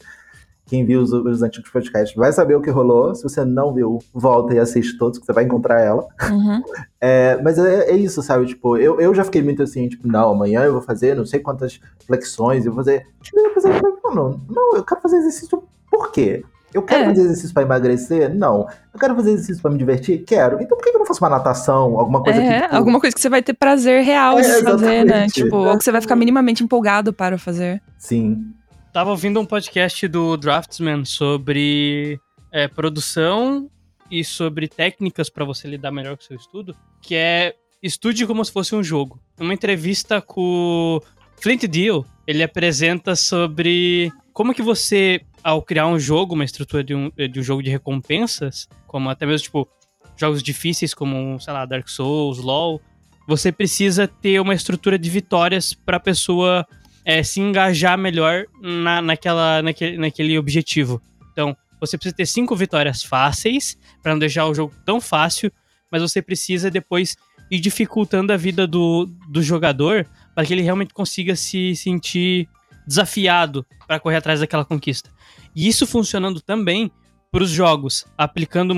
Quem 0.66 0.86
viu 0.86 1.02
os, 1.02 1.12
os 1.12 1.44
antigos 1.44 1.70
podcasts 1.70 2.16
vai 2.16 2.32
saber 2.32 2.56
o 2.56 2.62
que 2.62 2.70
rolou. 2.70 3.14
Se 3.14 3.22
você 3.22 3.44
não 3.44 3.74
viu, 3.74 4.00
volta 4.14 4.54
e 4.54 4.60
assiste 4.60 4.98
todos, 4.98 5.20
que 5.20 5.26
você 5.26 5.34
vai 5.34 5.44
encontrar 5.44 5.82
ela. 5.82 6.08
Uhum. 6.30 6.64
É, 7.06 7.38
mas 7.44 7.60
é, 7.60 7.92
é 7.92 7.98
isso, 7.98 8.22
sabe? 8.22 8.46
Tipo, 8.46 8.78
eu, 8.78 8.98
eu 8.98 9.14
já 9.14 9.26
fiquei 9.26 9.42
muito 9.42 9.62
assim, 9.62 9.90
tipo, 9.90 10.08
não, 10.08 10.32
amanhã 10.32 10.64
eu 10.64 10.72
vou 10.72 10.82
fazer 10.82 11.14
não 11.14 11.26
sei 11.26 11.42
quantas 11.42 11.78
flexões, 12.08 12.66
eu 12.66 12.72
vou 12.72 12.82
fazer. 12.82 13.06
Eu 13.36 13.44
vou 13.44 13.54
fazer 13.56 13.82
não, 14.16 14.40
não, 14.50 14.76
eu 14.78 14.86
quero 14.86 15.02
fazer 15.02 15.18
exercício 15.18 15.62
por 15.92 16.12
quê? 16.12 16.44
Eu 16.74 16.82
quero 16.84 17.04
É. 17.04 17.06
fazer 17.08 17.22
exercício 17.22 17.54
pra 17.54 17.64
emagrecer? 17.64 18.34
Não. 18.34 18.68
Eu 18.94 19.00
quero 19.00 19.16
fazer 19.16 19.32
exercício 19.32 19.62
pra 19.62 19.72
me 19.72 19.78
divertir? 19.78 20.24
Quero. 20.26 20.62
Então 20.62 20.78
por 20.78 20.84
que 20.84 20.90
eu 20.90 21.00
não 21.00 21.06
faço 21.06 21.24
uma 21.24 21.30
natação? 21.30 22.00
Alguma 22.00 22.22
coisa 22.24 22.42
É, 22.42 22.56
que. 22.60 22.62
tipo, 22.64 22.76
alguma 22.76 23.00
coisa 23.00 23.16
que 23.16 23.22
você 23.22 23.30
vai 23.30 23.42
ter 23.44 23.54
prazer 23.54 24.04
real 24.04 24.36
de 24.42 24.48
É, 24.48 24.64
fazer, 24.64 25.06
né? 25.06 25.28
Tipo, 25.28 25.56
ou 25.58 25.78
que 25.78 25.84
você 25.84 25.92
vai 25.92 26.02
ficar 26.02 26.16
minimamente 26.16 26.64
empolgado 26.64 27.14
para 27.14 27.38
fazer. 27.38 27.82
Sim. 27.98 28.46
Tava 28.92 29.10
ouvindo 29.10 29.40
um 29.40 29.46
podcast 29.46 30.08
do 30.08 30.38
Draftsman 30.38 31.04
sobre 31.06 32.20
é, 32.52 32.68
produção 32.68 33.70
e 34.12 34.24
sobre 34.24 34.68
técnicas 34.68 35.30
pra 35.30 35.44
você 35.44 35.68
lidar 35.68 35.92
melhor 35.92 36.16
com 36.16 36.22
o 36.22 36.26
seu 36.26 36.36
estudo, 36.38 36.76
que 37.02 37.16
é 37.16 37.56
estude 37.82 38.26
como 38.28 38.46
se 38.46 38.52
fosse 38.52 38.76
um 38.76 38.84
jogo. 38.84 39.20
Uma 39.40 39.54
entrevista 39.54 40.22
com 40.22 41.00
o 41.00 41.02
Flint 41.42 41.64
Deal, 41.66 42.06
ele 42.28 42.44
apresenta 42.44 43.16
sobre 43.16 44.12
como 44.34 44.54
que 44.54 44.62
você, 44.62 45.22
ao 45.44 45.62
criar 45.62 45.88
um 45.88 46.00
jogo, 46.00 46.34
uma 46.34 46.44
estrutura 46.44 46.84
de 46.84 46.96
um, 46.96 47.12
de 47.32 47.40
um 47.40 47.44
jogo 47.44 47.62
de 47.62 47.70
recompensas, 47.70 48.68
como 48.88 49.10
até 49.10 49.26
mesmo, 49.26 49.44
tipo, 49.44 49.70
jogos 50.18 50.42
difíceis 50.42 50.94
como, 50.94 51.40
sei 51.40 51.54
lá, 51.54 51.66
Dark 51.66 51.88
Souls, 51.88 52.40
LoL, 52.40 52.82
você 53.28 53.52
precisa 53.52 54.08
ter 54.08 54.40
uma 54.42 54.54
estrutura 54.54 54.98
de 54.98 55.10
vitórias 55.10 55.74
pra 55.74 56.00
pessoa 56.00 56.66
é, 57.06 57.22
se 57.24 57.40
engajar 57.40 57.98
melhor 57.98 58.46
na, 58.62 59.02
naquela, 59.02 59.62
naquele, 59.62 59.98
naquele 59.98 60.38
objetivo. 60.38 61.02
Então, 61.32 61.56
você 61.80 61.98
precisa 61.98 62.16
ter 62.16 62.26
cinco 62.26 62.56
vitórias 62.56 63.04
fáceis 63.04 63.78
para 64.02 64.14
não 64.14 64.20
deixar 64.20 64.46
o 64.48 64.54
jogo 64.54 64.74
tão 64.86 65.00
fácil, 65.00 65.52
mas 65.92 66.02
você 66.02 66.22
precisa 66.22 66.72
depois 66.72 67.16
ir 67.52 67.60
dificultando 67.60 68.34
a 68.34 68.38
vida 68.38 68.66
do, 68.66 69.06
do 69.30 69.42
jogador 69.42 70.08
para 70.34 70.46
que 70.46 70.54
ele 70.54 70.62
realmente 70.62 70.94
consiga 70.94 71.36
se 71.36 71.76
sentir 71.76 72.50
desafiado 72.88 73.66
para 73.88 74.00
correr 74.00 74.18
atrás 74.18 74.40
daquela 74.40 74.66
conquista. 74.66 75.10
E 75.56 75.68
isso 75.68 75.86
funcionando 75.86 76.42
também 76.42 76.92
para 77.32 77.44
os 77.44 77.50
jogos, 77.50 78.06
aplicando 78.18 78.76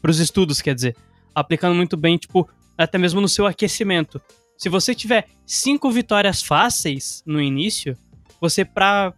para 0.00 0.10
os 0.10 0.18
estudos, 0.18 0.60
quer 0.60 0.74
dizer, 0.74 0.96
aplicando 1.34 1.74
muito 1.74 1.96
bem, 1.96 2.16
tipo, 2.16 2.48
até 2.76 2.98
mesmo 2.98 3.20
no 3.20 3.28
seu 3.28 3.46
aquecimento. 3.46 4.20
Se 4.56 4.68
você 4.68 4.94
tiver 4.94 5.26
cinco 5.44 5.90
vitórias 5.90 6.42
fáceis 6.42 7.22
no 7.26 7.40
início, 7.40 7.96
você 8.40 8.64
para 8.64 9.12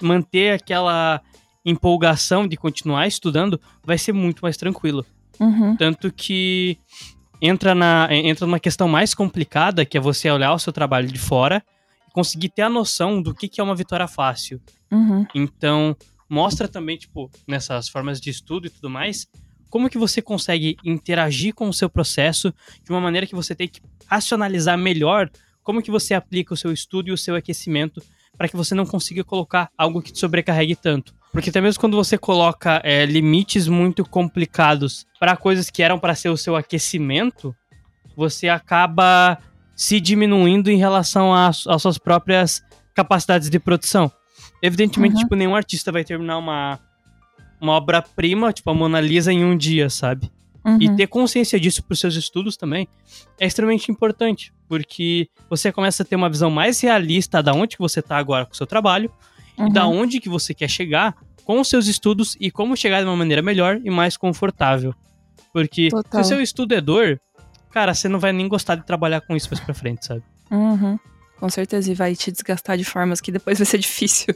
manter 0.00 0.52
aquela 0.52 1.22
empolgação 1.64 2.46
de 2.46 2.56
continuar 2.56 3.06
estudando, 3.06 3.60
vai 3.82 3.98
ser 3.98 4.12
muito 4.12 4.40
mais 4.40 4.56
tranquilo. 4.56 5.04
Uhum. 5.40 5.76
Tanto 5.76 6.12
que 6.12 6.78
entra, 7.40 7.74
na, 7.74 8.08
entra 8.10 8.46
numa 8.46 8.60
questão 8.60 8.88
mais 8.88 9.14
complicada, 9.14 9.84
que 9.84 9.96
é 9.96 10.00
você 10.00 10.30
olhar 10.30 10.52
o 10.52 10.58
seu 10.58 10.72
trabalho 10.72 11.08
de 11.08 11.18
fora 11.18 11.62
conseguir 12.16 12.48
ter 12.48 12.62
a 12.62 12.70
noção 12.70 13.20
do 13.20 13.34
que, 13.34 13.46
que 13.46 13.60
é 13.60 13.62
uma 13.62 13.76
vitória 13.76 14.08
fácil. 14.08 14.58
Uhum. 14.90 15.26
Então, 15.34 15.94
mostra 16.26 16.66
também, 16.66 16.96
tipo, 16.96 17.30
nessas 17.46 17.90
formas 17.90 18.18
de 18.18 18.30
estudo 18.30 18.66
e 18.66 18.70
tudo 18.70 18.88
mais, 18.88 19.26
como 19.68 19.90
que 19.90 19.98
você 19.98 20.22
consegue 20.22 20.78
interagir 20.82 21.54
com 21.54 21.68
o 21.68 21.74
seu 21.74 21.90
processo 21.90 22.54
de 22.82 22.90
uma 22.90 23.02
maneira 23.02 23.26
que 23.26 23.34
você 23.34 23.54
tem 23.54 23.68
que 23.68 23.82
racionalizar 24.06 24.78
melhor 24.78 25.28
como 25.62 25.82
que 25.82 25.90
você 25.90 26.14
aplica 26.14 26.54
o 26.54 26.56
seu 26.56 26.72
estudo 26.72 27.10
e 27.10 27.12
o 27.12 27.18
seu 27.18 27.34
aquecimento 27.34 28.02
para 28.34 28.48
que 28.48 28.56
você 28.56 28.74
não 28.74 28.86
consiga 28.86 29.22
colocar 29.22 29.68
algo 29.76 30.00
que 30.00 30.10
te 30.10 30.18
sobrecarregue 30.18 30.74
tanto. 30.74 31.14
Porque 31.32 31.50
até 31.50 31.60
mesmo 31.60 31.78
quando 31.78 31.98
você 31.98 32.16
coloca 32.16 32.80
é, 32.82 33.04
limites 33.04 33.68
muito 33.68 34.06
complicados 34.06 35.06
para 35.20 35.36
coisas 35.36 35.68
que 35.68 35.82
eram 35.82 35.98
para 35.98 36.14
ser 36.14 36.30
o 36.30 36.36
seu 36.38 36.56
aquecimento, 36.56 37.54
você 38.16 38.48
acaba 38.48 39.38
se 39.76 40.00
diminuindo 40.00 40.70
em 40.70 40.78
relação 40.78 41.32
às, 41.32 41.64
suas 41.78 41.98
próprias 41.98 42.62
capacidades 42.94 43.48
de 43.50 43.58
produção. 43.60 44.10
Evidentemente, 44.62 45.14
Uhum. 45.16 45.20
tipo, 45.20 45.34
nenhum 45.36 45.54
artista 45.54 45.92
vai 45.92 46.02
terminar 46.02 46.38
uma, 46.38 46.80
uma 47.60 47.72
obra-prima, 47.74 48.52
tipo 48.52 48.70
a 48.70 48.74
Mona 48.74 49.00
Lisa, 49.00 49.32
em 49.32 49.44
um 49.44 49.56
dia, 49.56 49.90
sabe? 49.90 50.30
Uhum. 50.64 50.78
E 50.80 50.96
ter 50.96 51.06
consciência 51.06 51.60
disso 51.60 51.82
para 51.84 51.92
os 51.92 52.00
seus 52.00 52.16
estudos 52.16 52.56
também 52.56 52.88
é 53.38 53.46
extremamente 53.46 53.92
importante, 53.92 54.52
porque 54.68 55.28
você 55.48 55.70
começa 55.70 56.02
a 56.02 56.06
ter 56.06 56.16
uma 56.16 56.28
visão 56.28 56.50
mais 56.50 56.80
realista 56.80 57.42
da 57.42 57.52
onde 57.52 57.76
que 57.76 57.82
você 57.82 58.00
está 58.00 58.16
agora 58.16 58.46
com 58.46 58.52
o 58.52 58.56
seu 58.56 58.66
trabalho 58.66 59.10
e 59.58 59.70
da 59.72 59.86
Uhum. 59.86 60.00
onde 60.00 60.18
que 60.20 60.28
você 60.28 60.52
quer 60.54 60.68
chegar 60.68 61.14
com 61.44 61.60
os 61.60 61.68
seus 61.68 61.86
estudos 61.86 62.36
e 62.40 62.50
como 62.50 62.76
chegar 62.76 63.00
de 63.00 63.06
uma 63.06 63.14
maneira 63.14 63.42
melhor 63.42 63.78
e 63.84 63.90
mais 63.90 64.16
confortável. 64.16 64.92
Porque 65.52 65.88
Total. 65.90 66.24
se 66.24 66.26
o 66.26 66.28
seu 66.34 66.42
estudo 66.42 66.74
é 66.74 66.80
dor, 66.80 67.20
cara, 67.76 67.92
você 67.92 68.08
não 68.08 68.18
vai 68.18 68.32
nem 68.32 68.48
gostar 68.48 68.74
de 68.76 68.86
trabalhar 68.86 69.20
com 69.20 69.36
isso 69.36 69.50
mais 69.50 69.60
pra 69.60 69.74
frente, 69.74 70.06
sabe? 70.06 70.22
Uhum. 70.50 70.98
Com 71.38 71.50
certeza, 71.50 71.90
e 71.92 71.94
vai 71.94 72.16
te 72.16 72.32
desgastar 72.32 72.78
de 72.78 72.84
formas 72.84 73.20
que 73.20 73.30
depois 73.30 73.58
vai 73.58 73.66
ser 73.66 73.78
difícil 73.78 74.34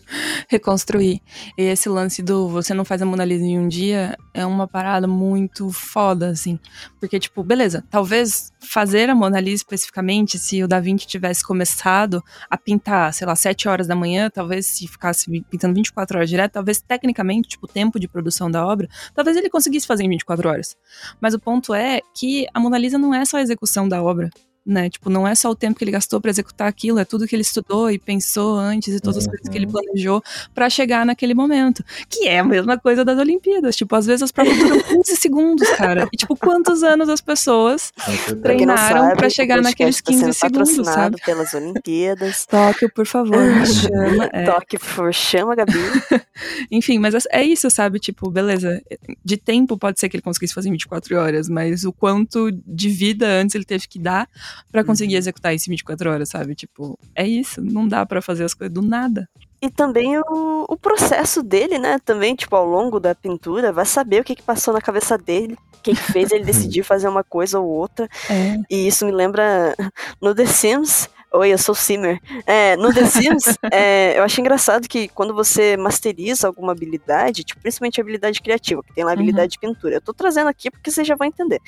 reconstruir. 0.48 1.22
E 1.56 1.62
esse 1.62 1.88
lance 1.88 2.22
do 2.22 2.48
você 2.48 2.74
não 2.74 2.84
faz 2.84 3.00
a 3.00 3.06
Mona 3.06 3.24
Lisa 3.24 3.44
em 3.44 3.58
um 3.58 3.68
dia 3.68 4.16
é 4.34 4.44
uma 4.44 4.68
parada 4.68 5.06
muito 5.06 5.70
foda, 5.72 6.28
assim. 6.28 6.58
Porque, 6.98 7.18
tipo, 7.18 7.42
beleza, 7.42 7.84
talvez 7.90 8.52
fazer 8.60 9.08
a 9.08 9.14
Mona 9.14 9.40
Lisa 9.40 9.56
especificamente, 9.56 10.38
se 10.38 10.62
o 10.62 10.68
Da 10.68 10.78
Vinci 10.78 11.06
tivesse 11.06 11.42
começado 11.42 12.22
a 12.48 12.56
pintar, 12.56 13.12
sei 13.14 13.26
lá, 13.26 13.34
7 13.34 13.68
horas 13.68 13.86
da 13.86 13.96
manhã, 13.96 14.28
talvez 14.28 14.66
se 14.66 14.86
ficasse 14.86 15.30
pintando 15.50 15.74
24 15.74 16.18
horas 16.18 16.28
direto, 16.28 16.52
talvez 16.52 16.80
tecnicamente, 16.80 17.50
tipo, 17.50 17.66
o 17.66 17.68
tempo 17.68 17.98
de 17.98 18.06
produção 18.06 18.50
da 18.50 18.66
obra, 18.66 18.88
talvez 19.14 19.36
ele 19.36 19.48
conseguisse 19.48 19.86
fazer 19.86 20.04
em 20.04 20.08
24 20.10 20.48
horas. 20.48 20.76
Mas 21.20 21.32
o 21.32 21.38
ponto 21.38 21.72
é 21.72 22.00
que 22.14 22.46
a 22.52 22.60
Mona 22.60 22.78
Lisa 22.78 22.98
não 22.98 23.14
é 23.14 23.24
só 23.24 23.38
a 23.38 23.42
execução 23.42 23.88
da 23.88 24.02
obra 24.02 24.30
né? 24.70 24.88
Tipo, 24.90 25.10
não 25.10 25.26
é 25.26 25.34
só 25.34 25.50
o 25.50 25.54
tempo 25.54 25.78
que 25.78 25.84
ele 25.84 25.90
gastou 25.90 26.20
para 26.20 26.30
executar 26.30 26.68
aquilo, 26.68 26.98
é 26.98 27.04
tudo 27.04 27.26
que 27.26 27.34
ele 27.34 27.42
estudou 27.42 27.90
e 27.90 27.98
pensou 27.98 28.56
antes 28.58 28.94
e 28.94 29.00
todas 29.00 29.18
as 29.18 29.26
coisas 29.26 29.48
que 29.48 29.56
ele 29.56 29.66
planejou 29.66 30.22
para 30.54 30.70
chegar 30.70 31.04
naquele 31.04 31.34
momento. 31.34 31.84
Que 32.08 32.28
é 32.28 32.38
a 32.38 32.44
mesma 32.44 32.78
coisa 32.78 33.04
das 33.04 33.18
Olimpíadas. 33.18 33.76
Tipo, 33.76 33.96
às 33.96 34.06
vezes 34.06 34.22
as 34.22 34.32
provas 34.32 34.56
duram 34.56 34.80
15 34.82 35.16
segundos, 35.16 35.68
cara. 35.70 36.08
E, 36.12 36.16
tipo, 36.16 36.36
quantos 36.36 36.82
anos 36.82 37.08
as 37.08 37.20
pessoas 37.20 37.92
não 38.28 38.40
treinaram 38.40 39.12
o 39.12 39.30
chegar 39.30 39.60
naqueles 39.62 40.00
tá 40.00 40.12
sendo 40.12 40.24
15 40.26 40.34
segundos, 40.34 40.38
patrocinado 40.40 40.92
sabe? 41.18 41.22
pelas 41.24 41.54
Olimpíadas. 41.54 42.46
Tóquio, 42.46 42.90
por 42.92 43.06
favor, 43.06 43.38
me 43.38 43.66
chama. 43.66 44.30
É. 44.32 44.44
Toque 44.44 44.78
por 44.78 45.12
chama, 45.14 45.54
Gabi. 45.54 45.72
Enfim, 46.70 46.98
mas 46.98 47.14
é- 47.14 47.40
é 47.40 47.44
isso, 47.44 47.70
sabe? 47.70 47.98
Tipo, 47.98 48.30
beleza. 48.30 48.80
De 49.24 49.36
tempo 49.36 49.78
pode 49.78 49.98
ser 49.98 50.08
que 50.08 50.16
ele 50.16 50.22
conseguisse 50.22 50.54
fazer 50.54 50.68
em 50.68 50.72
24 50.72 51.16
horas, 51.16 51.48
mas 51.48 51.84
o 51.84 51.92
quanto 51.92 52.50
de 52.66 52.88
vida 52.88 53.26
antes 53.26 53.54
ele 53.54 53.64
teve 53.64 53.86
que 53.88 53.98
dar 53.98 54.28
pra 54.70 54.84
conseguir 54.84 55.16
executar 55.16 55.54
isso 55.54 55.68
em 55.68 55.72
24 55.72 56.10
horas, 56.10 56.28
sabe? 56.28 56.54
Tipo, 56.54 56.98
é 57.14 57.26
isso. 57.26 57.60
Não 57.62 57.86
dá 57.86 58.04
pra 58.04 58.22
fazer 58.22 58.44
as 58.44 58.54
coisas 58.54 58.72
do 58.72 58.82
nada. 58.82 59.28
E 59.62 59.70
também 59.70 60.18
o, 60.18 60.64
o 60.68 60.76
processo 60.76 61.42
dele, 61.42 61.78
né? 61.78 61.98
Também, 62.04 62.34
tipo, 62.34 62.56
ao 62.56 62.64
longo 62.64 62.98
da 62.98 63.14
pintura, 63.14 63.72
vai 63.72 63.84
saber 63.84 64.20
o 64.20 64.24
que, 64.24 64.34
que 64.34 64.42
passou 64.42 64.72
na 64.72 64.80
cabeça 64.80 65.18
dele, 65.18 65.54
o 65.74 65.82
que, 65.82 65.94
que 65.94 66.12
fez 66.12 66.30
ele 66.30 66.44
decidir 66.46 66.82
fazer 66.82 67.08
uma 67.08 67.22
coisa 67.22 67.60
ou 67.60 67.68
outra. 67.68 68.08
É. 68.30 68.56
E 68.70 68.86
isso 68.86 69.04
me 69.04 69.12
lembra 69.12 69.74
no 70.20 70.34
The 70.34 70.46
Sims, 70.46 71.08
Oi, 71.32 71.52
eu 71.52 71.58
sou 71.58 71.74
o 71.74 71.76
Simmer. 71.76 72.20
É, 72.44 72.76
no 72.76 72.92
The 72.92 73.04
Sims, 73.04 73.44
é, 73.72 74.18
eu 74.18 74.24
acho 74.24 74.40
engraçado 74.40 74.88
que 74.88 75.06
quando 75.08 75.32
você 75.32 75.76
masteriza 75.76 76.48
alguma 76.48 76.72
habilidade, 76.72 77.44
tipo, 77.44 77.60
principalmente 77.60 78.00
a 78.00 78.02
habilidade 78.02 78.42
criativa, 78.42 78.82
que 78.82 78.92
tem 78.92 79.04
lá 79.04 79.12
a 79.12 79.14
habilidade 79.14 79.44
uhum. 79.44 79.48
de 79.48 79.58
pintura. 79.60 79.94
Eu 79.94 80.00
tô 80.00 80.12
trazendo 80.12 80.48
aqui 80.48 80.72
porque 80.72 80.90
você 80.90 81.04
já 81.04 81.14
vai 81.14 81.28
entender. 81.28 81.60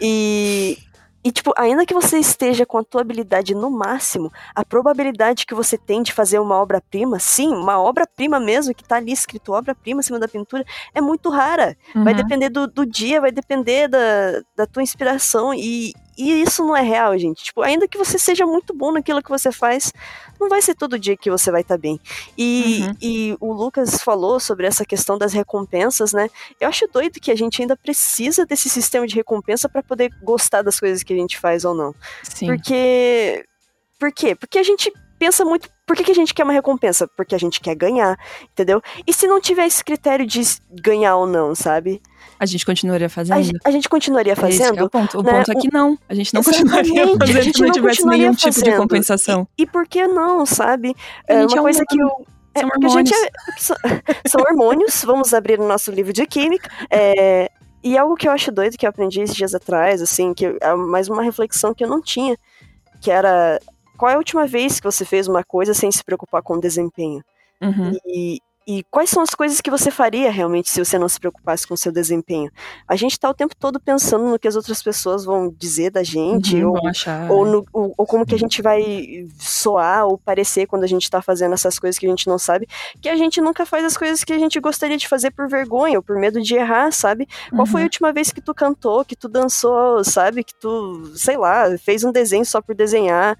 E 0.00 0.78
e, 1.24 1.32
tipo, 1.32 1.52
ainda 1.56 1.84
que 1.84 1.92
você 1.92 2.18
esteja 2.18 2.64
com 2.64 2.78
a 2.78 2.84
tua 2.84 3.00
habilidade 3.00 3.54
no 3.54 3.70
máximo, 3.70 4.32
a 4.54 4.64
probabilidade 4.64 5.46
que 5.46 5.54
você 5.54 5.76
tem 5.76 6.02
de 6.02 6.12
fazer 6.12 6.38
uma 6.38 6.56
obra-prima, 6.56 7.18
sim, 7.18 7.48
uma 7.48 7.80
obra-prima 7.80 8.38
mesmo, 8.38 8.74
que 8.74 8.84
tá 8.84 8.96
ali 8.96 9.12
escrito 9.12 9.52
obra-prima 9.52 10.00
acima 10.00 10.18
da 10.18 10.28
pintura, 10.28 10.64
é 10.94 11.00
muito 11.00 11.28
rara. 11.28 11.76
Uhum. 11.94 12.04
Vai 12.04 12.14
depender 12.14 12.48
do, 12.48 12.68
do 12.68 12.86
dia, 12.86 13.20
vai 13.20 13.32
depender 13.32 13.88
da, 13.88 14.42
da 14.56 14.66
tua 14.66 14.82
inspiração. 14.82 15.52
E, 15.52 15.92
e 16.18 16.42
isso 16.42 16.64
não 16.64 16.76
é 16.76 16.82
real, 16.82 17.16
gente. 17.16 17.44
Tipo, 17.44 17.62
ainda 17.62 17.86
que 17.86 17.96
você 17.96 18.18
seja 18.18 18.44
muito 18.44 18.74
bom 18.74 18.90
naquilo 18.90 19.22
que 19.22 19.30
você 19.30 19.52
faz, 19.52 19.92
não 20.40 20.48
vai 20.48 20.60
ser 20.60 20.74
todo 20.74 20.98
dia 20.98 21.16
que 21.16 21.30
você 21.30 21.50
vai 21.50 21.60
estar 21.60 21.76
tá 21.76 21.80
bem. 21.80 22.00
E, 22.36 22.80
uhum. 22.82 22.94
e 23.00 23.36
o 23.40 23.52
Lucas 23.52 24.02
falou 24.02 24.40
sobre 24.40 24.66
essa 24.66 24.84
questão 24.84 25.16
das 25.16 25.32
recompensas, 25.32 26.12
né? 26.12 26.28
Eu 26.60 26.68
acho 26.68 26.88
doido 26.92 27.20
que 27.20 27.30
a 27.30 27.36
gente 27.36 27.62
ainda 27.62 27.76
precisa 27.76 28.44
desse 28.44 28.68
sistema 28.68 29.06
de 29.06 29.14
recompensa 29.14 29.68
para 29.68 29.82
poder 29.82 30.10
gostar 30.20 30.62
das 30.62 30.80
coisas 30.80 31.04
que 31.04 31.12
a 31.12 31.16
gente 31.16 31.38
faz 31.38 31.64
ou 31.64 31.74
não. 31.74 31.94
Sim. 32.22 32.46
Porque. 32.46 33.44
Por 33.98 34.12
quê? 34.12 34.34
Porque 34.34 34.58
a 34.58 34.62
gente 34.62 34.92
pensa 35.18 35.44
muito. 35.44 35.68
Por 35.86 35.96
que, 35.96 36.04
que 36.04 36.10
a 36.10 36.14
gente 36.14 36.32
quer 36.32 36.44
uma 36.44 36.52
recompensa? 36.52 37.08
Porque 37.16 37.34
a 37.34 37.38
gente 37.38 37.60
quer 37.60 37.74
ganhar, 37.74 38.18
entendeu? 38.52 38.80
E 39.06 39.12
se 39.12 39.26
não 39.26 39.40
tiver 39.40 39.66
esse 39.66 39.82
critério 39.82 40.26
de 40.26 40.40
ganhar 40.82 41.16
ou 41.16 41.26
não, 41.26 41.54
sabe? 41.54 42.00
A 42.38 42.46
gente 42.46 42.64
continuaria 42.64 43.08
fazendo? 43.08 43.36
A, 43.36 43.42
gente, 43.42 43.58
a 43.64 43.70
gente 43.70 43.88
continuaria 43.88 44.36
fazendo? 44.36 44.78
É 44.78 44.82
o 44.82 44.90
ponto. 44.90 45.18
O 45.18 45.22
né? 45.22 45.32
ponto 45.32 45.50
é 45.50 45.54
que 45.54 45.72
não. 45.72 45.98
A 46.08 46.14
gente 46.14 46.32
não 46.32 46.40
Exatamente, 46.40 46.68
continuaria 46.68 47.18
fazendo 47.18 47.54
se 47.54 47.62
não 47.62 47.70
tivesse 47.72 48.06
nenhum 48.06 48.34
fazendo. 48.34 48.52
tipo 48.54 48.64
de 48.64 48.76
compensação. 48.76 49.48
E, 49.58 49.62
e, 49.62 49.66
por 49.66 49.88
que 49.88 50.06
não, 50.06 50.46
sabe? 50.46 50.94
É 51.26 51.44
uma 51.46 51.56
é 51.56 51.60
coisa 51.60 51.84
que 51.88 52.00
eu. 52.00 52.26
É, 52.54 52.60
são 52.60 52.68
hormônios. 52.68 53.10
É, 54.24 54.28
são 54.28 54.40
hormônios, 54.42 55.04
vamos 55.04 55.34
abrir 55.34 55.58
o 55.58 55.66
nosso 55.66 55.90
livro 55.90 56.12
de 56.12 56.26
química. 56.26 56.70
É, 56.90 57.50
e 57.82 57.96
algo 57.96 58.16
que 58.16 58.28
eu 58.28 58.32
acho 58.32 58.52
doido 58.52 58.76
que 58.76 58.86
eu 58.86 58.90
aprendi 58.90 59.20
esses 59.20 59.36
dias 59.36 59.54
atrás, 59.54 60.02
assim, 60.02 60.34
que 60.34 60.46
é 60.60 60.74
mais 60.74 61.08
uma 61.08 61.22
reflexão 61.22 61.72
que 61.74 61.84
eu 61.84 61.88
não 61.88 62.00
tinha, 62.00 62.36
que 63.00 63.10
era 63.10 63.60
qual 63.98 64.10
é 64.10 64.14
a 64.14 64.18
última 64.18 64.46
vez 64.46 64.80
que 64.80 64.86
você 64.86 65.04
fez 65.04 65.28
uma 65.28 65.42
coisa 65.44 65.74
sem 65.74 65.90
se 65.90 66.02
preocupar 66.04 66.40
com 66.40 66.54
o 66.54 66.60
desempenho? 66.60 67.22
Uhum. 67.60 67.98
E, 68.06 68.40
e 68.68 68.84
quais 68.90 69.08
são 69.08 69.22
as 69.22 69.30
coisas 69.30 69.62
que 69.62 69.70
você 69.70 69.90
faria 69.90 70.30
realmente 70.30 70.70
se 70.70 70.84
você 70.84 70.98
não 70.98 71.08
se 71.08 71.18
preocupasse 71.18 71.66
com 71.66 71.72
o 71.72 71.76
seu 71.76 71.90
desempenho? 71.90 72.50
A 72.86 72.96
gente 72.96 73.12
está 73.12 73.30
o 73.30 73.32
tempo 73.32 73.56
todo 73.56 73.80
pensando 73.80 74.26
no 74.26 74.38
que 74.38 74.46
as 74.46 74.56
outras 74.56 74.82
pessoas 74.82 75.24
vão 75.24 75.50
dizer 75.56 75.90
da 75.90 76.02
gente, 76.02 76.62
uhum, 76.62 76.74
ou, 76.74 76.80
ou, 77.30 77.46
no, 77.46 77.66
ou, 77.72 77.94
ou, 77.96 78.06
como 78.06 78.26
que 78.26 78.34
a 78.34 78.38
gente 78.38 78.60
vai 78.60 79.26
soar 79.38 80.06
ou 80.06 80.18
parecer 80.18 80.66
quando 80.66 80.84
a 80.84 80.86
gente 80.86 81.04
está 81.04 81.22
fazendo 81.22 81.54
essas 81.54 81.78
coisas 81.78 81.98
que 81.98 82.04
a 82.04 82.10
gente 82.10 82.26
não 82.26 82.38
sabe, 82.38 82.68
que 83.00 83.08
a 83.08 83.16
gente 83.16 83.40
nunca 83.40 83.64
faz 83.64 83.86
as 83.86 83.96
coisas 83.96 84.22
que 84.22 84.34
a 84.34 84.38
gente 84.38 84.60
gostaria 84.60 84.98
de 84.98 85.08
fazer 85.08 85.30
por 85.30 85.48
vergonha 85.48 85.98
ou 85.98 86.02
por 86.02 86.18
medo 86.18 86.38
de 86.42 86.54
errar, 86.54 86.92
sabe? 86.92 87.26
Qual 87.48 87.64
foi 87.64 87.80
a 87.80 87.84
uhum. 87.84 87.86
última 87.86 88.12
vez 88.12 88.30
que 88.30 88.42
tu 88.42 88.52
cantou, 88.52 89.02
que 89.02 89.16
tu 89.16 89.30
dançou, 89.30 90.04
sabe? 90.04 90.44
Que 90.44 90.54
tu, 90.54 91.10
sei 91.14 91.38
lá, 91.38 91.64
fez 91.78 92.04
um 92.04 92.12
desenho 92.12 92.44
só 92.44 92.60
por 92.60 92.74
desenhar. 92.74 93.34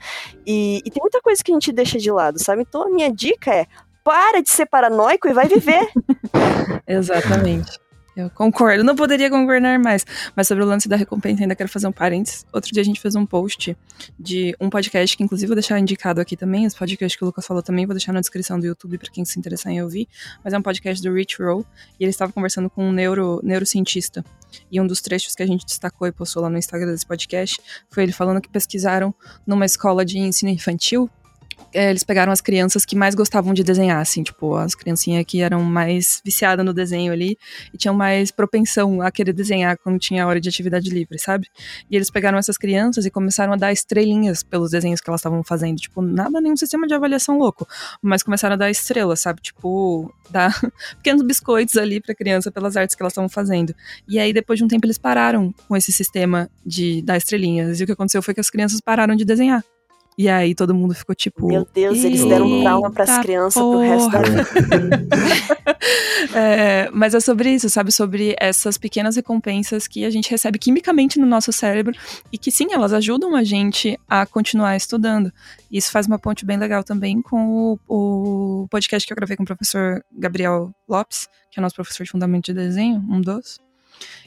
E, 0.46 0.80
e 0.86 0.90
tem 0.90 1.02
muita 1.02 1.20
coisa 1.20 1.44
que 1.44 1.52
a 1.52 1.54
gente 1.54 1.70
deixa 1.70 1.98
de 1.98 2.10
lado, 2.10 2.42
sabe? 2.42 2.62
Então 2.66 2.84
a 2.84 2.88
minha 2.88 3.12
dica 3.12 3.54
é 3.54 3.66
para 4.08 4.42
de 4.42 4.48
ser 4.48 4.64
paranoico 4.64 5.28
e 5.28 5.34
vai 5.34 5.46
viver. 5.46 5.86
Exatamente. 6.88 7.78
Eu 8.16 8.30
concordo, 8.30 8.82
não 8.82 8.96
poderia 8.96 9.28
concordar 9.28 9.78
mais. 9.78 10.04
Mas 10.34 10.48
sobre 10.48 10.64
o 10.64 10.66
lance 10.66 10.88
da 10.88 10.96
recompensa, 10.96 11.42
ainda 11.42 11.54
quero 11.54 11.68
fazer 11.68 11.86
um 11.86 11.92
parênteses. 11.92 12.46
Outro 12.50 12.72
dia 12.72 12.80
a 12.80 12.84
gente 12.84 12.98
fez 13.02 13.14
um 13.14 13.26
post 13.26 13.76
de 14.18 14.56
um 14.58 14.70
podcast, 14.70 15.14
que 15.14 15.22
inclusive 15.22 15.46
vou 15.46 15.54
deixar 15.54 15.78
indicado 15.78 16.22
aqui 16.22 16.38
também. 16.38 16.64
Esse 16.64 16.74
podcast 16.74 17.18
que 17.18 17.22
o 17.22 17.26
Lucas 17.26 17.46
falou 17.46 17.62
também, 17.62 17.84
vou 17.84 17.94
deixar 17.94 18.14
na 18.14 18.20
descrição 18.20 18.58
do 18.58 18.64
YouTube 18.64 18.96
para 18.96 19.10
quem 19.10 19.26
se 19.26 19.38
interessar 19.38 19.74
em 19.74 19.82
ouvir. 19.82 20.08
Mas 20.42 20.54
é 20.54 20.58
um 20.58 20.62
podcast 20.62 21.06
do 21.06 21.14
Rich 21.14 21.42
Roll. 21.42 21.66
E 22.00 22.04
ele 22.04 22.10
estava 22.10 22.32
conversando 22.32 22.70
com 22.70 22.88
um 22.88 22.92
neuro, 22.92 23.40
neurocientista. 23.44 24.24
E 24.72 24.80
um 24.80 24.86
dos 24.86 25.02
trechos 25.02 25.34
que 25.34 25.42
a 25.42 25.46
gente 25.46 25.66
destacou 25.66 26.08
e 26.08 26.12
postou 26.12 26.42
lá 26.42 26.48
no 26.48 26.56
Instagram 26.56 26.92
desse 26.92 27.06
podcast 27.06 27.60
foi 27.90 28.04
ele 28.04 28.12
falando 28.12 28.40
que 28.40 28.48
pesquisaram 28.48 29.14
numa 29.46 29.66
escola 29.66 30.02
de 30.02 30.18
ensino 30.18 30.50
infantil 30.50 31.10
é, 31.72 31.90
eles 31.90 32.02
pegaram 32.02 32.32
as 32.32 32.40
crianças 32.40 32.84
que 32.84 32.96
mais 32.96 33.14
gostavam 33.14 33.52
de 33.52 33.62
desenhar, 33.62 34.00
assim, 34.00 34.22
tipo, 34.22 34.54
as 34.56 34.74
criancinhas 34.74 35.24
que 35.26 35.40
eram 35.42 35.62
mais 35.62 36.20
viciadas 36.24 36.64
no 36.64 36.72
desenho 36.72 37.12
ali 37.12 37.36
e 37.72 37.76
tinham 37.76 37.94
mais 37.94 38.30
propensão 38.30 39.02
a 39.02 39.10
querer 39.10 39.32
desenhar 39.32 39.76
quando 39.78 39.98
tinha 39.98 40.26
hora 40.26 40.40
de 40.40 40.48
atividade 40.48 40.88
livre, 40.88 41.18
sabe? 41.18 41.46
E 41.90 41.96
eles 41.96 42.10
pegaram 42.10 42.38
essas 42.38 42.56
crianças 42.56 43.04
e 43.04 43.10
começaram 43.10 43.52
a 43.52 43.56
dar 43.56 43.72
estrelinhas 43.72 44.42
pelos 44.42 44.70
desenhos 44.70 45.00
que 45.00 45.10
elas 45.10 45.20
estavam 45.20 45.44
fazendo, 45.44 45.78
tipo, 45.78 46.00
nada, 46.00 46.40
nenhum 46.40 46.56
sistema 46.56 46.86
de 46.86 46.94
avaliação 46.94 47.38
louco, 47.38 47.66
mas 48.02 48.22
começaram 48.22 48.54
a 48.54 48.56
dar 48.56 48.70
estrelas, 48.70 49.20
sabe? 49.20 49.40
Tipo, 49.42 50.12
dar 50.30 50.58
pequenos 50.96 51.22
biscoitos 51.22 51.76
ali 51.76 52.00
pra 52.00 52.14
criança 52.14 52.50
pelas 52.50 52.76
artes 52.76 52.94
que 52.94 53.02
elas 53.02 53.12
estavam 53.12 53.28
fazendo. 53.28 53.74
E 54.08 54.18
aí, 54.18 54.32
depois 54.32 54.58
de 54.58 54.64
um 54.64 54.68
tempo, 54.68 54.86
eles 54.86 54.98
pararam 54.98 55.54
com 55.66 55.76
esse 55.76 55.92
sistema 55.92 56.50
de 56.64 57.02
dar 57.02 57.16
estrelinhas. 57.16 57.80
E 57.80 57.84
o 57.84 57.86
que 57.86 57.92
aconteceu 57.92 58.22
foi 58.22 58.34
que 58.34 58.40
as 58.40 58.50
crianças 58.50 58.80
pararam 58.80 59.14
de 59.14 59.24
desenhar. 59.24 59.62
E 60.18 60.28
aí 60.28 60.52
todo 60.52 60.74
mundo 60.74 60.92
ficou 60.94 61.14
tipo. 61.14 61.46
Meu 61.46 61.64
Deus, 61.72 62.02
eles 62.02 62.24
deram 62.24 62.60
trauma 62.60 62.90
pras 62.90 63.18
crianças 63.18 63.62
porra. 63.62 63.78
pro 63.78 63.88
resto 63.88 64.10
da 64.10 64.22
vida. 64.22 65.06
é, 66.34 66.90
mas 66.92 67.14
é 67.14 67.20
sobre 67.20 67.54
isso, 67.54 67.70
sabe? 67.70 67.92
Sobre 67.92 68.34
essas 68.40 68.76
pequenas 68.76 69.14
recompensas 69.14 69.86
que 69.86 70.04
a 70.04 70.10
gente 70.10 70.28
recebe 70.28 70.58
quimicamente 70.58 71.20
no 71.20 71.26
nosso 71.26 71.52
cérebro 71.52 71.94
e 72.32 72.36
que 72.36 72.50
sim, 72.50 72.72
elas 72.72 72.92
ajudam 72.92 73.36
a 73.36 73.44
gente 73.44 73.96
a 74.08 74.26
continuar 74.26 74.76
estudando. 74.76 75.32
E 75.70 75.78
isso 75.78 75.92
faz 75.92 76.08
uma 76.08 76.18
ponte 76.18 76.44
bem 76.44 76.56
legal 76.56 76.82
também 76.82 77.22
com 77.22 77.78
o, 77.88 78.64
o 78.64 78.68
podcast 78.68 79.06
que 79.06 79.12
eu 79.12 79.16
gravei 79.16 79.36
com 79.36 79.44
o 79.44 79.46
professor 79.46 80.02
Gabriel 80.10 80.72
Lopes, 80.88 81.28
que 81.48 81.60
é 81.60 81.62
nosso 81.62 81.76
professor 81.76 82.02
de 82.02 82.10
fundamento 82.10 82.46
de 82.46 82.54
desenho, 82.54 82.98
um 83.08 83.20
dos. 83.20 83.60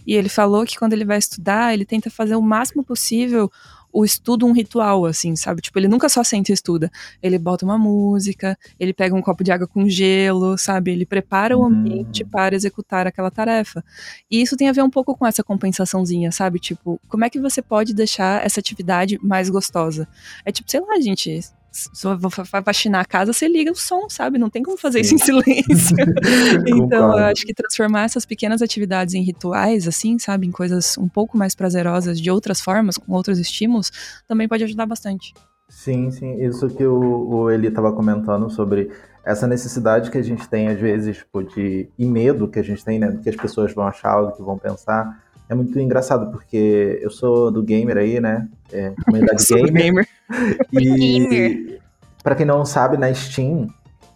E 0.08 0.16
ele 0.16 0.30
falou 0.30 0.66
que 0.66 0.78
quando 0.78 0.94
ele 0.94 1.06
vai 1.06 1.18
estudar, 1.18 1.74
ele 1.74 1.86
tenta 1.86 2.10
fazer 2.10 2.36
o 2.36 2.42
máximo 2.42 2.82
possível 2.82 3.52
o 3.92 4.06
estudo 4.06 4.46
um 4.46 4.52
ritual, 4.52 5.06
assim, 5.06 5.36
sabe? 5.36 5.62
Tipo, 5.62 5.80
ele 5.80 5.88
nunca 5.88 6.08
só 6.10 6.24
sente 6.24 6.52
e 6.52 6.54
estuda. 6.54 6.92
Ele 7.22 7.38
bota 7.38 7.66
uma 7.66 7.78
música, 7.78 8.58
ele 8.80 8.94
pega 8.94 9.16
um 9.16 9.22
copo 9.22 9.44
de 9.44 9.52
água 9.52 9.68
com 9.68 9.88
gelo, 9.88 10.58
sabe? 10.58 10.92
Ele 10.92 11.06
prepara 11.06 11.58
o 11.58 11.64
ambiente 11.64 12.24
uhum. 12.24 12.30
para 12.30 12.56
executar 12.56 13.08
aquela 13.08 13.32
tarefa. 13.32 13.84
E 14.30 14.42
isso 14.42 14.56
tem 14.56 14.70
a 14.70 14.72
ver 14.72 14.84
um 14.84 14.90
pouco 14.90 15.16
com 15.16 15.26
essa 15.26 15.44
compensaçãozinha, 15.44 16.32
sabe? 16.32 16.60
Tipo, 16.60 17.00
como 17.08 17.26
é 17.26 17.30
que 17.30 17.40
você 17.40 17.62
pode 17.62 17.94
deixar 17.94 18.46
essa 18.46 18.60
atividade 18.60 19.20
mais 19.22 19.50
gostosa? 19.50 20.08
É 20.46 20.52
tipo, 20.52 20.70
sei 20.70 20.80
lá, 20.80 21.00
gente, 21.00 21.42
se 21.72 22.06
eu 22.06 22.18
vou 22.18 22.30
faxinar 22.30 23.02
a 23.02 23.06
casa, 23.06 23.32
você 23.32 23.48
liga 23.48 23.72
o 23.72 23.76
som, 23.76 24.10
sabe? 24.10 24.38
Não 24.38 24.50
tem 24.50 24.62
como 24.62 24.78
fazer 24.78 25.04
Sim. 25.06 25.16
isso 25.16 25.24
em 25.24 25.26
silêncio. 25.26 25.96
então, 26.68 27.18
eu 27.18 27.26
acho 27.26 27.46
que 27.46 27.54
transformar 27.54 28.04
essas 28.04 28.26
pequenas 28.26 28.62
atividades 28.62 29.14
em 29.14 29.22
rituais, 29.22 29.88
assim, 29.88 30.20
sabe? 30.20 30.46
Em 30.46 30.52
coisas 30.52 30.98
um 30.98 31.08
pouco 31.08 31.38
mais 31.38 31.56
prazerosas, 31.56 32.20
de 32.20 32.30
outras 32.30 32.60
formas, 32.60 32.98
com 32.98 33.14
outros 33.14 33.40
estímulos, 33.40 33.90
também 34.28 34.50
pode 34.50 34.66
ajudar 34.66 34.86
bastante. 34.86 35.34
Sim, 35.70 36.12
sim. 36.12 36.44
Isso 36.44 36.68
que 36.70 36.86
o, 36.86 37.30
o 37.30 37.50
Eli 37.50 37.68
estava 37.68 37.94
comentando 37.94 38.50
sobre 38.50 38.92
essa 39.24 39.48
necessidade 39.48 40.12
que 40.12 40.18
a 40.18 40.22
gente 40.22 40.50
tem, 40.50 40.68
às 40.68 40.80
vezes, 40.80 41.18
tipo, 41.18 41.42
de. 41.42 41.88
e 41.98 42.06
medo 42.06 42.50
que 42.50 42.60
a 42.60 42.64
gente 42.64 42.84
tem, 42.84 43.00
né? 43.00 43.10
Do 43.10 43.20
que 43.20 43.30
as 43.30 43.36
pessoas 43.38 43.74
vão 43.74 43.88
achar, 43.88 44.22
do 44.22 44.34
que 44.34 44.44
vão 44.44 44.58
pensar 44.58 45.31
é 45.52 45.54
muito 45.56 45.78
engraçado, 45.78 46.32
porque 46.32 46.98
eu 47.02 47.12
sou 47.12 47.52
do 47.52 47.62
gamer 47.62 47.98
aí, 47.98 48.22
né? 48.22 48.48
É, 48.72 48.94
comunidade 49.04 49.44
gamer. 49.52 49.74
gamer. 49.74 50.08
E 50.72 51.78
para 52.24 52.36
quem 52.36 52.46
não 52.46 52.64
sabe, 52.64 52.96
na 52.96 53.14
Steam, 53.14 53.68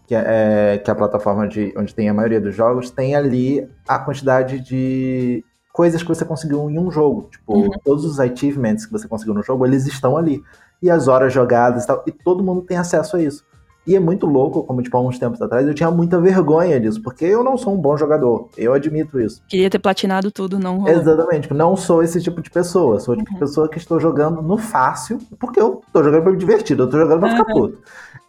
que 0.08 0.16
é, 0.16 0.24
é, 0.26 0.78
que 0.78 0.90
é 0.90 0.94
a 0.94 0.96
plataforma 0.96 1.46
de, 1.46 1.74
onde 1.76 1.94
tem 1.94 2.08
a 2.08 2.14
maioria 2.14 2.40
dos 2.40 2.56
jogos, 2.56 2.90
tem 2.90 3.16
ali 3.16 3.68
a 3.86 4.00
quantidade 4.00 4.62
de 4.62 5.44
coisas 5.74 6.02
que 6.02 6.08
você 6.08 6.24
conseguiu 6.24 6.70
em 6.70 6.80
um 6.80 6.90
jogo. 6.90 7.28
Tipo, 7.30 7.54
uhum. 7.54 7.70
todos 7.84 8.06
os 8.06 8.18
achievements 8.18 8.86
que 8.86 8.94
você 8.94 9.06
conseguiu 9.06 9.34
no 9.34 9.44
jogo, 9.44 9.66
eles 9.66 9.86
estão 9.86 10.16
ali. 10.16 10.42
E 10.82 10.90
as 10.90 11.10
horas 11.10 11.34
jogadas 11.34 11.84
e 11.84 11.88
tal. 11.88 12.02
E 12.08 12.14
todo 12.14 12.46
mundo 12.46 12.62
tem 12.62 12.78
acesso 12.78 13.18
a 13.18 13.22
isso. 13.22 13.44
E 13.88 13.96
é 13.96 14.00
muito 14.00 14.26
louco, 14.26 14.64
como 14.64 14.82
tipo, 14.82 14.98
há 14.98 15.02
uns 15.02 15.20
tempos 15.20 15.42
atrás, 15.42 15.68
eu 15.68 15.74
tinha 15.74 15.92
muita 15.92 16.20
vergonha 16.20 16.80
disso, 16.80 17.02
porque 17.02 17.24
eu 17.26 17.44
não 17.44 17.56
sou 17.56 17.74
um 17.74 17.78
bom 17.78 17.96
jogador. 17.96 18.50
Eu 18.58 18.74
admito 18.74 19.20
isso. 19.20 19.42
Queria 19.48 19.70
ter 19.70 19.78
platinado 19.78 20.32
tudo, 20.32 20.58
não 20.58 20.78
rolou. 20.78 20.90
Exatamente. 20.90 21.54
Não 21.54 21.76
sou 21.76 22.02
esse 22.02 22.20
tipo 22.22 22.42
de 22.42 22.50
pessoa. 22.50 23.00
Sou 23.00 23.14
o 23.14 23.18
tipo 23.18 23.30
uhum. 23.30 23.36
de 23.36 23.40
pessoa 23.40 23.70
que 23.70 23.78
estou 23.78 24.00
jogando 24.00 24.42
no 24.42 24.58
fácil, 24.58 25.20
porque 25.40 25.60
eu 25.60 25.82
tô 25.94 26.04
jogando 26.04 26.24
pra 26.24 26.32
me 26.32 26.38
divertir, 26.38 26.78
eu 26.78 26.90
tô 26.90 26.98
jogando 26.98 27.20
pra 27.20 27.30
ficar 27.30 27.46
puto. 27.46 27.78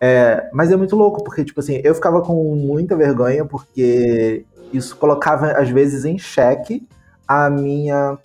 É, 0.00 0.50
mas 0.52 0.70
é 0.70 0.76
muito 0.76 0.94
louco, 0.94 1.24
porque, 1.24 1.44
tipo 1.44 1.60
assim, 1.60 1.80
eu 1.82 1.94
ficava 1.94 2.20
com 2.20 2.54
muita 2.54 2.94
vergonha, 2.94 3.44
porque 3.44 4.44
isso 4.72 4.94
colocava, 4.96 5.52
às 5.52 5.70
vezes, 5.70 6.04
em 6.04 6.18
xeque 6.18 6.86
a 7.26 7.48
minha 7.48 8.18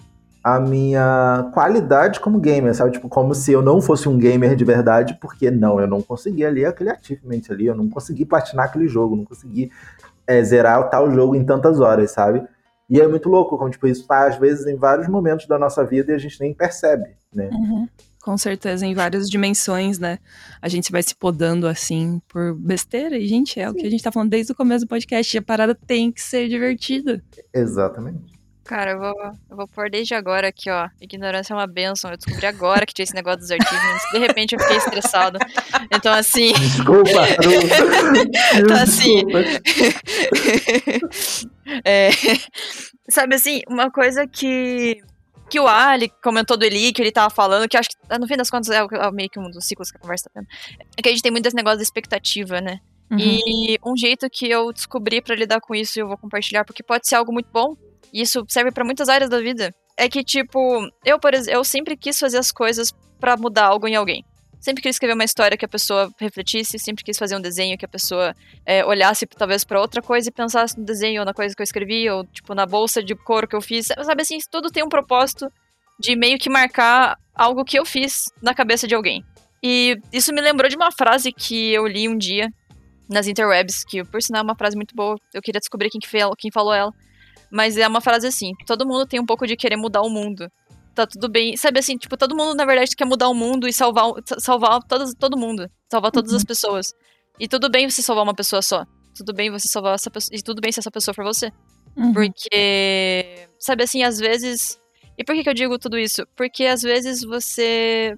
a 0.43 0.59
minha 0.59 1.49
qualidade 1.53 2.19
como 2.19 2.39
gamer, 2.39 2.73
sabe? 2.73 2.91
Tipo, 2.91 3.07
como 3.07 3.35
se 3.35 3.51
eu 3.51 3.61
não 3.61 3.79
fosse 3.81 4.09
um 4.09 4.17
gamer 4.17 4.55
de 4.55 4.65
verdade, 4.65 5.17
porque 5.21 5.51
não, 5.51 5.79
eu 5.79 5.87
não 5.87 6.01
consegui 6.01 6.43
ali 6.43 6.65
aquele 6.65 6.89
achievement 6.89 7.41
ali, 7.49 7.67
eu 7.67 7.75
não 7.75 7.87
consegui 7.87 8.25
platinar 8.25 8.65
aquele 8.65 8.87
jogo, 8.87 9.15
não 9.15 9.25
consegui 9.25 9.71
é, 10.25 10.43
zerar 10.43 10.79
o 10.79 10.89
tal 10.89 11.11
jogo 11.11 11.35
em 11.35 11.45
tantas 11.45 11.79
horas, 11.79 12.11
sabe? 12.11 12.43
E 12.89 12.99
é 12.99 13.07
muito 13.07 13.29
louco, 13.29 13.57
como 13.57 13.69
tipo, 13.69 13.87
isso 13.87 14.05
tá 14.07 14.27
às 14.27 14.37
vezes 14.37 14.65
em 14.65 14.75
vários 14.75 15.07
momentos 15.07 15.47
da 15.47 15.57
nossa 15.57 15.85
vida 15.85 16.11
e 16.11 16.15
a 16.15 16.17
gente 16.17 16.39
nem 16.41 16.53
percebe, 16.53 17.11
né? 17.33 17.49
Uhum. 17.51 17.87
Com 18.21 18.37
certeza, 18.37 18.85
em 18.85 18.93
várias 18.93 19.29
dimensões, 19.29 19.97
né? 19.97 20.19
A 20.61 20.67
gente 20.67 20.91
vai 20.91 21.01
se 21.01 21.15
podando 21.15 21.67
assim 21.67 22.21
por 22.27 22.53
besteira. 22.53 23.17
E, 23.17 23.25
gente, 23.27 23.59
é 23.59 23.67
o 23.67 23.73
que 23.73 23.85
a 23.85 23.89
gente 23.89 24.03
tá 24.03 24.11
falando 24.11 24.29
desde 24.29 24.51
o 24.51 24.55
começo 24.55 24.85
do 24.85 24.89
podcast. 24.89 25.37
A 25.37 25.41
parada 25.41 25.73
tem 25.73 26.11
que 26.11 26.21
ser 26.21 26.47
divertida. 26.47 27.23
Exatamente. 27.51 28.40
Cara, 28.71 28.91
eu 28.91 28.99
vou, 28.99 29.13
eu 29.49 29.57
vou 29.57 29.67
pôr 29.67 29.89
desde 29.89 30.15
agora 30.15 30.47
aqui, 30.47 30.69
ó. 30.69 30.87
Ignorância 31.01 31.53
é 31.53 31.57
uma 31.57 31.67
benção. 31.67 32.09
Eu 32.09 32.15
descobri 32.15 32.45
agora 32.45 32.85
que 32.85 32.93
tinha 32.93 33.03
esse 33.03 33.13
negócio 33.13 33.41
dos 33.41 33.51
achievements. 33.51 34.11
De 34.13 34.17
repente 34.17 34.55
eu 34.55 34.59
fiquei 34.61 34.77
estressado. 34.77 35.37
Então, 35.91 36.13
assim. 36.13 36.53
Desculpa. 36.53 37.11
Então, 38.55 38.77
assim. 38.81 39.23
É, 41.85 42.09
sabe 43.09 43.35
assim, 43.35 43.61
uma 43.67 43.91
coisa 43.91 44.25
que. 44.25 45.01
Que 45.49 45.59
o 45.59 45.67
Ali 45.67 46.09
comentou 46.23 46.55
do 46.55 46.63
Eli, 46.63 46.93
que 46.93 47.01
ele 47.01 47.11
tava 47.11 47.29
falando, 47.29 47.67
que 47.67 47.75
acho 47.75 47.89
que, 47.89 48.17
no 48.17 48.25
fim 48.25 48.37
das 48.37 48.49
contas, 48.49 48.69
é, 48.69 48.81
o- 48.81 48.87
é 48.89 49.11
meio 49.11 49.29
que 49.29 49.37
um 49.37 49.49
dos 49.51 49.65
ciclos 49.67 49.91
que 49.91 49.97
a 49.97 49.99
conversa 49.99 50.29
tá 50.29 50.31
tendo. 50.35 50.47
É 50.97 51.01
que 51.01 51.09
a 51.09 51.11
gente 51.11 51.21
tem 51.21 51.29
muito 51.31 51.45
esse 51.45 51.55
negócio 51.57 51.75
da 51.77 51.83
expectatativa, 51.83 52.61
né? 52.61 52.79
Uhum. 53.11 53.17
E 53.19 53.77
um 53.85 53.97
jeito 53.97 54.29
que 54.31 54.49
eu 54.49 54.71
descobri 54.71 55.21
pra 55.21 55.35
lidar 55.35 55.59
com 55.59 55.75
isso 55.75 55.99
e 55.99 56.01
eu 56.01 56.07
vou 56.07 56.17
compartilhar, 56.17 56.63
porque 56.63 56.81
pode 56.81 57.05
ser 57.05 57.15
algo 57.15 57.33
muito 57.33 57.49
bom, 57.51 57.75
e 58.13 58.21
isso 58.21 58.43
serve 58.47 58.71
pra 58.71 58.83
muitas 58.83 59.09
áreas 59.09 59.29
da 59.29 59.39
vida, 59.39 59.73
é 59.97 60.07
que, 60.09 60.23
tipo, 60.23 60.59
eu, 61.05 61.19
por 61.19 61.33
exemplo, 61.33 61.59
eu 61.59 61.63
sempre 61.63 61.95
quis 61.95 62.17
fazer 62.19 62.37
as 62.37 62.51
coisas 62.51 62.91
pra 63.19 63.37
mudar 63.37 63.65
algo 63.65 63.87
em 63.87 63.95
alguém. 63.95 64.23
Sempre 64.59 64.83
quis 64.83 64.95
escrever 64.95 65.13
uma 65.15 65.23
história 65.23 65.57
que 65.57 65.65
a 65.65 65.67
pessoa 65.67 66.11
refletisse, 66.19 66.77
sempre 66.77 67.03
quis 67.03 67.17
fazer 67.17 67.35
um 67.35 67.41
desenho 67.41 67.77
que 67.77 67.85
a 67.85 67.87
pessoa 67.87 68.35
é, 68.63 68.85
olhasse 68.85 69.25
talvez 69.25 69.63
pra 69.63 69.81
outra 69.81 70.01
coisa 70.03 70.29
e 70.29 70.31
pensasse 70.31 70.77
no 70.77 70.85
desenho 70.85 71.21
ou 71.21 71.25
na 71.25 71.33
coisa 71.33 71.55
que 71.55 71.61
eu 71.61 71.63
escrevi, 71.63 72.07
ou, 72.09 72.23
tipo, 72.25 72.53
na 72.53 72.65
bolsa 72.65 73.01
de 73.01 73.15
couro 73.15 73.47
que 73.47 73.55
eu 73.55 73.61
fiz. 73.61 73.87
Sabe 73.87 74.21
assim, 74.21 74.37
tudo 74.51 74.69
tem 74.69 74.83
um 74.83 74.89
propósito 74.89 75.47
de 75.99 76.15
meio 76.15 76.37
que 76.37 76.49
marcar 76.49 77.17
algo 77.33 77.65
que 77.65 77.77
eu 77.79 77.85
fiz 77.85 78.25
na 78.41 78.53
cabeça 78.53 78.87
de 78.87 78.93
alguém. 78.93 79.23
E 79.63 79.97
isso 80.13 80.31
me 80.33 80.41
lembrou 80.41 80.69
de 80.69 80.75
uma 80.75 80.91
frase 80.91 81.31
que 81.31 81.71
eu 81.73 81.87
li 81.87 82.07
um 82.07 82.17
dia 82.17 82.47
nas 83.09 83.27
interwebs, 83.27 83.83
que 83.83 84.03
por 84.03 84.21
sinal 84.21 84.41
é 84.41 84.43
uma 84.43 84.55
frase 84.55 84.75
muito 84.75 84.95
boa, 84.95 85.15
eu 85.33 85.41
queria 85.41 85.59
descobrir 85.59 85.89
quem, 85.89 85.99
que 85.99 86.07
fe- 86.07 86.19
quem 86.37 86.51
falou 86.51 86.73
ela. 86.73 86.91
Mas 87.51 87.77
é 87.77 87.87
uma 87.87 88.01
frase 88.01 88.27
assim: 88.27 88.53
todo 88.65 88.87
mundo 88.87 89.05
tem 89.05 89.19
um 89.19 89.25
pouco 89.25 89.45
de 89.45 89.55
querer 89.55 89.75
mudar 89.75 90.01
o 90.01 90.09
mundo. 90.09 90.49
Tá 90.95 91.07
tudo 91.07 91.29
bem. 91.29 91.55
Sabe 91.55 91.79
assim, 91.79 91.97
tipo, 91.97 92.17
todo 92.17 92.35
mundo, 92.35 92.55
na 92.55 92.65
verdade, 92.65 92.95
quer 92.95 93.05
mudar 93.05 93.29
o 93.29 93.33
mundo 93.33 93.67
e 93.67 93.73
salvar, 93.73 94.11
salvar 94.39 94.81
todas, 94.83 95.13
todo 95.13 95.37
mundo. 95.37 95.69
Salvar 95.89 96.11
todas 96.11 96.33
as 96.33 96.43
pessoas. 96.43 96.87
E 97.39 97.47
tudo 97.47 97.69
bem 97.69 97.89
você 97.89 98.01
salvar 98.01 98.23
uma 98.23 98.33
pessoa 98.33 98.61
só. 98.61 98.85
Tudo 99.15 99.33
bem 99.33 99.49
você 99.49 99.67
salvar 99.67 99.95
essa 99.95 100.09
pessoa. 100.09 100.37
E 100.37 100.41
tudo 100.41 100.61
bem 100.61 100.71
se 100.71 100.79
essa 100.79 100.91
pessoa 100.91 101.13
for 101.13 101.23
você. 101.23 101.51
Uhum. 101.95 102.13
Porque, 102.13 103.47
sabe 103.59 103.83
assim, 103.83 104.03
às 104.03 104.19
vezes. 104.19 104.79
E 105.17 105.23
por 105.23 105.35
que, 105.35 105.43
que 105.43 105.49
eu 105.49 105.53
digo 105.53 105.79
tudo 105.79 105.97
isso? 105.97 106.25
Porque 106.35 106.65
às 106.65 106.81
vezes 106.81 107.23
você. 107.23 108.15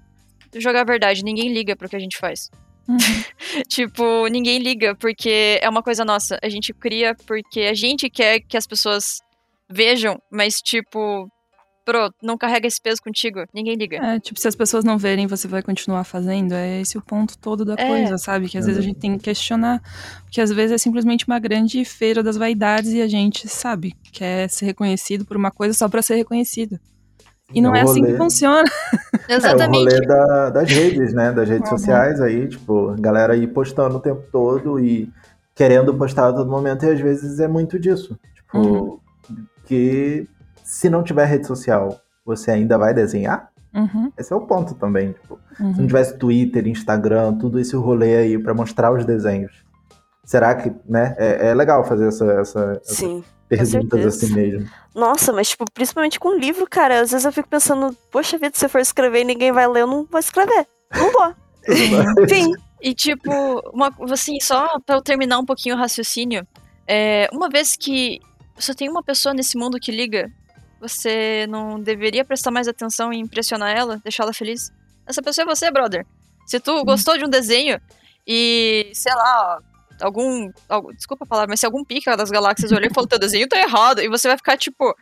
Jogar 0.56 0.82
a 0.82 0.84
verdade, 0.84 1.24
ninguém 1.24 1.52
liga 1.52 1.74
pro 1.74 1.88
que 1.88 1.96
a 1.96 2.00
gente 2.00 2.16
faz. 2.18 2.48
Uhum. 2.88 2.96
tipo, 3.68 4.26
ninguém 4.28 4.58
liga 4.58 4.94
porque 4.96 5.58
é 5.60 5.68
uma 5.68 5.82
coisa 5.82 6.04
nossa. 6.04 6.38
A 6.42 6.48
gente 6.48 6.72
cria 6.72 7.14
porque 7.26 7.60
a 7.62 7.74
gente 7.74 8.10
quer 8.10 8.40
que 8.40 8.56
as 8.56 8.66
pessoas 8.66 9.20
vejam, 9.70 10.16
mas 10.30 10.54
tipo. 10.56 11.28
Bro, 11.86 12.08
não 12.22 12.38
carrega 12.38 12.66
esse 12.66 12.80
peso 12.82 12.96
contigo. 13.04 13.44
Ninguém 13.54 13.74
liga. 13.76 13.98
É, 13.98 14.18
tipo, 14.18 14.40
se 14.40 14.48
as 14.48 14.54
pessoas 14.56 14.84
não 14.84 14.96
verem, 14.96 15.26
você 15.26 15.46
vai 15.46 15.62
continuar 15.62 16.02
fazendo. 16.04 16.52
É 16.54 16.80
esse 16.80 16.96
o 16.96 17.02
ponto 17.02 17.36
todo 17.36 17.62
da 17.62 17.74
É. 17.76 17.86
coisa, 17.86 18.16
sabe? 18.16 18.48
Que 18.48 18.56
às 18.56 18.64
vezes 18.64 18.78
a 18.80 18.82
gente 18.82 18.98
tem 18.98 19.18
que 19.18 19.24
questionar. 19.24 19.82
Porque 20.22 20.40
às 20.40 20.50
vezes 20.50 20.72
é 20.72 20.78
simplesmente 20.78 21.26
uma 21.26 21.38
grande 21.38 21.84
feira 21.84 22.22
das 22.22 22.38
vaidades 22.38 22.90
e 22.92 23.02
a 23.02 23.06
gente, 23.06 23.46
sabe, 23.48 23.92
quer 24.14 24.48
ser 24.48 24.64
reconhecido 24.64 25.26
por 25.26 25.36
uma 25.36 25.50
coisa 25.50 25.74
só 25.76 25.86
pra 25.86 26.00
ser 26.00 26.14
reconhecido. 26.14 26.80
E 27.52 27.60
não 27.60 27.74
É 27.76 27.80
é, 27.80 27.82
assim 27.82 28.02
que 28.02 28.16
funciona. 28.16 28.64
É 29.28 29.34
o 29.34 29.36
Exatamente. 29.36 29.84
rolê 29.84 30.00
da- 30.06 30.50
das 30.50 30.70
redes, 30.70 31.12
né? 31.12 31.32
Das 31.32 31.46
redes 31.46 31.70
Uhum. 31.70 31.76
sociais 31.78 32.18
aí, 32.18 32.48
tipo, 32.48 32.90
a 32.90 32.96
galera 32.96 33.34
aí 33.34 33.46
postando 33.46 33.98
o 33.98 34.00
tempo 34.00 34.22
todo 34.32 34.80
e 34.80 35.10
querendo 35.54 35.92
postar 35.94 36.28
a 36.28 36.32
todo 36.32 36.50
momento, 36.50 36.86
e 36.86 36.90
às 36.92 37.00
vezes 37.00 37.40
é 37.40 37.46
muito 37.48 37.78
disso. 37.78 38.18
Tipo, 38.34 38.58
Uhum. 38.58 38.98
Que 39.64 40.28
se 40.62 40.88
não 40.88 41.02
tiver 41.02 41.24
rede 41.24 41.46
social, 41.46 42.00
você 42.24 42.50
ainda 42.50 42.78
vai 42.78 42.94
desenhar? 42.94 43.50
Uhum, 43.74 44.12
Esse 44.16 44.32
é 44.32 44.36
o 44.36 44.40
ponto 44.40 44.74
também, 44.74 45.12
tipo. 45.12 45.38
Se 45.56 45.62
não 45.62 45.70
uhum. 45.70 45.86
tivesse 45.86 46.16
Twitter, 46.16 46.66
Instagram, 46.68 47.34
tudo 47.34 47.58
esse 47.58 47.74
rolê 47.74 48.16
aí 48.16 48.38
pra 48.38 48.54
mostrar 48.54 48.92
os 48.92 49.04
desenhos. 49.04 49.64
Será 50.24 50.54
que, 50.54 50.72
né? 50.88 51.14
É, 51.18 51.48
é 51.48 51.54
legal 51.54 51.84
fazer 51.84 52.08
essa, 52.08 52.24
essa, 52.32 52.80
essas 52.82 52.96
Sim. 52.96 53.24
perguntas 53.48 54.00
certeza. 54.00 54.08
assim 54.08 54.34
mesmo. 54.34 54.70
Nossa, 54.94 55.32
mas, 55.32 55.50
tipo, 55.50 55.64
principalmente 55.72 56.20
com 56.20 56.38
livro, 56.38 56.66
cara, 56.70 57.00
às 57.00 57.10
vezes 57.10 57.26
eu 57.26 57.32
fico 57.32 57.48
pensando, 57.48 57.94
poxa 58.10 58.38
vida, 58.38 58.56
se 58.56 58.64
eu 58.64 58.70
for 58.70 58.80
escrever 58.80 59.22
e 59.22 59.24
ninguém 59.24 59.52
vai 59.52 59.66
ler, 59.66 59.80
eu 59.80 59.86
não 59.88 60.06
vou 60.08 60.20
escrever. 60.20 60.66
Não 60.94 61.12
vou. 61.12 61.34
Fim. 62.28 62.52
E 62.80 62.94
tipo, 62.94 63.30
uma, 63.72 63.92
assim, 64.12 64.38
só 64.40 64.78
pra 64.86 64.96
eu 64.96 65.02
terminar 65.02 65.38
um 65.38 65.44
pouquinho 65.44 65.74
o 65.74 65.78
raciocínio, 65.78 66.46
é, 66.86 67.28
uma 67.32 67.48
vez 67.48 67.76
que 67.76 68.20
só 68.58 68.74
tem 68.74 68.88
uma 68.88 69.02
pessoa 69.02 69.34
nesse 69.34 69.56
mundo 69.56 69.78
que 69.78 69.90
liga, 69.92 70.30
você 70.80 71.46
não 71.48 71.80
deveria 71.80 72.24
prestar 72.24 72.50
mais 72.50 72.68
atenção 72.68 73.12
e 73.12 73.18
impressionar 73.18 73.76
ela, 73.76 74.00
deixar 74.02 74.24
ela 74.24 74.32
feliz? 74.32 74.70
Essa 75.06 75.22
pessoa 75.22 75.44
é 75.44 75.54
você, 75.54 75.70
brother. 75.70 76.06
Se 76.46 76.60
tu 76.60 76.84
gostou 76.84 77.16
de 77.16 77.24
um 77.24 77.28
desenho 77.28 77.80
e, 78.26 78.90
sei 78.92 79.14
lá, 79.14 79.58
algum, 80.00 80.50
algum- 80.68 80.92
Desculpa 80.92 81.24
a 81.24 81.28
palavra, 81.28 81.50
mas 81.50 81.60
se 81.60 81.66
algum 81.66 81.84
pica 81.84 82.16
das 82.16 82.30
galáxias 82.30 82.70
olhou 82.72 82.86
e 82.90 82.94
falou: 82.94 83.08
teu 83.08 83.18
desenho 83.18 83.48
tá 83.48 83.58
errado, 83.58 84.00
e 84.00 84.08
você 84.08 84.28
vai 84.28 84.36
ficar 84.36 84.56
tipo. 84.56 84.94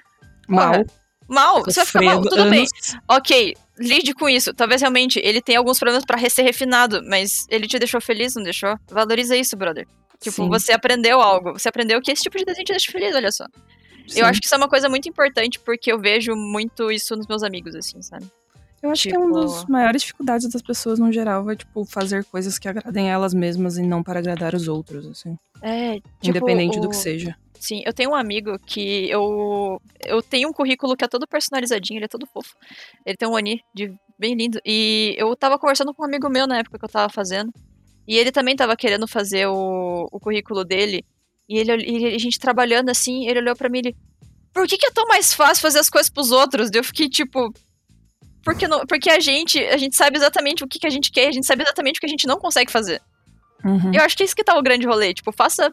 Mal. 0.49 0.85
Mal, 1.29 1.63
você 1.65 1.81
vai 1.81 1.87
ficar 1.87 2.03
mal, 2.03 2.21
tudo 2.23 2.51
bem. 2.51 2.61
anos. 2.61 2.71
Ok, 3.09 3.57
lide 3.79 4.13
com 4.13 4.29
isso. 4.29 4.53
Talvez 4.53 4.81
realmente 4.83 5.21
ele 5.23 5.41
tenha 5.41 5.59
alguns 5.59 5.79
problemas 5.79 6.05
pra 6.05 6.19
ser 6.29 6.43
refinado, 6.43 7.01
mas 7.09 7.47
ele 7.49 7.67
te 7.67 7.79
deixou 7.79 8.01
feliz, 8.01 8.35
não 8.35 8.43
deixou? 8.43 8.77
Valoriza 8.91 9.37
isso, 9.37 9.57
brother. 9.57 9.87
Tipo, 10.23 10.37
Sim, 10.37 10.49
você 10.49 10.73
aprendeu 10.73 11.21
algo. 11.21 11.53
Você 11.53 11.69
aprendeu 11.69 12.01
que 12.01 12.11
esse 12.13 12.23
tipo 12.23 12.39
de 12.39 12.45
desenho 12.45 12.65
te 12.65 12.73
deixa 12.73 12.91
feliz, 12.93 13.15
olha 13.15 13.31
só. 13.33 13.45
sim. 14.09 14.21
Eu 14.21 14.27
acho 14.27 14.41
que 14.41 14.47
isso 14.47 14.55
é 14.55 14.59
uma 14.59 14.69
coisa 14.69 14.89
muito 14.89 15.09
importante, 15.09 15.59
porque 15.59 15.91
eu 15.93 15.99
vejo 15.99 16.35
muito 16.35 16.91
isso 16.91 17.15
nos 17.17 17.27
meus 17.27 17.43
amigos, 17.43 17.75
assim, 17.75 18.01
sabe? 18.03 18.27
Eu 18.83 18.91
acho 18.91 19.05
que 19.09 19.15
é 19.15 19.19
uma 19.19 19.27
tipo- 19.29 19.41
das 19.41 19.65
maiores 19.67 20.03
dificuldades 20.03 20.49
das 20.51 20.61
pessoas 20.63 20.99
no 20.99 21.13
geral, 21.13 21.49
é, 21.51 21.55
tipo, 21.57 21.85
fazer 21.85 22.25
coisas 22.25 22.59
que 22.59 22.67
agradem 22.69 23.09
elas 23.11 23.33
mesmas 23.33 23.77
e 23.79 23.83
não 23.83 24.03
para 24.03 24.19
agradar 24.19 24.55
os 24.57 24.67
outros, 24.67 25.07
assim. 25.07 25.37
É, 25.61 25.95
tipo, 25.95 26.11
Independente 26.29 26.81
do 26.81 26.87
o- 26.87 26.91
que 26.91 26.97
seja. 26.97 27.37
Sim, 27.61 27.81
eu 27.87 27.93
tenho 27.93 28.11
um 28.11 28.15
amigo 28.17 28.59
que 28.67 29.09
eu. 29.09 29.81
Eu 30.05 30.21
tenho 30.21 30.49
um 30.49 30.53
currículo 30.53 30.97
que 30.97 31.05
é 31.05 31.09
todo 31.09 31.29
personalizadinho, 31.29 31.99
ele 31.99 32.07
é 32.07 32.09
todo 32.09 32.27
fofo. 32.27 32.57
Ele 33.07 33.17
tem 33.17 33.29
um 33.29 33.35
Oni 33.35 33.63
de 33.73 33.95
bem 34.19 34.35
lindo. 34.35 34.59
E 34.67 35.15
eu 35.17 35.35
tava 35.37 35.57
conversando 35.61 35.95
com 35.95 36.03
um 36.03 36.07
amigo 36.07 36.29
meu 36.29 36.45
na 36.49 36.59
época 36.59 36.77
que 36.77 36.85
eu 36.85 36.89
tava 36.89 37.09
fazendo. 37.13 37.53
E 38.07 38.17
ele 38.17 38.33
também 38.33 38.57
tava 38.57 38.77
querendo 38.77 39.07
fazer 39.07 39.47
o, 39.47 40.09
o 40.11 40.21
currículo 40.21 40.65
dele. 40.65 41.05
E 41.49 41.59
ele, 41.59 41.73
e 41.85 42.15
a 42.15 42.19
gente 42.19 42.39
trabalhando 42.39 42.91
assim, 42.91 43.27
ele 43.29 43.41
olhou 43.41 43.57
pra 43.57 43.69
mim 43.69 43.79
e 43.79 43.89
ele. 43.89 43.97
Por 44.53 44.67
que, 44.67 44.77
que 44.77 44.87
é 44.87 44.91
tão 44.91 45.07
mais 45.07 45.33
fácil 45.33 45.63
fazer 45.63 45.79
as 45.79 45.89
coisas 45.89 46.11
pros 46.11 46.31
outros? 46.31 46.71
Eu 46.73 46.85
fiquei 46.85 47.09
tipo. 47.09 47.53
Porque, 48.45 48.67
não, 48.67 48.85
porque 48.87 49.09
a 49.09 49.21
gente, 49.21 49.59
a 49.67 49.77
gente 49.77 49.95
sabe 49.95 50.17
exatamente 50.17 50.65
o 50.65 50.69
que, 50.69 50.79
que 50.79 50.87
a 50.87 50.91
gente 50.91 51.13
quer, 51.13 51.29
a 51.29 51.33
gente 51.33 51.47
sabe 51.47 51.63
exatamente 51.63 51.99
o 51.99 52.01
que 52.01 52.07
a 52.07 52.09
gente 52.09 52.27
não 52.27 52.39
consegue 52.39 52.73
fazer. 52.73 53.01
Uhum. 53.65 53.93
Eu 53.95 54.03
acho 54.03 54.17
que 54.17 54.25
é 54.25 54.27
isso 54.27 54.35
que 54.35 54.43
tá 54.43 54.59
o 54.59 54.63
grande 54.63 54.85
rolê. 54.85 55.15
Tipo, 55.15 55.31
faça 55.31 55.73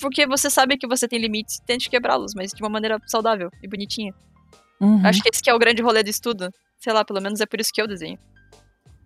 porque 0.00 0.26
você 0.26 0.50
sabe 0.50 0.76
que 0.76 0.86
você 0.86 1.06
tem 1.06 1.18
limites 1.18 1.56
e 1.56 1.64
tente 1.64 1.88
quebrá-los, 1.88 2.34
mas 2.34 2.52
de 2.52 2.60
uma 2.62 2.68
maneira 2.68 2.98
saudável 3.06 3.50
e 3.62 3.68
bonitinha. 3.68 4.12
Uhum. 4.80 5.06
Acho 5.06 5.22
que 5.22 5.28
esse 5.28 5.40
que 5.40 5.48
é 5.48 5.54
o 5.54 5.58
grande 5.58 5.80
rolê 5.80 6.02
do 6.02 6.10
estudo. 6.10 6.50
Sei 6.80 6.92
lá, 6.92 7.04
pelo 7.04 7.20
menos 7.20 7.40
é 7.40 7.46
por 7.46 7.60
isso 7.60 7.70
que 7.72 7.80
eu 7.80 7.86
desenho. 7.86 8.18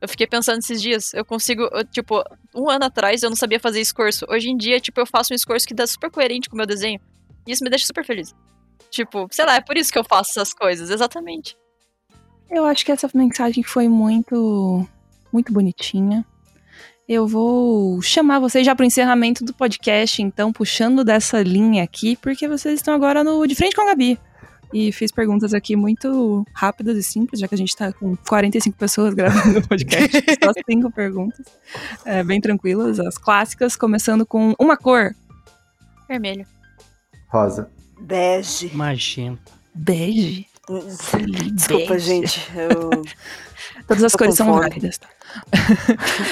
Eu 0.01 0.09
fiquei 0.09 0.27
pensando 0.27 0.59
esses 0.59 0.81
dias. 0.81 1.15
Eu 1.15 1.25
consigo, 1.25 1.63
eu, 1.73 1.85
tipo, 1.85 2.23
um 2.55 2.69
ano 2.69 2.85
atrás 2.85 3.23
eu 3.23 3.31
não 3.31 3.37
sabia 3.37 3.59
fazer 3.59 3.81
escorço. 3.81 4.27
Hoje 4.29 4.51
em 4.51 4.57
dia, 4.57 4.79
tipo, 4.81 5.01
eu 5.01 5.07
faço 5.07 5.33
um 5.33 5.37
escorço 5.37 5.67
que 5.67 5.75
dá 5.75 5.87
super 5.87 6.11
coerente 6.11 6.49
com 6.49 6.57
o 6.57 6.59
meu 6.59 6.67
desenho. 6.67 7.01
E 7.47 7.53
isso 7.53 7.65
me 7.65 7.71
deixa 7.71 7.87
super 7.87 8.05
feliz. 8.05 8.35
Tipo, 8.91 9.27
sei 9.31 9.45
lá, 9.45 9.57
é 9.57 9.61
por 9.61 9.77
isso 9.77 9.93
que 9.93 9.99
eu 9.99 10.05
faço 10.05 10.31
essas 10.31 10.53
coisas, 10.53 10.91
exatamente. 10.91 11.57
Eu 12.51 12.65
acho 12.65 12.85
que 12.85 12.93
essa 12.93 13.11
mensagem 13.15 13.63
foi 13.63 13.89
muito, 13.89 14.87
muito 15.33 15.53
bonitinha. 15.53 16.25
Eu 17.09 17.27
vou 17.27 18.03
chamar 18.03 18.41
vocês 18.41 18.67
já 18.67 18.75
para 18.75 18.83
o 18.83 18.87
encerramento 18.87 19.45
do 19.45 19.55
podcast, 19.55 20.21
então, 20.21 20.53
puxando 20.53 21.05
dessa 21.05 21.41
linha 21.41 21.85
aqui, 21.85 22.17
porque 22.17 22.49
vocês 22.49 22.75
estão 22.75 22.95
agora 22.95 23.23
no 23.23 23.47
De 23.47 23.55
Frente 23.55 23.77
com 23.77 23.83
a 23.83 23.87
Gabi. 23.87 24.19
E 24.73 24.91
fiz 24.93 25.13
perguntas 25.13 25.55
aqui 25.55 25.77
muito 25.77 26.45
rápidas 26.53 26.97
e 26.97 27.03
simples, 27.03 27.41
já 27.41 27.49
que 27.49 27.55
a 27.55 27.59
gente 27.59 27.75
tá 27.77 27.93
com 27.93 28.17
45 28.17 28.77
pessoas 28.77 29.15
gravando 29.15 29.59
o 29.59 29.69
podcast. 29.69 30.11
só 30.43 30.53
cinco 30.69 30.91
perguntas. 30.91 31.47
É, 32.05 32.23
bem 32.23 32.41
tranquilas, 32.41 32.99
as 32.99 33.17
clássicas, 33.17 33.77
começando 33.77 34.27
com 34.27 34.55
uma 34.59 34.77
cor. 34.77 35.15
Vermelho. 36.09 36.47
Rosa. 37.29 37.71
Bege. 38.01 38.71
Magenta. 38.75 39.53
Bege. 39.75 40.47
Desculpa, 41.53 41.95
Bege. 41.95 42.07
gente. 42.07 42.51
Eu... 42.55 42.91
Todas 43.87 44.03
as 44.03 44.13
Tô 44.13 44.19
cores 44.19 44.35
são 44.35 44.53
válidas, 44.53 44.99
tá? 44.99 45.09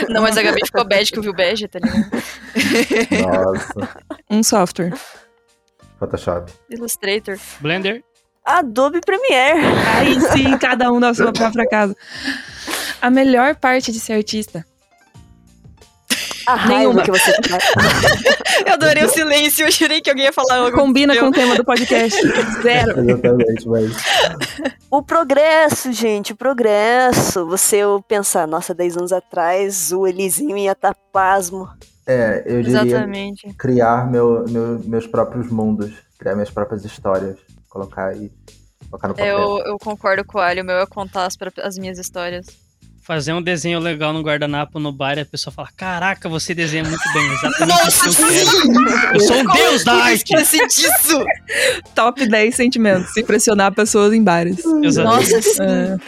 Não, 0.08 0.22
mas 0.22 0.36
a 0.36 0.42
Gabi 0.42 0.60
ficou 0.64 0.84
bege 0.84 1.12
que 1.12 1.18
eu 1.18 1.22
vi 1.22 1.28
o 1.28 1.34
bege, 1.34 1.68
tá 1.68 1.78
ligado? 1.78 2.10
Nossa. 3.22 4.02
Um 4.28 4.42
software. 4.42 4.92
Photoshop. 5.98 6.52
Illustrator. 6.70 7.38
Blender. 7.60 8.02
Adobe 8.44 9.00
Premiere. 9.00 9.60
Aí 9.96 10.20
sim, 10.32 10.56
cada 10.58 10.92
um 10.92 11.00
da 11.00 11.14
sua 11.14 11.32
própria 11.32 11.66
casa. 11.66 11.96
A 13.00 13.10
melhor 13.10 13.54
parte 13.56 13.90
de 13.92 13.98
ser 14.00 14.14
artista. 14.14 14.64
A 16.46 16.54
raiva 16.56 16.78
Nenhuma. 16.78 17.02
que 17.02 17.10
você 17.10 17.32
tá. 17.40 17.58
Eu 18.66 18.74
adorei 18.74 19.02
o 19.04 19.08
silêncio, 19.08 19.66
eu 19.66 19.70
jurei 19.72 20.00
que 20.00 20.08
alguém 20.10 20.26
ia 20.26 20.32
falar 20.32 20.56
algo. 20.58 20.76
Combina 20.76 21.16
com 21.18 21.26
o 21.26 21.32
tema 21.32 21.56
do 21.56 21.64
podcast. 21.64 22.16
Zero. 22.62 23.00
Exatamente, 23.00 23.66
mas. 23.68 23.92
O 24.90 25.02
progresso, 25.02 25.90
gente, 25.92 26.32
o 26.32 26.36
progresso. 26.36 27.46
Você 27.46 27.78
pensar, 28.06 28.46
nossa, 28.46 28.74
10 28.74 28.96
anos 28.98 29.12
atrás 29.12 29.90
o 29.90 30.06
Elisinho 30.06 30.56
ia 30.56 30.72
estar 30.72 30.94
pasmo. 31.12 31.68
É, 32.06 32.42
eu 32.46 32.62
diria 32.62 32.82
Exatamente. 32.82 33.52
criar 33.54 34.08
meu, 34.10 34.44
meu- 34.48 34.78
meus 34.84 35.06
próprios 35.06 35.50
mundos, 35.50 35.92
criar 36.18 36.34
minhas 36.34 36.50
próprias 36.50 36.84
histórias, 36.84 37.36
colocar 37.74 38.06
aí, 38.06 38.30
colocar 38.88 39.08
no 39.08 39.14
papel. 39.14 39.38
Eu, 39.38 39.58
eu 39.66 39.78
concordo 39.78 40.24
com 40.24 40.38
o 40.38 40.40
Ali, 40.40 40.60
o 40.60 40.64
meu 40.64 40.76
é 40.76 40.86
contar 40.86 41.26
as, 41.26 41.36
as 41.62 41.76
minhas 41.76 41.98
histórias. 41.98 42.46
Fazer 43.02 43.34
um 43.34 43.42
desenho 43.42 43.80
legal 43.80 44.14
no 44.14 44.22
guardanapo 44.22 44.78
no 44.78 44.90
bar 44.90 45.18
e 45.18 45.22
a 45.22 45.26
pessoa 45.26 45.52
fala: 45.52 45.68
Caraca, 45.76 46.26
você 46.26 46.54
desenha 46.54 46.84
muito 46.84 47.02
bem, 47.12 47.26
exatamente 47.34 48.00
que 48.00 48.08
eu 48.08 48.14
quero. 48.14 49.14
Eu 49.14 49.20
sou 49.20 49.40
o 49.40 49.52
deus 49.52 49.84
da 49.84 49.92
arte! 49.92 50.34
Disso! 50.34 51.24
Top 51.94 52.26
10 52.26 52.54
sentimentos. 52.54 53.14
Impressionar 53.16 53.74
pessoas 53.74 54.14
em 54.14 54.22
bares. 54.22 54.64
Exatamente. 54.82 55.32
Nossa, 55.34 55.42
sim. 55.42 55.62
É, 55.62 55.98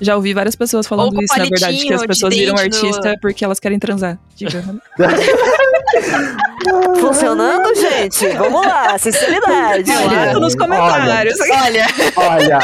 já 0.00 0.16
ouvi 0.16 0.32
várias 0.34 0.56
pessoas 0.56 0.86
falando 0.86 1.20
isso, 1.22 1.36
na 1.36 1.44
verdade, 1.44 1.78
que 1.78 1.92
as 1.92 2.06
pessoas 2.06 2.34
viram 2.34 2.54
dente 2.54 2.80
no- 2.80 2.86
artista 2.88 3.16
porque 3.20 3.44
elas 3.44 3.58
querem 3.60 3.78
transar. 3.78 4.18
Diga. 4.36 4.64
Funcionando, 7.00 7.74
gente? 7.74 8.26
Vamos 8.36 8.66
lá, 8.66 8.98
sinceridade. 8.98 9.90
Olha, 9.90 10.38
nos 10.38 10.54
comentários. 10.54 11.38
Olha, 11.40 11.86
Olha, 12.16 12.58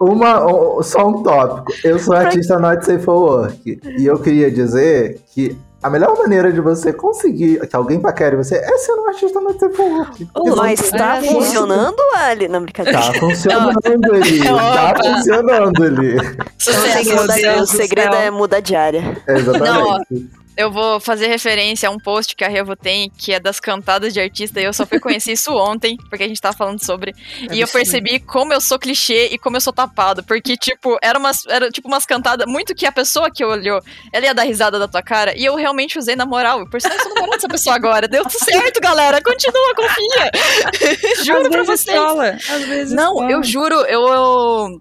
uma, 0.00 0.46
um- 0.46 0.82
só 0.82 1.08
um 1.08 1.22
tópico. 1.22 1.72
Eu 1.84 1.98
sou 1.98 2.14
artista 2.14 2.58
not 2.58 2.84
safe 2.84 3.02
for 3.04 3.18
work. 3.42 3.80
E 3.98 4.06
eu 4.06 4.18
queria 4.18 4.50
dizer 4.50 5.20
que 5.34 5.56
a 5.84 5.90
melhor 5.90 6.16
maneira 6.16 6.50
de 6.50 6.62
você 6.62 6.94
conseguir 6.94 7.60
que 7.68 7.76
alguém 7.76 8.00
paquere 8.00 8.36
você 8.36 8.56
é 8.56 8.78
ser 8.78 8.92
um 8.92 9.06
artista 9.06 9.38
not 9.38 9.60
safe 9.60 9.74
for 9.76 9.84
work. 9.84 10.26
Ô, 10.34 10.56
Mas 10.56 10.90
tá 10.90 11.18
É, 11.18 11.22
funcionando, 11.22 11.96
Ali? 12.16 12.48
Não, 12.48 12.62
brincadeira. 12.62 12.98
Tá 12.98 13.12
funcionando 13.12 13.78
ali. 14.14 14.40
Tá 14.44 14.90
Opa. 14.92 15.04
funcionando 15.04 15.84
ali. 15.84 16.16
O 16.16 16.62
segredo, 16.62 17.56
o 17.56 17.60
do 17.60 17.66
segredo 17.66 18.14
é 18.14 18.30
mudar 18.30 18.60
de 18.60 18.74
área. 18.74 19.22
Exatamente. 19.28 20.30
Eu 20.56 20.70
vou 20.70 21.00
fazer 21.00 21.26
referência 21.26 21.88
a 21.88 21.92
um 21.92 21.98
post 21.98 22.36
que 22.36 22.44
a 22.44 22.48
Revo 22.48 22.76
tem, 22.76 23.10
que 23.10 23.32
é 23.32 23.40
das 23.40 23.58
cantadas 23.58 24.12
de 24.14 24.20
artista, 24.20 24.60
e 24.60 24.64
eu 24.64 24.72
só 24.72 24.86
fui 24.86 25.00
conhecer 25.00 25.32
isso 25.32 25.52
ontem, 25.56 25.96
porque 26.08 26.24
a 26.24 26.28
gente 26.28 26.40
tava 26.40 26.56
falando 26.56 26.84
sobre. 26.84 27.12
e 27.50 27.60
eu 27.60 27.66
percebi 27.68 28.20
como 28.20 28.52
eu 28.52 28.60
sou 28.60 28.78
clichê 28.78 29.28
e 29.32 29.38
como 29.38 29.56
eu 29.56 29.60
sou 29.60 29.72
tapado. 29.72 30.22
Porque, 30.22 30.56
tipo, 30.56 30.96
era 31.02 31.18
umas, 31.18 31.44
era, 31.46 31.70
tipo 31.70 31.88
umas 31.88 32.06
cantadas 32.06 32.46
muito 32.46 32.74
que 32.74 32.86
a 32.86 32.92
pessoa 32.92 33.30
que 33.30 33.44
olhou, 33.44 33.80
ela 34.12 34.24
ia 34.26 34.34
dar 34.34 34.44
risada 34.44 34.78
da 34.78 34.86
tua 34.86 35.02
cara. 35.02 35.36
E 35.36 35.44
eu 35.44 35.56
realmente 35.56 35.98
usei 35.98 36.14
na 36.14 36.24
moral. 36.26 36.68
Por 36.68 36.78
isso 36.78 36.88
eu 36.88 37.00
sou 37.00 37.08
namorado 37.14 37.32
dessa 37.32 37.48
pessoa 37.48 37.74
agora. 37.76 38.06
Deu 38.06 38.22
tudo 38.24 38.44
certo, 38.44 38.80
galera. 38.80 39.20
Continua, 39.22 39.74
confia. 39.74 40.30
Juro 41.24 41.42
Às 41.42 41.48
pra 41.48 41.62
vocês. 41.64 42.50
às 42.50 42.64
vezes 42.64 42.94
Não, 42.94 43.28
eu 43.30 43.42
juro, 43.42 43.74
eu, 43.86 44.06
eu. 44.08 44.78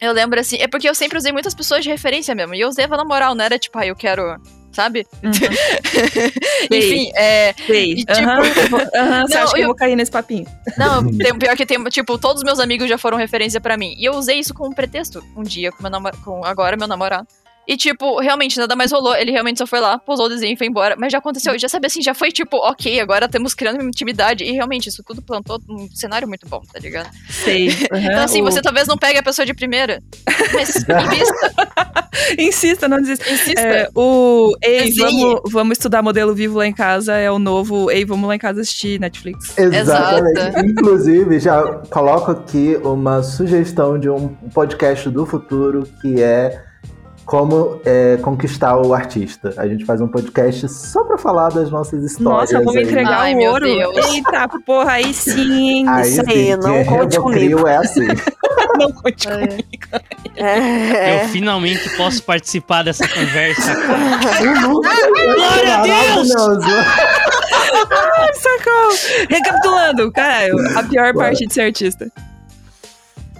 Eu 0.00 0.12
lembro 0.12 0.38
assim, 0.38 0.58
é 0.60 0.68
porque 0.68 0.88
eu 0.88 0.94
sempre 0.94 1.18
usei 1.18 1.32
muitas 1.32 1.54
pessoas 1.54 1.82
de 1.82 1.90
referência 1.90 2.34
mesmo. 2.34 2.54
E 2.54 2.60
eu 2.60 2.68
usava 2.68 2.96
na 2.96 3.04
moral, 3.04 3.34
não 3.34 3.44
era 3.44 3.58
tipo, 3.58 3.76
ah, 3.78 3.86
eu 3.86 3.96
quero. 3.96 4.22
Sabe? 4.72 5.06
Uhum. 5.24 5.30
Enfim, 6.70 7.10
é. 7.14 7.54
Sei. 7.66 7.92
E, 7.92 7.96
tipo- 8.04 8.12
Aham, 8.12 8.42
eu 8.44 8.68
vou- 8.68 8.80
aham, 8.80 9.26
você 9.26 9.34
Não, 9.34 9.42
acha 9.42 9.52
que 9.54 9.58
eu 9.58 9.62
eu- 9.62 9.66
vou 9.68 9.74
cair 9.74 9.96
nesse 9.96 10.10
papinho? 10.10 10.46
Não, 10.76 11.04
tem, 11.16 11.36
pior 11.38 11.56
que 11.56 11.66
tem, 11.66 11.82
tipo, 11.84 12.18
todos 12.18 12.42
os 12.42 12.44
meus 12.44 12.60
amigos 12.60 12.88
já 12.88 12.98
foram 12.98 13.16
referência 13.16 13.60
pra 13.60 13.76
mim. 13.76 13.94
E 13.98 14.04
eu 14.04 14.12
usei 14.14 14.38
isso 14.38 14.54
como 14.54 14.74
pretexto 14.74 15.22
um 15.36 15.42
dia 15.42 15.72
com 15.72 15.82
meu 15.82 15.90
namor 15.90 16.12
com 16.24 16.44
agora 16.44 16.76
meu 16.76 16.86
namorado. 16.86 17.26
E, 17.68 17.76
tipo, 17.76 18.18
realmente 18.18 18.58
nada 18.58 18.74
mais 18.74 18.90
rolou. 18.90 19.14
Ele 19.14 19.30
realmente 19.30 19.58
só 19.58 19.66
foi 19.66 19.78
lá, 19.78 19.98
posou 19.98 20.24
o 20.24 20.28
desenho 20.30 20.54
e 20.54 20.56
foi 20.56 20.66
embora. 20.66 20.96
Mas 20.98 21.12
já 21.12 21.18
aconteceu, 21.18 21.58
já 21.58 21.68
sabe 21.68 21.86
assim, 21.86 22.00
já 22.00 22.14
foi 22.14 22.32
tipo, 22.32 22.56
ok, 22.56 22.98
agora 22.98 23.28
temos 23.28 23.52
criando 23.52 23.78
uma 23.78 23.88
intimidade. 23.90 24.42
E 24.42 24.52
realmente, 24.52 24.88
isso 24.88 25.02
tudo 25.04 25.20
plantou 25.20 25.60
um 25.68 25.86
cenário 25.94 26.26
muito 26.26 26.48
bom, 26.48 26.62
tá 26.72 26.78
ligado? 26.78 27.10
Sei. 27.28 27.68
Então, 28.08 28.22
assim, 28.22 28.42
você 28.42 28.62
talvez 28.62 28.86
não 28.86 28.96
pegue 28.96 29.18
a 29.18 29.22
pessoa 29.22 29.44
de 29.44 29.52
primeira. 29.52 30.02
Mas 30.54 30.76
invista, 30.88 31.54
Insista, 32.38 32.88
não 32.88 33.00
desista. 33.00 33.30
insista. 33.30 33.60
É, 33.60 33.88
o 33.94 34.56
Ei, 34.62 34.94
vamos, 34.94 35.40
vamos 35.50 35.78
estudar 35.78 36.00
modelo 36.00 36.34
vivo 36.34 36.58
lá 36.58 36.66
em 36.66 36.72
casa 36.72 37.14
é 37.16 37.30
o 37.30 37.38
novo 37.38 37.90
Ei, 37.90 38.04
vamos 38.04 38.26
lá 38.28 38.36
em 38.36 38.38
casa 38.38 38.60
assistir 38.60 38.98
Netflix. 39.00 39.58
Exatamente. 39.58 40.38
Exato. 40.38 40.66
Inclusive, 40.66 41.38
já 41.40 41.62
coloco 41.90 42.30
aqui 42.30 42.78
uma 42.82 43.22
sugestão 43.22 43.98
de 43.98 44.08
um 44.08 44.28
podcast 44.54 45.10
do 45.10 45.26
futuro 45.26 45.86
que 46.00 46.22
é 46.22 46.67
como 47.28 47.78
é, 47.84 48.16
conquistar 48.22 48.74
o 48.78 48.94
artista. 48.94 49.52
A 49.58 49.68
gente 49.68 49.84
faz 49.84 50.00
um 50.00 50.08
podcast 50.08 50.66
só 50.66 51.04
pra 51.04 51.18
falar 51.18 51.50
das 51.50 51.70
nossas 51.70 52.02
histórias. 52.02 52.50
Nossa, 52.52 52.64
vamos 52.64 52.76
aí. 52.76 52.84
entregar 52.84 53.20
Ai, 53.20 53.34
o 53.34 53.50
ouro. 53.50 53.66
Deus. 53.66 54.14
Eita, 54.14 54.48
porra, 54.64 54.92
aí 54.92 55.12
sim? 55.12 55.86
Aí 55.86 56.08
Isso 56.10 56.22
sim, 56.24 56.32
aí, 56.32 56.56
não 56.56 56.82
que 56.82 56.84
conte 56.86 57.16
Revocrio 57.16 57.66
é 57.66 57.76
assim. 57.76 58.08
Não 58.78 58.92
conte 58.92 59.28
É. 59.28 59.46
comigo. 59.46 59.66
É. 60.36 61.24
Eu 61.24 61.28
finalmente 61.28 61.88
posso 61.96 62.22
participar 62.22 62.84
dessa 62.84 63.06
conversa, 63.08 63.74
cara. 63.76 64.20
Glória 65.34 65.76
a 65.76 65.82
Deus! 65.82 66.28
Socorro! 68.38 69.26
Recapitulando, 69.28 70.10
caralho, 70.12 70.54
a 70.78 70.82
pior 70.84 71.12
Bora. 71.12 71.26
parte 71.26 71.44
de 71.46 71.52
ser 71.52 71.62
artista. 71.62 72.10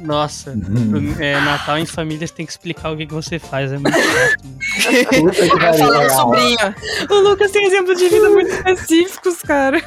Nossa, 0.01 0.51
Uhum. 0.51 1.15
é, 1.19 1.41
Natal 1.41 1.79
em 1.79 1.87
família 1.87 2.27
você 2.27 2.33
tem 2.33 2.47
que 2.47 2.53
explicar 2.53 2.91
o 2.93 2.97
que, 2.97 3.07
que 3.07 3.15
você 3.15 3.39
faz. 3.39 3.73
É 3.73 3.79
muito 3.79 3.95
chato. 3.99 4.45
mano. 4.45 5.31
Puta 5.31 5.33
que 5.33 5.43
Eu 5.53 5.59
pariu, 5.59 5.79
falando 5.79 5.99
real. 6.01 6.11
sobrinho. 6.11 6.75
O 7.11 7.15
Lucas 7.29 7.51
tem 7.51 7.67
exemplos 7.67 7.99
de 7.99 8.09
vida 8.09 8.29
muito 8.31 8.51
específicos, 8.51 9.43
cara. 9.43 9.83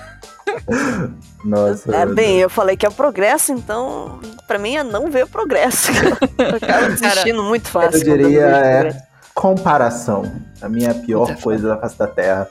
Nossa. 1.44 1.96
É, 1.96 2.06
bem, 2.06 2.40
eu 2.40 2.50
falei 2.50 2.76
que 2.78 2.86
é 2.86 2.90
o 2.90 2.92
progresso, 2.92 3.52
então, 3.52 4.20
pra 4.48 4.60
mim 4.60 4.76
é 4.76 4.84
não 4.84 5.10
ver 5.10 5.24
o 5.24 5.28
progresso. 5.28 5.92
Eu 6.38 6.56
acabo 6.56 6.88
desistindo 6.90 7.44
muito 7.44 7.68
fácil. 7.68 8.00
eu 8.00 8.18
diria 8.18 8.42
é 8.46 9.04
comparação. 9.34 10.32
A 10.62 10.68
minha 10.70 10.94
pior 10.94 11.28
Puta, 11.28 11.40
é 11.40 11.42
coisa 11.42 11.68
da 11.70 11.78
face 11.78 11.98
da 11.98 12.08
Terra. 12.08 12.48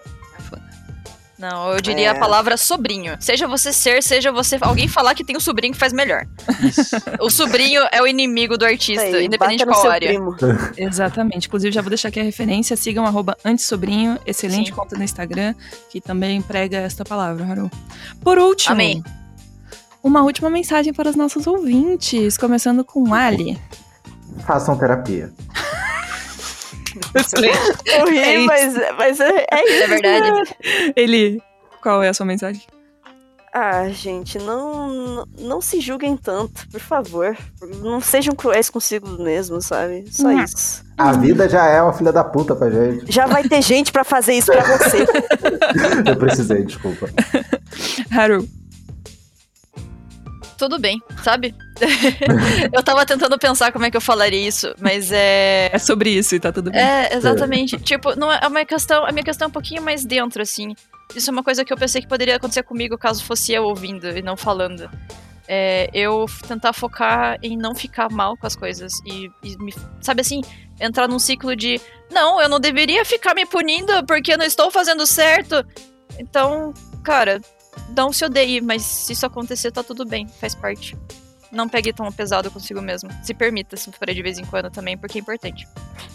Não, 1.40 1.72
eu 1.72 1.80
diria 1.80 2.08
É. 2.08 2.10
a 2.10 2.14
palavra 2.18 2.56
sobrinho. 2.58 3.16
Seja 3.18 3.48
você 3.48 3.72
ser, 3.72 4.02
seja 4.02 4.30
você 4.30 4.58
alguém 4.60 4.86
falar 4.86 5.14
que 5.14 5.24
tem 5.24 5.36
um 5.36 5.40
sobrinho 5.40 5.72
que 5.72 5.78
faz 5.80 5.90
melhor. 5.92 6.26
Isso. 6.62 6.96
O 7.18 7.30
sobrinho 7.30 7.80
é 7.90 8.02
o 8.02 8.06
inimigo 8.06 8.58
do 8.58 8.64
artista, 8.66 9.02
Aí, 9.02 9.24
independente 9.24 9.60
de 9.60 9.64
qual 9.64 9.80
seu 9.80 9.90
área. 9.90 10.08
primo. 10.08 10.36
Exatamente. 10.76 11.46
Inclusive, 11.48 11.72
já 11.72 11.80
vou 11.80 11.88
deixar 11.88 12.08
aqui 12.08 12.20
a 12.20 12.22
referência. 12.22 12.76
Sigam 12.76 13.06
arroba 13.06 13.36
antissobrinho, 13.42 14.18
excelente 14.26 14.68
Sim. 14.68 14.74
conta 14.76 14.96
no 14.98 15.02
Instagram, 15.02 15.54
que 15.90 15.98
também 16.00 16.42
prega 16.42 16.76
esta 16.76 17.04
palavra, 17.06 17.44
Haru. 17.46 17.70
Por 18.22 18.36
último, 18.38 18.74
Amém. 18.74 19.02
uma 20.02 20.22
última 20.22 20.50
mensagem 20.50 20.92
para 20.92 21.08
os 21.08 21.16
nossos 21.16 21.46
ouvintes, 21.46 22.36
começando 22.36 22.84
com 22.84 23.14
Ali. 23.14 23.58
Façam 24.46 24.76
terapia. 24.76 25.32
Eu 27.86 28.06
ri, 28.08 28.18
É 28.18 28.36
isso. 28.38 28.46
mas, 28.46 28.74
mas 28.98 29.20
é, 29.20 29.46
é 29.50 29.64
isso. 29.64 29.82
É 29.82 29.86
verdade. 29.86 30.56
Ele, 30.96 31.42
qual 31.82 32.02
é 32.02 32.08
a 32.08 32.14
sua 32.14 32.26
mensagem? 32.26 32.62
Ah, 33.52 33.88
gente, 33.88 34.38
não, 34.38 35.26
não 35.38 35.60
se 35.60 35.80
julguem 35.80 36.16
tanto, 36.16 36.68
por 36.68 36.80
favor. 36.80 37.36
Não 37.82 38.00
sejam 38.00 38.32
cruéis 38.32 38.70
consigo 38.70 39.08
mesmo, 39.22 39.60
sabe? 39.60 40.04
Só 40.08 40.28
Hum. 40.28 40.40
isso. 40.44 40.84
A 40.96 41.12
vida 41.12 41.48
já 41.48 41.66
é 41.66 41.82
uma 41.82 41.92
filha 41.92 42.12
da 42.12 42.22
puta 42.22 42.54
pra 42.54 42.70
gente. 42.70 43.10
Já 43.10 43.26
vai 43.26 43.42
ter 43.42 43.60
gente 43.60 43.90
pra 43.90 44.04
fazer 44.04 44.34
isso 44.34 44.52
pra 44.52 44.62
você. 44.78 44.98
Eu 46.08 46.16
precisei, 46.16 46.62
desculpa. 46.64 47.08
Haru. 48.12 48.46
Tudo 50.60 50.78
bem, 50.78 51.02
sabe? 51.24 51.54
eu 52.70 52.82
tava 52.82 53.06
tentando 53.06 53.38
pensar 53.38 53.72
como 53.72 53.86
é 53.86 53.90
que 53.90 53.96
eu 53.96 54.00
falaria 54.00 54.46
isso, 54.46 54.74
mas 54.78 55.10
é. 55.10 55.70
É 55.72 55.78
sobre 55.78 56.10
isso 56.10 56.34
e 56.34 56.38
tá 56.38 56.52
tudo 56.52 56.70
bem. 56.70 56.78
É, 56.78 57.14
exatamente. 57.16 57.78
Tipo, 57.78 58.14
não 58.14 58.30
é 58.30 58.46
uma 58.46 58.62
questão. 58.66 59.06
A 59.06 59.10
minha 59.10 59.24
questão 59.24 59.46
é 59.46 59.48
um 59.48 59.52
pouquinho 59.52 59.80
mais 59.80 60.04
dentro, 60.04 60.42
assim. 60.42 60.74
Isso 61.16 61.30
é 61.30 61.32
uma 61.32 61.42
coisa 61.42 61.64
que 61.64 61.72
eu 61.72 61.78
pensei 61.78 62.02
que 62.02 62.06
poderia 62.06 62.36
acontecer 62.36 62.62
comigo 62.62 62.98
caso 62.98 63.24
fosse 63.24 63.54
eu 63.54 63.64
ouvindo 63.64 64.06
e 64.06 64.20
não 64.20 64.36
falando. 64.36 64.86
É, 65.48 65.88
eu 65.94 66.26
tentar 66.46 66.74
focar 66.74 67.38
em 67.42 67.56
não 67.56 67.74
ficar 67.74 68.10
mal 68.10 68.36
com 68.36 68.46
as 68.46 68.54
coisas. 68.54 68.92
E, 69.06 69.30
e 69.42 69.56
me- 69.64 69.74
sabe 70.02 70.20
assim, 70.20 70.42
entrar 70.78 71.08
num 71.08 71.18
ciclo 71.18 71.56
de 71.56 71.80
não, 72.10 72.38
eu 72.38 72.50
não 72.50 72.60
deveria 72.60 73.02
ficar 73.02 73.34
me 73.34 73.46
punindo 73.46 74.04
porque 74.06 74.34
eu 74.34 74.36
não 74.38 74.44
estou 74.44 74.70
fazendo 74.70 75.06
certo. 75.06 75.64
Então, 76.18 76.74
cara, 77.02 77.40
não 77.96 78.12
se 78.12 78.24
odeie, 78.24 78.60
mas 78.60 78.82
se 78.82 79.12
isso 79.12 79.26
acontecer, 79.26 79.70
tá 79.70 79.82
tudo 79.82 80.04
bem, 80.04 80.26
faz 80.40 80.54
parte. 80.54 80.96
Não 81.52 81.68
pegue 81.68 81.92
tão 81.92 82.10
pesado 82.12 82.48
consigo 82.50 82.80
mesmo. 82.80 83.10
Se 83.24 83.34
permita 83.34 83.76
sofrer 83.76 84.14
de 84.14 84.22
vez 84.22 84.38
em 84.38 84.44
quando 84.44 84.70
também, 84.70 84.96
porque 84.96 85.18
é 85.18 85.20
importante. 85.20 85.66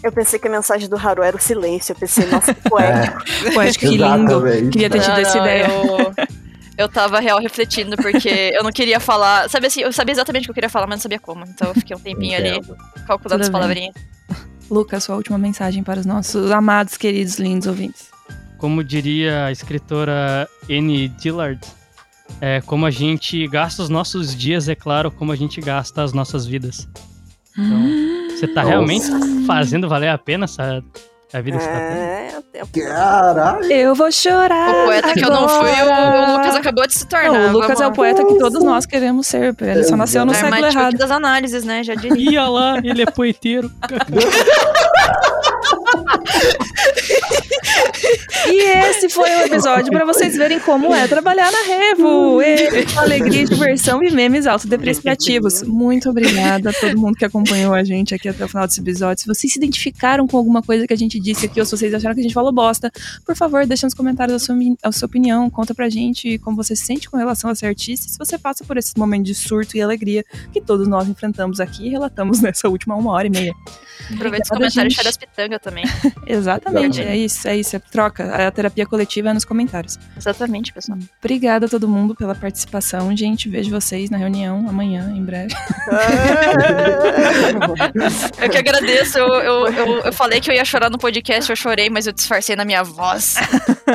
Eu 0.02 0.10
pensei 0.10 0.38
que 0.38 0.48
a 0.48 0.50
mensagem 0.50 0.88
do 0.88 0.96
Haru 0.96 1.22
era 1.22 1.36
o 1.36 1.40
silêncio. 1.40 1.92
Eu 1.92 1.96
pensei, 1.96 2.24
nossa, 2.26 2.54
que 2.54 2.68
poético. 2.68 3.22
Poético, 3.52 3.86
que 3.86 3.96
lindo. 3.98 4.42
Queria 4.70 4.88
ter 4.88 5.00
tido 5.00 5.12
Não, 5.12 5.18
essa 5.18 5.36
não, 5.36 5.44
ideia. 5.44 5.66
Eu, 5.68 6.14
eu 6.78 6.88
tava 6.88 7.20
real 7.20 7.38
refletindo, 7.38 7.96
porque 7.96 8.52
eu 8.54 8.62
não 8.62 8.72
queria 8.72 8.98
falar. 8.98 9.50
Sabe 9.50 9.66
assim, 9.66 9.82
eu 9.82 9.92
sabia 9.92 10.12
exatamente 10.12 10.44
o 10.44 10.46
que 10.46 10.50
eu 10.52 10.54
queria 10.54 10.70
falar, 10.70 10.86
mas 10.86 10.96
não 10.96 11.02
sabia 11.02 11.20
como. 11.20 11.44
Então 11.44 11.68
eu 11.68 11.74
fiquei 11.74 11.94
um 11.94 12.00
tempinho 12.00 12.36
ali 12.36 12.56
Entendo. 12.56 12.74
calculando 13.06 13.42
Tudo 13.42 13.42
as 13.42 13.50
palavrinhas. 13.50 13.94
Lucas, 14.70 15.04
sua 15.04 15.16
última 15.16 15.36
mensagem 15.36 15.82
para 15.82 16.00
os 16.00 16.06
nossos 16.06 16.50
amados, 16.50 16.96
queridos, 16.96 17.38
lindos 17.38 17.66
ouvintes. 17.66 18.15
Como 18.58 18.82
diria 18.82 19.46
a 19.46 19.52
escritora 19.52 20.48
Anne 20.70 21.08
Dillard, 21.08 21.60
é, 22.40 22.60
como 22.62 22.86
a 22.86 22.90
gente 22.90 23.46
gasta 23.48 23.82
os 23.82 23.88
nossos 23.88 24.34
dias, 24.34 24.68
é 24.68 24.74
claro, 24.74 25.10
como 25.10 25.32
a 25.32 25.36
gente 25.36 25.60
gasta 25.60 26.02
as 26.02 26.12
nossas 26.12 26.46
vidas. 26.46 26.88
Então, 27.58 28.28
você 28.30 28.46
tá 28.46 28.62
Nossa. 28.62 28.68
realmente 28.68 29.06
fazendo 29.46 29.88
valer 29.88 30.08
a 30.08 30.18
pena 30.18 30.44
essa 30.44 30.82
a 31.32 31.40
vida 31.40 31.58
que 31.58 31.64
você 31.64 31.70
tá 31.70 31.78
tendo? 31.78 32.00
É. 32.00 32.36
Caralho! 32.72 33.64
Eu 33.70 33.94
vou 33.94 34.10
chorar. 34.10 34.70
O 34.70 34.84
poeta 34.86 35.12
que 35.12 35.24
eu 35.24 35.30
não 35.30 35.48
fui, 35.48 35.70
o, 35.70 36.30
o 36.30 36.36
Lucas 36.36 36.54
acabou 36.54 36.86
de 36.86 36.94
se 36.94 37.06
tornar. 37.06 37.32
Não, 37.32 37.48
o 37.50 37.52
Lucas 37.52 37.78
Vamos 37.78 37.80
é 37.82 37.86
o 37.88 37.92
poeta 37.92 38.24
que 38.24 38.38
todos 38.38 38.62
nós 38.62 38.86
queremos 38.86 39.26
ser. 39.26 39.54
Ele 39.60 39.84
só 39.84 39.96
nasceu 39.96 40.24
no 40.24 40.32
É 40.32 40.34
século 40.34 40.66
errado. 40.66 40.96
das 40.96 41.10
análises, 41.10 41.64
né? 41.64 41.82
Já 41.82 41.94
diria. 41.94 42.30
Ia 42.30 42.48
lá, 42.48 42.78
ele 42.78 43.02
é 43.02 43.06
poeteiro. 43.06 43.70
E 48.46 48.60
esse 48.60 49.08
foi 49.08 49.28
o 49.28 49.40
episódio 49.40 49.90
pra 49.90 50.04
vocês 50.04 50.36
verem 50.36 50.60
como 50.60 50.94
é 50.94 51.08
trabalhar 51.08 51.50
na 51.50 51.62
Revo. 51.62 52.40
E, 52.40 52.86
alegria, 52.96 53.44
diversão 53.44 54.02
e 54.02 54.10
memes 54.10 54.46
autodepreciativos. 54.46 55.62
Muito 55.62 56.08
obrigada 56.08 56.70
a 56.70 56.72
todo 56.72 56.96
mundo 56.96 57.16
que 57.16 57.24
acompanhou 57.24 57.74
a 57.74 57.82
gente 57.82 58.14
aqui 58.14 58.28
até 58.28 58.44
o 58.44 58.48
final 58.48 58.66
desse 58.66 58.80
episódio. 58.80 59.22
Se 59.22 59.26
vocês 59.26 59.52
se 59.52 59.58
identificaram 59.58 60.26
com 60.26 60.36
alguma 60.36 60.62
coisa 60.62 60.86
que 60.86 60.92
a 60.92 60.96
gente 60.96 61.18
disse 61.18 61.46
aqui, 61.46 61.58
ou 61.58 61.66
se 61.66 61.76
vocês 61.76 61.92
acharam 61.92 62.14
que 62.14 62.20
a 62.20 62.22
gente 62.22 62.34
falou 62.34 62.52
bosta, 62.52 62.90
por 63.24 63.34
favor, 63.34 63.66
deixa 63.66 63.86
nos 63.86 63.94
comentários 63.94 64.42
a 64.42 64.44
sua, 64.44 64.56
a 64.82 64.92
sua 64.92 65.06
opinião. 65.06 65.50
Conta 65.50 65.74
pra 65.74 65.88
gente 65.88 66.38
como 66.38 66.56
você 66.56 66.76
se 66.76 66.84
sente 66.84 67.10
com 67.10 67.16
relação 67.16 67.50
a 67.50 67.54
ser 67.54 67.66
artista. 67.66 68.06
e 68.06 68.10
Se 68.10 68.18
você 68.18 68.38
passa 68.38 68.64
por 68.64 68.76
esses 68.76 68.94
momentos 68.94 69.26
de 69.26 69.34
surto 69.34 69.76
e 69.76 69.82
alegria 69.82 70.24
que 70.52 70.60
todos 70.60 70.86
nós 70.86 71.08
enfrentamos 71.08 71.58
aqui 71.58 71.86
e 71.86 71.88
relatamos 71.88 72.40
nessa 72.40 72.68
última 72.68 72.94
uma 72.94 73.12
hora 73.12 73.26
e 73.26 73.30
meia. 73.30 73.54
Aproveita 74.14 74.44
os 74.44 74.50
comentários 74.50 74.98
e 74.98 75.04
das 75.04 75.16
pitanga 75.16 75.58
também. 75.58 75.84
Exatamente, 76.26 76.26
Exatamente. 77.00 77.02
é 77.02 77.16
isso, 77.16 77.48
é 77.48 77.56
isso. 77.56 77.76
É 77.76 77.78
troca. 77.78 78.46
A 78.46 78.50
terapia 78.50 78.86
coletiva 78.86 79.30
é 79.30 79.32
nos 79.32 79.44
comentários. 79.44 79.98
Exatamente, 80.16 80.72
pessoal. 80.72 80.98
Obrigada 81.18 81.66
a 81.66 81.68
todo 81.68 81.88
mundo 81.88 82.14
pela 82.14 82.34
participação, 82.34 83.14
gente. 83.16 83.48
Vejo 83.48 83.70
vocês 83.70 84.10
na 84.10 84.16
reunião 84.16 84.68
amanhã, 84.68 85.12
em 85.14 85.24
breve. 85.24 85.54
Eu 88.40 88.50
que 88.50 88.58
agradeço. 88.58 89.18
Eu, 89.18 89.28
eu, 89.28 89.66
eu, 89.66 89.98
eu 90.00 90.12
falei 90.12 90.40
que 90.40 90.50
eu 90.50 90.54
ia 90.54 90.64
chorar 90.64 90.90
no 90.90 90.98
podcast, 90.98 91.50
eu 91.50 91.56
chorei, 91.56 91.90
mas 91.90 92.06
eu 92.06 92.12
disfarcei 92.12 92.56
na 92.56 92.64
minha 92.64 92.82
voz. 92.82 93.36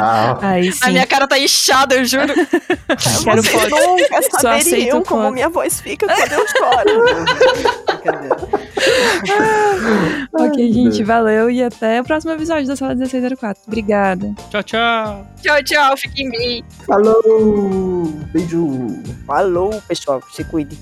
Aí 0.41 0.72
A 0.82 0.90
minha 0.90 1.06
cara 1.06 1.28
tá 1.28 1.38
inchada, 1.40 1.95
eu 1.95 2.06
juro. 2.06 2.34
Quero 3.23 3.44
Vocês 3.44 3.48
foto. 3.48 3.69
nunca 3.69 4.22
saberiam 4.40 5.03
como 5.03 5.22
foto. 5.23 5.34
minha 5.34 5.49
voz 5.49 5.80
fica 5.82 6.07
quando 6.07 6.32
eu 6.32 6.45
choro. 6.48 7.02
Ok, 10.34 10.73
gente, 10.73 11.03
valeu 11.03 11.49
e 11.49 11.61
até 11.64 12.02
o 12.02 12.03
próximo 12.03 12.34
episódio 12.34 12.68
da 12.68 12.76
Sala 12.76 12.95
1604. 12.95 13.64
Obrigada. 13.68 14.34
Tchau, 14.49 14.64
tchau. 14.64 15.28
Tchau, 15.41 15.64
tchau. 15.64 15.98
Fiquem 15.98 16.30
bem. 16.32 16.65
falou! 16.86 18.06
Beijo! 18.34 18.88
Falou, 19.28 19.82
pessoal. 19.88 20.22
Se 20.32 20.44
cuide. 20.44 20.80